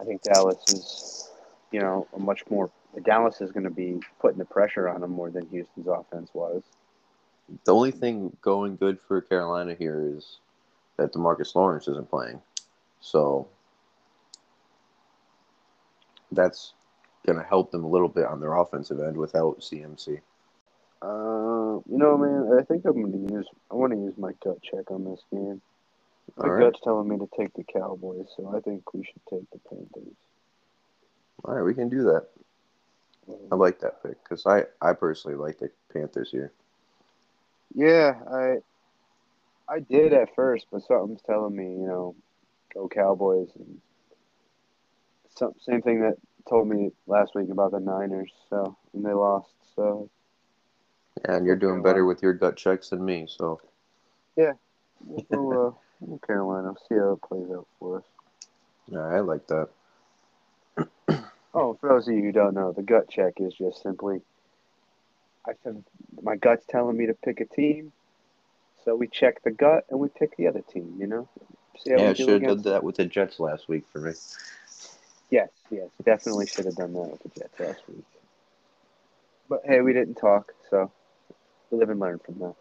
I 0.00 0.04
think 0.04 0.22
Dallas 0.22 0.62
is, 0.72 1.30
you 1.70 1.80
know, 1.80 2.06
a 2.14 2.18
much 2.18 2.42
more. 2.50 2.70
Dallas 3.04 3.40
is 3.40 3.52
going 3.52 3.64
to 3.64 3.70
be 3.70 4.00
putting 4.18 4.38
the 4.38 4.44
pressure 4.44 4.88
on 4.88 5.02
them 5.02 5.12
more 5.12 5.30
than 5.30 5.46
Houston's 5.48 5.86
offense 5.86 6.30
was. 6.32 6.62
The 7.64 7.74
only 7.74 7.90
thing 7.90 8.36
going 8.42 8.76
good 8.76 8.98
for 9.00 9.20
Carolina 9.20 9.74
here 9.78 10.12
is 10.16 10.38
that 10.96 11.12
DeMarcus 11.12 11.54
Lawrence 11.54 11.88
isn't 11.88 12.08
playing. 12.10 12.40
So 13.00 13.48
that's 16.32 16.74
going 17.26 17.38
to 17.38 17.44
help 17.44 17.70
them 17.70 17.84
a 17.84 17.88
little 17.88 18.08
bit 18.08 18.26
on 18.26 18.40
their 18.40 18.54
offensive 18.54 19.00
end 19.00 19.16
without 19.16 19.60
CMC. 19.60 20.20
Uh, 21.02 21.80
you 21.88 21.98
know, 21.98 22.18
man, 22.18 22.58
I 22.58 22.62
think 22.64 22.84
I'm 22.84 23.02
going 23.02 23.26
to 23.28 23.34
use. 23.34 23.46
I 23.70 23.74
want 23.74 23.92
to 23.92 23.98
use 23.98 24.14
my 24.18 24.32
gut 24.44 24.62
check 24.62 24.90
on 24.90 25.04
this 25.04 25.22
game. 25.30 25.60
My 26.36 26.48
right. 26.48 26.64
gut's 26.64 26.80
telling 26.84 27.08
me 27.08 27.18
to 27.18 27.28
take 27.38 27.52
the 27.54 27.64
Cowboys, 27.64 28.26
so 28.36 28.54
I 28.54 28.60
think 28.60 28.92
we 28.92 29.02
should 29.02 29.22
take 29.28 29.50
the 29.50 29.58
Panthers. 29.68 30.14
All 31.44 31.54
right, 31.54 31.62
we 31.62 31.74
can 31.74 31.88
do 31.88 32.02
that. 32.04 32.26
I 33.50 33.54
like 33.54 33.80
that 33.80 34.02
pick 34.02 34.22
because 34.22 34.46
I, 34.46 34.64
I 34.82 34.92
personally 34.92 35.36
like 35.36 35.58
the 35.58 35.70
Panthers 35.92 36.30
here. 36.30 36.52
Yeah, 37.74 38.14
I 38.32 38.56
I 39.68 39.80
did 39.80 40.12
at 40.12 40.34
first, 40.34 40.66
but 40.72 40.82
something's 40.82 41.22
telling 41.22 41.54
me, 41.56 41.64
you 41.64 41.86
know, 41.86 42.16
go 42.74 42.88
Cowboys 42.88 43.50
and 43.56 43.80
some 45.36 45.54
same 45.60 45.82
thing 45.82 46.00
that 46.00 46.16
told 46.48 46.68
me 46.68 46.90
last 47.06 47.34
week 47.34 47.48
about 47.50 47.72
the 47.72 47.80
Niners, 47.80 48.32
so 48.48 48.76
and 48.94 49.04
they 49.04 49.12
lost. 49.12 49.50
So 49.76 50.10
And 51.24 51.46
you're 51.46 51.56
doing 51.56 51.82
better 51.82 52.04
with 52.04 52.22
your 52.22 52.32
gut 52.34 52.56
checks 52.56 52.90
than 52.90 53.04
me, 53.04 53.26
so 53.28 53.60
Yeah, 54.36 54.52
we'll 55.28 55.78
uh, 56.02 56.16
Carolina. 56.26 56.74
See 56.88 56.96
how 56.96 57.12
it 57.12 57.22
plays 57.28 57.50
out 57.54 57.68
for 57.78 57.98
us. 57.98 58.04
yeah, 58.90 59.00
I 59.00 59.20
like 59.20 59.46
that. 59.48 59.68
Oh, 61.54 61.74
for 61.80 61.88
those 61.90 62.08
of 62.08 62.14
you 62.14 62.22
who 62.22 62.32
don't 62.32 62.54
know, 62.54 62.72
the 62.72 62.82
gut 62.82 63.08
check 63.10 63.34
is 63.38 63.54
just 63.54 63.82
simply 63.82 64.20
I 65.46 65.52
said 65.62 65.82
my 66.22 66.36
gut's 66.36 66.66
telling 66.66 66.96
me 66.96 67.06
to 67.06 67.14
pick 67.14 67.40
a 67.40 67.46
team, 67.46 67.92
so 68.84 68.94
we 68.94 69.06
check 69.08 69.42
the 69.42 69.50
gut 69.50 69.84
and 69.90 69.98
we 69.98 70.08
pick 70.08 70.36
the 70.36 70.46
other 70.46 70.62
team. 70.72 70.96
You 70.98 71.06
know, 71.06 71.28
Yeah, 71.84 72.10
I 72.10 72.14
should 72.14 72.42
have 72.42 72.56
done 72.56 72.72
that 72.72 72.84
with 72.84 72.96
the 72.96 73.04
Jets 73.06 73.40
last 73.40 73.68
week 73.68 73.84
for 73.92 74.00
me. 74.00 74.12
Yes, 75.30 75.48
Yes, 75.70 75.88
definitely 76.04 76.46
should 76.46 76.66
have 76.66 76.76
done 76.76 76.92
that 76.94 77.08
with 77.10 77.22
the 77.22 77.40
Jets 77.40 77.58
last 77.60 77.82
week. 77.88 78.04
But 79.48 79.62
hey, 79.64 79.80
we 79.80 79.92
didn't 79.92 80.16
talk, 80.16 80.52
so 80.68 80.92
we 81.70 81.78
live 81.78 81.90
and 81.90 82.00
learn 82.00 82.18
from 82.18 82.54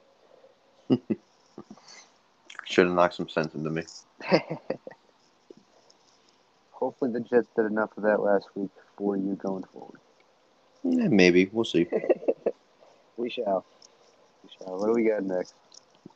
that. 0.89 0.97
Should 2.65 2.85
have 2.85 2.95
knocked 2.95 3.15
some 3.15 3.29
sense 3.29 3.53
into 3.55 3.71
me. 3.71 3.83
Hopefully, 6.71 7.11
the 7.11 7.19
Jets 7.19 7.47
did 7.55 7.65
enough 7.65 7.89
of 7.97 8.03
that 8.03 8.21
last 8.21 8.47
week 8.55 8.69
for 8.95 9.17
you 9.17 9.35
going 9.35 9.63
forward. 9.73 9.99
Yeah, 10.83 11.07
maybe. 11.07 11.49
We'll 11.51 11.65
see. 11.65 11.87
We 13.19 13.29
shall. 13.29 13.65
We 14.43 14.49
shall. 14.57 14.77
What 14.77 14.87
do 14.87 14.93
we 14.93 15.03
got 15.03 15.23
next? 15.23 15.53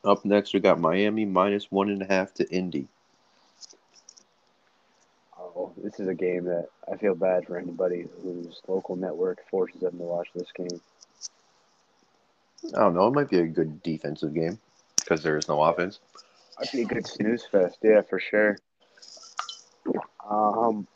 Up 0.04 0.24
next, 0.24 0.54
we 0.54 0.60
got 0.60 0.80
Miami 0.80 1.26
minus 1.26 1.70
one 1.70 1.90
and 1.90 2.00
a 2.00 2.06
half 2.06 2.32
to 2.34 2.50
Indy. 2.50 2.88
Oh, 5.38 5.70
this 5.76 6.00
is 6.00 6.08
a 6.08 6.14
game 6.14 6.44
that 6.44 6.68
I 6.90 6.96
feel 6.96 7.14
bad 7.14 7.46
for 7.46 7.58
anybody 7.58 8.06
whose 8.22 8.62
local 8.66 8.96
network 8.96 9.46
forces 9.50 9.82
them 9.82 9.98
to 9.98 10.04
watch 10.04 10.28
this 10.34 10.50
game. 10.56 10.80
I 12.74 12.80
don't 12.80 12.94
know. 12.94 13.08
It 13.08 13.14
might 13.14 13.28
be 13.28 13.40
a 13.40 13.46
good 13.46 13.82
defensive 13.82 14.32
game 14.32 14.58
because 14.96 15.22
there 15.22 15.36
is 15.36 15.46
no 15.46 15.62
offense. 15.62 16.00
Might 16.58 16.72
be 16.72 16.82
a 16.82 16.86
good 16.86 17.06
snooze 17.06 17.44
fest, 17.44 17.78
yeah, 17.82 18.00
for 18.00 18.18
sure. 18.18 18.56
Um, 20.28 20.86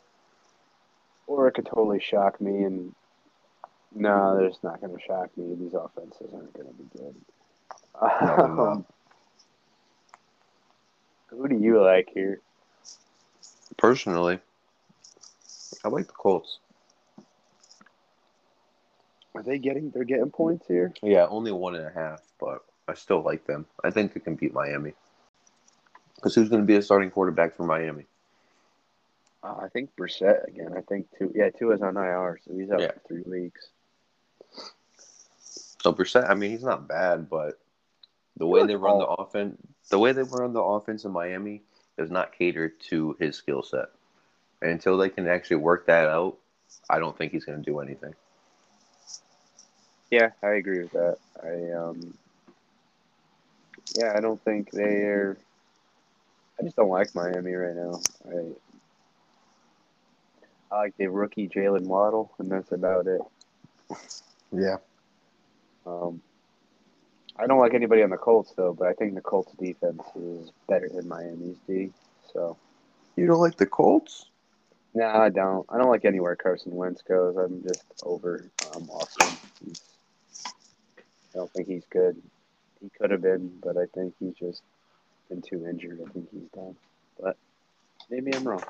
or 1.27 1.47
it 1.47 1.53
could 1.53 1.67
totally 1.67 1.99
shock 1.99 2.41
me, 2.41 2.63
and 2.63 2.95
no, 3.95 4.37
there's 4.37 4.59
not 4.63 4.79
going 4.81 4.95
to 4.95 5.01
shock 5.03 5.29
me. 5.37 5.55
These 5.59 5.73
offenses 5.73 6.29
aren't 6.33 6.53
going 6.53 6.67
to 6.67 6.73
be 6.73 6.89
good. 6.97 7.15
No. 8.01 8.71
Um, 8.71 8.85
who 11.27 11.47
do 11.47 11.55
you 11.57 11.81
like 11.83 12.09
here? 12.13 12.39
Personally, 13.77 14.39
I 15.83 15.87
like 15.89 16.07
the 16.07 16.13
Colts. 16.13 16.59
Are 19.35 19.43
they 19.43 19.59
getting? 19.59 19.91
They're 19.91 20.03
getting 20.03 20.31
points 20.31 20.65
here. 20.67 20.93
Yeah, 21.03 21.27
only 21.29 21.51
one 21.51 21.75
and 21.75 21.85
a 21.85 21.91
half, 21.91 22.21
but 22.39 22.63
I 22.87 22.93
still 22.95 23.21
like 23.21 23.45
them. 23.45 23.65
I 23.83 23.91
think 23.91 24.13
they 24.13 24.19
can 24.19 24.35
beat 24.35 24.53
Miami. 24.53 24.93
Because 26.15 26.35
who's 26.35 26.49
going 26.49 26.61
to 26.61 26.65
be 26.67 26.75
a 26.75 26.81
starting 26.81 27.11
quarterback 27.11 27.55
for 27.55 27.63
Miami? 27.63 28.05
Uh, 29.43 29.55
I 29.61 29.67
think 29.69 29.91
Brissett 29.95 30.47
again. 30.47 30.73
I 30.75 30.81
think 30.81 31.07
Tua. 31.17 31.29
Yeah, 31.33 31.49
Tua 31.51 31.75
is 31.75 31.81
on 31.81 31.95
IR, 31.95 32.39
so 32.45 32.53
he's 32.53 32.69
out 32.71 32.81
Yeah. 32.81 32.91
for 32.91 33.01
three 33.07 33.23
weeks. 33.25 33.69
So 35.81 35.93
Brissett, 35.93 36.29
I 36.29 36.33
mean, 36.33 36.51
he's 36.51 36.63
not 36.63 36.87
bad, 36.87 37.29
but 37.29 37.59
the 38.37 38.47
way 38.47 38.65
they 38.65 38.75
run 38.75 38.99
the 38.99 39.05
offense, 39.05 39.57
the 39.89 39.99
way 39.99 40.11
they 40.11 40.23
run 40.23 40.53
the 40.53 40.61
offense 40.61 41.05
in 41.05 41.11
Miami 41.11 41.63
does 41.97 42.09
not 42.09 42.33
cater 42.37 42.69
to 42.89 43.15
his 43.19 43.35
skill 43.35 43.63
set. 43.63 43.89
And 44.61 44.71
until 44.71 44.97
they 44.97 45.09
can 45.09 45.27
actually 45.27 45.57
work 45.57 45.87
that 45.87 46.07
out, 46.07 46.37
I 46.89 46.99
don't 46.99 47.17
think 47.17 47.31
he's 47.31 47.45
going 47.45 47.63
to 47.63 47.63
do 47.63 47.79
anything. 47.79 48.13
Yeah, 50.11 50.31
I 50.43 50.51
agree 50.51 50.81
with 50.81 50.91
that. 50.91 51.17
I 51.41 51.71
um, 51.77 52.13
yeah, 53.95 54.13
I 54.15 54.19
don't 54.19 54.43
think 54.43 54.71
they're. 54.71 55.37
I 56.59 56.63
just 56.63 56.75
don't 56.75 56.89
like 56.89 57.13
Miami 57.15 57.53
right 57.53 57.75
now. 57.75 58.01
I 58.27 58.51
I 60.71 60.77
like 60.77 60.97
the 60.97 61.07
rookie 61.07 61.47
Jaylen 61.47 61.85
Waddle, 61.85 62.31
and 62.39 62.51
that's 62.51 62.71
about 62.71 63.07
it. 63.07 63.21
Yeah. 64.51 64.77
Um, 65.85 66.21
I 67.37 67.47
don't 67.47 67.59
like 67.59 67.73
anybody 67.73 68.03
on 68.03 68.09
the 68.09 68.17
Colts 68.17 68.53
though, 68.55 68.73
but 68.73 68.87
I 68.87 68.93
think 68.93 69.15
the 69.15 69.21
Colts 69.21 69.53
defense 69.53 70.01
is 70.15 70.51
better 70.67 70.89
than 70.89 71.07
Miami's 71.07 71.57
D. 71.67 71.91
So 72.33 72.57
You 73.15 73.27
don't 73.27 73.39
like 73.39 73.57
the 73.57 73.65
Colts? 73.65 74.25
no, 74.93 75.05
I 75.07 75.29
don't. 75.29 75.65
I 75.69 75.77
don't 75.77 75.89
like 75.89 76.05
anywhere 76.05 76.35
Carson 76.35 76.75
Wentz 76.75 77.01
goes. 77.01 77.37
I'm 77.37 77.63
just 77.63 77.83
over 78.03 78.49
um, 78.75 78.89
Austin. 78.89 79.37
He's, 79.63 79.81
I 80.35 81.37
don't 81.37 81.51
think 81.53 81.67
he's 81.67 81.85
good. 81.89 82.21
He 82.81 82.89
could 82.99 83.11
have 83.11 83.21
been, 83.21 83.51
but 83.61 83.77
I 83.77 83.85
think 83.93 84.15
he's 84.19 84.35
just 84.35 84.63
been 85.29 85.41
too 85.41 85.67
injured. 85.67 85.99
I 86.05 86.11
think 86.11 86.27
he's 86.31 86.49
done. 86.55 86.75
But 87.21 87.37
maybe 88.09 88.33
I'm 88.33 88.47
wrong. 88.47 88.63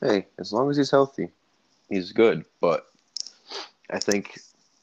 Hey, 0.00 0.26
as 0.38 0.52
long 0.52 0.70
as 0.70 0.76
he's 0.76 0.90
healthy, 0.90 1.28
he's 1.88 2.12
good. 2.12 2.44
But 2.60 2.86
I 3.90 3.98
think 3.98 4.38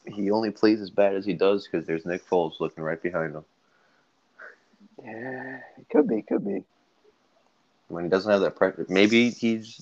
he 0.07 0.31
only 0.31 0.51
plays 0.51 0.81
as 0.81 0.89
bad 0.89 1.15
as 1.15 1.25
he 1.25 1.33
does 1.33 1.67
because 1.67 1.85
there's 1.87 2.05
Nick 2.05 2.27
Foles 2.27 2.59
looking 2.59 2.83
right 2.83 3.01
behind 3.01 3.35
him. 3.35 3.45
Yeah, 5.03 5.59
it 5.77 5.89
could 5.91 6.07
be, 6.07 6.21
could 6.21 6.45
be. 6.45 6.63
When 7.87 8.03
he 8.03 8.09
doesn't 8.09 8.31
have 8.31 8.41
that 8.41 8.55
pressure, 8.55 8.85
maybe 8.89 9.29
he's 9.29 9.81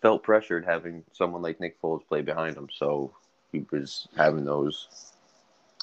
felt 0.00 0.22
pressured 0.22 0.64
having 0.64 1.04
someone 1.12 1.42
like 1.42 1.60
Nick 1.60 1.80
Foles 1.80 2.06
play 2.06 2.22
behind 2.22 2.56
him, 2.56 2.68
so 2.72 3.12
he 3.52 3.64
was 3.70 4.08
having 4.16 4.44
those. 4.44 5.12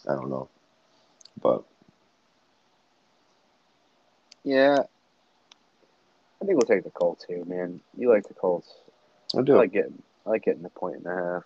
I 0.09 0.13
don't 0.15 0.29
know, 0.29 0.49
but 1.41 1.63
Yeah, 4.43 4.79
I 6.41 6.45
think 6.45 6.57
we'll 6.57 6.61
take 6.75 6.83
the 6.83 6.89
Colts 6.89 7.25
here, 7.25 7.45
man. 7.45 7.79
You 7.97 8.09
like 8.09 8.27
the 8.27 8.33
Colts? 8.33 8.73
I 9.35 9.41
I 9.41 9.41
do. 9.41 9.55
like 9.57 9.71
getting, 9.71 10.01
I 10.25 10.31
like 10.31 10.43
getting 10.45 10.65
a 10.65 10.69
point 10.69 10.97
and 10.97 11.05
a 11.05 11.15
half. 11.15 11.43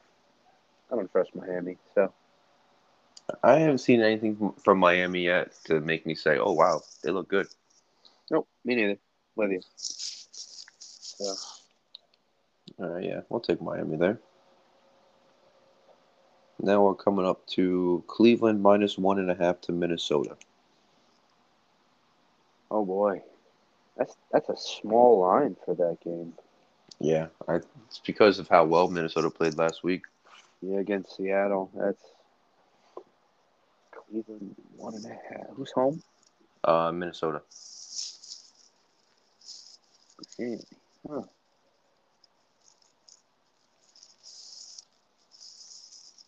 I 0.92 0.96
don't 0.96 1.12
trust 1.12 1.36
Miami, 1.36 1.78
so 1.94 2.14
I 3.44 3.56
haven't 3.60 3.80
seen 3.80 4.02
anything 4.02 4.54
from- 4.64 4.78
Miami 4.80 5.24
yet 5.24 5.54
to 5.66 5.80
make 5.82 6.06
me 6.06 6.16
say, 6.16 6.38
"Oh 6.38 6.54
wow, 6.54 6.82
they 7.04 7.12
look 7.12 7.28
good." 7.28 7.48
nope, 8.32 8.48
me 8.64 8.76
neither. 8.76 8.98
With 9.36 9.52
you. 9.52 9.62
So 9.76 11.34
Uh, 12.80 12.98
yeah, 12.98 13.22
we'll 13.30 13.40
take 13.40 13.62
Miami 13.62 13.96
there. 13.96 14.20
Now 16.60 16.84
we're 16.84 16.96
coming 16.96 17.26
up 17.26 17.46
to 17.48 18.04
Cleveland 18.08 18.62
minus 18.62 18.98
one 18.98 19.20
and 19.20 19.30
a 19.32 19.36
half 19.36 19.62
to 19.62 19.72
Minnesota. 19.72 20.36
Oh 22.72 22.84
boy, 22.86 23.22
that's 23.98 24.16
that's 24.32 24.50
a 24.50 24.58
small 24.58 25.20
line 25.20 25.56
for 25.64 25.76
that 25.76 26.00
game. 26.04 26.34
Yeah, 27.00 27.28
I, 27.48 27.56
it's 27.88 28.00
because 28.00 28.40
of 28.40 28.48
how 28.48 28.66
well 28.66 28.90
Minnesota 28.90 29.30
played 29.30 29.58
last 29.58 29.84
week. 29.84 30.04
Yeah, 30.68 30.80
against 30.80 31.16
Seattle. 31.16 31.70
That's 31.76 32.01
Cleveland 33.91 34.55
one 34.76 34.95
and 34.95 35.05
a 35.05 35.09
half. 35.09 35.55
Who's 35.55 35.72
home? 35.72 36.01
Uh, 36.63 36.91
Minnesota. 36.91 37.41
Hmm. 40.38 40.55
Huh. 41.07 41.22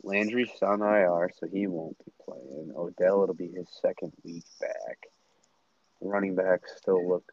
Landry's 0.03 0.51
on 0.61 0.81
IR, 0.81 1.31
so 1.39 1.47
he 1.47 1.65
won't 1.65 1.97
be 2.05 2.11
playing. 2.23 2.73
Odell, 2.75 3.23
it'll 3.23 3.33
be 3.33 3.47
his 3.47 3.67
second 3.81 4.13
week 4.23 4.45
back. 4.61 4.99
Running 5.99 6.35
backs 6.35 6.73
still 6.77 7.09
look 7.09 7.25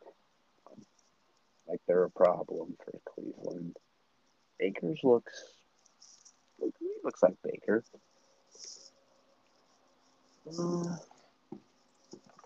like 1.69 1.81
they're 1.87 2.05
a 2.05 2.11
problem 2.11 2.77
for 2.83 2.99
Cleveland. 3.05 3.77
Baker's 4.59 5.01
looks 5.05 5.53
he 6.79 6.89
looks 7.03 7.23
like 7.23 7.35
Baker. 7.43 7.85
Uh, 10.59 10.97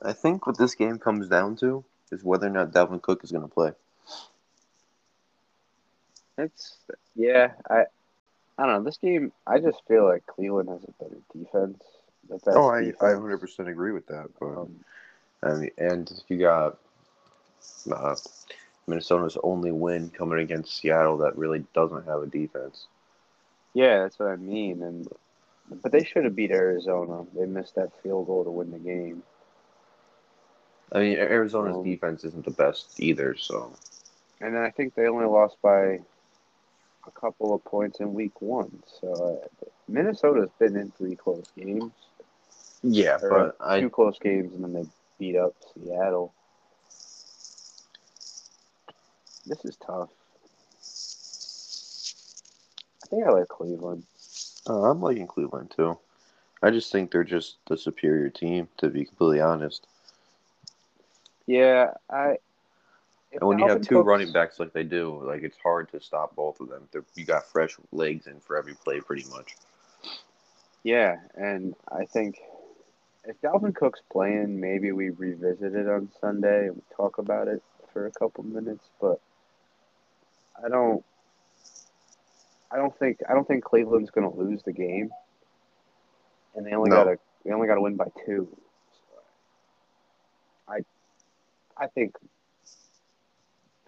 I 0.03 0.13
think 0.13 0.47
what 0.47 0.59
this 0.59 0.75
game 0.75 0.99
comes 0.99 1.29
down 1.29 1.57
to 1.57 1.85
is 2.13 2.23
whether 2.23 2.47
or 2.47 2.51
not 2.51 2.73
Dalvin 2.73 3.03
Cook 3.03 3.25
is 3.25 3.33
going 3.33 3.43
to 3.43 3.53
play. 3.53 3.73
It's 6.37 6.77
yeah, 7.17 7.53
I 7.69 7.85
I 8.57 8.67
don't 8.67 8.69
know. 8.69 8.83
This 8.85 8.99
game 8.99 9.33
I 9.47 9.59
just 9.59 9.79
feel 9.89 10.07
like 10.07 10.25
Cleveland 10.27 10.69
has 10.69 10.85
a 10.85 11.03
better 11.03 11.21
defense. 11.33 11.83
Oh, 12.47 12.69
I, 12.69 12.93
I 13.01 13.15
100% 13.15 13.69
agree 13.69 13.93
with 13.93 14.07
that. 14.09 14.29
But 14.39 14.47
Um, 14.47 14.85
I 15.43 15.55
mean, 15.55 15.71
and 15.79 16.23
you 16.29 16.39
got 16.39 16.79
uh, 17.91 18.17
Minnesota's 18.87 19.39
only 19.43 19.73
win 19.73 20.11
coming 20.11 20.41
against 20.41 20.77
Seattle 20.77 21.19
that 21.19 21.39
really 21.39 21.65
doesn't 21.75 22.07
have 22.07 22.23
a 22.23 22.27
defense. 22.27 22.87
Yeah, 23.79 23.99
that's 24.03 24.19
what 24.19 24.31
I 24.31 24.37
mean. 24.37 24.83
And 24.83 25.09
but 25.83 25.93
they 25.93 26.03
should 26.03 26.25
have 26.25 26.35
beat 26.35 26.51
Arizona. 26.51 27.25
They 27.37 27.47
missed 27.47 27.77
that 27.77 27.93
field 28.03 28.27
goal 28.27 28.45
to 28.45 28.51
win 28.51 28.73
the 28.73 28.79
game. 28.79 29.23
I 30.93 30.99
mean, 31.01 31.19
Arizona's 31.19 31.77
Um, 31.77 31.85
defense 31.85 32.25
isn't 32.25 32.45
the 32.45 32.51
best 32.51 32.87
either, 32.99 33.37
so 33.37 33.73
And 34.41 34.55
then 34.55 34.63
I 34.63 34.71
think 34.71 34.95
they 34.95 35.07
only 35.07 35.27
lost 35.27 35.57
by 35.63 36.01
a 37.07 37.11
couple 37.13 37.55
of 37.55 37.65
points 37.65 38.01
in 38.01 38.15
week 38.15 38.41
one. 38.43 38.83
So 39.01 39.41
uh, 39.43 39.67
Minnesota's 39.89 40.51
been 40.59 40.77
in 40.77 40.91
three 40.93 41.15
close 41.17 41.47
games. 41.57 41.93
yeah. 42.83 43.19
Or 43.23 43.55
But 43.57 43.57
I 43.61 43.81
two 43.81 43.91
close 43.91 44.19
games, 44.19 44.53
and 44.55 44.65
then 44.65 44.73
they 44.73 44.87
beat 45.19 45.37
up 45.37 45.55
Seattle. 45.75 46.35
This 49.47 49.65
is 49.65 49.77
tough. 49.77 50.11
I 53.09 53.15
think 53.15 53.27
I 53.27 53.31
like 53.31 53.49
Cleveland. 53.49 54.05
Uh, 54.69 54.91
I'm 54.91 55.01
liking 55.01 55.27
Cleveland 55.27 55.73
too. 55.75 55.99
I 56.63 56.71
just 56.71 56.93
think 56.93 57.11
they're 57.11 57.25
just 57.25 57.57
the 57.67 57.79
superior 57.79 58.29
team, 58.29 58.69
to 58.79 58.91
be 58.91 59.05
completely 59.05 59.41
honest. 59.41 59.87
Yeah, 61.47 61.93
I 62.11 62.37
And 63.33 63.49
when 63.49 63.59
you 63.59 63.69
have 63.69 63.81
two 63.81 64.01
running 64.01 64.33
backs 64.33 64.61
like 64.61 64.75
they 64.75 64.83
do, 64.83 65.23
like 65.25 65.43
it's 65.43 65.57
hard 65.63 65.91
to 65.93 66.01
stop 66.01 66.37
both 66.37 66.61
of 66.61 66.69
them. 66.69 66.87
They're, 66.93 67.05
you 67.15 67.25
got 67.25 67.47
fresh 67.47 67.77
legs 67.93 68.27
in 68.27 68.41
for 68.41 68.59
every 68.59 68.75
play, 68.75 69.01
pretty 69.01 69.25
much. 69.31 69.57
Yeah, 70.85 71.17
and 71.35 71.75
I 71.91 72.05
think 72.05 72.39
if 73.25 73.41
Dalvin 73.41 73.75
Cook's 73.75 74.03
playing, 74.13 74.61
maybe 74.61 74.93
we 74.93 75.11
revisit 75.11 75.75
it 75.75 75.89
on 75.89 76.11
Sunday 76.21 76.67
and 76.67 76.77
we 76.77 76.83
talk 76.95 77.19
about 77.19 77.49
it 77.49 77.63
for 77.93 78.07
a 78.07 78.11
couple 78.13 78.45
minutes. 78.45 78.85
But 79.01 79.21
I 80.63 80.69
don't, 80.69 81.05
I 82.71 82.77
don't 82.77 82.97
think 82.99 83.19
I 83.29 83.33
don't 83.35 83.47
think 83.49 83.65
Cleveland's 83.65 84.11
going 84.11 84.31
to 84.31 84.37
lose 84.37 84.63
the 84.63 84.73
game, 84.73 85.11
and 86.55 86.67
they 86.67 86.73
only 86.73 86.91
No. 86.91 87.05
got 87.05 87.11
to 87.11 87.19
they 87.45 87.53
only 87.53 87.67
got 87.67 87.77
to 87.77 87.81
win 87.81 87.97
by 87.97 88.07
two. 88.27 88.49
I, 90.69 90.81
I 91.79 91.87
think 91.87 92.15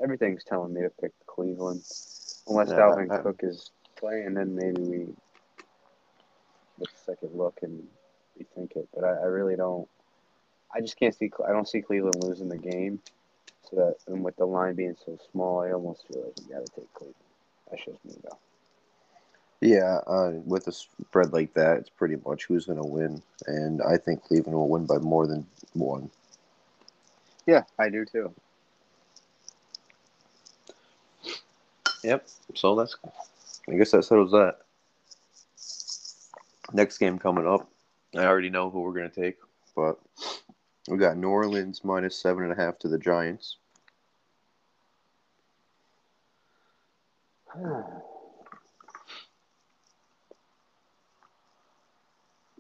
everything's 0.03 0.45
telling 0.45 0.73
me 0.73 0.81
to 0.81 0.91
pick 1.01 1.13
Cleveland, 1.27 1.83
unless 2.49 2.69
Yeah, 2.71 2.77
Dalvin 2.79 3.11
I- 3.11 3.19
Cook 3.23 3.41
is 3.43 3.71
playing, 3.97 4.33
then 4.35 4.55
maybe 4.55 4.81
we 4.81 4.99
get 6.79 6.89
a 6.89 6.97
second 7.05 7.35
look 7.35 7.59
and 7.63 7.87
rethink 8.41 8.77
it. 8.77 8.89
But 8.95 9.05
I, 9.05 9.11
I 9.11 9.25
really 9.27 9.57
don't. 9.57 9.87
I 10.75 10.81
just 10.81 10.97
can't 10.99 11.15
see. 11.15 11.31
I 11.47 11.53
don't 11.53 11.69
see 11.69 11.83
Cleveland 11.83 12.23
losing 12.23 12.49
the 12.49 12.57
game. 12.57 13.01
So 13.69 13.77
that, 13.77 13.97
and 14.11 14.25
with 14.25 14.37
the 14.37 14.47
line 14.47 14.75
being 14.75 14.97
so 15.05 15.19
small, 15.31 15.61
I 15.61 15.73
almost 15.73 16.07
feel 16.09 16.23
like 16.25 16.33
you 16.49 16.55
got 16.55 16.65
to 16.65 16.73
take 16.81 16.93
Cleveland. 16.95 17.15
That's 17.71 17.85
just 17.85 18.03
me 18.07 18.15
though. 18.23 18.39
Yeah, 19.61 19.99
uh, 20.07 20.33
with 20.47 20.67
a 20.69 20.73
spread 20.73 21.35
like 21.35 21.53
that, 21.53 21.77
it's 21.77 21.91
pretty 21.91 22.17
much 22.25 22.47
who's 22.47 22.65
going 22.65 22.79
to 22.83 22.89
win, 22.89 23.23
and 23.47 23.83
I 23.83 23.99
think 23.99 24.25
Cleveland 24.25 24.57
will 24.57 24.71
win 24.71 24.87
by 24.87 24.97
more 24.99 25.27
than 25.27 25.47
one. 25.75 26.11
Yeah, 27.47 27.65
I 27.79 27.91
do 27.91 28.07
too. 28.07 28.33
Yep. 32.03 32.27
So 32.55 32.75
that's, 32.75 32.97
I 33.69 33.75
guess 33.75 33.91
that 33.91 34.05
settles 34.05 34.31
that. 34.31 34.61
Next 36.73 36.97
game 36.97 37.19
coming 37.19 37.47
up, 37.47 37.71
I 38.17 38.25
already 38.25 38.49
know 38.49 38.71
who 38.71 38.81
we're 38.81 38.95
going 38.95 39.11
to 39.11 39.21
take, 39.21 39.37
but 39.77 39.99
we 40.89 40.97
got 40.97 41.19
New 41.19 41.29
Orleans 41.29 41.85
minus 41.85 42.17
seven 42.17 42.45
and 42.45 42.53
a 42.53 42.57
half 42.57 42.79
to 42.79 42.89
the 42.89 42.99
Giants. 42.99 43.59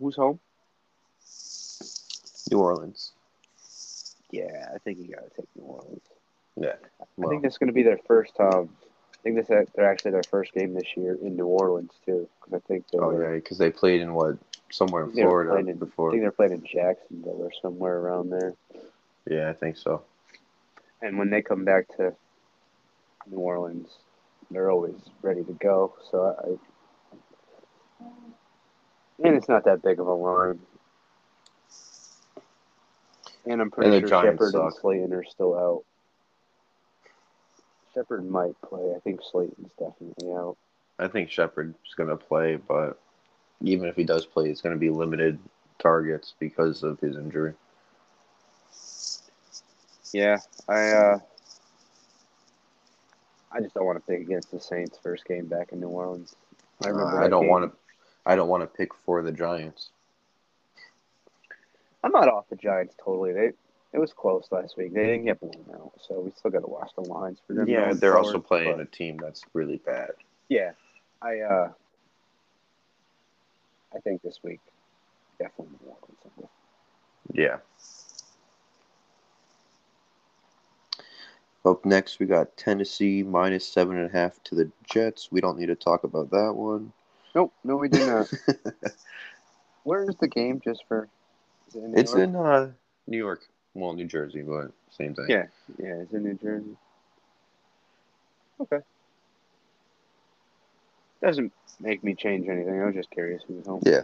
Who's 0.00 0.16
home? 0.16 0.40
New 2.50 2.58
Orleans. 2.58 3.12
Yeah, 4.30 4.70
I 4.74 4.78
think 4.78 4.98
you 4.98 5.14
got 5.14 5.24
to 5.24 5.30
take 5.36 5.48
New 5.56 5.64
Orleans. 5.64 6.02
Yeah. 6.56 6.74
I 7.00 7.28
think 7.28 7.42
that's 7.42 7.58
going 7.58 7.68
to 7.68 7.72
be 7.72 7.82
their 7.82 7.98
first. 8.06 8.32
Um, 8.40 8.70
I 9.14 9.22
think 9.22 9.36
this 9.36 9.48
they're 9.74 9.90
actually 9.90 10.12
their 10.12 10.22
first 10.22 10.52
game 10.54 10.72
this 10.72 10.96
year 10.96 11.18
in 11.20 11.36
New 11.36 11.46
Orleans 11.46 11.92
too, 12.06 12.26
because 12.40 12.62
I 12.62 12.66
think 12.66 12.86
they 12.88 12.98
oh 12.98 13.08
were, 13.08 13.34
yeah, 13.34 13.38
because 13.38 13.58
they 13.58 13.70
played 13.70 14.00
in 14.00 14.14
what 14.14 14.38
somewhere 14.70 15.04
in 15.04 15.12
Florida 15.12 15.56
in- 15.56 15.68
I 15.68 15.72
think 15.72 16.22
they're 16.22 16.30
playing 16.30 16.52
in 16.52 16.64
Jacksonville 16.64 17.36
or 17.38 17.50
somewhere 17.60 17.98
around 17.98 18.30
there. 18.30 18.54
Yeah, 19.28 19.50
I 19.50 19.52
think 19.52 19.76
so. 19.76 20.02
And 21.02 21.18
when 21.18 21.28
they 21.28 21.42
come 21.42 21.64
back 21.64 21.94
to 21.96 22.14
New 23.30 23.38
Orleans, 23.38 23.98
they're 24.50 24.70
always 24.70 24.96
ready 25.22 25.44
to 25.44 25.52
go. 25.54 25.94
So 26.10 26.34
I, 26.38 26.69
and 29.24 29.34
it's 29.34 29.48
not 29.48 29.64
that 29.64 29.82
big 29.82 30.00
of 30.00 30.06
a 30.06 30.12
line. 30.12 30.58
And 33.46 33.60
I'm 33.60 33.70
pretty 33.70 33.96
And 33.96 34.08
sure 34.08 34.22
Shepard 34.22 34.54
and. 34.54 34.74
Slayton 34.74 35.12
are 35.12 35.24
still 35.24 35.54
out. 35.56 35.84
Shepard 37.94 38.28
might 38.28 38.60
play. 38.62 38.92
I 38.94 39.00
think 39.00 39.20
Slayton's 39.22 39.72
definitely 39.78 40.32
out. 40.32 40.56
I 40.98 41.08
think 41.08 41.30
Shepard's 41.30 41.94
going 41.96 42.10
to 42.10 42.16
play, 42.16 42.56
but 42.56 43.00
even 43.62 43.88
if 43.88 43.96
he 43.96 44.04
does 44.04 44.26
play, 44.26 44.50
it's 44.50 44.60
going 44.60 44.74
to 44.74 44.78
be 44.78 44.90
limited 44.90 45.38
targets 45.78 46.34
because 46.38 46.82
of 46.82 47.00
his 47.00 47.16
injury. 47.16 47.54
Yeah, 50.12 50.38
I 50.68 50.90
uh, 50.90 51.18
I 53.52 53.60
just 53.60 53.74
don't 53.74 53.86
want 53.86 53.98
to 53.98 54.12
pick 54.12 54.20
against 54.20 54.50
the 54.50 54.60
Saints 54.60 54.98
first 55.02 55.24
game 55.24 55.46
back 55.46 55.72
in 55.72 55.80
New 55.80 55.88
Orleans. 55.88 56.34
I 56.84 56.88
remember. 56.88 57.20
Uh, 57.20 57.24
I 57.24 57.28
don't 57.28 57.48
want 57.48 57.72
to. 57.72 57.78
I 58.26 58.36
don't 58.36 58.48
want 58.48 58.62
to 58.62 58.66
pick 58.66 58.94
for 58.94 59.22
the 59.22 59.32
Giants. 59.32 59.90
I'm 62.04 62.12
not 62.12 62.28
off 62.28 62.48
the 62.48 62.56
Giants 62.56 62.94
totally. 63.02 63.32
They 63.32 63.52
it 63.92 63.98
was 63.98 64.12
close 64.12 64.46
last 64.52 64.76
week. 64.76 64.94
They 64.94 65.04
didn't 65.04 65.24
get 65.24 65.40
blown 65.40 65.64
out, 65.74 65.92
so 66.00 66.20
we 66.20 66.30
still 66.36 66.50
got 66.50 66.60
to 66.60 66.68
watch 66.68 66.92
the 66.94 67.02
lines 67.02 67.40
for 67.46 67.54
them. 67.54 67.68
Yeah, 67.68 67.92
they're 67.92 68.12
forward, 68.12 68.26
also 68.26 68.38
playing 68.38 68.76
but- 68.76 68.82
a 68.82 68.86
team 68.86 69.16
that's 69.20 69.42
really 69.52 69.78
bad. 69.78 70.10
yeah, 70.48 70.72
I 71.20 71.40
uh, 71.40 71.72
I 73.94 73.98
think 73.98 74.22
this 74.22 74.38
week 74.42 74.60
definitely 75.38 75.76
New 75.82 75.88
Orleans. 75.88 76.50
Yeah. 77.32 77.56
Up 81.64 81.84
next, 81.84 82.18
we 82.18 82.26
got 82.26 82.56
Tennessee 82.56 83.22
minus 83.22 83.66
seven 83.66 83.98
and 83.98 84.08
a 84.08 84.12
half 84.12 84.42
to 84.44 84.54
the 84.54 84.70
Jets. 84.84 85.30
We 85.30 85.40
don't 85.42 85.58
need 85.58 85.66
to 85.66 85.74
talk 85.74 86.04
about 86.04 86.30
that 86.30 86.54
one. 86.54 86.92
Nope, 87.34 87.52
no, 87.64 87.76
we 87.76 87.88
did 87.88 88.06
not. 88.06 88.30
Where 89.84 90.08
is 90.08 90.16
the 90.20 90.28
game? 90.28 90.60
Just 90.62 90.84
for 90.88 91.08
is 91.68 91.76
it 91.76 91.78
in 91.78 91.92
New 91.92 91.98
it's 91.98 92.12
York? 92.12 92.24
in 92.24 92.36
uh, 92.36 92.70
New 93.06 93.18
York, 93.18 93.40
well, 93.74 93.92
New 93.92 94.06
Jersey, 94.06 94.42
but 94.42 94.72
same 94.90 95.14
thing. 95.14 95.26
Yeah, 95.28 95.46
yeah, 95.78 96.02
it's 96.02 96.12
in 96.12 96.24
New 96.24 96.34
Jersey. 96.34 96.76
Okay. 98.60 98.78
Doesn't 101.22 101.52
make 101.80 102.02
me 102.02 102.14
change 102.14 102.48
anything. 102.48 102.80
I 102.80 102.86
was 102.86 102.94
just 102.94 103.10
curious 103.10 103.42
who's 103.46 103.66
home. 103.66 103.82
Yeah. 103.84 104.02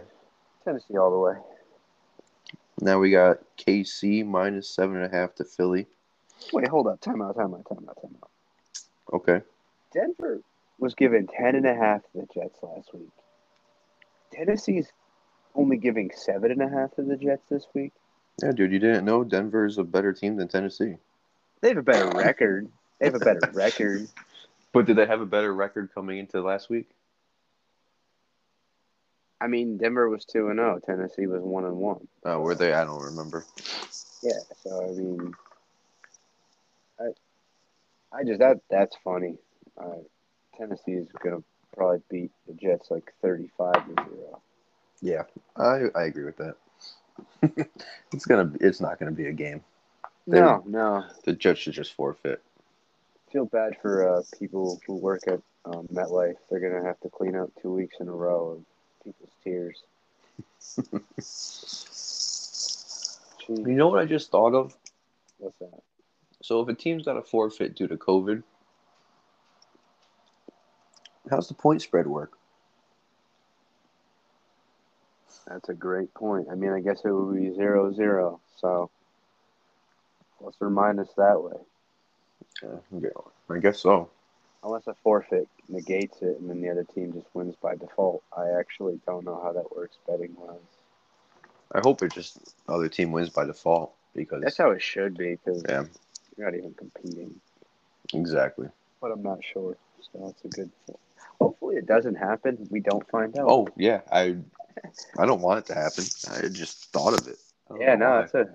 Tennessee 0.63 0.97
all 0.97 1.11
the 1.11 1.17
way. 1.17 1.35
Now 2.79 2.99
we 2.99 3.11
got 3.11 3.39
KC 3.57 4.25
minus 4.25 4.69
seven 4.69 4.97
and 4.97 5.05
a 5.05 5.15
half 5.15 5.35
to 5.35 5.43
Philly. 5.43 5.87
Wait, 6.53 6.67
hold 6.67 6.87
up. 6.87 7.01
Time 7.01 7.21
out, 7.21 7.35
time 7.35 7.53
out, 7.53 7.65
time 7.67 7.85
out, 7.89 8.01
time 8.01 8.15
out. 8.21 8.29
Okay. 9.13 9.41
Denver 9.93 10.41
was 10.79 10.95
given 10.95 11.27
ten 11.27 11.55
and 11.55 11.65
a 11.65 11.75
half 11.75 12.01
to 12.03 12.09
the 12.15 12.27
Jets 12.33 12.59
last 12.61 12.93
week. 12.93 13.09
Tennessee's 14.33 14.91
only 15.55 15.77
giving 15.77 16.11
seven 16.15 16.51
and 16.51 16.61
a 16.61 16.69
half 16.69 16.95
to 16.95 17.03
the 17.03 17.17
Jets 17.17 17.43
this 17.49 17.65
week. 17.73 17.93
Yeah, 18.41 18.51
dude, 18.51 18.71
you 18.71 18.79
didn't 18.79 19.05
know 19.05 19.23
Denver's 19.23 19.77
a 19.79 19.83
better 19.83 20.13
team 20.13 20.35
than 20.35 20.47
Tennessee. 20.47 20.95
They 21.61 21.69
have 21.69 21.77
a 21.77 21.83
better 21.83 22.09
record. 22.09 22.69
They 22.99 23.07
have 23.07 23.15
a 23.15 23.19
better 23.19 23.39
record. 23.53 24.07
But 24.73 24.85
did 24.85 24.97
they 24.97 25.07
have 25.07 25.21
a 25.21 25.25
better 25.25 25.53
record 25.53 25.89
coming 25.95 26.19
into 26.19 26.41
last 26.41 26.69
week? 26.69 26.87
I 29.39 29.47
mean, 29.47 29.77
Denver 29.77 30.09
was 30.09 30.25
two 30.25 30.49
and 30.49 30.57
zero. 30.57 30.79
Tennessee 30.83 31.27
was 31.27 31.41
one 31.41 31.65
and 31.65 31.77
one. 31.77 32.07
Oh, 32.25 32.39
were 32.39 32.55
they? 32.55 32.73
I 32.73 32.85
don't 32.85 33.01
remember. 33.01 33.45
Yeah, 34.21 34.39
so 34.63 34.83
I 34.83 34.91
mean, 34.91 35.33
I, 36.99 38.17
I 38.17 38.23
just 38.23 38.39
that 38.39 38.59
that's 38.69 38.95
funny. 39.03 39.35
Uh, 39.79 39.97
Tennessee 40.57 40.93
is 40.93 41.07
gonna 41.23 41.43
probably 41.75 42.01
beat 42.09 42.31
the 42.47 42.53
Jets 42.53 42.89
like 42.89 43.13
thirty-five 43.21 43.85
to 43.87 44.03
zero. 44.03 44.41
Yeah, 45.01 45.23
I 45.55 45.85
I 45.95 46.05
agree 46.05 46.25
with 46.25 46.37
that. 46.37 46.55
it's 48.13 48.25
gonna. 48.25 48.51
It's 48.59 48.81
not 48.81 48.99
gonna 48.99 49.11
be 49.11 49.27
a 49.27 49.33
game. 49.33 49.63
No, 50.25 50.63
no. 50.65 51.05
The 51.23 51.33
Jets 51.33 51.59
should 51.61 51.73
just 51.73 51.93
forfeit. 51.93 52.41
Feel 53.31 53.45
bad 53.45 53.77
for 53.81 54.17
uh, 54.17 54.21
people 54.39 54.79
who 54.85 54.95
work 54.95 55.21
at 55.27 55.41
um, 55.65 55.87
MetLife. 55.93 56.35
They're 56.49 56.59
gonna 56.59 56.85
have 56.85 56.99
to 57.01 57.09
clean 57.09 57.35
up 57.35 57.49
two 57.61 57.73
weeks 57.73 57.97
in 57.99 58.07
a 58.07 58.11
row 58.11 58.57
of 58.57 58.65
people's 59.03 59.31
tears. 59.43 59.83
You 63.49 63.75
know 63.75 63.87
what 63.87 63.99
I 63.99 64.05
just 64.05 64.29
thought 64.29 64.53
of? 64.53 64.75
what's 65.37 65.57
that? 65.59 65.81
So 66.41 66.61
if 66.61 66.67
a 66.67 66.73
team's 66.73 67.05
got 67.05 67.17
a 67.17 67.21
forfeit 67.21 67.75
due 67.75 67.87
to 67.87 67.97
COVID, 67.97 68.43
how's 71.29 71.47
the 71.47 71.53
point 71.53 71.81
spread 71.81 72.07
work? 72.07 72.37
That's 75.47 75.69
a 75.69 75.73
great 75.73 76.13
point. 76.13 76.47
I 76.51 76.55
mean, 76.55 76.71
I 76.71 76.81
guess 76.81 77.01
it 77.05 77.11
would 77.11 77.35
be 77.35 77.53
zero 77.55 77.93
zero. 77.93 78.41
So 78.57 78.89
plus 80.39 80.55
or 80.59 80.69
minus 80.69 81.09
that 81.17 81.41
way. 81.41 81.57
Yeah, 82.63 83.09
I 83.49 83.59
guess 83.59 83.79
so. 83.79 84.09
Unless 84.63 84.87
a 84.87 84.95
forfeit 85.03 85.47
negates 85.69 86.17
it 86.21 86.39
and 86.39 86.49
then 86.49 86.61
the 86.61 86.69
other 86.69 86.83
team 86.83 87.13
just 87.13 87.27
wins 87.33 87.55
by 87.61 87.75
default. 87.75 88.23
I 88.35 88.49
actually 88.59 88.99
don't 89.05 89.23
know 89.25 89.39
how 89.41 89.53
that 89.53 89.75
works 89.75 89.97
betting 90.07 90.35
wise. 90.35 90.57
I 91.73 91.79
hope 91.79 92.01
it 92.01 92.13
just 92.13 92.55
other 92.67 92.89
team 92.89 93.11
wins 93.11 93.29
by 93.29 93.45
default 93.45 93.93
because 94.15 94.41
That's 94.41 94.57
how 94.57 94.71
it 94.71 94.81
should 94.81 95.17
be 95.17 95.37
because 95.43 95.63
yeah, 95.67 95.83
you're 96.37 96.49
not 96.49 96.57
even 96.57 96.73
competing. 96.73 97.39
exactly. 98.13 98.67
But 99.01 99.11
I'm 99.11 99.23
not 99.23 99.39
sure. 99.43 99.77
So 100.11 100.19
that's 100.25 100.43
a 100.45 100.47
good 100.47 100.71
Hopefully 101.39 101.75
it 101.75 101.85
doesn't 101.85 102.15
happen. 102.15 102.67
We 102.69 102.79
don't 102.79 103.07
find 103.09 103.37
out. 103.37 103.47
Oh 103.49 103.67
yeah, 103.77 104.01
I 104.11 104.37
I 105.17 105.25
don't 105.25 105.41
want 105.41 105.59
it 105.59 105.65
to 105.67 105.75
happen. 105.75 106.03
I 106.31 106.47
just 106.49 106.91
thought 106.91 107.19
of 107.19 107.27
it. 107.27 107.37
Yeah, 107.79 107.95
no, 107.95 108.19
it's 108.19 108.33
a 108.33 108.47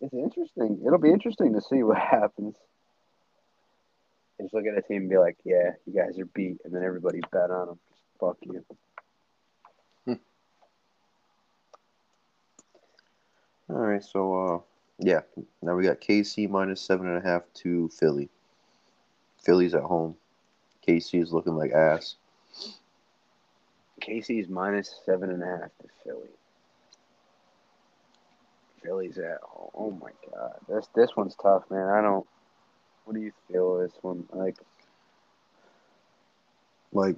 it's 0.00 0.14
interesting. 0.14 0.82
It'll 0.84 0.98
be 0.98 1.10
interesting 1.10 1.52
to 1.52 1.60
see 1.60 1.82
what 1.82 1.98
happens. 2.10 2.56
Just 4.40 4.54
look 4.54 4.64
at 4.66 4.76
a 4.76 4.82
team 4.82 5.02
and 5.02 5.10
be 5.10 5.18
like, 5.18 5.36
"Yeah, 5.44 5.72
you 5.86 5.92
guys 5.92 6.18
are 6.18 6.24
beat," 6.24 6.58
and 6.64 6.74
then 6.74 6.82
everybody 6.82 7.20
bet 7.30 7.50
on 7.50 7.66
them. 7.68 7.78
Fuck 8.18 8.38
you. 8.42 8.64
All 13.68 13.76
right, 13.76 14.02
so 14.02 14.34
uh, 14.34 14.58
yeah, 14.98 15.20
now 15.62 15.76
we 15.76 15.84
got 15.84 16.00
KC 16.00 16.50
minus 16.50 16.80
seven 16.80 17.06
and 17.06 17.18
a 17.18 17.20
half 17.20 17.42
to 17.62 17.88
Philly. 17.90 18.28
Philly's 19.44 19.74
at 19.74 19.82
home. 19.82 20.16
KC 20.86 21.22
is 21.22 21.32
looking 21.32 21.56
like 21.56 21.72
ass. 21.72 22.16
KC's 24.00 24.48
minus 24.48 24.94
seven 25.04 25.30
and 25.30 25.42
a 25.42 25.46
half 25.46 25.70
to 25.82 25.88
Philly. 26.04 26.28
Philly's 28.82 29.18
at 29.18 29.40
home. 29.42 29.70
Oh 29.74 29.90
my 29.90 30.10
god, 30.30 30.54
this 30.68 30.88
this 30.94 31.10
one's 31.16 31.36
tough, 31.36 31.64
man. 31.70 31.88
I 31.88 32.00
don't. 32.00 32.26
What 33.04 33.14
do 33.14 33.20
you 33.20 33.32
feel 33.50 33.78
this 33.78 33.92
one 34.02 34.24
like? 34.32 34.56
Like, 36.92 37.16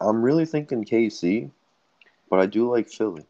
I'm 0.00 0.22
really 0.22 0.46
thinking 0.46 0.84
KC, 0.84 1.50
but 2.30 2.40
I 2.40 2.46
do 2.46 2.70
like 2.70 2.88
Philly. 2.88 3.26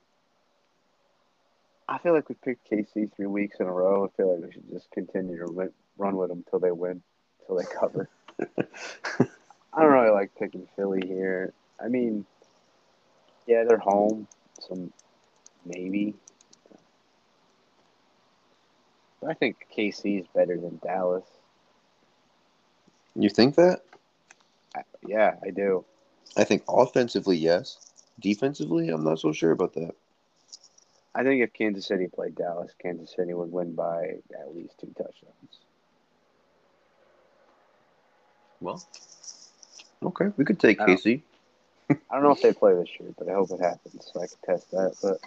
I 1.89 1.99
feel 1.99 2.15
like 2.15 2.29
we 2.29 2.37
picked 2.37 2.71
KC 2.71 3.15
three 3.15 3.27
weeks 3.27 3.59
in 3.61 3.67
a 3.67 3.73
row. 3.73 4.07
I 4.07 4.17
feel 4.17 4.35
like 4.35 4.47
we 4.47 4.53
should 4.53 4.71
just 4.71 4.91
continue 4.93 5.37
to 5.39 5.73
run 5.99 6.17
with 6.17 6.31
them 6.31 6.45
until 6.47 6.59
they 6.59 6.71
win, 6.71 7.03
until 7.41 7.57
they 7.57 7.65
cover. 7.79 8.09
I 9.75 9.83
don't 9.83 9.93
really 9.93 10.11
like 10.11 10.31
picking 10.39 10.67
Philly 10.77 11.03
here. 11.07 11.53
I 11.83 11.89
mean, 11.89 12.27
yeah, 13.47 13.65
they're 13.65 13.79
home, 13.79 14.29
so 14.61 14.91
maybe. 15.65 16.15
But 19.21 19.31
I 19.31 19.35
think 19.35 19.57
KC 19.77 20.21
is 20.21 20.27
better 20.35 20.59
than 20.59 20.81
Dallas. 20.83 21.25
You 23.15 23.29
think 23.29 23.57
that? 23.57 23.83
I, 24.75 24.83
yeah, 25.07 25.35
I 25.45 25.51
do. 25.51 25.85
I 26.37 26.45
think 26.45 26.63
offensively, 26.69 27.37
yes. 27.37 27.79
Defensively, 28.21 28.89
I'm 28.89 29.05
not 29.05 29.21
so 29.21 29.33
sure 29.33 29.53
about 29.53 29.75
that. 29.75 29.95
I 31.15 31.23
think 31.23 31.43
if 31.43 31.53
Kansas 31.53 31.87
City 31.87 32.09
played 32.09 32.35
Dallas, 32.35 32.73
Kansas 32.81 33.15
City 33.15 33.35
would 33.35 33.53
win 33.53 33.75
by 33.75 34.17
at 34.39 34.55
least 34.55 34.79
two 34.81 34.95
touchdowns. 34.97 35.59
Well, 38.63 38.83
okay, 40.05 40.27
we 40.37 40.45
could 40.45 40.61
take 40.61 40.81
I 40.81 40.87
don't- 40.87 41.03
I 42.11 42.15
don't 42.15 42.23
know 42.23 42.31
if 42.31 42.43
they 42.43 42.53
play 42.53 42.75
this 42.75 42.89
year, 43.01 43.11
but 43.19 43.29
I 43.29 43.33
hope 43.33 43.51
it 43.51 43.61
happens 43.61 44.11
so 44.13 44.23
I 44.23 44.27
can 44.27 44.37
test 44.45 44.71
that. 44.71 44.95
But 45.03 45.19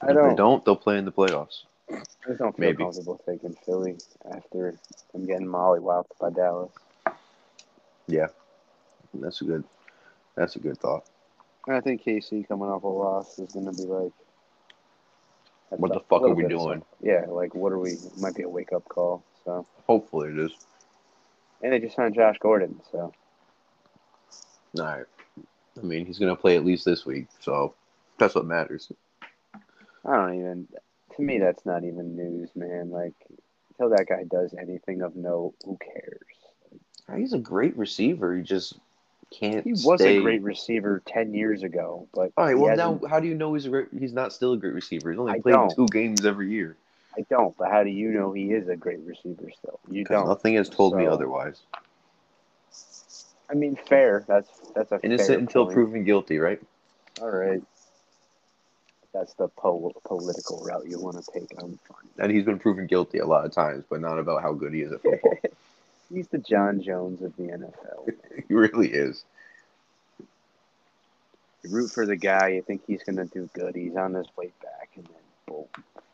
I 0.00 0.10
If 0.10 0.14
don't. 0.14 0.28
they 0.30 0.34
don't, 0.36 0.64
they'll 0.64 0.76
play 0.76 0.98
in 0.98 1.04
the 1.04 1.12
playoffs. 1.12 1.62
I 1.90 1.96
just 2.28 2.38
don't 2.38 2.56
feel 2.56 2.66
Maybe. 2.66 2.84
comfortable 2.84 3.20
taking 3.28 3.56
Philly 3.66 3.96
after 4.34 4.74
I'm 5.14 5.26
getting 5.26 5.46
mollywopped 5.46 6.16
by 6.20 6.30
Dallas. 6.30 6.70
Yeah, 8.06 8.28
that's 9.14 9.40
a 9.42 9.44
good. 9.44 9.64
That's 10.36 10.56
a 10.56 10.60
good 10.60 10.78
thought. 10.78 11.04
And 11.66 11.76
I 11.76 11.80
think 11.80 12.02
KC 12.04 12.48
coming 12.48 12.68
off 12.68 12.84
a 12.84 12.88
loss 12.88 13.38
is 13.38 13.52
going 13.52 13.66
to 13.66 13.72
be 13.72 13.82
like, 13.82 14.12
What 15.70 15.92
the 15.92 16.00
fuck 16.00 16.22
are 16.22 16.30
we 16.34 16.44
doing? 16.44 16.82
Yeah, 17.02 17.26
like 17.28 17.54
what 17.54 17.72
are 17.72 17.78
we? 17.78 17.90
It 17.92 18.16
might 18.18 18.34
be 18.34 18.44
a 18.44 18.48
wake 18.48 18.72
up 18.72 18.88
call. 18.88 19.22
So, 19.44 19.66
Hopefully, 19.86 20.30
it 20.30 20.38
is. 20.38 20.52
And 21.62 21.72
they 21.72 21.78
just 21.78 21.96
signed 21.96 22.14
Josh 22.14 22.36
Gordon. 22.40 22.80
So, 22.90 23.12
All 24.78 24.84
right. 24.84 25.04
I 25.78 25.82
mean, 25.82 26.06
he's 26.06 26.18
gonna 26.18 26.36
play 26.36 26.56
at 26.56 26.64
least 26.64 26.84
this 26.84 27.06
week, 27.06 27.26
so 27.40 27.74
that's 28.18 28.34
what 28.34 28.44
matters. 28.44 28.90
I 30.04 30.16
don't 30.16 30.38
even. 30.38 30.68
To 31.16 31.22
me, 31.22 31.38
that's 31.38 31.66
not 31.66 31.84
even 31.84 32.16
news, 32.16 32.50
man. 32.54 32.90
Like 32.90 33.14
until 33.70 33.96
that 33.96 34.06
guy 34.06 34.24
does 34.24 34.54
anything 34.60 35.02
of 35.02 35.16
note, 35.16 35.54
who 35.64 35.78
cares? 35.78 37.18
He's 37.18 37.32
a 37.32 37.38
great 37.38 37.76
receiver. 37.76 38.36
He 38.36 38.42
just 38.42 38.78
can't. 39.30 39.64
He 39.64 39.72
was 39.72 40.00
stay- 40.00 40.18
a 40.18 40.22
great 40.22 40.42
receiver 40.42 41.02
ten 41.06 41.34
years 41.34 41.62
ago, 41.62 42.08
but 42.14 42.32
All 42.36 42.44
right. 42.44 42.58
Well, 42.58 42.76
now 42.76 43.00
how 43.08 43.20
do 43.20 43.28
you 43.28 43.34
know 43.34 43.54
he's 43.54 43.66
a 43.66 43.70
great, 43.70 43.88
he's 43.98 44.12
not 44.12 44.32
still 44.32 44.52
a 44.52 44.56
great 44.56 44.74
receiver? 44.74 45.10
He's 45.10 45.18
only 45.18 45.32
I 45.32 45.40
played 45.40 45.54
don't. 45.54 45.74
two 45.74 45.88
games 45.88 46.24
every 46.24 46.50
year. 46.50 46.76
I 47.16 47.24
don't. 47.28 47.56
But 47.56 47.70
how 47.70 47.82
do 47.82 47.90
you 47.90 48.10
know 48.10 48.32
he 48.32 48.52
is 48.52 48.68
a 48.68 48.76
great 48.76 49.00
receiver 49.00 49.50
still? 49.56 49.80
You 49.90 50.04
don't. 50.04 50.28
nothing 50.28 50.54
has 50.54 50.68
told 50.68 50.96
me 50.96 51.06
otherwise. 51.06 51.62
I 53.50 53.54
mean, 53.54 53.76
fair. 53.76 54.24
That's 54.28 54.48
that's 54.74 54.92
a 54.92 55.00
Innocent 55.02 55.40
until 55.40 55.64
point. 55.64 55.74
proven 55.74 56.04
guilty, 56.04 56.38
right? 56.38 56.60
All 57.20 57.30
right. 57.30 57.62
That's 59.12 59.34
the 59.34 59.48
po- 59.48 59.92
political 60.06 60.62
route 60.64 60.88
you 60.88 61.00
want 61.00 61.16
to 61.16 61.32
take. 61.32 61.50
I'm 61.58 61.78
fine. 61.88 62.08
And 62.18 62.30
he's 62.30 62.44
been 62.44 62.60
proven 62.60 62.86
guilty 62.86 63.18
a 63.18 63.26
lot 63.26 63.44
of 63.44 63.50
times, 63.50 63.84
but 63.90 64.00
not 64.00 64.18
about 64.18 64.42
how 64.42 64.52
good 64.52 64.72
he 64.72 64.82
is 64.82 64.92
at 64.92 65.02
football. 65.02 65.36
He's 66.12 66.26
the 66.26 66.38
Jon 66.38 66.82
Jones 66.82 67.22
of 67.22 67.36
the 67.36 67.44
NFL. 67.44 68.12
he 68.48 68.52
really 68.52 68.88
is. 68.88 69.24
You 71.62 71.70
root 71.70 71.90
for 71.92 72.04
the 72.04 72.16
guy, 72.16 72.48
you 72.48 72.62
think 72.62 72.82
he's 72.86 73.02
going 73.04 73.16
to 73.16 73.26
do 73.26 73.48
good. 73.52 73.76
He's 73.76 73.94
on 73.94 74.14
his 74.14 74.26
way 74.36 74.50
back, 74.60 74.90
and 74.96 75.04
then 75.04 75.22
boom, 75.46 75.66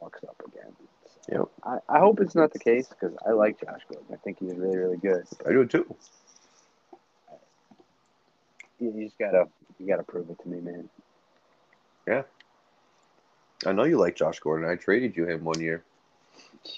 fucks 0.02 0.22
up 0.28 0.36
again. 0.46 0.72
So, 1.04 1.15
Yep. 1.30 1.42
I, 1.64 1.78
I 1.88 1.98
hope 1.98 2.20
it's 2.20 2.34
not 2.34 2.52
the 2.52 2.58
case 2.58 2.86
because 2.88 3.16
I 3.26 3.30
like 3.32 3.58
Josh 3.60 3.80
Gordon. 3.90 4.06
I 4.12 4.16
think 4.16 4.38
he's 4.38 4.54
really, 4.54 4.76
really 4.76 4.96
good. 4.96 5.24
I 5.46 5.50
do 5.50 5.66
too. 5.66 5.96
You, 8.78 8.92
you 8.94 9.04
just 9.06 9.18
gotta, 9.18 9.46
you 9.78 9.86
gotta 9.88 10.02
prove 10.04 10.30
it 10.30 10.38
to 10.42 10.48
me, 10.48 10.60
man. 10.60 10.88
Yeah. 12.06 12.22
I 13.64 13.72
know 13.72 13.84
you 13.84 13.98
like 13.98 14.14
Josh 14.16 14.38
Gordon. 14.38 14.68
I 14.68 14.76
traded 14.76 15.16
you 15.16 15.26
him 15.26 15.42
one 15.44 15.60
year. 15.60 15.82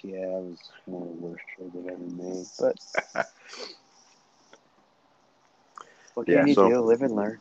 Yeah, 0.03 0.21
that 0.21 0.29
was 0.43 0.59
one 0.87 1.03
of 1.03 1.09
the 1.09 1.15
worst 1.15 1.43
trades 1.57 1.75
I've 1.77 1.87
ever 1.87 1.99
made. 1.99 2.47
But 2.59 3.27
what 6.15 6.27
can 6.27 6.35
Yeah, 6.35 6.45
you 6.47 6.55
so- 6.55 6.69
do? 6.69 6.81
Live 6.81 7.03
and 7.03 7.15
learn. 7.15 7.39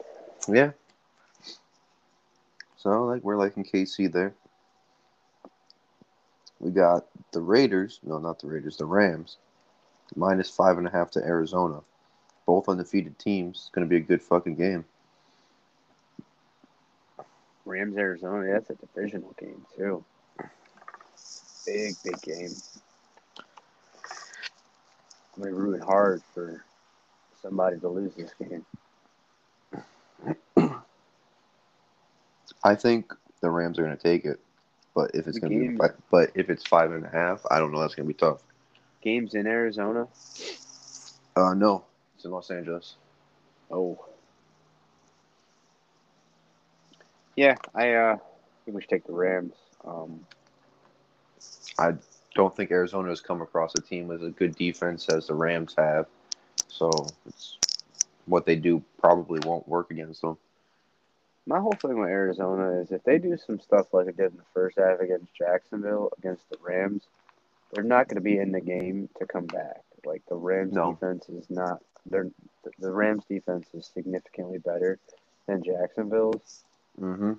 Yeah. 0.50 0.72
So 2.78 3.06
like 3.06 3.24
we're 3.24 3.38
liking 3.38 3.64
KC 3.64 4.12
there. 4.12 4.34
We 6.60 6.72
got 6.72 7.06
the 7.32 7.42
Raiders. 7.42 8.00
No, 8.04 8.18
not 8.18 8.40
the 8.40 8.48
Raiders. 8.48 8.78
The 8.78 8.86
Rams. 8.86 9.38
Minus 10.16 10.50
five 10.50 10.78
and 10.78 10.88
a 10.88 10.92
half 10.92 11.12
to 11.12 11.20
Arizona. 11.20 11.82
Both 12.46 12.70
undefeated 12.70 13.20
teams. 13.20 13.58
It's 13.58 13.70
gonna 13.70 13.88
be 13.88 13.98
a 13.98 14.02
good 14.02 14.22
fucking 14.22 14.56
game. 14.56 14.86
Rams, 17.66 17.98
Arizona. 17.98 18.52
That's 18.52 18.70
a 18.70 18.76
divisional 18.76 19.36
game 19.38 19.66
too. 19.76 20.04
Big, 21.66 21.96
big 22.04 22.22
game. 22.22 22.52
I'm 25.36 25.44
be 25.44 25.50
rooting 25.50 25.86
hard 25.86 26.22
for 26.34 26.64
somebody 27.42 27.78
to 27.80 27.90
lose 27.90 28.14
this 28.16 28.34
game. 28.40 28.66
I 32.64 32.74
think 32.74 33.14
the 33.42 33.50
Rams 33.50 33.78
are 33.78 33.84
gonna 33.84 33.98
take 33.98 34.26
it. 34.26 34.40
But 34.98 35.12
if 35.14 35.28
it's 35.28 35.36
The 35.40 35.42
gonna 35.42 35.60
game- 35.60 35.78
be, 35.78 35.88
but 36.10 36.32
if 36.34 36.50
it's 36.50 36.66
five 36.66 36.92
and 36.92 37.06
a 37.06 37.10
half, 37.10 37.46
I 37.52 37.60
don't 37.60 37.72
know. 37.72 37.80
That's 37.82 37.94
gonna 37.94 38.08
be 38.08 38.16
tough. 38.16 38.42
Games 39.04 39.36
in 39.36 39.46
Arizona. 39.46 40.08
Uh, 41.36 41.54
no, 41.54 41.86
it's 42.16 42.26
in 42.26 42.32
Los 42.32 42.50
Angeles. 42.50 42.96
Oh. 43.70 44.04
Yeah, 47.36 47.58
I 47.76 47.94
uh, 47.94 48.18
think 48.66 48.74
we 48.74 48.82
should 48.82 48.90
take 48.90 49.06
the 49.06 49.14
Rams. 49.14 49.54
Um, 49.86 50.26
I 51.78 51.94
Don't 52.34 52.56
think 52.56 52.72
Arizona 52.72 53.10
has 53.10 53.22
come 53.22 53.44
across 53.44 53.76
a 53.76 53.82
team 53.82 54.08
with 54.08 54.24
a 54.24 54.32
good 54.32 54.56
defense 54.56 55.10
as 55.10 55.28
the 55.28 55.36
Rams 55.36 55.76
have. 55.78 56.08
So 56.70 56.90
it's 57.28 57.60
what 58.26 58.48
they 58.48 58.56
do 58.56 58.84
probably 59.00 59.42
won't 59.46 59.68
work 59.68 59.92
against 59.92 60.22
them. 60.24 60.38
My 61.48 61.60
whole 61.60 61.74
thing 61.82 61.98
with 62.00 62.10
Arizona 62.10 62.82
is 62.82 62.92
if 62.92 63.04
they 63.04 63.18
do 63.18 63.38
some 63.38 63.60
stuff 63.60 63.88
like 63.94 64.06
they 64.06 64.12
did 64.12 64.32
in 64.32 64.38
the 64.38 64.44
first 64.54 64.78
half 64.78 65.00
against 65.00 65.34
Jacksonville, 65.34 66.12
against 66.18 66.50
the 66.50 66.58
Rams, 66.62 67.04
they're 67.72 67.84
not 67.84 68.08
going 68.08 68.16
to 68.16 68.22
be 68.22 68.38
in 68.38 68.52
the 68.52 68.62
game 68.62 69.10
to 69.18 69.26
come 69.26 69.46
back. 69.46 69.82
Like 70.06 70.24
the 70.30 70.36
Rams 70.36 70.74
No. 70.74 70.92
defense 70.94 71.28
is 71.30 71.50
not. 71.50 71.80
They're 72.06 72.30
the 72.80 72.92
Rams 72.92 73.24
defense 73.30 73.68
is 73.74 73.90
significantly 73.94 74.58
better 74.60 75.00
than 75.48 75.64
Jacksonville's. 75.64 76.64
Mm-hmm. 77.00 77.34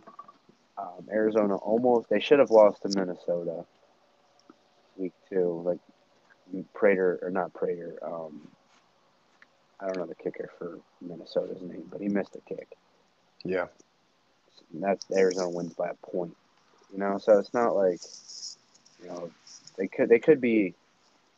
Um, 0.79 1.09
Arizona 1.11 1.57
almost 1.57 2.09
they 2.09 2.21
should 2.21 2.39
have 2.39 2.51
lost 2.51 2.83
to 2.83 2.89
Minnesota 2.99 3.65
week 4.97 5.13
two. 5.31 5.63
Like 5.65 5.79
Prater 6.75 7.19
or 7.23 7.31
not 7.31 7.53
Prater. 7.55 7.99
Um, 8.03 8.49
I 9.81 9.87
don't 9.87 9.99
know 9.99 10.07
the 10.07 10.15
kicker 10.15 10.51
for 10.59 10.79
Minnesota's 11.01 11.63
name, 11.63 11.87
but 11.91 12.01
he 12.01 12.09
missed 12.09 12.37
a 12.37 12.41
kick. 12.55 12.69
Yeah. 13.45 13.67
That's 14.75 15.05
Arizona 15.13 15.51
wins 15.51 15.75
by 15.75 15.89
a 15.91 16.07
point. 16.07 16.37
You 16.93 16.99
know, 16.99 17.19
so 17.19 17.39
it's 17.39 17.55
not 17.55 17.77
like 17.77 18.01
you 19.03 19.09
know 19.09 19.31
they 19.79 19.89
could 19.89 20.09
they 20.09 20.19
could 20.19 20.41
be 20.41 20.75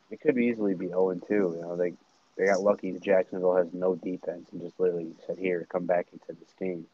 they 0.09 0.17
could 0.17 0.37
easily 0.37 0.75
be 0.75 0.87
zero 0.87 1.11
and 1.11 1.23
two. 1.27 1.53
You 1.55 1.61
know, 1.61 1.75
they 1.75 1.93
they 2.37 2.45
got 2.45 2.61
lucky 2.61 2.91
that 2.91 3.03
Jacksonville 3.03 3.57
has 3.57 3.67
no 3.73 3.95
defense 3.95 4.47
and 4.51 4.61
just 4.61 4.79
literally 4.79 5.13
said 5.27 5.37
here 5.37 5.59
to 5.59 5.65
come 5.65 5.85
back 5.85 6.07
into 6.13 6.39
this 6.39 6.53
game 6.59 6.85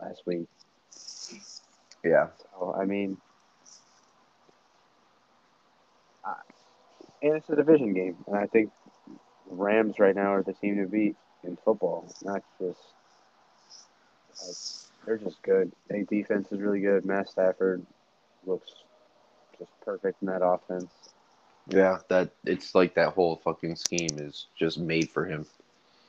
last 0.00 0.22
week. 0.26 0.46
Yeah. 2.04 2.28
So 2.52 2.74
I 2.78 2.84
mean, 2.84 3.18
And 7.22 7.36
it's 7.36 7.48
a 7.48 7.56
division 7.56 7.94
game, 7.94 8.16
and 8.26 8.36
I 8.36 8.46
think 8.46 8.70
Rams 9.48 9.98
right 9.98 10.14
now 10.14 10.34
are 10.34 10.42
the 10.42 10.52
team 10.52 10.76
to 10.76 10.86
beat 10.86 11.16
in 11.44 11.56
football. 11.64 12.08
Not 12.22 12.42
just 12.60 12.80
like, 14.46 14.75
they're 15.06 15.16
just 15.16 15.40
good. 15.42 15.72
Their 15.88 16.02
defense 16.04 16.48
is 16.50 16.60
really 16.60 16.80
good. 16.80 17.04
Matt 17.04 17.28
Stafford 17.28 17.86
looks 18.44 18.70
just 19.58 19.70
perfect 19.82 20.20
in 20.22 20.28
that 20.28 20.44
offense. 20.44 20.90
Yeah, 21.68 21.98
that 22.08 22.30
it's 22.44 22.74
like 22.74 22.94
that 22.94 23.12
whole 23.14 23.40
fucking 23.44 23.76
scheme 23.76 24.18
is 24.18 24.46
just 24.58 24.78
made 24.78 25.10
for 25.10 25.24
him. 25.24 25.46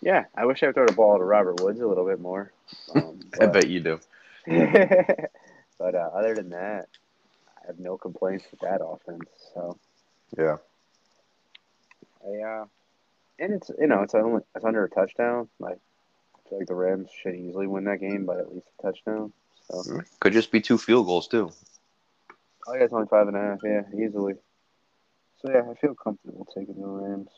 Yeah, 0.02 0.26
I 0.36 0.46
wish 0.46 0.62
I 0.62 0.68
would 0.68 0.76
throw 0.76 0.86
the 0.86 0.94
ball 0.94 1.18
to 1.18 1.24
Robert 1.24 1.62
Woods 1.62 1.80
a 1.80 1.88
little 1.88 2.06
bit 2.06 2.20
more. 2.20 2.52
Um, 2.96 3.20
I 3.42 3.48
bet 3.48 3.68
you 3.68 3.80
do. 3.80 4.00
but 5.80 5.96
uh, 5.96 6.10
other 6.14 6.36
than 6.36 6.52
that, 6.52 6.88
I 7.64 7.68
have 7.68 7.80
no 7.80 7.98
complaints 7.98 8.46
with 8.52 8.60
that 8.62 8.82
offense. 8.84 9.30
So 9.54 9.78
Yeah. 10.38 10.58
I, 12.24 12.44
uh, 12.44 12.66
and 13.40 13.54
it's 13.54 13.72
you 13.80 13.88
know 13.88 14.02
it's 14.02 14.14
only 14.16 14.42
it's 14.56 14.66
under 14.66 14.84
a 14.84 14.90
touchdown. 14.90 15.50
Like 15.60 15.80
feel 16.50 16.60
like 16.60 16.68
the 16.68 16.76
Rams 16.76 17.10
should 17.22 17.36
easily 17.36 17.68
win 17.68 17.86
that 17.86 18.00
game 18.00 18.26
by 18.26 18.38
at 18.38 18.54
least 18.54 18.68
a 18.80 18.82
touchdown. 18.82 19.32
So 19.70 20.02
Could 20.20 20.34
just 20.34 20.52
be 20.52 20.62
two 20.62 20.78
field 20.78 21.06
goals 21.06 21.28
too. 21.28 21.52
oh 22.68 22.74
yeah, 22.74 22.84
it's 22.84 22.94
only 22.94 23.08
five 23.08 23.28
and 23.28 23.36
a 23.38 23.42
half. 23.42 23.60
Yeah, 23.64 23.82
easily. 23.94 24.36
So 25.42 25.52
yeah, 25.52 25.64
I 25.70 25.74
feel 25.76 25.94
comfortable 25.94 26.48
taking 26.56 26.82
the 26.82 26.88
Rams. 26.88 27.30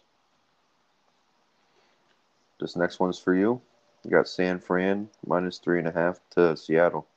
This 2.59 2.75
next 2.75 2.99
one's 2.99 3.19
for 3.19 3.33
you. 3.33 3.61
You 4.03 4.11
got 4.11 4.27
San 4.27 4.59
Fran 4.59 5.09
minus 5.25 5.57
three 5.57 5.79
and 5.79 5.87
a 5.87 5.91
half 5.91 6.19
to 6.31 6.55
Seattle. 6.55 7.07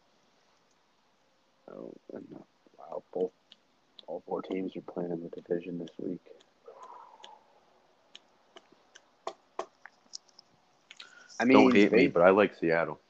Oh, 1.70 1.92
uh, 2.14 2.18
wow, 2.78 3.02
both 3.12 3.30
all 4.06 4.22
four 4.26 4.42
teams 4.42 4.76
are 4.76 4.80
playing 4.82 5.10
in 5.12 5.22
the 5.22 5.28
division 5.28 5.78
this 5.78 5.90
week. 5.98 6.20
I 11.42 11.44
mean, 11.44 11.58
Don't 11.58 11.74
hate 11.74 11.90
me, 11.90 12.06
but 12.06 12.22
I 12.22 12.30
like 12.30 12.54
Seattle. 12.54 13.00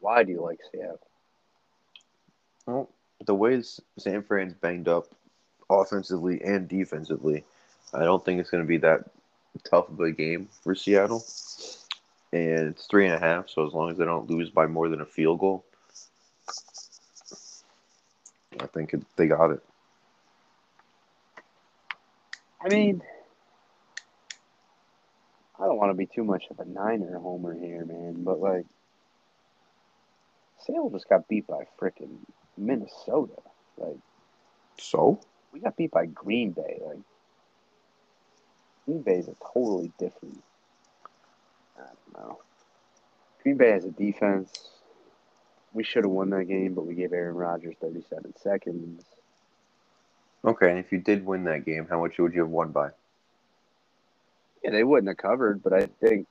why 0.00 0.24
do 0.24 0.32
you 0.32 0.42
like 0.42 0.58
Seattle? 0.72 0.98
Well, 2.66 2.90
the 3.24 3.36
way 3.36 3.62
San 3.98 4.24
Fran's 4.24 4.54
banged 4.54 4.88
up 4.88 5.06
offensively 5.70 6.42
and 6.42 6.66
defensively, 6.66 7.44
I 7.94 8.00
don't 8.00 8.24
think 8.24 8.40
it's 8.40 8.50
going 8.50 8.64
to 8.64 8.68
be 8.68 8.78
that 8.78 9.04
tough 9.62 9.88
of 9.88 10.00
a 10.00 10.10
game 10.10 10.48
for 10.64 10.74
Seattle. 10.74 11.24
And 12.32 12.70
it's 12.70 12.88
three 12.88 13.06
and 13.06 13.14
a 13.14 13.20
half, 13.20 13.48
so 13.48 13.64
as 13.64 13.72
long 13.72 13.92
as 13.92 13.96
they 13.96 14.04
don't 14.04 14.28
lose 14.28 14.50
by 14.50 14.66
more 14.66 14.88
than 14.88 15.02
a 15.02 15.06
field 15.06 15.38
goal, 15.38 15.64
I 18.58 18.66
think 18.66 18.92
it, 18.92 19.02
they 19.14 19.28
got 19.28 19.52
it. 19.52 19.62
I 22.60 22.68
mean, 22.68 23.02
don't 25.70 25.78
want 25.78 25.90
to 25.90 25.94
be 25.94 26.06
too 26.06 26.24
much 26.24 26.44
of 26.50 26.58
a 26.58 26.64
Niner 26.64 27.18
homer 27.20 27.54
here, 27.54 27.84
man, 27.84 28.24
but 28.24 28.40
like, 28.40 28.66
Seattle 30.58 30.90
just 30.90 31.08
got 31.08 31.28
beat 31.28 31.46
by 31.46 31.64
freaking 31.80 32.16
Minnesota. 32.58 33.36
Like, 33.78 33.96
So? 34.78 35.20
we 35.52 35.60
got 35.60 35.76
beat 35.76 35.92
by 35.92 36.06
Green 36.06 36.50
Bay. 36.50 36.80
Like, 36.84 36.98
Green 38.84 39.02
Bay 39.02 39.18
is 39.18 39.28
a 39.28 39.34
totally 39.54 39.92
different. 39.96 40.42
I 41.78 41.82
don't 41.82 42.26
know. 42.28 42.40
Green 43.44 43.56
Bay 43.56 43.70
has 43.70 43.84
a 43.84 43.92
defense. 43.92 44.52
We 45.72 45.84
should 45.84 46.02
have 46.04 46.10
won 46.10 46.30
that 46.30 46.46
game, 46.46 46.74
but 46.74 46.84
we 46.84 46.94
gave 46.94 47.12
Aaron 47.12 47.36
Rodgers 47.36 47.76
37 47.80 48.34
seconds. 48.36 49.04
Okay, 50.44 50.68
and 50.68 50.80
if 50.80 50.90
you 50.90 50.98
did 50.98 51.24
win 51.24 51.44
that 51.44 51.64
game, 51.64 51.86
how 51.88 52.00
much 52.00 52.18
would 52.18 52.34
you 52.34 52.40
have 52.40 52.50
won 52.50 52.72
by? 52.72 52.90
Yeah, 54.62 54.70
they 54.70 54.84
wouldn't 54.84 55.08
have 55.08 55.16
covered, 55.16 55.62
but 55.62 55.72
I 55.72 55.86
think, 55.86 56.26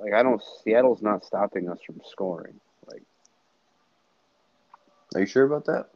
like, 0.00 0.12
I 0.14 0.22
don't. 0.22 0.42
Seattle's 0.64 1.02
not 1.02 1.24
stopping 1.24 1.68
us 1.68 1.78
from 1.84 2.00
scoring. 2.08 2.60
Like, 2.86 3.02
Are 5.14 5.20
you 5.20 5.26
sure 5.26 5.44
about 5.44 5.64
that? 5.66 5.86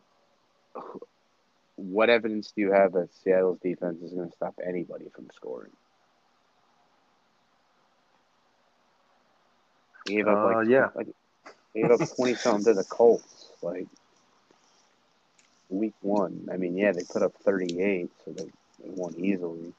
what 1.76 2.08
evidence 2.10 2.52
do 2.54 2.60
you 2.62 2.72
have 2.72 2.92
that 2.92 3.08
Seattle's 3.14 3.58
defense 3.60 4.02
is 4.02 4.12
going 4.12 4.28
to 4.28 4.34
stop 4.36 4.54
anybody 4.66 5.06
from 5.14 5.28
scoring? 5.34 5.72
They 10.06 10.14
gave 10.16 10.28
up 10.28 10.38
Uh, 10.38 10.44
like 10.58 10.68
yeah. 10.68 10.88
like 10.94 11.08
they 11.74 11.82
gave 11.82 11.90
up 11.90 12.00
twenty 12.16 12.34
something 12.34 12.64
to 12.64 12.74
the 12.74 12.84
Colts 12.84 13.52
like 13.62 13.86
week 15.68 15.94
one. 16.02 16.48
I 16.52 16.56
mean, 16.56 16.76
yeah, 16.76 16.92
they 16.92 17.04
put 17.04 17.22
up 17.22 17.34
thirty 17.44 17.80
eight, 17.80 18.10
so 18.24 18.32
they, 18.32 18.44
they 18.44 18.90
won 18.90 19.14
easily. 19.16 19.72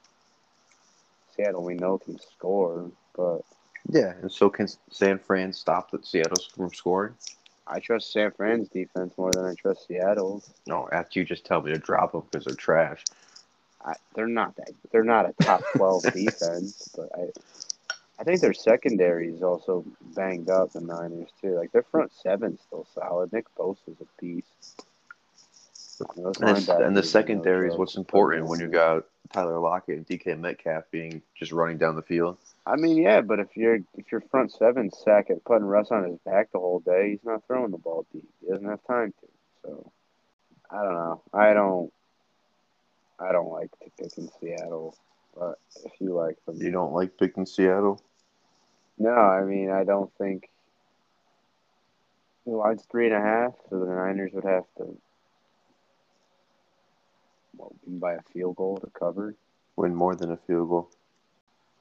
Seattle, 1.36 1.64
we 1.64 1.76
know 1.76 1.98
can 1.98 2.20
score, 2.20 2.92
but 3.16 3.42
Yeah, 3.90 4.14
and 4.22 4.32
so 4.32 4.50
can 4.50 4.68
San 4.92 5.20
Fran 5.20 5.54
stop 5.54 5.92
the 5.92 6.00
Seattle 6.04 6.40
from 6.56 6.74
scoring? 6.74 7.14
I 7.66 7.80
trust 7.80 8.12
San 8.12 8.32
Fran's 8.32 8.70
defense 8.70 9.14
more 9.18 9.32
than 9.32 9.46
I 9.46 9.54
trust 9.56 9.88
Seattle's. 9.88 10.54
No, 10.68 10.90
after 10.92 11.20
you 11.20 11.26
just 11.26 11.46
tell 11.46 11.62
me 11.62 11.72
to 11.72 11.78
drop 11.78 12.12
them 12.12 12.24
because 12.30 12.46
they're 12.46 12.56
trash. 12.56 13.06
I, 13.84 13.94
they're 14.16 14.28
not 14.28 14.56
that. 14.58 14.72
They're 14.92 15.04
not 15.04 15.30
a 15.30 15.44
top 15.44 15.62
twelve 15.76 16.04
defense, 16.04 16.90
but 16.96 17.10
I, 17.16 17.28
I 18.20 18.24
think 18.24 18.42
their 18.42 18.54
secondary 18.54 19.30
is 19.30 19.44
also 19.44 19.86
banged 20.02 20.50
up. 20.50 20.74
The 20.74 20.82
Niners 20.82 21.30
too. 21.42 21.56
Like 21.56 21.72
their 21.72 21.84
front 21.84 22.12
seven's 22.14 22.62
still 22.62 22.88
solid. 22.94 23.32
Nick 23.34 23.46
Bosa's 23.58 23.98
a 24.02 24.22
piece. 24.22 24.44
And, 26.16 26.70
and 26.70 26.98
the 26.98 27.04
secondary 27.04 27.70
is 27.70 27.78
what's 27.78 27.96
important 27.96 28.48
when 28.48 28.60
you 28.60 28.68
got 28.68 29.06
Tyler 29.32 29.60
Lockett 29.60 29.98
and 29.98 30.08
DK 30.08 30.40
Metcalf 30.40 30.84
being 30.92 31.22
just 31.36 31.52
running 31.52 31.78
down 31.78 31.96
the 31.96 32.02
field. 32.02 32.38
I 32.66 32.76
mean, 32.76 32.98
yeah, 32.98 33.22
but 33.22 33.40
if 33.40 33.56
you're 33.56 33.80
if 33.98 34.12
your 34.12 34.22
front 34.22 34.52
seven 34.52 34.92
sack 34.92 35.30
it, 35.30 35.44
putting 35.44 35.66
Russ 35.66 35.90
on 35.92 36.04
his 36.04 36.18
back 36.20 36.52
the 36.52 36.60
whole 36.60 36.80
day, 36.80 37.12
he's 37.12 37.26
not 37.26 37.46
throwing 37.48 37.72
the 37.72 37.78
ball 37.78 38.06
deep. 38.14 38.28
He 38.42 38.52
doesn't 38.52 38.68
have 38.68 38.80
time 38.88 39.14
to. 39.20 39.28
So, 39.64 39.92
I 40.70 40.84
don't 40.84 40.94
know. 40.94 41.22
I 41.34 41.54
don't. 41.54 41.92
I 43.20 43.32
don't 43.32 43.52
like 43.52 43.72
to 43.72 43.78
pick 44.00 44.18
in 44.18 44.30
Seattle, 44.40 44.96
but 45.38 45.60
if 45.86 45.92
you 46.00 46.14
like 46.14 46.38
them, 46.46 46.62
You 46.62 46.72
don't 46.72 46.94
like 46.94 47.18
picking 47.18 47.46
Seattle? 47.46 48.02
No, 48.98 49.12
I 49.12 49.44
mean 49.44 49.70
I 49.70 49.84
don't 49.84 50.12
think 50.18 50.50
the 52.46 52.52
line's 52.52 52.84
three 52.92 53.08
and 53.08 53.16
a 53.16 53.22
half, 53.22 53.54
so 53.70 53.80
the 53.80 53.86
Niners 53.86 54.32
would 54.34 54.44
have 54.44 54.66
to 54.78 54.98
well, 57.58 57.74
win 57.86 58.00
by 58.00 58.14
a 58.14 58.22
field 58.34 58.56
goal 58.56 58.78
to 58.78 58.88
cover. 58.98 59.36
Win 59.76 59.96
more 59.96 60.16
than 60.16 60.32
a 60.32 60.38
field 60.38 60.70
goal. 60.70 60.90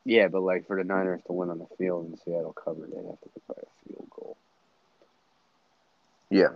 Yeah, 0.05 0.29
but 0.29 0.43
like 0.43 0.67
for 0.67 0.77
the 0.77 0.85
Niners 0.85 1.21
to 1.27 1.33
win 1.33 1.51
on 1.51 1.59
the 1.59 1.67
field 1.79 2.07
and 2.07 2.19
Seattle 2.19 2.53
cover, 2.53 2.81
they'd 2.87 2.97
have 2.97 3.21
to 3.21 3.31
win 3.35 3.43
by 3.49 3.55
a 3.57 3.89
field 3.89 4.09
goal. 4.11 4.37
Yeah. 6.31 6.49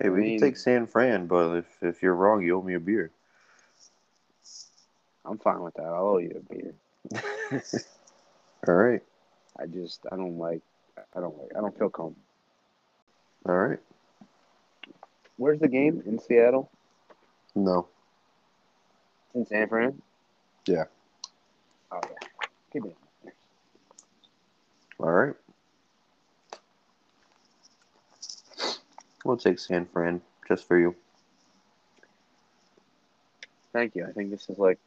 Hey, 0.00 0.08
we 0.08 0.20
mean- 0.20 0.38
can 0.38 0.48
take 0.48 0.56
San 0.56 0.86
Fran, 0.86 1.26
but 1.26 1.56
if, 1.56 1.82
if 1.82 2.02
you're 2.02 2.14
wrong, 2.14 2.42
you 2.42 2.56
owe 2.56 2.62
me 2.62 2.74
a 2.74 2.80
beer. 2.80 3.10
I'm 5.24 5.38
fine 5.38 5.60
with 5.60 5.74
that. 5.74 5.86
I'll 5.86 6.06
owe 6.06 6.18
you 6.18 6.40
a 6.40 6.54
beer. 6.54 6.74
All 8.68 8.74
right. 8.74 9.02
I 9.58 9.66
just 9.66 10.00
I 10.10 10.16
don't 10.16 10.38
like 10.38 10.62
I 11.14 11.20
don't 11.20 11.36
like 11.36 11.50
I 11.56 11.60
don't 11.60 11.76
feel 11.76 11.90
calm. 11.90 12.14
All 13.48 13.56
right. 13.56 13.78
Where's 15.36 15.60
the 15.60 15.68
game 15.68 16.02
in 16.06 16.18
Seattle? 16.18 16.70
No. 17.56 17.88
In 19.34 19.46
San 19.46 19.66
Fran? 19.68 20.02
Yeah. 20.66 20.84
Oh 21.90 22.00
yeah. 22.02 22.80
Me 22.80 22.90
that. 23.24 23.32
All 25.00 25.10
right. 25.10 25.34
We'll 29.24 29.38
take 29.38 29.58
San 29.58 29.86
Fran 29.86 30.20
just 30.46 30.68
for 30.68 30.78
you. 30.78 30.94
Thank 33.72 33.96
you. 33.96 34.06
I 34.06 34.12
think 34.12 34.30
this 34.30 34.48
is 34.50 34.58
like 34.58 34.78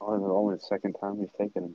only 0.00 0.20
the 0.20 0.32
only 0.32 0.54
the 0.56 0.62
second 0.62 0.94
time 0.94 1.18
we've 1.18 1.32
taken 1.36 1.62
them. 1.62 1.74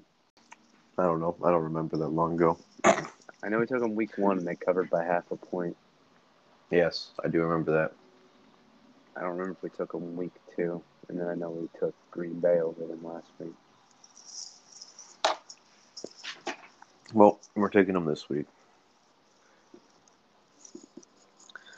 I 0.97 1.03
don't 1.03 1.19
know. 1.19 1.36
I 1.43 1.51
don't 1.51 1.63
remember 1.63 1.97
that 1.97 2.07
long 2.07 2.36
ago. 2.36 2.57
I 2.86 3.49
know 3.49 3.59
we 3.59 3.65
took 3.65 3.82
them 3.82 3.95
week 3.95 4.17
one 4.17 4.38
and 4.38 4.47
they 4.47 4.55
covered 4.55 4.89
by 4.89 5.03
half 5.03 5.29
a 5.32 5.36
point. 5.36 5.75
Yes, 6.69 7.09
I 7.23 7.27
do 7.27 7.41
remember 7.41 7.73
that. 7.73 7.93
I 9.16 9.22
don't 9.22 9.32
remember 9.32 9.51
if 9.51 9.64
we 9.64 9.70
took 9.70 9.91
them 9.91 10.16
week 10.16 10.34
two, 10.55 10.82
and 11.09 11.20
then 11.20 11.28
I 11.28 11.36
know 11.36 11.51
we 11.51 11.68
took 11.80 11.93
Green 12.12 12.39
Bay 12.39 12.59
over 12.59 12.86
them 12.86 13.03
last 13.03 13.28
week. 13.39 13.53
Well, 17.14 17.39
we're 17.55 17.70
taking 17.70 17.93
them 17.93 18.05
this 18.05 18.30
week. 18.30 18.45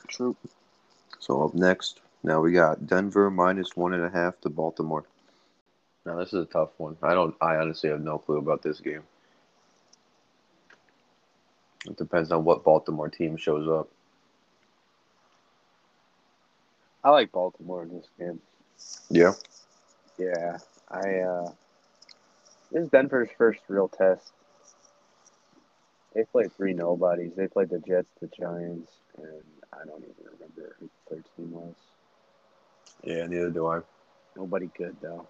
True. 0.07 0.35
So 1.19 1.43
up 1.43 1.55
next, 1.55 2.01
now 2.23 2.39
we 2.39 2.51
got 2.51 2.85
Denver 2.85 3.31
minus 3.31 3.75
one 3.75 3.93
and 3.93 4.03
a 4.03 4.09
half 4.09 4.39
to 4.41 4.49
Baltimore. 4.49 5.05
Now 6.05 6.17
this 6.17 6.33
is 6.33 6.43
a 6.43 6.45
tough 6.45 6.69
one. 6.77 6.97
I 7.01 7.13
don't. 7.13 7.33
I 7.41 7.55
honestly 7.55 7.89
have 7.89 8.01
no 8.01 8.19
clue 8.19 8.37
about 8.37 8.61
this 8.61 8.79
game. 8.79 9.03
It 11.85 11.97
depends 11.97 12.31
on 12.31 12.43
what 12.43 12.63
Baltimore 12.63 13.09
team 13.09 13.37
shows 13.37 13.67
up. 13.67 13.89
I 17.03 17.09
like 17.09 17.31
Baltimore 17.31 17.83
in 17.83 17.89
this 17.89 18.07
game. 18.17 18.39
Yeah. 19.09 19.33
Yeah, 20.17 20.57
I. 20.89 21.19
uh 21.19 21.51
This 22.71 22.83
is 22.83 22.89
Denver's 22.89 23.29
first 23.37 23.61
real 23.67 23.87
test. 23.89 24.31
They 26.15 26.23
played 26.25 26.53
three 26.55 26.73
nobodies. 26.73 27.31
They 27.35 27.47
played 27.47 27.69
the 27.69 27.79
Jets, 27.79 28.09
the 28.21 28.27
Giants, 28.27 28.91
and 29.17 29.43
I 29.73 29.85
don't 29.85 30.03
even 30.03 30.15
remember 30.33 30.75
who 30.79 30.87
the 31.09 31.15
third 31.15 31.25
team 31.35 31.51
was. 31.51 31.75
Yeah, 33.03 33.25
neither 33.27 33.49
do 33.49 33.67
I. 33.67 33.79
Nobody 34.35 34.69
good 34.77 34.95
though. 35.01 35.27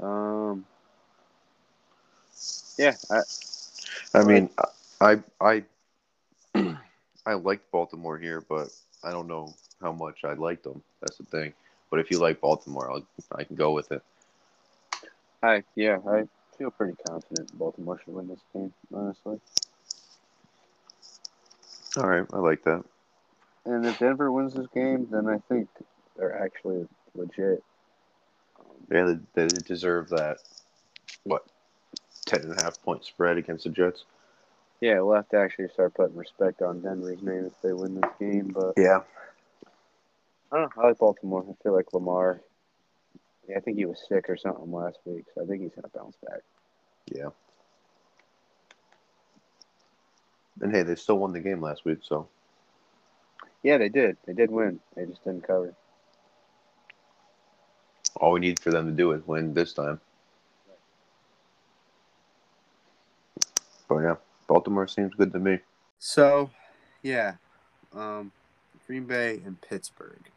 Um. 0.00 0.64
Yeah, 2.78 2.96
I, 3.10 3.20
I 4.14 4.24
mean, 4.24 4.48
I 5.00 5.18
I 5.40 5.62
I 7.24 7.34
liked 7.34 7.70
Baltimore 7.70 8.18
here, 8.18 8.40
but 8.40 8.68
I 9.04 9.10
don't 9.10 9.28
know 9.28 9.54
how 9.80 9.92
much 9.92 10.24
I 10.24 10.32
liked 10.34 10.64
them. 10.64 10.82
That's 11.00 11.18
the 11.18 11.24
thing. 11.24 11.52
But 11.90 12.00
if 12.00 12.10
you 12.10 12.18
like 12.18 12.40
Baltimore, 12.40 12.90
I'll, 12.90 13.06
I 13.34 13.44
can 13.44 13.56
go 13.56 13.72
with 13.72 13.92
it. 13.92 14.02
I 15.42 15.62
yeah, 15.74 15.98
I 16.08 16.24
feel 16.56 16.70
pretty 16.70 16.96
confident 17.06 17.56
Baltimore 17.58 18.00
should 18.04 18.14
win 18.14 18.28
this 18.28 18.40
game, 18.52 18.72
honestly. 18.92 19.40
All 21.96 22.08
right, 22.08 22.26
I 22.32 22.38
like 22.38 22.64
that. 22.64 22.84
And 23.64 23.84
if 23.84 23.98
Denver 23.98 24.32
wins 24.32 24.54
this 24.54 24.66
game, 24.74 25.06
then 25.10 25.28
I 25.28 25.38
think 25.48 25.68
they're 26.16 26.42
actually 26.42 26.88
legit. 27.14 27.62
Yeah, 28.90 29.14
they, 29.34 29.46
they 29.46 29.48
deserve 29.66 30.08
that. 30.10 30.38
What, 31.24 31.44
ten 32.26 32.40
and 32.40 32.58
a 32.58 32.62
half 32.62 32.82
point 32.82 33.04
spread 33.04 33.36
against 33.36 33.64
the 33.64 33.70
Jets? 33.70 34.04
Yeah, 34.82 35.00
we'll 35.00 35.14
have 35.14 35.28
to 35.28 35.36
actually 35.38 35.68
start 35.68 35.94
putting 35.94 36.16
respect 36.16 36.60
on 36.60 36.80
Denver's 36.82 37.22
name 37.22 37.44
if 37.46 37.52
they 37.62 37.72
win 37.72 37.94
this 38.00 38.10
game. 38.18 38.48
But 38.48 38.74
Yeah. 38.76 39.02
I 40.50 40.58
don't 40.58 40.76
know. 40.76 40.82
I 40.82 40.88
like 40.88 40.98
Baltimore. 40.98 41.46
I 41.48 41.62
feel 41.62 41.72
like 41.72 41.92
Lamar. 41.94 42.40
Yeah, 43.48 43.58
I 43.58 43.60
think 43.60 43.76
he 43.78 43.86
was 43.86 44.04
sick 44.08 44.28
or 44.28 44.36
something 44.36 44.72
last 44.72 44.98
week, 45.04 45.24
so 45.34 45.42
I 45.42 45.46
think 45.46 45.62
he's 45.62 45.72
gonna 45.74 45.88
bounce 45.94 46.16
back. 46.16 46.40
Yeah. 47.06 47.30
And 50.60 50.74
hey, 50.74 50.82
they 50.82 50.96
still 50.96 51.18
won 51.18 51.32
the 51.32 51.40
game 51.40 51.60
last 51.62 51.84
week, 51.84 51.98
so 52.02 52.28
Yeah, 53.62 53.78
they 53.78 53.88
did. 53.88 54.16
They 54.26 54.32
did 54.32 54.50
win. 54.50 54.80
They 54.96 55.06
just 55.06 55.22
didn't 55.24 55.46
cover. 55.46 55.74
all 58.16 58.32
we 58.32 58.40
need 58.40 58.58
for 58.60 58.70
them 58.70 58.86
to 58.86 58.92
do 58.92 59.12
is 59.12 59.24
win 59.26 59.54
this 59.54 59.72
time. 59.72 60.00
But 63.88 63.98
yeah, 63.98 64.16
Baltimore 64.52 64.86
seems 64.86 65.14
good 65.14 65.32
to 65.32 65.38
me. 65.38 65.58
So, 65.98 66.50
yeah, 67.02 67.36
um, 67.94 68.30
Green 68.86 69.06
Bay 69.06 69.40
and 69.46 69.58
Pittsburgh. 69.62 70.30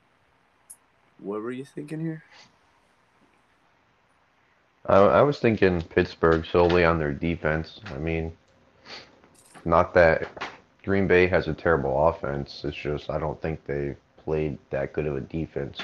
What 1.20 1.42
were 1.42 1.52
you 1.52 1.66
thinking 1.66 2.00
here? 2.00 2.24
I, 4.86 4.96
I 5.00 5.22
was 5.22 5.40
thinking 5.40 5.82
Pittsburgh 5.82 6.46
solely 6.46 6.86
on 6.86 6.98
their 6.98 7.12
defense. 7.12 7.82
I 7.94 7.98
mean, 7.98 8.32
not 9.66 9.94
that 9.96 10.30
Green 10.86 11.08
Bay 11.08 11.28
has 11.28 11.50
a 11.50 11.54
terrible 11.54 12.08
offense. 12.08 12.62
It's 12.64 12.78
just 12.78 13.10
I 13.10 13.20
don't 13.20 13.42
think 13.42 13.66
they 13.66 13.98
played 14.24 14.58
that 14.70 14.94
good 14.94 15.08
of 15.08 15.18
a 15.18 15.22
defense. 15.22 15.78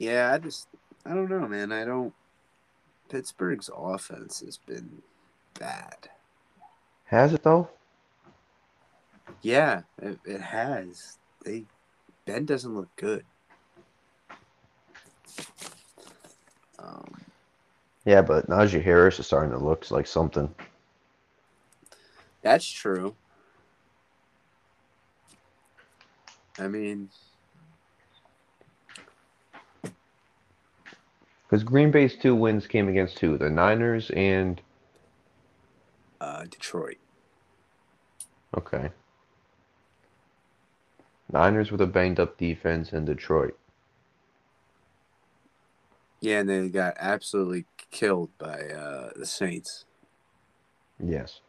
Yeah, 0.00 0.32
I 0.34 0.38
just 0.38 0.66
I 1.06 1.10
don't 1.14 1.30
know, 1.30 1.46
man. 1.48 1.72
I 1.72 1.84
don't. 1.84 2.12
Pittsburgh's 3.08 3.70
offense 3.74 4.40
has 4.40 4.58
been 4.58 5.02
bad. 5.58 6.10
Has 7.06 7.32
it 7.32 7.42
though? 7.44 7.70
Yeah, 9.42 9.82
it, 10.02 10.18
it 10.24 10.40
has. 10.40 11.18
They 11.44 11.64
Ben 12.24 12.44
doesn't 12.44 12.74
look 12.74 12.94
good. 12.96 13.24
Um, 16.78 17.26
Yeah, 18.04 18.22
but 18.22 18.48
Najee 18.48 18.82
Harris 18.82 19.18
is 19.18 19.26
starting 19.26 19.52
to 19.52 19.58
look 19.58 19.90
like 19.90 20.06
something. 20.06 20.54
that's 22.42 22.66
true. 22.66 23.16
I 26.58 26.68
mean, 26.68 27.10
Because 31.48 31.62
Green 31.62 31.90
Bay's 31.90 32.16
two 32.16 32.34
wins 32.34 32.66
came 32.66 32.88
against 32.88 33.18
who? 33.20 33.38
The 33.38 33.50
Niners 33.50 34.10
and 34.10 34.60
uh, 36.20 36.44
Detroit. 36.44 36.96
okay. 38.56 38.90
Niners 41.32 41.72
with 41.72 41.80
a 41.80 41.86
banged 41.86 42.20
up 42.20 42.38
defense 42.38 42.92
and 42.92 43.04
Detroit. 43.04 43.58
Yeah, 46.20 46.40
and 46.40 46.48
they 46.48 46.68
got 46.68 46.94
absolutely 46.98 47.66
killed 47.90 48.30
by 48.38 48.60
uh, 48.68 49.10
the 49.16 49.26
Saints. 49.26 49.84
Yes. 51.02 51.40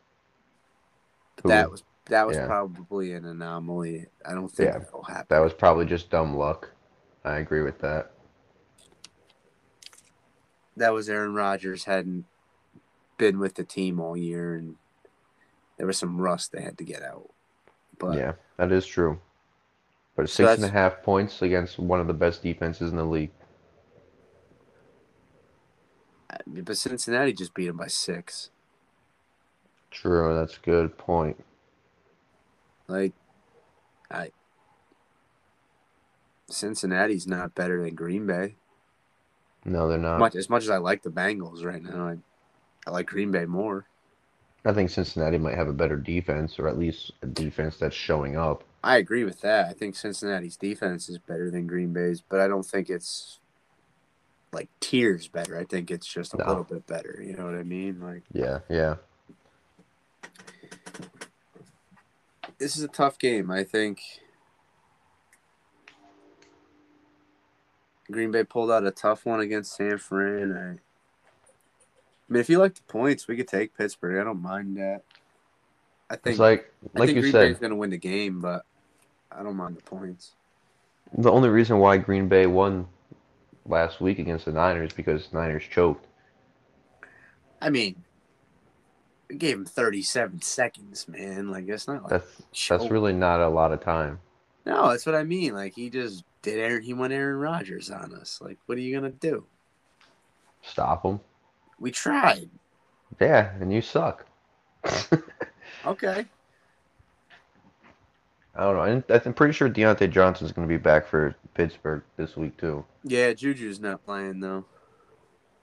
Who- 1.44 1.50
that 1.50 1.70
was 1.72 1.84
that 2.10 2.26
was 2.26 2.38
yeah. 2.38 2.46
probably 2.48 3.14
an 3.14 3.26
anomaly. 3.26 4.08
I 4.26 4.34
don't 4.34 4.48
think 4.48 4.70
Yeah, 4.70 4.80
that'll 4.80 5.04
happen. 5.04 5.26
That 5.30 5.40
was 5.40 5.54
probably 5.54 5.86
just 5.86 6.10
dumb 6.10 6.36
luck. 6.36 6.70
I 7.26 7.38
agree 7.38 7.62
with 7.62 7.80
that. 7.80 8.12
That 10.78 10.94
was 10.94 11.10
Aaron 11.10 11.34
Rodgers 11.34 11.84
hadn't 11.86 12.26
been 13.18 13.40
with 13.40 13.56
the 13.56 13.64
team 13.64 14.00
all 14.00 14.16
year, 14.16 14.56
and 14.56 14.76
there 15.78 15.88
was 15.88 15.98
some 15.98 16.20
rust 16.20 16.52
they 16.52 16.62
had 16.62 16.78
to 16.78 16.84
get 16.84 17.04
out. 17.04 17.30
But 17.98 18.18
yeah, 18.18 18.34
that 18.58 18.72
is 18.72 18.86
true. 18.86 19.20
But 20.16 20.30
So 20.30 20.48
and 20.48 20.64
a 20.64 20.70
half 20.70 21.04
points 21.04 21.42
against 21.42 21.78
one 21.78 22.00
of 22.00 22.08
the 22.08 22.14
best 22.14 22.42
defenses 22.42 22.92
in 22.92 22.98
the 22.98 23.06
league. 23.06 23.32
Uh, 26.30 26.38
but 26.48 26.78
Cincinnati 26.78 27.34
just 27.34 27.54
beat 27.54 27.68
them 27.68 27.78
by 27.78 27.88
six. 27.88 28.50
True, 29.92 30.36
that's 30.36 30.58
a 30.58 30.62
good 30.62 30.98
point. 30.98 31.44
Like, 32.88 33.14
I 34.10 34.32
Cincinnati's 36.50 37.28
not 37.28 37.56
better 37.56 37.84
than 37.84 37.94
Green 37.94 38.26
Bay. 38.26 38.56
No, 39.68 39.88
they're 39.88 39.98
not. 39.98 40.18
Much 40.20 40.36
as 40.36 40.50
much 40.50 40.64
as 40.64 40.70
I 40.70 40.78
like 40.78 41.04
the 41.04 41.10
Bengals 41.10 41.64
right 41.64 41.84
now, 41.84 42.08
I, 42.08 42.18
I 42.88 42.92
like 42.92 43.06
Green 43.08 43.32
Bay 43.32 43.46
more. 43.46 43.86
I 44.66 44.74
think 44.74 44.90
Cincinnati 44.90 45.38
might 45.38 45.56
have 45.56 45.68
a 45.68 45.74
better 45.74 45.98
defense, 45.98 46.58
or 46.58 46.68
at 46.68 46.78
least 46.80 47.12
a 47.22 47.28
defense 47.28 47.78
that's 47.78 47.96
showing 47.96 48.36
up. 48.38 48.64
I 48.84 48.98
agree 48.98 49.24
with 49.24 49.42
that. 49.42 49.68
I 49.68 49.74
think 49.74 49.96
Cincinnati's 49.96 50.58
defense 50.58 51.10
is 51.10 51.20
better 51.20 51.52
than 51.52 51.68
Green 51.68 51.94
Bay's, 51.94 52.22
but 52.22 52.40
I 52.40 52.48
don't 52.48 52.66
think 52.66 52.90
it's 52.90 53.40
like 54.54 54.70
tiers 54.80 55.28
better. 55.28 55.58
I 55.58 55.66
think 55.66 55.92
it's 55.92 56.08
just 56.08 56.34
a 56.34 56.38
No. 56.38 56.46
little 56.48 56.64
bit 56.64 56.88
better. 56.88 57.22
You 57.24 57.36
know 57.36 57.46
what 57.46 57.56
I 57.56 57.64
mean? 57.64 58.00
Like 58.02 58.24
Yeah, 58.32 58.60
yeah. 58.70 58.96
this 62.58 62.76
is 62.78 62.84
a 62.84 62.88
tough 62.88 63.20
game. 63.20 63.52
I 63.52 63.64
think 63.64 64.00
Green 68.12 68.32
Bay 68.32 68.44
pulled 68.44 68.72
out 68.72 68.86
a 68.86 68.92
tough 68.92 69.26
one 69.26 69.40
against 69.40 69.76
San 69.76 69.98
Fran. 69.98 70.54
I, 70.56 70.70
I 70.72 70.78
mean, 72.30 72.42
if 72.42 72.50
you 72.50 72.60
like 72.60 72.76
the 72.76 72.84
points, 72.84 73.28
we 73.28 73.36
could 73.38 73.48
take 73.48 73.78
Pittsburgh. 73.78 74.20
I 74.20 74.24
don't 74.24 74.42
mind 74.42 74.78
that. 74.78 75.04
I 76.10 76.16
think 76.16 76.34
It's 76.34 76.40
like 76.40 76.74
I 76.96 77.00
like 77.00 77.08
think 77.08 77.18
you 77.18 77.22
Green 77.22 77.32
said, 77.32 77.50
Bay's 77.50 77.60
going 77.60 77.72
to 77.72 77.76
win 77.76 77.90
the 77.90 77.98
game, 77.98 78.40
but 78.42 78.66
I 79.32 79.44
don't 79.44 79.56
mind 79.58 79.78
the 79.78 79.82
points. 79.82 80.36
the 81.18 81.32
only 81.32 81.50
reason 81.50 81.80
why 81.80 81.98
Green 81.98 82.28
Bay 82.28 82.48
won 82.48 82.88
last 83.66 84.00
week 84.02 84.20
against 84.20 84.46
the 84.46 84.52
Niners 84.54 84.94
because 84.94 85.28
the 85.30 85.38
Niners 85.38 85.64
choked. 85.70 86.08
I 87.62 87.70
mean, 87.70 88.04
we 89.30 89.36
gave 89.36 89.58
him 89.58 89.66
37 89.66 90.42
seconds, 90.42 91.08
man. 91.08 91.50
Like 91.52 91.66
that's 91.68 91.88
not 91.88 92.04
like 92.04 92.12
That's 92.12 92.26
that's 92.70 92.90
really 92.90 93.14
not 93.14 93.40
a 93.42 93.50
lot 93.50 93.72
of 93.72 93.82
time. 93.82 94.20
no. 94.66 94.90
That's 94.90 95.06
what 95.06 95.16
I 95.16 95.24
mean. 95.24 95.54
Like 95.54 95.74
he 95.74 95.90
just 95.90 96.24
did. 96.42 96.60
Aaron, 96.60 96.84
he 96.84 96.94
went 96.94 97.14
Aaron 97.14 97.38
Rodgers 97.38 97.90
on 97.90 98.14
us. 98.14 98.40
Like 98.42 98.58
what 98.66 98.78
are 98.78 98.82
you 98.82 98.96
gonna 98.96 99.12
do? 99.12 99.46
Stop 100.62 101.04
him. 101.04 101.20
We 101.80 101.92
tried. 101.92 102.50
Yeah, 103.22 103.52
and 103.60 103.72
you 103.72 103.82
suck. 103.82 104.26
Okay. 105.86 106.26
I 108.56 108.64
don't 108.64 108.76
know. 108.76 109.16
I'm 109.26 109.34
pretty 109.34 109.54
sure 109.54 109.70
Diontae 109.70 110.12
Johnson's 110.12 110.52
going 110.52 110.68
to 110.68 110.72
be 110.72 110.82
back 110.82 111.08
for 111.08 111.36
Pittsburgh 111.54 112.02
this 112.18 112.36
week 112.36 112.58
too. 112.58 112.84
Yeah, 113.04 113.32
Juju's 113.34 113.80
not 113.80 114.04
playing 114.04 114.40
though. 114.40 114.66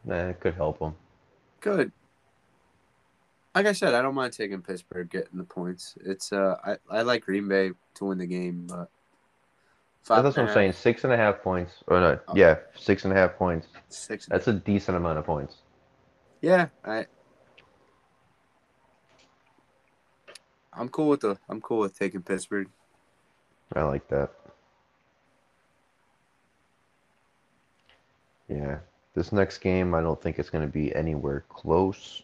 Nah, 0.04 0.28
it 0.28 0.40
could 0.40 0.54
help 0.54 0.78
him. 0.78 0.94
Good. 1.60 1.90
Like 3.54 3.66
I 3.66 3.72
said, 3.72 3.94
I 3.94 4.02
don't 4.02 4.14
mind 4.14 4.32
taking 4.32 4.62
Pittsburgh 4.62 5.10
getting 5.10 5.38
the 5.38 5.44
points. 5.44 5.96
It's 6.04 6.32
uh, 6.32 6.56
I, 6.64 6.98
I 6.98 7.02
like 7.02 7.24
Green 7.24 7.48
Bay 7.48 7.72
to 7.94 8.04
win 8.04 8.18
the 8.18 8.26
game, 8.26 8.66
But 8.68 8.88
five 10.04 10.22
that's 10.22 10.36
what 10.36 10.44
I'm 10.44 10.48
a 10.48 10.52
saying. 10.54 10.72
Six 10.72 11.04
and 11.04 11.12
a 11.12 11.16
half 11.16 11.42
points. 11.42 11.72
Or 11.86 12.00
no, 12.00 12.18
Oh. 12.28 12.36
yeah, 12.36 12.58
six 12.78 13.04
and 13.04 13.12
a 13.12 13.16
half 13.16 13.36
points. 13.36 13.66
Six. 13.88 14.26
That's 14.26 14.48
a 14.48 14.52
decent 14.52 14.96
amount 14.96 15.18
of 15.18 15.24
points. 15.26 15.56
Yeah, 16.40 16.68
I 16.84 17.06
I'm 20.72 20.88
cool 20.88 21.08
with 21.08 21.20
the. 21.20 21.38
I'm 21.48 21.60
cool 21.60 21.78
with 21.80 21.98
taking 21.98 22.22
Pittsburgh. 22.22 22.68
I 23.74 23.82
like 23.82 24.08
that. 24.08 24.30
Yeah. 28.48 28.78
This 29.14 29.32
next 29.32 29.58
game, 29.58 29.94
I 29.94 30.00
don't 30.00 30.20
think 30.20 30.38
it's 30.38 30.50
going 30.50 30.66
to 30.66 30.72
be 30.72 30.94
anywhere 30.94 31.44
close 31.48 32.22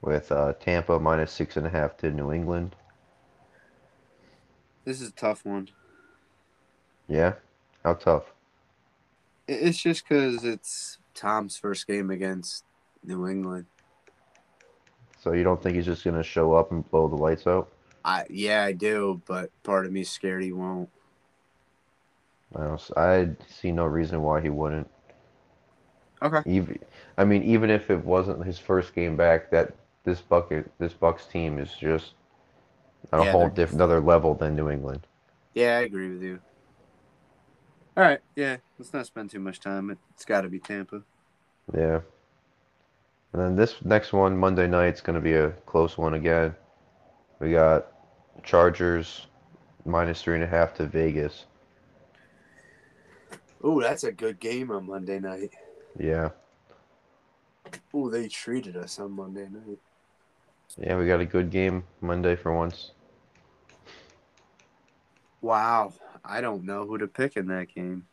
with 0.00 0.30
uh, 0.30 0.52
Tampa 0.54 0.98
minus 1.00 1.32
six 1.32 1.56
and 1.56 1.66
a 1.66 1.70
half 1.70 1.96
to 1.98 2.10
New 2.10 2.32
England. 2.32 2.76
This 4.84 5.00
is 5.00 5.08
a 5.08 5.12
tough 5.12 5.44
one. 5.44 5.68
Yeah? 7.08 7.34
How 7.84 7.94
tough? 7.94 8.24
It's 9.46 9.78
just 9.78 10.06
because 10.06 10.44
it's 10.44 10.98
Tom's 11.14 11.56
first 11.56 11.86
game 11.86 12.10
against 12.10 12.64
New 13.02 13.26
England. 13.26 13.66
So 15.20 15.32
you 15.32 15.42
don't 15.42 15.60
think 15.62 15.76
he's 15.76 15.86
just 15.86 16.04
going 16.04 16.16
to 16.16 16.22
show 16.22 16.52
up 16.52 16.70
and 16.70 16.88
blow 16.90 17.08
the 17.08 17.16
lights 17.16 17.46
out? 17.46 17.70
I 18.04 18.24
yeah, 18.30 18.62
I 18.62 18.72
do, 18.72 19.20
but 19.26 19.50
part 19.62 19.86
of 19.86 19.92
me's 19.92 20.08
scared 20.08 20.42
he 20.42 20.52
won't. 20.52 20.88
I, 22.54 22.76
I 22.96 23.30
see 23.48 23.72
no 23.72 23.84
reason 23.84 24.22
why 24.22 24.40
he 24.40 24.48
wouldn't. 24.48 24.88
Okay. 26.22 26.42
Even, 26.50 26.78
I 27.16 27.24
mean, 27.24 27.42
even 27.42 27.70
if 27.70 27.90
it 27.90 28.04
wasn't 28.04 28.44
his 28.44 28.58
first 28.58 28.94
game 28.94 29.16
back, 29.16 29.50
that 29.50 29.74
this 30.04 30.20
bucket, 30.20 30.70
this 30.78 30.94
Bucs 30.94 31.30
team 31.30 31.58
is 31.58 31.72
just 31.78 32.14
on 33.12 33.26
a 33.26 33.30
whole 33.30 33.48
different, 33.48 33.74
another 33.74 34.00
level 34.00 34.34
than 34.34 34.56
New 34.56 34.70
England. 34.70 35.06
Yeah, 35.54 35.78
I 35.78 35.82
agree 35.82 36.10
with 36.10 36.22
you. 36.22 36.40
All 37.98 38.04
right, 38.04 38.20
yeah, 38.36 38.58
let's 38.78 38.92
not 38.92 39.06
spend 39.06 39.28
too 39.28 39.40
much 39.40 39.58
time. 39.58 39.90
It's 40.14 40.24
got 40.24 40.42
to 40.42 40.48
be 40.48 40.60
Tampa. 40.60 41.02
Yeah. 41.76 41.98
And 43.32 43.42
then 43.42 43.56
this 43.56 43.74
next 43.84 44.12
one, 44.12 44.36
Monday 44.36 44.68
night's 44.68 45.00
going 45.00 45.16
to 45.16 45.20
be 45.20 45.32
a 45.32 45.50
close 45.66 45.98
one 45.98 46.14
again. 46.14 46.54
We 47.40 47.50
got 47.50 47.88
Chargers 48.44 49.26
minus 49.84 50.22
three 50.22 50.36
and 50.36 50.44
a 50.44 50.46
half 50.46 50.74
to 50.74 50.86
Vegas. 50.86 51.46
Oh, 53.64 53.80
that's 53.80 54.04
a 54.04 54.12
good 54.12 54.38
game 54.38 54.70
on 54.70 54.86
Monday 54.86 55.18
night. 55.18 55.50
Yeah. 55.98 56.28
Oh, 57.92 58.08
they 58.08 58.28
treated 58.28 58.76
us 58.76 59.00
on 59.00 59.10
Monday 59.10 59.48
night. 59.50 59.78
Yeah, 60.80 60.96
we 60.96 61.08
got 61.08 61.18
a 61.18 61.26
good 61.26 61.50
game 61.50 61.82
Monday 62.00 62.36
for 62.36 62.54
once. 62.54 62.92
Wow, 65.40 65.92
I 66.24 66.40
don't 66.40 66.64
know 66.64 66.86
who 66.86 66.98
to 66.98 67.06
pick 67.06 67.36
in 67.36 67.46
that 67.48 67.74
game. 67.74 68.06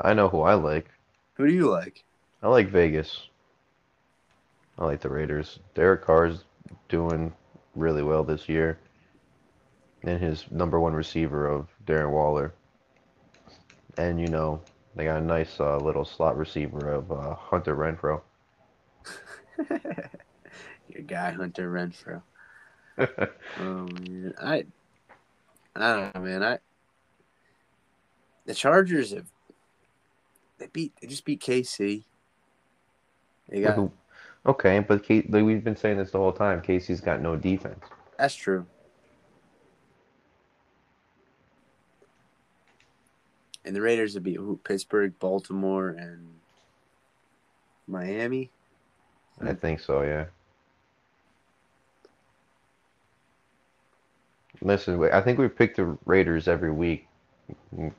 I 0.00 0.14
know 0.14 0.28
who 0.28 0.40
I 0.40 0.54
like. 0.54 0.88
Who 1.34 1.46
do 1.46 1.52
you 1.52 1.70
like? 1.70 2.04
I 2.42 2.48
like 2.48 2.68
Vegas. 2.68 3.28
I 4.78 4.86
like 4.86 5.00
the 5.00 5.10
Raiders. 5.10 5.58
Derek 5.74 6.04
Carr's 6.04 6.44
doing 6.88 7.32
really 7.74 8.02
well 8.02 8.24
this 8.24 8.48
year. 8.48 8.78
And 10.02 10.20
his 10.20 10.50
number 10.50 10.80
one 10.80 10.94
receiver 10.94 11.46
of 11.46 11.68
Darren 11.86 12.10
Waller. 12.10 12.54
And, 13.98 14.18
you 14.18 14.28
know, 14.28 14.62
they 14.96 15.04
got 15.04 15.20
a 15.20 15.24
nice 15.24 15.60
uh, 15.60 15.76
little 15.76 16.06
slot 16.06 16.38
receiver 16.38 16.92
of 16.92 17.12
uh, 17.12 17.34
Hunter 17.34 17.76
Renfrow. 17.76 18.22
Your 20.88 21.02
guy 21.06 21.32
Hunter 21.32 21.70
Renfrow. 21.70 22.22
Oh 22.98 23.06
man, 23.58 24.34
I, 24.42 24.64
I 25.76 25.94
don't 25.94 26.14
know, 26.14 26.20
man. 26.20 26.42
I, 26.42 26.58
the 28.46 28.54
Chargers 28.54 29.12
have, 29.12 29.26
they 30.58 30.66
beat, 30.66 30.92
they 31.00 31.06
just 31.06 31.24
beat 31.24 31.40
KC. 31.40 32.04
They 33.48 33.60
got 33.60 33.76
Who- 33.76 33.92
Okay, 34.46 34.78
but 34.80 35.02
K- 35.02 35.26
we've 35.28 35.62
been 35.62 35.76
saying 35.76 35.98
this 35.98 36.12
the 36.12 36.18
whole 36.18 36.32
time. 36.32 36.62
KC's 36.62 37.00
got 37.02 37.20
no 37.20 37.36
defense. 37.36 37.84
that's 38.18 38.34
true. 38.34 38.66
And 43.64 43.76
the 43.76 43.82
Raiders 43.82 44.14
would 44.14 44.22
beat 44.22 44.36
who, 44.38 44.58
Pittsburgh, 44.64 45.12
Baltimore, 45.18 45.90
and 45.90 46.26
Miami. 47.86 48.50
I 49.42 49.52
think 49.52 49.80
so, 49.80 50.02
yeah. 50.02 50.24
Listen, 54.62 55.02
I 55.12 55.20
think 55.20 55.38
we 55.38 55.48
picked 55.48 55.76
the 55.76 55.96
Raiders 56.04 56.46
every 56.48 56.70
week. 56.72 57.08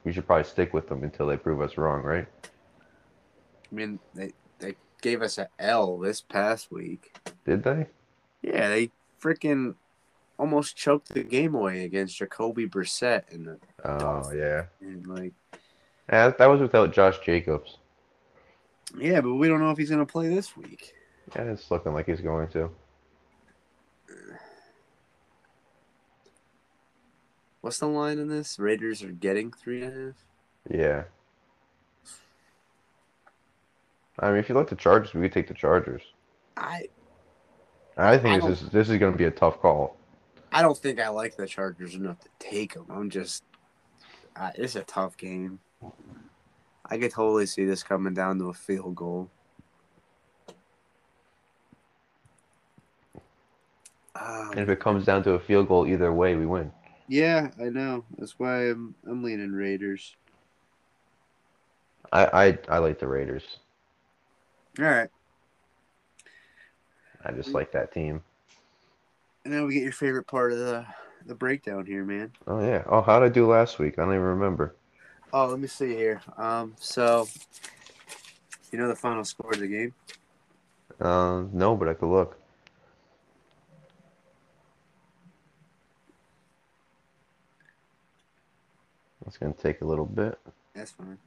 We 0.03 0.13
should 0.13 0.27
probably 0.27 0.43
stick 0.45 0.73
with 0.73 0.87
them 0.87 1.03
until 1.03 1.27
they 1.27 1.37
prove 1.37 1.59
us 1.61 1.77
wrong, 1.77 2.03
right? 2.03 2.27
I 2.45 3.75
mean, 3.75 3.99
they 4.13 4.33
they 4.59 4.75
gave 5.01 5.21
us 5.21 5.37
an 5.37 5.47
L 5.59 5.97
this 5.97 6.21
past 6.21 6.71
week. 6.71 7.17
Did 7.45 7.63
they? 7.63 7.87
Yeah, 8.41 8.69
they 8.69 8.91
freaking 9.21 9.75
almost 10.37 10.75
choked 10.75 11.09
the 11.09 11.23
game 11.23 11.53
away 11.55 11.83
against 11.83 12.17
Jacoby 12.17 12.67
Brissett, 12.67 13.23
and 13.31 13.45
the 13.47 13.59
Oh, 13.83 14.31
yeah. 14.33 14.65
and 14.81 15.05
like, 15.07 15.33
Yeah, 16.09 16.29
that 16.29 16.45
was 16.47 16.61
without 16.61 16.93
Josh 16.93 17.19
Jacobs. 17.19 17.77
yeah, 18.97 19.21
but 19.21 19.33
we 19.35 19.47
don't 19.47 19.59
know 19.59 19.71
if 19.71 19.77
he's 19.77 19.89
gonna 19.89 20.05
play 20.05 20.27
this 20.29 20.55
week. 20.55 20.93
Yeah, 21.35 21.43
it's 21.43 21.69
looking 21.71 21.93
like 21.93 22.05
he's 22.07 22.21
going 22.21 22.47
to. 22.49 22.65
Uh, 24.09 24.35
What's 27.61 27.77
the 27.79 27.87
line 27.87 28.17
in 28.19 28.27
this? 28.27 28.57
Raiders 28.59 29.03
are 29.03 29.11
getting 29.11 29.51
three 29.51 29.83
and 29.83 29.93
a 29.93 30.05
half. 30.07 30.15
Yeah. 30.69 31.03
I 34.19 34.29
mean, 34.29 34.37
if 34.37 34.49
you 34.49 34.55
like 34.55 34.67
the 34.69 34.75
Chargers, 34.75 35.13
we 35.13 35.21
could 35.21 35.31
take 35.31 35.47
the 35.47 35.53
Chargers. 35.53 36.01
I 36.57 36.89
I 37.97 38.17
think 38.17 38.43
I 38.43 38.47
this 38.47 38.61
is 38.61 38.69
this 38.69 38.89
is 38.89 38.97
going 38.97 39.11
to 39.11 39.17
be 39.17 39.25
a 39.25 39.31
tough 39.31 39.59
call. 39.61 39.97
I 40.51 40.61
don't 40.61 40.77
think 40.77 40.99
I 40.99 41.09
like 41.09 41.37
the 41.37 41.47
Chargers 41.47 41.95
enough 41.95 42.19
to 42.19 42.29
take 42.39 42.73
them. 42.73 42.85
I'm 42.89 43.09
just, 43.09 43.43
uh, 44.35 44.51
it's 44.55 44.75
a 44.75 44.83
tough 44.83 45.15
game. 45.15 45.59
I 46.85 46.97
could 46.97 47.11
totally 47.11 47.45
see 47.45 47.63
this 47.63 47.83
coming 47.83 48.13
down 48.13 48.37
to 48.39 48.49
a 48.49 48.53
field 48.53 48.95
goal. 48.95 49.29
Um, 54.13 54.51
And 54.51 54.59
if 54.59 54.67
it 54.67 54.81
comes 54.81 55.05
down 55.05 55.23
to 55.23 55.31
a 55.33 55.39
field 55.39 55.69
goal, 55.69 55.87
either 55.87 56.11
way, 56.11 56.35
we 56.35 56.45
win. 56.45 56.71
Yeah, 57.07 57.49
I 57.59 57.65
know. 57.69 58.05
That's 58.17 58.39
why 58.39 58.69
I'm 58.69 58.95
I'm 59.07 59.23
leaning 59.23 59.51
Raiders. 59.51 60.15
I 62.11 62.25
I, 62.25 62.57
I 62.69 62.77
like 62.79 62.99
the 62.99 63.07
Raiders. 63.07 63.57
All 64.79 64.85
right, 64.85 65.09
I 67.25 67.31
just 67.31 67.53
like 67.53 67.71
that 67.73 67.93
team. 67.93 68.21
and 69.43 69.53
now 69.53 69.65
we 69.65 69.73
get 69.73 69.83
your 69.83 69.91
favorite 69.91 70.27
part 70.27 70.51
of 70.51 70.59
the 70.59 70.85
the 71.25 71.35
breakdown 71.35 71.85
here, 71.85 72.03
man. 72.03 72.31
Oh 72.47 72.59
yeah. 72.61 72.83
Oh, 72.87 73.01
how 73.01 73.19
did 73.19 73.25
I 73.25 73.29
do 73.29 73.47
last 73.47 73.79
week? 73.79 73.99
I 73.99 74.03
don't 74.03 74.13
even 74.13 74.21
remember. 74.21 74.75
Oh, 75.33 75.47
let 75.47 75.59
me 75.59 75.67
see 75.67 75.95
here. 75.95 76.21
Um, 76.37 76.75
so 76.79 77.27
you 78.71 78.79
know 78.79 78.87
the 78.87 78.95
final 78.95 79.23
score 79.23 79.51
of 79.51 79.59
the 79.59 79.67
game? 79.67 79.93
Uh, 80.99 81.43
no, 81.51 81.75
but 81.75 81.87
I 81.89 81.93
could 81.93 82.09
look. 82.11 82.40
It's 89.25 89.37
gonna 89.37 89.53
take 89.53 89.81
a 89.81 89.85
little 89.85 90.05
bit. 90.05 90.37
That's 90.73 90.91
fine. 90.91 91.17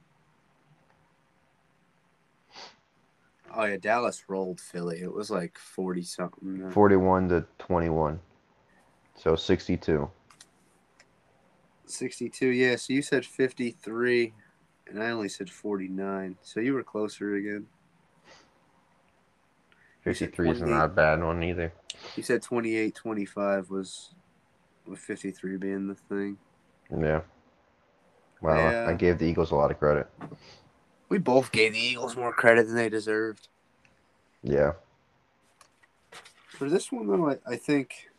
Oh 3.55 3.63
yeah, 3.63 3.77
Dallas 3.77 4.23
rolled 4.27 4.59
Philly. 4.59 5.01
It 5.01 5.13
was 5.13 5.29
like 5.31 5.57
forty 5.57 6.01
something. 6.01 6.65
Uh, 6.65 6.71
Forty-one 6.71 7.29
to 7.29 7.45
twenty-one. 7.57 8.19
So 9.15 9.35
sixty-two. 9.35 10.09
Sixty-two. 11.85 12.49
Yeah. 12.49 12.75
So 12.75 12.93
you 12.93 13.01
said 13.01 13.25
fifty-three, 13.25 14.33
and 14.87 15.01
I 15.01 15.11
only 15.11 15.29
said 15.29 15.49
forty-nine. 15.49 16.37
So 16.41 16.59
you 16.59 16.73
were 16.73 16.83
closer 16.83 17.35
again. 17.35 17.67
Fifty-three 20.01 20.49
is 20.49 20.61
not 20.61 20.85
a 20.85 20.89
bad 20.89 21.23
one 21.23 21.41
either. 21.41 21.73
You 22.15 22.23
said 22.23 22.41
28, 22.41 22.93
25 22.93 23.69
was 23.69 24.13
with 24.85 24.99
fifty-three 24.99 25.57
being 25.57 25.87
the 25.87 25.95
thing. 25.95 26.37
Yeah. 26.91 27.21
Well, 28.41 28.57
Yeah. 28.57 28.89
I 28.89 28.93
gave 28.93 29.17
the 29.17 29.25
Eagles 29.25 29.51
a 29.51 29.55
lot 29.55 29.71
of 29.71 29.79
credit. 29.79 30.07
We 31.09 31.17
both 31.17 31.51
gave 31.51 31.73
the 31.73 31.79
Eagles 31.79 32.15
more 32.15 32.33
credit 32.33 32.67
than 32.67 32.75
they 32.75 32.89
deserved. 32.89 33.47
Yeah. 34.43 34.73
For 36.49 36.69
this 36.69 36.91
one, 36.91 37.07
though, 37.07 37.29
I, 37.29 37.37
I 37.45 37.55
think 37.57 38.09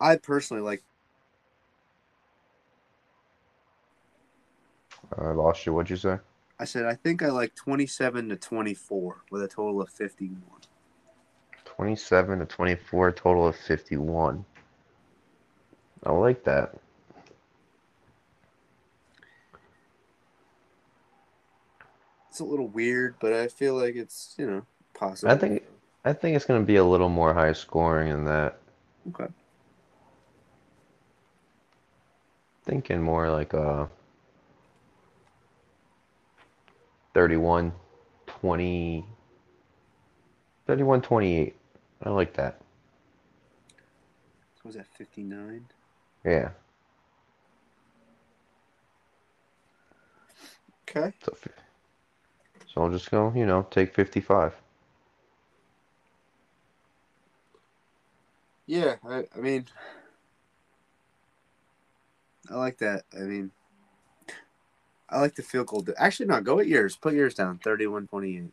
I 0.00 0.16
personally 0.16 0.62
like. 0.62 0.82
I 5.18 5.30
lost 5.30 5.66
you. 5.66 5.72
What'd 5.72 5.90
you 5.90 5.96
say? 5.96 6.18
I 6.60 6.64
said 6.64 6.84
I 6.84 6.94
think 6.94 7.22
I 7.22 7.28
like 7.28 7.54
twenty-seven 7.54 8.28
to 8.28 8.36
twenty-four 8.36 9.22
with 9.30 9.42
a 9.42 9.48
total 9.48 9.80
of 9.80 9.88
fifty-one. 9.88 10.60
27 11.64 12.40
to 12.40 12.44
24, 12.44 13.12
total 13.12 13.46
of 13.46 13.54
51. 13.54 14.44
I 16.04 16.12
like 16.12 16.44
that. 16.44 16.74
It's 22.28 22.40
a 22.40 22.44
little 22.44 22.68
weird, 22.68 23.16
but 23.20 23.32
I 23.32 23.48
feel 23.48 23.74
like 23.74 23.96
it's 23.96 24.34
you 24.38 24.46
know 24.46 24.62
possible. 24.94 25.32
I 25.32 25.36
think- 25.36 25.62
I 26.04 26.12
think 26.12 26.36
it's 26.36 26.44
going 26.46 26.60
to 26.60 26.66
be 26.66 26.76
a 26.76 26.84
little 26.84 27.08
more 27.08 27.34
high 27.34 27.52
scoring 27.52 28.10
than 28.10 28.24
that. 28.26 28.60
Okay. 29.08 29.26
Thinking 32.64 33.02
more 33.02 33.30
like 33.30 33.52
a 33.52 33.90
31 37.14 37.72
20 38.26 39.04
31 40.66 41.02
28. 41.02 41.56
I 42.04 42.08
like 42.10 42.34
that. 42.34 42.60
So 44.54 44.60
was 44.64 44.76
that 44.76 44.86
59? 44.86 45.66
Yeah. 46.24 46.50
Okay. 50.88 51.12
So, 51.22 51.36
so 52.66 52.82
I'll 52.82 52.90
just 52.90 53.10
go, 53.10 53.32
you 53.34 53.46
know, 53.46 53.66
take 53.70 53.94
55. 53.94 54.54
Yeah, 58.66 58.96
I, 59.08 59.24
I 59.34 59.40
mean, 59.40 59.66
I 62.50 62.56
like 62.56 62.78
that. 62.78 63.04
I 63.14 63.20
mean, 63.20 63.50
I 65.08 65.20
like 65.20 65.34
the 65.34 65.42
field 65.42 65.68
goal. 65.68 65.86
Actually, 65.96 66.26
no, 66.26 66.40
go 66.42 66.58
at 66.60 66.66
yours. 66.66 66.96
Put 66.96 67.14
yours 67.14 67.34
down. 67.34 67.58
31 67.64 68.06
28. 68.08 68.50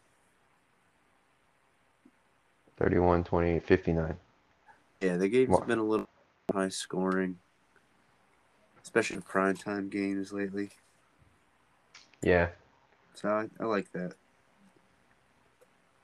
31 2.77 3.23
28 3.23 3.63
59. 3.63 4.17
Yeah, 5.01 5.17
the 5.17 5.27
game's 5.27 5.49
What? 5.49 5.67
been 5.67 5.79
a 5.79 5.83
little 5.83 6.07
high 6.53 6.69
scoring, 6.69 7.39
especially 8.85 9.17
in 9.17 9.21
prime 9.23 9.57
time 9.57 9.89
games 9.89 10.31
lately. 10.31 10.69
Yeah. 12.21 12.49
So 13.15 13.29
I, 13.29 13.49
I 13.59 13.65
like 13.65 13.91
that. 13.93 14.13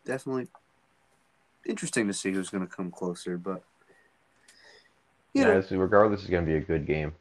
Definitely 0.04 0.48
interesting 1.66 2.08
to 2.08 2.14
see 2.14 2.32
who's 2.32 2.50
going 2.50 2.68
to 2.68 2.76
come 2.76 2.90
closer, 2.90 3.38
but 3.38 3.64
you 5.34 5.44
yeah, 5.44 5.62
know, 5.70 5.78
regardless, 5.78 6.22
it's 6.22 6.30
going 6.30 6.44
to 6.44 6.52
be 6.52 6.58
a 6.58 6.62
good 6.62 6.86
game. 6.86 7.14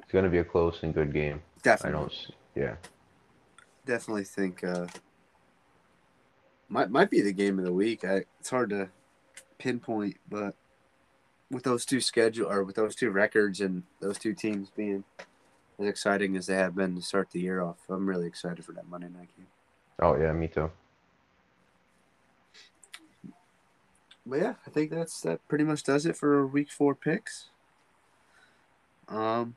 It's 0.00 0.12
going 0.12 0.24
to 0.24 0.30
be 0.30 0.38
a 0.38 0.44
close 0.44 0.82
and 0.82 0.92
good 0.92 1.14
game. 1.14 1.40
Definitely. 1.62 1.96
I 1.96 2.00
don't, 2.00 2.26
yeah. 2.54 2.74
definitely 3.86 4.24
think 4.24 4.64
uh, 4.64 4.86
might 6.68 6.90
might 6.90 7.08
be 7.08 7.20
the 7.22 7.32
game 7.32 7.58
of 7.58 7.64
the 7.64 7.72
week. 7.72 8.04
I, 8.04 8.24
it's 8.40 8.50
hard 8.50 8.70
to 8.70 8.90
pinpoint, 9.58 10.16
but 10.28 10.54
with 11.50 11.62
those 11.62 11.84
two 11.84 12.00
schedule 12.00 12.50
or 12.50 12.64
with 12.64 12.76
those 12.76 12.94
two 12.94 13.10
records 13.10 13.60
and 13.60 13.82
those 14.00 14.18
two 14.18 14.34
teams 14.34 14.70
being 14.70 15.04
as 15.78 15.86
exciting 15.86 16.36
as 16.36 16.46
they 16.46 16.54
have 16.54 16.74
been 16.74 16.96
to 16.96 17.02
start 17.02 17.30
the 17.30 17.40
year 17.40 17.62
off, 17.62 17.78
I'm 17.88 18.08
really 18.08 18.26
excited 18.26 18.64
for 18.64 18.72
that 18.72 18.88
Monday 18.88 19.08
night 19.08 19.28
game. 19.36 19.46
Oh, 20.00 20.16
yeah, 20.16 20.32
me 20.32 20.48
too. 20.48 20.70
But 24.26 24.40
yeah, 24.40 24.54
I 24.66 24.70
think 24.70 24.90
that's 24.90 25.20
that 25.20 25.46
pretty 25.48 25.64
much 25.64 25.82
does 25.82 26.06
it 26.06 26.16
for 26.16 26.46
week 26.46 26.70
four 26.70 26.94
picks. 26.94 27.50
Um, 29.08 29.56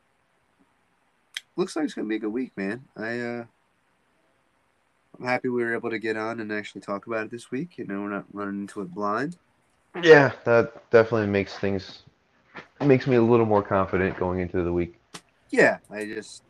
looks 1.56 1.76
like 1.76 1.86
it's 1.86 1.94
gonna 1.94 2.08
be 2.08 2.18
a 2.18 2.20
good 2.20 2.34
week, 2.34 2.52
man. 2.58 2.84
I 2.96 3.20
uh, 3.20 3.46
I'm 5.18 5.26
happy 5.26 5.48
we 5.48 5.64
were 5.64 5.74
able 5.74 5.90
to 5.90 6.00
get 6.00 6.18
on 6.18 6.42
and 6.42 6.52
actually 6.52 6.82
talk 6.82 7.08
about 7.08 7.26
it 7.26 7.32
this 7.32 7.50
week. 7.50 7.78
You 7.78 7.86
know, 7.86 8.02
we're 8.02 8.10
not 8.10 8.26
running 8.34 8.62
into 8.62 8.82
it 8.82 8.94
blind. 8.94 9.38
Yeah, 10.02 10.32
that 10.46 10.90
definitely 10.92 11.28
makes 11.28 11.58
things, 11.58 12.04
makes 12.86 13.08
me 13.08 13.16
a 13.16 13.22
little 13.22 13.46
more 13.46 13.64
confident 13.64 14.18
going 14.18 14.40
into 14.40 14.64
the 14.64 14.72
week. 14.72 15.00
Yeah, 15.50 15.78
I 15.90 16.06
just 16.06 16.44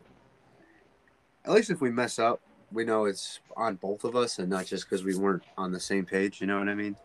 at 1.48 1.54
least 1.54 1.70
if 1.70 1.82
we 1.82 1.90
mess 1.90 2.20
up, 2.20 2.42
we 2.72 2.84
know 2.84 3.06
it's 3.06 3.40
on 3.56 3.76
both 3.76 4.04
of 4.04 4.16
us 4.16 4.40
and 4.40 4.50
not 4.50 4.66
just 4.66 4.90
because 4.90 5.04
we 5.04 5.16
weren't 5.16 5.44
on 5.58 5.72
the 5.72 5.80
same 5.80 6.06
page. 6.06 6.42
You 6.42 6.48
know 6.48 6.60
what 6.60 6.68
I 6.68 6.76
mean? 6.76 6.96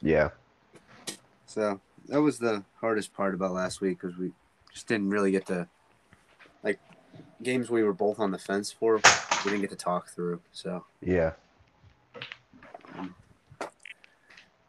Yeah. 0.00 0.30
So 1.46 1.80
that 2.08 2.20
was 2.20 2.38
the 2.38 2.64
hardest 2.80 3.12
part 3.12 3.34
about 3.34 3.52
last 3.52 3.80
week 3.80 4.00
because 4.00 4.16
we 4.16 4.32
just 4.72 4.88
didn't 4.88 5.10
really 5.10 5.30
get 5.30 5.46
to 5.46 5.68
like 6.62 6.80
games 7.42 7.68
we 7.68 7.82
were 7.82 7.92
both 7.92 8.18
on 8.18 8.30
the 8.30 8.38
fence 8.38 8.72
for. 8.72 8.96
We 9.44 9.50
didn't 9.50 9.60
get 9.60 9.70
to 9.70 9.76
talk 9.76 10.08
through. 10.08 10.40
So, 10.52 10.84
Yeah. 11.02 11.32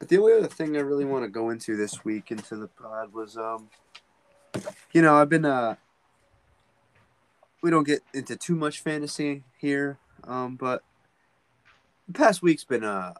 But 0.01 0.09
the 0.09 0.17
only 0.17 0.33
other 0.33 0.47
thing 0.47 0.75
I 0.75 0.79
really 0.79 1.05
want 1.05 1.25
to 1.25 1.29
go 1.29 1.51
into 1.51 1.77
this 1.77 2.03
week 2.03 2.31
into 2.31 2.55
the 2.55 2.67
pod 2.67 3.13
was, 3.13 3.37
um, 3.37 3.69
you 4.93 5.03
know, 5.03 5.13
I've 5.13 5.29
been 5.29 5.45
uh, 5.45 5.75
we 7.61 7.69
don't 7.69 7.85
get 7.85 8.01
into 8.11 8.35
too 8.35 8.55
much 8.55 8.79
fantasy 8.79 9.43
here, 9.59 9.99
um, 10.23 10.55
but 10.55 10.81
the 12.07 12.13
past 12.15 12.41
week's 12.41 12.63
been 12.63 12.83
uh, 12.83 13.13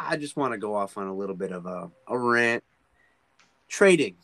I 0.00 0.16
just 0.16 0.36
want 0.36 0.52
to 0.52 0.58
go 0.58 0.74
off 0.74 0.98
on 0.98 1.06
a 1.06 1.14
little 1.14 1.36
bit 1.36 1.52
of 1.52 1.66
a, 1.66 1.92
a 2.08 2.18
rant. 2.18 2.64
Trading, 3.68 4.16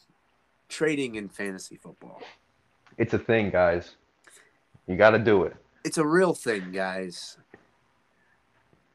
trading 0.69 1.15
in 1.15 1.29
fantasy 1.29 1.77
football. 1.77 2.21
It's 2.99 3.15
a 3.15 3.19
thing, 3.21 3.51
guys. 3.51 3.95
You 4.89 4.97
got 4.97 5.11
to 5.11 5.21
do 5.21 5.45
it. 5.45 5.55
It's 5.85 5.99
a 5.99 6.05
real 6.05 6.35
thing, 6.35 6.73
guys. 6.73 7.39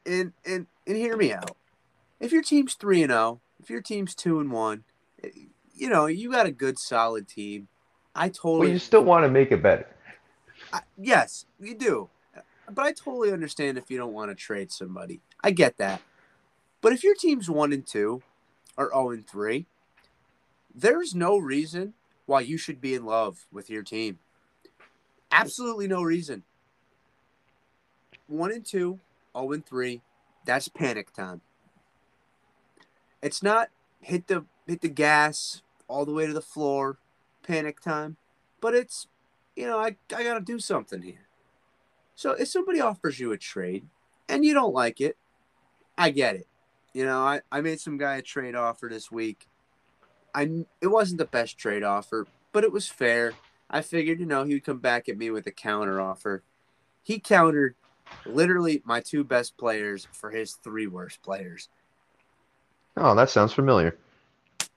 And 0.04 0.34
and 0.44 0.66
and 0.86 0.94
hear 0.94 1.16
me 1.16 1.32
out. 1.32 1.56
If 2.22 2.30
your 2.30 2.42
team's 2.42 2.74
three 2.74 3.02
and 3.02 3.10
zero, 3.10 3.40
if 3.60 3.68
your 3.68 3.82
team's 3.82 4.14
two 4.14 4.38
and 4.38 4.52
one, 4.52 4.84
eh, 5.24 5.30
you 5.74 5.88
know 5.88 6.06
you 6.06 6.30
got 6.30 6.46
a 6.46 6.52
good 6.52 6.78
solid 6.78 7.26
team. 7.26 7.66
I 8.14 8.28
But 8.28 8.36
totally 8.36 8.72
you 8.72 8.78
still 8.78 9.02
want 9.02 9.24
to 9.24 9.28
make 9.28 9.50
it 9.50 9.60
better. 9.60 9.88
I, 10.72 10.82
yes, 10.96 11.46
you 11.60 11.74
do. 11.74 12.10
But 12.70 12.84
I 12.84 12.92
totally 12.92 13.32
understand 13.32 13.76
if 13.76 13.90
you 13.90 13.98
don't 13.98 14.12
want 14.12 14.30
to 14.30 14.36
trade 14.36 14.70
somebody. 14.70 15.20
I 15.42 15.50
get 15.50 15.78
that. 15.78 16.00
But 16.80 16.92
if 16.92 17.02
your 17.02 17.16
team's 17.16 17.50
one 17.50 17.72
and 17.72 17.84
two 17.84 18.22
or 18.76 18.90
zero 18.90 19.10
and 19.10 19.26
three, 19.26 19.66
there's 20.72 21.16
no 21.16 21.38
reason 21.38 21.94
why 22.26 22.42
you 22.42 22.56
should 22.56 22.80
be 22.80 22.94
in 22.94 23.04
love 23.04 23.46
with 23.50 23.68
your 23.68 23.82
team. 23.82 24.20
Absolutely 25.32 25.88
no 25.88 26.02
reason. 26.02 26.44
One 28.28 28.52
and 28.52 28.64
two, 28.64 29.00
zero 29.36 29.50
and 29.50 29.66
three, 29.66 30.02
that's 30.44 30.68
panic 30.68 31.12
time. 31.12 31.40
It's 33.22 33.42
not 33.42 33.70
hit 34.00 34.26
the 34.26 34.44
hit 34.66 34.80
the 34.80 34.88
gas 34.88 35.62
all 35.88 36.04
the 36.04 36.12
way 36.12 36.26
to 36.26 36.32
the 36.32 36.40
floor, 36.40 36.98
panic 37.42 37.80
time, 37.80 38.16
but 38.60 38.74
it's 38.74 39.06
you 39.54 39.66
know, 39.66 39.78
I, 39.78 39.96
I 40.14 40.24
got 40.24 40.34
to 40.34 40.40
do 40.40 40.58
something 40.58 41.02
here. 41.02 41.28
So 42.14 42.32
if 42.32 42.48
somebody 42.48 42.80
offers 42.80 43.20
you 43.20 43.32
a 43.32 43.38
trade 43.38 43.86
and 44.28 44.44
you 44.44 44.54
don't 44.54 44.74
like 44.74 45.00
it, 45.00 45.16
I 45.96 46.10
get 46.10 46.36
it. 46.36 46.46
You 46.94 47.04
know, 47.04 47.20
I, 47.20 47.40
I 47.50 47.60
made 47.60 47.80
some 47.80 47.98
guy 47.98 48.16
a 48.16 48.22
trade 48.22 48.54
offer 48.54 48.88
this 48.88 49.10
week. 49.10 49.46
I 50.34 50.64
it 50.80 50.88
wasn't 50.88 51.18
the 51.18 51.26
best 51.26 51.58
trade 51.58 51.82
offer, 51.82 52.26
but 52.52 52.64
it 52.64 52.72
was 52.72 52.88
fair. 52.88 53.34
I 53.68 53.80
figured, 53.80 54.20
you 54.20 54.26
know, 54.26 54.44
he 54.44 54.54
would 54.54 54.64
come 54.64 54.78
back 54.78 55.08
at 55.08 55.16
me 55.16 55.30
with 55.30 55.46
a 55.46 55.50
counter 55.50 56.00
offer. 56.00 56.42
He 57.02 57.18
countered 57.18 57.74
literally 58.26 58.82
my 58.84 59.00
two 59.00 59.24
best 59.24 59.56
players 59.56 60.06
for 60.12 60.30
his 60.30 60.52
three 60.52 60.86
worst 60.86 61.22
players. 61.22 61.68
Oh, 62.96 63.14
that 63.14 63.30
sounds 63.30 63.52
familiar. 63.52 63.96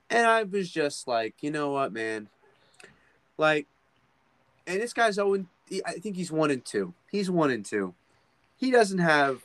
And 0.08 0.26
I 0.26 0.44
was 0.44 0.70
just 0.70 1.08
like, 1.08 1.34
you 1.40 1.50
know 1.50 1.70
what, 1.70 1.92
man? 1.92 2.28
Like, 3.38 3.66
and 4.66 4.80
this 4.80 4.92
guy's 4.92 5.18
Owen. 5.18 5.48
I 5.84 5.92
think 5.94 6.16
he's 6.16 6.30
one 6.30 6.50
and 6.50 6.64
two. 6.64 6.94
He's 7.10 7.30
one 7.30 7.50
and 7.50 7.64
two. 7.64 7.94
He 8.56 8.70
doesn't 8.70 8.98
have. 8.98 9.42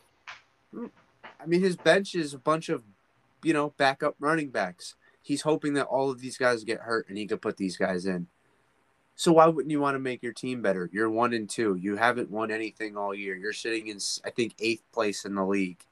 I 0.74 1.46
mean, 1.46 1.62
his 1.62 1.76
bench 1.76 2.16
is 2.16 2.34
a 2.34 2.38
bunch 2.38 2.70
of, 2.70 2.84
you 3.44 3.54
know, 3.54 3.74
backup 3.78 4.16
running 4.20 4.50
backs. 4.50 4.96
He's 5.22 5.42
hoping 5.42 5.74
that 5.74 5.88
all 5.88 6.12
of 6.12 6.22
these 6.22 6.38
guys 6.38 6.64
get 6.64 6.82
hurt 6.82 7.10
and 7.10 7.18
he 7.18 7.26
could 7.26 7.42
put 7.42 7.58
these 7.58 7.78
guys 7.78 8.06
in. 8.06 8.28
So 9.16 9.34
why 9.34 9.48
wouldn't 9.48 9.72
you 9.72 9.80
want 9.80 9.96
to 9.96 10.00
make 10.00 10.24
your 10.24 10.34
team 10.34 10.62
better? 10.62 10.90
You're 10.92 11.10
one 11.10 11.34
and 11.34 11.50
two. 11.50 11.76
You 11.76 11.96
haven't 11.96 12.32
won 12.32 12.50
anything 12.50 12.98
all 12.98 13.14
year. 13.14 13.36
You're 13.36 13.54
sitting 13.54 13.88
in, 13.88 14.00
I 14.26 14.30
think, 14.30 14.54
eighth 14.60 14.84
place 14.92 15.26
in 15.26 15.36
the 15.36 15.46
league, 15.46 15.86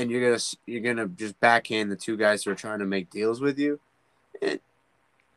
and 0.00 0.10
you're 0.10 0.30
gonna 0.30 0.42
you're 0.66 0.80
gonna 0.80 1.08
just 1.08 1.38
backhand 1.40 1.92
the 1.92 1.96
two 1.96 2.16
guys 2.16 2.42
who 2.42 2.50
are 2.50 2.56
trying 2.56 2.78
to 2.78 2.86
make 2.86 3.10
deals 3.10 3.40
with 3.40 3.58
you. 3.58 3.78
And 4.40 4.58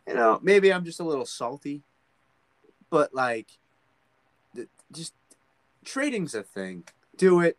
you 0.07 0.13
know, 0.13 0.39
maybe 0.41 0.71
I'm 0.71 0.85
just 0.85 1.01
a 1.01 1.03
little 1.03 1.25
salty, 1.25 1.81
but 2.89 3.13
like, 3.13 3.47
just 4.93 5.13
trading's 5.83 6.33
a 6.33 6.43
thing. 6.43 6.85
Do 7.17 7.41
it, 7.41 7.57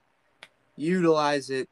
utilize 0.77 1.51
it. 1.51 1.69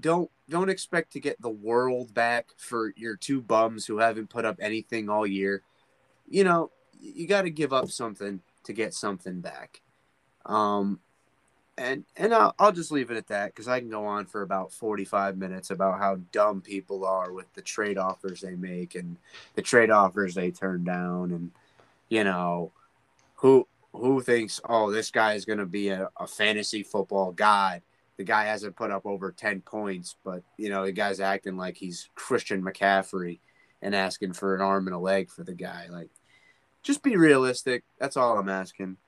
Don't 0.00 0.28
don't 0.48 0.68
expect 0.68 1.12
to 1.12 1.20
get 1.20 1.40
the 1.40 1.48
world 1.48 2.12
back 2.12 2.48
for 2.56 2.92
your 2.96 3.14
two 3.14 3.40
bums 3.40 3.86
who 3.86 3.98
haven't 3.98 4.30
put 4.30 4.44
up 4.44 4.56
anything 4.60 5.08
all 5.08 5.26
year. 5.26 5.62
You 6.28 6.42
know, 6.42 6.72
you 7.00 7.28
got 7.28 7.42
to 7.42 7.50
give 7.50 7.72
up 7.72 7.88
something 7.88 8.40
to 8.64 8.72
get 8.72 8.94
something 8.94 9.40
back. 9.40 9.80
Um, 10.44 10.98
and 11.78 12.04
and 12.16 12.34
I'll, 12.34 12.54
I'll 12.58 12.72
just 12.72 12.92
leave 12.92 13.10
it 13.10 13.16
at 13.16 13.28
that 13.28 13.46
because 13.54 13.68
I 13.68 13.80
can 13.80 13.90
go 13.90 14.04
on 14.04 14.26
for 14.26 14.42
about 14.42 14.72
45 14.72 15.38
minutes 15.38 15.70
about 15.70 15.98
how 15.98 16.16
dumb 16.32 16.60
people 16.60 17.04
are 17.04 17.32
with 17.32 17.52
the 17.54 17.62
trade 17.62 17.98
offers 17.98 18.40
they 18.40 18.54
make 18.54 18.94
and 18.94 19.16
the 19.54 19.62
trade 19.62 19.90
offers 19.90 20.34
they 20.34 20.50
turn 20.50 20.84
down 20.84 21.30
and 21.30 21.50
you 22.08 22.24
know 22.24 22.72
who 23.36 23.66
who 23.92 24.20
thinks 24.20 24.60
oh 24.68 24.90
this 24.90 25.10
guy 25.10 25.34
is 25.34 25.44
going 25.44 25.58
to 25.58 25.66
be 25.66 25.88
a, 25.88 26.08
a 26.18 26.26
fantasy 26.26 26.82
football 26.82 27.32
god 27.32 27.82
the 28.20 28.24
guy 28.24 28.44
hasn't 28.44 28.76
put 28.76 28.90
up 28.90 29.06
over 29.06 29.32
10 29.32 29.62
points, 29.62 30.14
but 30.22 30.42
you 30.58 30.68
know, 30.68 30.84
the 30.84 30.92
guy's 30.92 31.20
acting 31.20 31.56
like 31.56 31.78
he's 31.78 32.10
Christian 32.14 32.62
McCaffrey 32.62 33.38
and 33.80 33.94
asking 33.94 34.34
for 34.34 34.54
an 34.54 34.60
arm 34.60 34.86
and 34.86 34.94
a 34.94 34.98
leg 34.98 35.30
for 35.30 35.42
the 35.42 35.54
guy. 35.54 35.86
Like, 35.88 36.10
just 36.82 37.02
be 37.02 37.16
realistic. 37.16 37.82
That's 37.98 38.18
all 38.18 38.36
I'm 38.36 38.50
asking. 38.50 38.98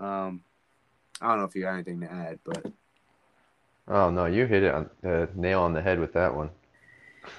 Um, 0.00 0.40
I 1.20 1.28
don't 1.28 1.38
know 1.38 1.44
if 1.44 1.54
you 1.54 1.62
got 1.62 1.74
anything 1.74 2.00
to 2.00 2.10
add, 2.12 2.38
but 2.44 2.66
Oh 3.88 4.10
no, 4.10 4.26
you 4.26 4.46
hit 4.46 4.62
it 4.62 4.74
on 4.74 4.90
the 5.00 5.28
nail 5.34 5.60
on 5.62 5.72
the 5.72 5.80
head 5.82 5.98
with 5.98 6.12
that 6.14 6.34
one. 6.34 6.50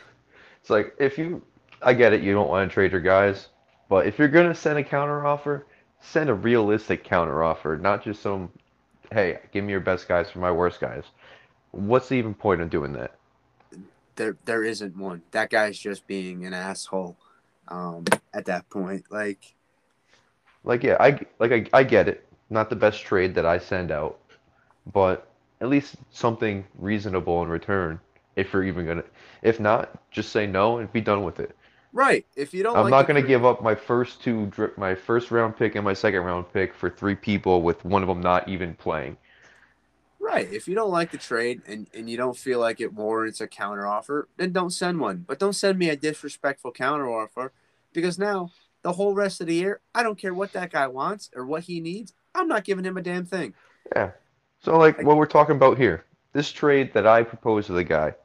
It's 0.61 0.69
like 0.69 0.95
if 0.99 1.17
you, 1.17 1.43
I 1.81 1.93
get 1.93 2.13
it, 2.13 2.21
you 2.21 2.33
don't 2.33 2.49
want 2.49 2.69
to 2.69 2.73
trade 2.73 2.91
your 2.91 3.01
guys, 3.01 3.49
but 3.89 4.07
if 4.07 4.17
you're 4.17 4.27
gonna 4.27 4.55
send 4.55 4.79
a 4.79 4.83
counter 4.83 5.25
offer, 5.25 5.65
send 6.01 6.29
a 6.29 6.33
realistic 6.33 7.03
counter 7.03 7.43
offer, 7.43 7.77
not 7.77 8.03
just 8.03 8.21
some, 8.21 8.51
hey, 9.11 9.39
give 9.51 9.63
me 9.63 9.71
your 9.71 9.81
best 9.81 10.07
guys 10.07 10.29
for 10.31 10.39
my 10.39 10.51
worst 10.51 10.79
guys. 10.79 11.03
What's 11.71 12.09
the 12.09 12.15
even 12.15 12.33
point 12.33 12.61
of 12.61 12.69
doing 12.69 12.93
that? 12.93 13.15
there 14.15 14.37
there 14.45 14.63
isn't 14.63 14.97
one. 14.97 15.23
That 15.31 15.49
guy's 15.49 15.77
just 15.79 16.07
being 16.07 16.45
an 16.45 16.53
asshole 16.53 17.17
um, 17.67 18.05
at 18.33 18.45
that 18.45 18.69
point. 18.69 19.05
Like, 19.11 19.55
Like 20.63 20.83
yeah, 20.83 20.97
I 20.99 21.19
like 21.39 21.51
I, 21.51 21.65
I 21.73 21.83
get 21.83 22.07
it. 22.09 22.24
Not 22.49 22.69
the 22.69 22.75
best 22.75 23.01
trade 23.03 23.33
that 23.35 23.45
I 23.45 23.57
send 23.57 23.91
out, 23.91 24.19
but 24.93 25.27
at 25.61 25.69
least 25.69 25.95
something 26.11 26.65
reasonable 26.77 27.41
in 27.41 27.49
return. 27.49 27.99
If 28.35 28.53
you're 28.53 28.63
even 28.63 28.85
gonna, 28.85 29.03
if 29.41 29.59
not, 29.59 29.97
just 30.11 30.29
say 30.31 30.45
no 30.45 30.77
and 30.77 30.91
be 30.91 31.01
done 31.01 31.23
with 31.23 31.39
it. 31.39 31.55
right? 31.93 32.25
If 32.35 32.53
you 32.53 32.63
don't, 32.63 32.75
I'm 32.75 32.83
like 32.83 32.91
not 32.91 33.07
gonna 33.07 33.21
trade- 33.21 33.29
give 33.29 33.45
up 33.45 33.63
my 33.63 33.73
first 33.73 34.21
two, 34.21 34.51
my 34.77 34.93
first 34.93 35.31
round 35.31 35.55
pick 35.57 35.75
and 35.75 35.83
my 35.85 35.93
second 35.93 36.21
round 36.21 36.51
pick 36.53 36.73
for 36.73 36.89
three 36.89 37.15
people 37.15 37.61
with 37.61 37.83
one 37.85 38.01
of 38.03 38.09
them 38.09 38.21
not 38.21 38.47
even 38.49 38.75
playing. 38.75 39.17
Right. 40.19 40.51
If 40.51 40.67
you 40.67 40.73
don't 40.75 40.89
like 40.91 41.11
the 41.11 41.17
trade 41.17 41.61
and, 41.67 41.87
and 41.93 42.09
you 42.09 42.17
don't 42.17 42.35
feel 42.37 42.59
like 42.59 42.81
it 42.81 42.93
warrants 42.93 43.41
a 43.41 43.47
counter 43.47 43.85
offer, 43.85 44.27
then 44.37 44.51
don't 44.51 44.71
send 44.71 44.99
one. 44.99 45.23
But 45.27 45.39
don't 45.39 45.53
send 45.53 45.77
me 45.77 45.89
a 45.89 45.95
disrespectful 45.95 46.71
counter 46.71 47.07
offer 47.09 47.53
because 47.93 48.17
now 48.17 48.51
the 48.81 48.93
whole 48.93 49.13
rest 49.13 49.39
of 49.39 49.47
the 49.47 49.53
year, 49.53 49.81
I 49.93 50.01
don't 50.03 50.17
care 50.17 50.33
what 50.33 50.51
that 50.53 50.71
guy 50.71 50.87
wants 50.87 51.29
or 51.35 51.45
what 51.45 51.63
he 51.63 51.79
needs. 51.79 52.13
I'm 52.35 52.47
not 52.47 52.63
giving 52.63 52.85
him 52.85 52.97
a 52.97 53.01
damn 53.01 53.25
thing. 53.25 53.53
Yeah. 53.95 54.11
So 54.61 54.77
like 54.77 55.01
what 55.01 55.17
we're 55.17 55.25
talking 55.25 55.55
about 55.55 55.77
here, 55.77 56.03
this 56.33 56.51
trade 56.51 56.93
that 56.93 57.07
I 57.07 57.23
proposed 57.23 57.67
to 57.67 57.73
the 57.73 57.83
guy, 57.83 58.15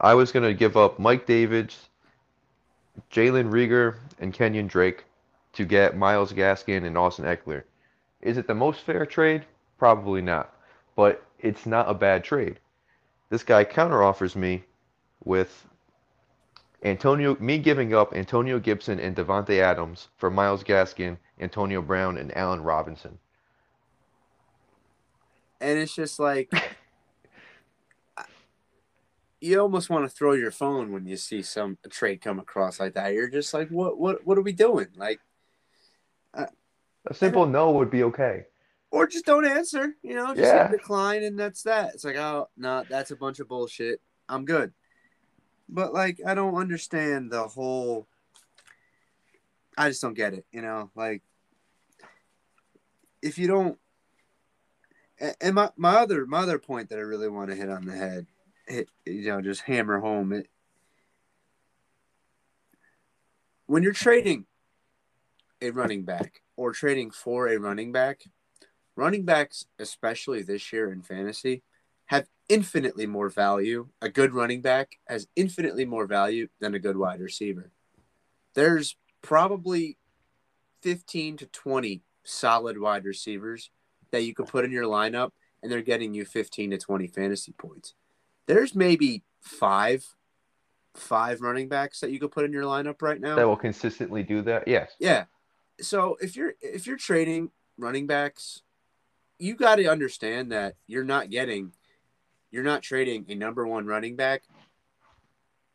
I 0.00 0.14
was 0.14 0.32
gonna 0.32 0.54
give 0.54 0.76
up 0.76 0.98
Mike 0.98 1.26
Davis, 1.26 1.88
Jalen 3.10 3.50
Reagor, 3.50 3.96
and 4.18 4.32
Kenyon 4.32 4.66
Drake 4.66 5.04
to 5.54 5.64
get 5.64 5.96
Myles 5.96 6.32
Gaskin 6.32 6.84
and 6.84 6.96
Austin 6.98 7.24
Ekeler. 7.24 7.64
Is 8.20 8.36
it 8.36 8.46
the 8.46 8.54
most 8.54 8.80
fair 8.80 9.06
trade? 9.06 9.44
Probably 9.78 10.20
not. 10.20 10.54
But 10.96 11.24
it's 11.38 11.66
not 11.66 11.88
a 11.88 11.94
bad 11.94 12.24
trade. 12.24 12.58
This 13.30 13.44
guy 13.44 13.64
counteroffers 13.64 14.34
me 14.34 14.64
with 15.24 15.66
Antonio 16.82 17.36
me 17.40 17.58
giving 17.58 17.94
up 17.94 18.14
Antonio 18.14 18.58
Gibson 18.58 19.00
and 19.00 19.16
Davante 19.16 19.60
Adams 19.60 20.08
for 20.16 20.30
Myles 20.30 20.62
Gaskin, 20.62 21.18
Antonio 21.40 21.82
Brown, 21.82 22.18
and 22.18 22.36
Allen 22.36 22.62
Robinson. 22.62 23.18
And 25.60 25.78
it's 25.78 25.94
just 25.94 26.20
like 26.20 26.52
you 29.40 29.60
almost 29.60 29.90
want 29.90 30.04
to 30.04 30.08
throw 30.08 30.32
your 30.32 30.50
phone 30.50 30.92
when 30.92 31.06
you 31.06 31.16
see 31.16 31.42
some 31.42 31.78
a 31.84 31.88
trade 31.88 32.20
come 32.20 32.38
across 32.38 32.80
like 32.80 32.94
that. 32.94 33.12
You're 33.12 33.28
just 33.28 33.54
like, 33.54 33.68
what 33.68 33.98
what 33.98 34.26
what 34.26 34.38
are 34.38 34.42
we 34.42 34.52
doing? 34.52 34.88
Like 34.96 35.20
A 37.10 37.14
simple 37.14 37.46
no 37.46 37.70
would 37.72 37.90
be 37.90 38.02
okay. 38.04 38.44
or 38.90 39.06
just 39.06 39.24
don't 39.24 39.46
answer. 39.46 39.94
You 40.02 40.14
know, 40.14 40.34
just 40.34 40.52
Yeah. 40.52 40.68
decline, 40.70 41.22
and 41.22 41.38
that's 41.38 41.62
that. 41.62 41.94
It's 41.94 42.04
like, 42.04 42.16
oh 42.16 42.48
no, 42.56 42.84
that's 42.88 43.10
a 43.10 43.16
bunch 43.16 43.40
of 43.40 43.48
bullshit. 43.48 44.00
I'm 44.28 44.44
good. 44.44 44.72
But 45.68 45.92
like, 45.92 46.20
I 46.26 46.34
don't 46.34 46.56
understand 46.56 47.30
the 47.30 47.46
whole. 47.46 48.06
I 49.76 49.88
just 49.88 50.02
don't 50.02 50.14
get 50.14 50.34
it. 50.34 50.46
You 50.50 50.62
know, 50.62 50.90
like 50.94 51.22
if 53.22 53.38
you 53.38 53.46
don't. 53.46 53.78
And 55.40 55.56
my, 55.56 55.70
my 55.76 55.96
other 55.96 56.26
my 56.26 56.38
other 56.38 56.58
point 56.58 56.90
that 56.90 56.98
I 56.98 57.02
really 57.02 57.28
want 57.28 57.50
to 57.50 57.56
hit 57.56 57.68
on 57.68 57.84
the 57.84 57.92
head, 57.92 58.26
hit 58.66 58.88
you 59.04 59.28
know, 59.28 59.40
just 59.40 59.62
hammer 59.62 59.98
home 59.98 60.32
it. 60.32 60.48
When 63.66 63.82
you're 63.82 63.92
trading 63.92 64.46
a 65.60 65.70
running 65.70 66.04
back 66.04 66.42
or 66.56 66.72
trading 66.72 67.10
for 67.10 67.48
a 67.48 67.58
running 67.58 67.92
back, 67.92 68.22
running 68.94 69.24
backs, 69.24 69.66
especially 69.78 70.42
this 70.42 70.72
year 70.72 70.90
in 70.92 71.02
fantasy, 71.02 71.62
have 72.08 72.26
infinitely 72.48 73.06
more 73.06 73.28
value. 73.28 73.88
A 74.02 74.08
good 74.08 74.32
running 74.32 74.60
back 74.60 74.98
has 75.06 75.28
infinitely 75.36 75.84
more 75.84 76.06
value 76.06 76.48
than 76.60 76.74
a 76.74 76.78
good 76.78 76.96
wide 76.96 77.20
receiver. 77.20 77.70
There's 78.54 78.96
probably 79.22 79.98
15 80.82 81.36
to 81.38 81.46
20 81.46 82.02
solid 82.24 82.78
wide 82.78 83.04
receivers 83.04 83.70
that 84.10 84.22
you 84.22 84.34
could 84.34 84.46
put 84.46 84.64
in 84.64 84.70
your 84.70 84.84
lineup, 84.84 85.30
and 85.62 85.70
they're 85.70 85.82
getting 85.82 86.14
you 86.14 86.24
15 86.24 86.70
to 86.70 86.78
20 86.78 87.06
fantasy 87.08 87.52
points. 87.52 87.94
There's 88.46 88.74
maybe 88.74 89.22
five, 89.42 90.16
five 90.94 91.42
running 91.42 91.68
backs 91.68 92.00
that 92.00 92.10
you 92.10 92.18
could 92.18 92.32
put 92.32 92.46
in 92.46 92.52
your 92.52 92.64
lineup 92.64 93.02
right 93.02 93.20
now. 93.20 93.36
That 93.36 93.46
will 93.46 93.56
consistently 93.56 94.22
do 94.22 94.40
that. 94.42 94.66
Yes. 94.66 94.92
Yeah. 94.98 95.24
So 95.80 96.16
if 96.20 96.34
you're 96.34 96.54
if 96.60 96.86
you're 96.86 96.96
trading 96.96 97.50
running 97.76 98.06
backs, 98.06 98.62
you 99.38 99.54
got 99.54 99.76
to 99.76 99.86
understand 99.86 100.50
that 100.52 100.74
you're 100.86 101.04
not 101.04 101.30
getting 101.30 101.72
you're 102.50 102.64
not 102.64 102.82
trading 102.82 103.26
a 103.28 103.34
number 103.34 103.66
1 103.66 103.86
running 103.86 104.16
back 104.16 104.42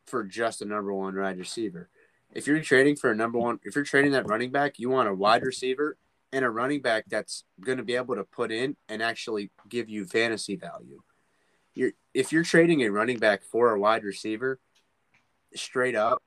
for 0.07 0.23
just 0.23 0.61
a 0.61 0.65
number 0.65 0.93
1 0.93 1.15
wide 1.15 1.37
receiver. 1.37 1.89
If 2.31 2.47
you're 2.47 2.61
trading 2.61 2.95
for 2.95 3.11
a 3.11 3.15
number 3.15 3.37
1 3.39 3.59
if 3.63 3.75
you're 3.75 3.83
trading 3.83 4.11
that 4.11 4.27
running 4.27 4.51
back, 4.51 4.79
you 4.79 4.89
want 4.89 5.09
a 5.09 5.13
wide 5.13 5.43
receiver 5.43 5.97
and 6.31 6.43
a 6.43 6.49
running 6.49 6.81
back 6.81 7.05
that's 7.07 7.43
going 7.61 7.77
to 7.77 7.83
be 7.83 7.95
able 7.95 8.15
to 8.15 8.23
put 8.23 8.51
in 8.51 8.75
and 8.89 9.01
actually 9.01 9.51
give 9.69 9.87
you 9.87 10.05
fantasy 10.05 10.55
value. 10.55 11.01
You're 11.75 11.91
if 12.13 12.31
you're 12.31 12.43
trading 12.43 12.81
a 12.81 12.89
running 12.89 13.19
back 13.19 13.43
for 13.43 13.71
a 13.71 13.79
wide 13.79 14.03
receiver, 14.03 14.59
straight 15.55 15.95
up, 15.95 16.21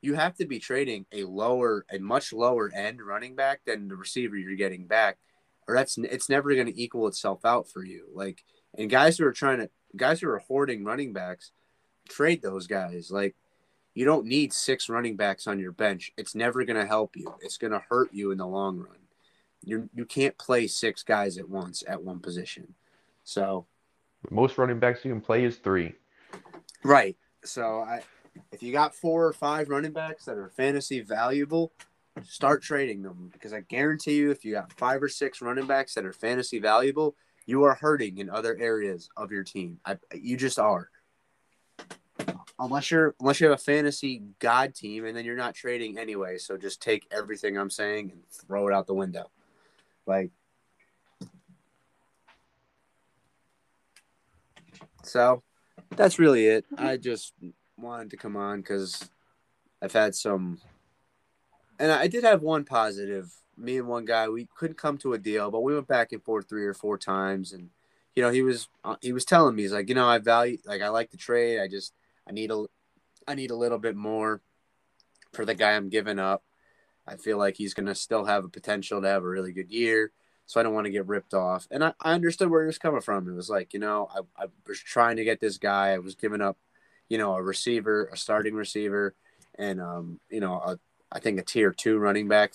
you 0.00 0.14
have 0.14 0.34
to 0.36 0.46
be 0.46 0.58
trading 0.58 1.06
a 1.12 1.24
lower, 1.24 1.84
a 1.92 1.98
much 1.98 2.32
lower 2.32 2.70
end 2.74 3.02
running 3.02 3.34
back 3.34 3.60
than 3.66 3.88
the 3.88 3.96
receiver 3.96 4.36
you're 4.36 4.56
getting 4.56 4.86
back, 4.86 5.18
or 5.66 5.74
that's 5.74 5.98
it's 5.98 6.28
never 6.28 6.54
going 6.54 6.66
to 6.66 6.80
equal 6.80 7.08
itself 7.08 7.44
out 7.44 7.68
for 7.68 7.84
you. 7.84 8.06
Like, 8.14 8.44
and 8.76 8.90
guys 8.90 9.18
who 9.18 9.26
are 9.26 9.32
trying 9.32 9.58
to, 9.58 9.70
guys 9.98 10.20
who 10.20 10.28
are 10.30 10.38
hoarding 10.38 10.84
running 10.84 11.12
backs, 11.12 11.52
trade 12.08 12.42
those 12.42 12.66
guys. 12.66 13.10
Like, 13.10 13.34
you 13.94 14.04
don't 14.04 14.26
need 14.26 14.52
six 14.52 14.88
running 14.88 15.16
backs 15.16 15.46
on 15.46 15.58
your 15.58 15.72
bench. 15.72 16.12
It's 16.16 16.34
never 16.34 16.64
going 16.64 16.80
to 16.80 16.86
help 16.86 17.16
you. 17.16 17.34
It's 17.40 17.58
going 17.58 17.72
to 17.72 17.82
hurt 17.90 18.12
you 18.12 18.30
in 18.30 18.38
the 18.38 18.46
long 18.46 18.78
run. 18.78 18.96
You 19.64 19.90
you 19.92 20.04
can't 20.04 20.38
play 20.38 20.68
six 20.68 21.02
guys 21.02 21.36
at 21.36 21.48
once 21.48 21.82
at 21.86 22.02
one 22.02 22.20
position. 22.20 22.74
So 23.24 23.66
Most 24.30 24.56
running 24.56 24.78
backs 24.78 25.04
you 25.04 25.10
can 25.10 25.20
play 25.20 25.44
is 25.44 25.56
three. 25.56 25.94
Right. 26.84 27.16
So 27.44 27.80
I 27.80 28.02
if 28.52 28.62
you 28.62 28.72
got 28.72 28.94
four 28.94 29.26
or 29.26 29.32
five 29.32 29.68
running 29.68 29.92
backs 29.92 30.26
that 30.26 30.38
are 30.38 30.48
fantasy 30.48 31.00
valuable, 31.00 31.72
start 32.22 32.62
trading 32.62 33.02
them 33.02 33.30
because 33.32 33.52
I 33.52 33.60
guarantee 33.60 34.14
you 34.14 34.30
if 34.30 34.44
you 34.44 34.52
got 34.52 34.72
five 34.74 35.02
or 35.02 35.08
six 35.08 35.42
running 35.42 35.66
backs 35.66 35.94
that 35.94 36.04
are 36.04 36.12
fantasy 36.12 36.60
valuable, 36.60 37.16
you 37.48 37.64
are 37.64 37.74
hurting 37.74 38.18
in 38.18 38.28
other 38.28 38.54
areas 38.60 39.08
of 39.16 39.32
your 39.32 39.42
team. 39.42 39.80
I 39.84 39.96
you 40.12 40.36
just 40.36 40.58
are. 40.58 40.90
Unless 42.58 42.90
you're 42.90 43.14
unless 43.18 43.40
you 43.40 43.48
have 43.48 43.58
a 43.58 43.62
fantasy 43.62 44.22
god 44.38 44.74
team 44.74 45.06
and 45.06 45.16
then 45.16 45.24
you're 45.24 45.34
not 45.34 45.54
trading 45.54 45.96
anyway, 45.96 46.36
so 46.36 46.58
just 46.58 46.82
take 46.82 47.06
everything 47.10 47.56
I'm 47.56 47.70
saying 47.70 48.10
and 48.12 48.20
throw 48.30 48.68
it 48.68 48.74
out 48.74 48.86
the 48.86 48.94
window. 48.94 49.30
Like 50.06 50.30
So 55.02 55.42
that's 55.96 56.18
really 56.18 56.46
it. 56.46 56.66
I 56.76 56.98
just 56.98 57.32
wanted 57.78 58.10
to 58.10 58.18
come 58.18 58.36
on 58.36 58.60
because 58.60 59.08
I've 59.80 59.94
had 59.94 60.14
some, 60.14 60.60
and 61.78 61.90
I 61.90 62.08
did 62.08 62.24
have 62.24 62.42
one 62.42 62.64
positive. 62.64 63.32
Me 63.58 63.78
and 63.78 63.88
one 63.88 64.04
guy, 64.04 64.28
we 64.28 64.48
couldn't 64.56 64.78
come 64.78 64.98
to 64.98 65.14
a 65.14 65.18
deal, 65.18 65.50
but 65.50 65.62
we 65.62 65.74
went 65.74 65.88
back 65.88 66.12
and 66.12 66.22
forth 66.22 66.48
three 66.48 66.64
or 66.64 66.74
four 66.74 66.96
times, 66.96 67.52
and 67.52 67.70
you 68.14 68.22
know 68.22 68.30
he 68.30 68.42
was 68.42 68.68
uh, 68.84 68.96
he 69.00 69.12
was 69.12 69.24
telling 69.24 69.56
me 69.56 69.62
he's 69.62 69.72
like, 69.72 69.88
you 69.88 69.94
know, 69.94 70.08
I 70.08 70.18
value 70.18 70.58
like 70.64 70.82
I 70.82 70.88
like 70.88 71.10
the 71.10 71.16
trade. 71.16 71.60
I 71.60 71.68
just 71.68 71.92
I 72.28 72.32
need 72.32 72.50
a 72.50 72.64
I 73.26 73.34
need 73.34 73.50
a 73.50 73.56
little 73.56 73.78
bit 73.78 73.96
more 73.96 74.40
for 75.32 75.44
the 75.44 75.54
guy 75.54 75.72
I'm 75.72 75.88
giving 75.88 76.18
up. 76.18 76.44
I 77.06 77.16
feel 77.16 77.38
like 77.38 77.56
he's 77.56 77.74
gonna 77.74 77.94
still 77.94 78.24
have 78.24 78.44
a 78.44 78.48
potential 78.48 79.00
to 79.02 79.08
have 79.08 79.24
a 79.24 79.28
really 79.28 79.52
good 79.52 79.70
year 79.70 80.12
so 80.48 80.58
I 80.58 80.62
don't 80.62 80.72
want 80.72 80.86
to 80.86 80.90
get 80.90 81.06
ripped 81.06 81.34
off. 81.34 81.68
And 81.70 81.84
I, 81.84 81.92
I 82.00 82.14
understood 82.14 82.48
where 82.48 82.62
he 82.62 82.66
was 82.66 82.78
coming 82.78 83.02
from. 83.02 83.28
It 83.28 83.34
was 83.34 83.50
like, 83.50 83.74
you 83.74 83.80
know, 83.80 84.08
I, 84.12 84.44
I 84.44 84.46
was 84.66 84.80
trying 84.80 85.16
to 85.18 85.24
get 85.24 85.40
this 85.40 85.58
guy. 85.58 85.90
I 85.90 85.98
was 85.98 86.14
giving 86.14 86.40
up, 86.40 86.56
you 87.10 87.18
know, 87.18 87.34
a 87.34 87.42
receiver, 87.42 88.08
a 88.10 88.16
starting 88.16 88.54
receiver, 88.54 89.14
and 89.56 89.78
um, 89.78 90.20
you 90.30 90.40
know, 90.40 90.54
a, 90.54 90.78
I 91.12 91.20
think 91.20 91.38
a 91.38 91.42
tier 91.42 91.70
two 91.70 91.98
running 91.98 92.28
back 92.28 92.54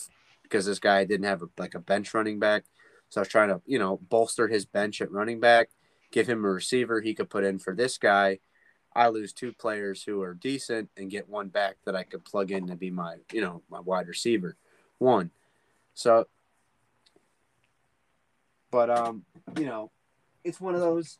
because 0.53 0.67
this 0.67 0.77
guy 0.77 1.03
didn't 1.03 1.25
have 1.25 1.41
a, 1.41 1.47
like 1.57 1.73
a 1.73 1.79
bench 1.79 2.13
running 2.13 2.37
back. 2.37 2.65
So 3.09 3.19
I 3.19 3.23
was 3.23 3.27
trying 3.27 3.49
to, 3.49 3.59
you 3.65 3.79
know, 3.79 3.99
bolster 4.07 4.47
his 4.47 4.67
bench 4.67 5.01
at 5.01 5.11
running 5.11 5.39
back. 5.39 5.69
give 6.11 6.29
him 6.29 6.45
a 6.45 6.49
receiver 6.49 7.01
he 7.01 7.15
could 7.15 7.31
put 7.31 7.43
in 7.43 7.57
for 7.57 7.73
this 7.73 7.97
guy. 7.97 8.37
I 8.95 9.07
lose 9.07 9.33
two 9.33 9.51
players 9.51 10.03
who 10.03 10.21
are 10.21 10.35
decent 10.35 10.91
and 10.95 11.09
get 11.09 11.27
one 11.27 11.47
back 11.47 11.77
that 11.85 11.95
I 11.95 12.03
could 12.03 12.23
plug 12.23 12.51
in 12.51 12.67
to 12.67 12.75
be 12.75 12.91
my, 12.91 13.15
you 13.31 13.41
know, 13.41 13.63
my 13.67 13.79
wide 13.79 14.07
receiver. 14.07 14.55
One. 14.99 15.31
So 15.95 16.27
but 18.69 18.91
um, 18.91 19.25
you 19.57 19.65
know, 19.65 19.89
it's 20.43 20.61
one 20.61 20.75
of 20.75 20.81
those 20.81 21.17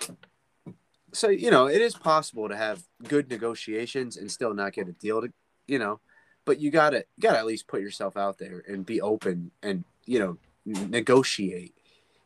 so 1.12 1.30
you 1.30 1.50
know, 1.50 1.66
it 1.66 1.82
is 1.82 1.96
possible 1.96 2.50
to 2.50 2.56
have 2.56 2.84
good 3.08 3.32
negotiations 3.32 4.16
and 4.16 4.32
still 4.32 4.54
not 4.54 4.74
get 4.74 4.88
a 4.88 4.94
deal 4.94 5.22
to, 5.22 5.34
you 5.66 5.80
know, 5.80 6.00
but 6.46 6.60
you 6.60 6.72
got 6.72 6.92
to 6.92 6.98
you 6.98 7.22
got 7.22 7.34
to 7.34 7.40
at 7.40 7.46
least 7.46 7.68
put 7.68 7.82
yourself 7.82 8.18
out 8.18 8.38
there 8.38 8.64
and 8.68 8.86
be 8.86 9.02
open 9.02 9.52
and, 9.62 9.84
you 10.06 10.20
know, 10.20 10.38
negotiate. 10.66 11.76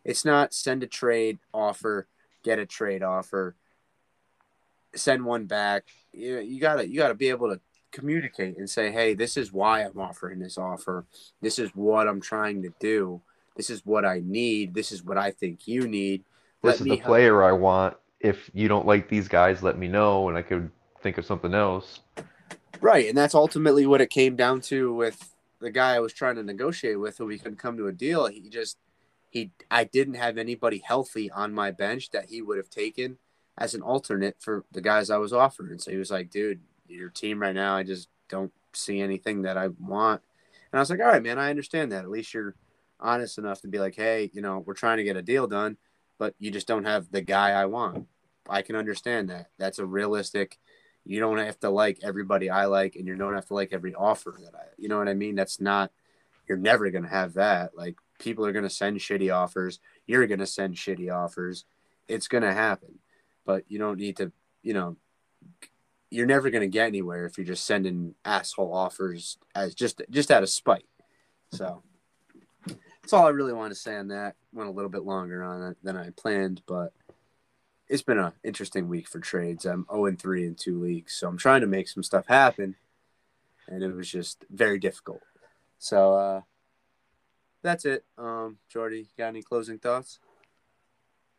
It's 0.03 0.25
not 0.25 0.53
send 0.53 0.83
a 0.83 0.87
trade 0.87 1.39
offer, 1.53 2.07
get 2.43 2.59
a 2.59 2.65
trade 2.65 3.03
offer, 3.03 3.55
send 4.95 5.25
one 5.25 5.45
back. 5.45 5.85
You 6.13 6.39
you 6.39 6.59
got 6.59 6.77
to 6.77 6.87
you 6.87 6.97
got 6.97 7.09
to 7.09 7.15
be 7.15 7.29
able 7.29 7.49
to 7.49 7.59
communicate 7.91 8.57
and 8.57 8.69
say, 8.69 8.91
"Hey, 8.91 9.13
this 9.13 9.37
is 9.37 9.51
why 9.51 9.81
I'm 9.81 9.99
offering 9.99 10.39
this 10.39 10.57
offer. 10.57 11.05
This 11.41 11.59
is 11.59 11.69
what 11.75 12.07
I'm 12.07 12.21
trying 12.21 12.61
to 12.63 12.73
do. 12.79 13.21
This 13.55 13.69
is 13.69 13.85
what 13.85 14.05
I 14.05 14.21
need. 14.23 14.73
This 14.73 14.91
is 14.91 15.03
what 15.03 15.17
I 15.17 15.31
think 15.31 15.67
you 15.67 15.87
need." 15.87 16.23
This 16.63 16.75
is 16.75 16.81
the 16.81 16.97
help- 16.97 17.03
player 17.03 17.43
I 17.43 17.51
want. 17.51 17.97
If 18.19 18.49
you 18.53 18.67
don't 18.67 18.87
like 18.87 19.09
these 19.09 19.27
guys, 19.27 19.61
let 19.61 19.77
me 19.77 19.87
know, 19.87 20.27
and 20.29 20.37
I 20.37 20.41
could 20.41 20.71
think 21.01 21.17
of 21.17 21.25
something 21.25 21.53
else. 21.53 21.99
Right, 22.81 23.07
and 23.07 23.17
that's 23.17 23.35
ultimately 23.35 23.85
what 23.85 24.01
it 24.01 24.09
came 24.09 24.35
down 24.35 24.61
to 24.61 24.93
with 24.93 25.33
the 25.59 25.71
guy 25.71 25.95
I 25.95 25.99
was 25.99 26.13
trying 26.13 26.35
to 26.35 26.43
negotiate 26.43 26.99
with, 26.99 27.17
who 27.17 27.25
we 27.25 27.39
couldn't 27.39 27.57
come 27.57 27.77
to 27.77 27.87
a 27.87 27.91
deal. 27.91 28.27
He 28.27 28.49
just 28.49 28.77
he 29.29 29.51
I 29.71 29.83
didn't 29.83 30.15
have 30.15 30.37
anybody 30.37 30.83
healthy 30.85 31.31
on 31.31 31.53
my 31.53 31.71
bench 31.71 32.11
that 32.11 32.25
he 32.25 32.41
would 32.41 32.57
have 32.57 32.69
taken 32.69 33.17
as 33.57 33.73
an 33.73 33.81
alternate 33.81 34.37
for 34.39 34.63
the 34.71 34.81
guys 34.81 35.09
I 35.09 35.17
was 35.17 35.33
offering. 35.33 35.79
So 35.79 35.91
he 35.91 35.97
was 35.97 36.11
like, 36.11 36.29
"Dude, 36.29 36.61
your 36.87 37.09
team 37.09 37.41
right 37.41 37.55
now, 37.55 37.75
I 37.75 37.83
just 37.83 38.09
don't 38.29 38.53
see 38.73 39.01
anything 39.01 39.41
that 39.43 39.57
I 39.57 39.69
want." 39.79 40.21
And 40.71 40.79
I 40.79 40.81
was 40.81 40.89
like, 40.89 40.99
"All 40.99 41.07
right, 41.07 41.23
man, 41.23 41.39
I 41.39 41.49
understand 41.49 41.91
that. 41.91 42.03
At 42.03 42.09
least 42.11 42.33
you're 42.33 42.55
honest 42.99 43.37
enough 43.37 43.61
to 43.61 43.67
be 43.67 43.79
like, 43.79 43.95
hey, 43.95 44.31
you 44.33 44.41
know, 44.41 44.59
we're 44.59 44.73
trying 44.73 44.97
to 44.97 45.03
get 45.03 45.17
a 45.17 45.21
deal 45.21 45.47
done, 45.47 45.77
but 46.17 46.35
you 46.39 46.51
just 46.51 46.67
don't 46.67 46.85
have 46.85 47.11
the 47.11 47.21
guy 47.21 47.51
I 47.51 47.65
want." 47.65 48.07
I 48.49 48.61
can 48.61 48.75
understand 48.75 49.29
that. 49.29 49.49
That's 49.57 49.79
a 49.79 49.85
realistic 49.85 50.57
you 51.07 51.21
don't 51.21 51.37
have 51.37 51.59
to 51.61 51.69
like 51.69 51.99
everybody 52.03 52.49
I 52.49 52.65
like, 52.65 52.95
and 52.95 53.07
you 53.07 53.15
don't 53.15 53.33
have 53.33 53.45
to 53.47 53.53
like 53.53 53.71
every 53.71 53.95
offer 53.95 54.37
that 54.43 54.53
I. 54.53 54.65
You 54.77 54.89
know 54.89 54.97
what 54.97 55.07
I 55.07 55.13
mean? 55.13 55.35
That's 55.35 55.61
not. 55.61 55.91
You're 56.47 56.57
never 56.57 56.89
gonna 56.89 57.07
have 57.07 57.33
that. 57.35 57.77
Like 57.77 57.95
people 58.19 58.45
are 58.45 58.51
gonna 58.51 58.69
send 58.69 58.97
shitty 58.99 59.33
offers. 59.33 59.79
You're 60.05 60.27
gonna 60.27 60.45
send 60.45 60.75
shitty 60.75 61.13
offers. 61.13 61.63
It's 62.09 62.27
gonna 62.27 62.53
happen, 62.53 62.99
but 63.45 63.63
you 63.69 63.79
don't 63.79 63.97
need 63.97 64.17
to. 64.17 64.33
You 64.63 64.73
know, 64.73 64.97
you're 66.09 66.25
never 66.25 66.49
gonna 66.49 66.67
get 66.67 66.87
anywhere 66.87 67.25
if 67.25 67.37
you're 67.37 67.47
just 67.47 67.65
sending 67.65 68.15
asshole 68.25 68.73
offers 68.73 69.37
as 69.55 69.73
just 69.73 70.01
just 70.09 70.29
out 70.29 70.43
of 70.43 70.49
spite. 70.49 70.87
So 71.53 71.83
that's 73.01 73.13
all 73.13 73.25
I 73.25 73.29
really 73.29 73.53
want 73.53 73.71
to 73.71 73.79
say 73.79 73.95
on 73.95 74.09
that. 74.09 74.35
Went 74.51 74.69
a 74.69 74.73
little 74.73 74.89
bit 74.89 75.03
longer 75.03 75.41
on 75.41 75.71
it 75.71 75.77
than 75.83 75.95
I 75.95 76.09
planned, 76.17 76.61
but 76.67 76.91
it's 77.89 78.01
been 78.01 78.19
an 78.19 78.33
interesting 78.43 78.87
week 78.87 79.07
for 79.07 79.19
trades. 79.19 79.65
I'm 79.65 79.85
0 79.89 80.05
and 80.05 80.19
3 80.19 80.45
in 80.45 80.55
two 80.55 80.79
leagues, 80.79 81.13
so 81.13 81.27
I'm 81.27 81.37
trying 81.37 81.61
to 81.61 81.67
make 81.67 81.87
some 81.87 82.03
stuff 82.03 82.27
happen, 82.27 82.75
and 83.67 83.83
it 83.83 83.93
was 83.93 84.09
just 84.09 84.45
very 84.49 84.79
difficult. 84.79 85.21
So 85.79 86.13
uh, 86.15 86.41
that's 87.61 87.85
it. 87.85 88.03
Um, 88.17 88.57
Jordy, 88.69 89.07
got 89.17 89.27
any 89.27 89.41
closing 89.41 89.79
thoughts? 89.79 90.19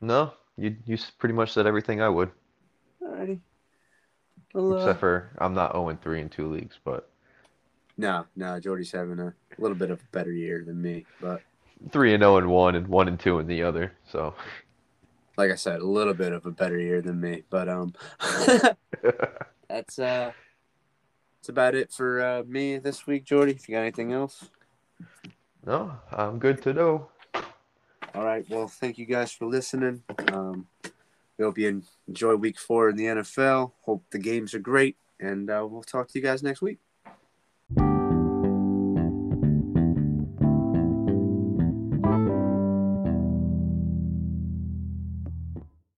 No, 0.00 0.32
you 0.56 0.76
you 0.86 0.96
pretty 1.18 1.34
much 1.34 1.52
said 1.52 1.66
everything 1.66 2.00
I 2.00 2.08
would, 2.08 2.30
Alrighty. 3.02 3.40
Well, 4.54 4.74
uh, 4.74 4.76
except 4.76 5.00
for 5.00 5.30
I'm 5.38 5.54
not 5.54 5.72
0 5.72 5.88
and 5.90 6.00
3 6.00 6.20
in 6.20 6.28
two 6.28 6.50
leagues, 6.50 6.78
but 6.84 7.10
no, 7.96 8.26
no, 8.36 8.60
Jordy's 8.60 8.92
having 8.92 9.18
a 9.18 9.34
little 9.58 9.76
bit 9.76 9.90
of 9.90 10.00
a 10.00 10.16
better 10.16 10.32
year 10.32 10.62
than 10.64 10.80
me, 10.80 11.04
but 11.20 11.42
3 11.90 12.14
and 12.14 12.22
0 12.22 12.38
and 12.38 12.48
one 12.48 12.76
and 12.76 12.86
1 12.86 13.08
and 13.08 13.20
2 13.20 13.40
in 13.40 13.46
the 13.46 13.62
other. 13.62 13.92
So 14.10 14.34
like 15.38 15.52
I 15.52 15.54
said, 15.54 15.80
a 15.80 15.86
little 15.86 16.14
bit 16.14 16.32
of 16.32 16.44
a 16.44 16.50
better 16.50 16.78
year 16.78 17.00
than 17.00 17.20
me. 17.20 17.44
But 17.48 17.68
um, 17.68 17.94
that's 19.68 19.98
uh, 19.98 20.32
that's 21.38 21.48
about 21.48 21.76
it 21.76 21.92
for 21.92 22.20
uh, 22.20 22.42
me 22.46 22.78
this 22.78 23.06
week, 23.06 23.24
Jordy. 23.24 23.52
If 23.52 23.68
you 23.68 23.76
got 23.76 23.82
anything 23.82 24.12
else. 24.12 24.50
no, 25.64 25.92
I'm 26.10 26.38
good 26.38 26.60
to 26.62 26.74
know. 26.74 27.08
All 28.14 28.24
right. 28.24 28.44
Well, 28.50 28.66
thank 28.66 28.98
you 28.98 29.06
guys 29.06 29.32
for 29.32 29.46
listening. 29.46 30.02
Um, 30.32 30.66
we 31.38 31.44
hope 31.44 31.56
you 31.56 31.82
enjoy 32.08 32.34
week 32.34 32.58
four 32.58 32.90
in 32.90 32.96
the 32.96 33.04
NFL. 33.04 33.72
Hope 33.82 34.04
the 34.10 34.18
games 34.18 34.54
are 34.54 34.58
great, 34.58 34.96
and 35.20 35.48
uh, 35.48 35.64
we'll 35.70 35.84
talk 35.84 36.08
to 36.08 36.18
you 36.18 36.24
guys 36.24 36.42
next 36.42 36.60
week. 36.60 36.80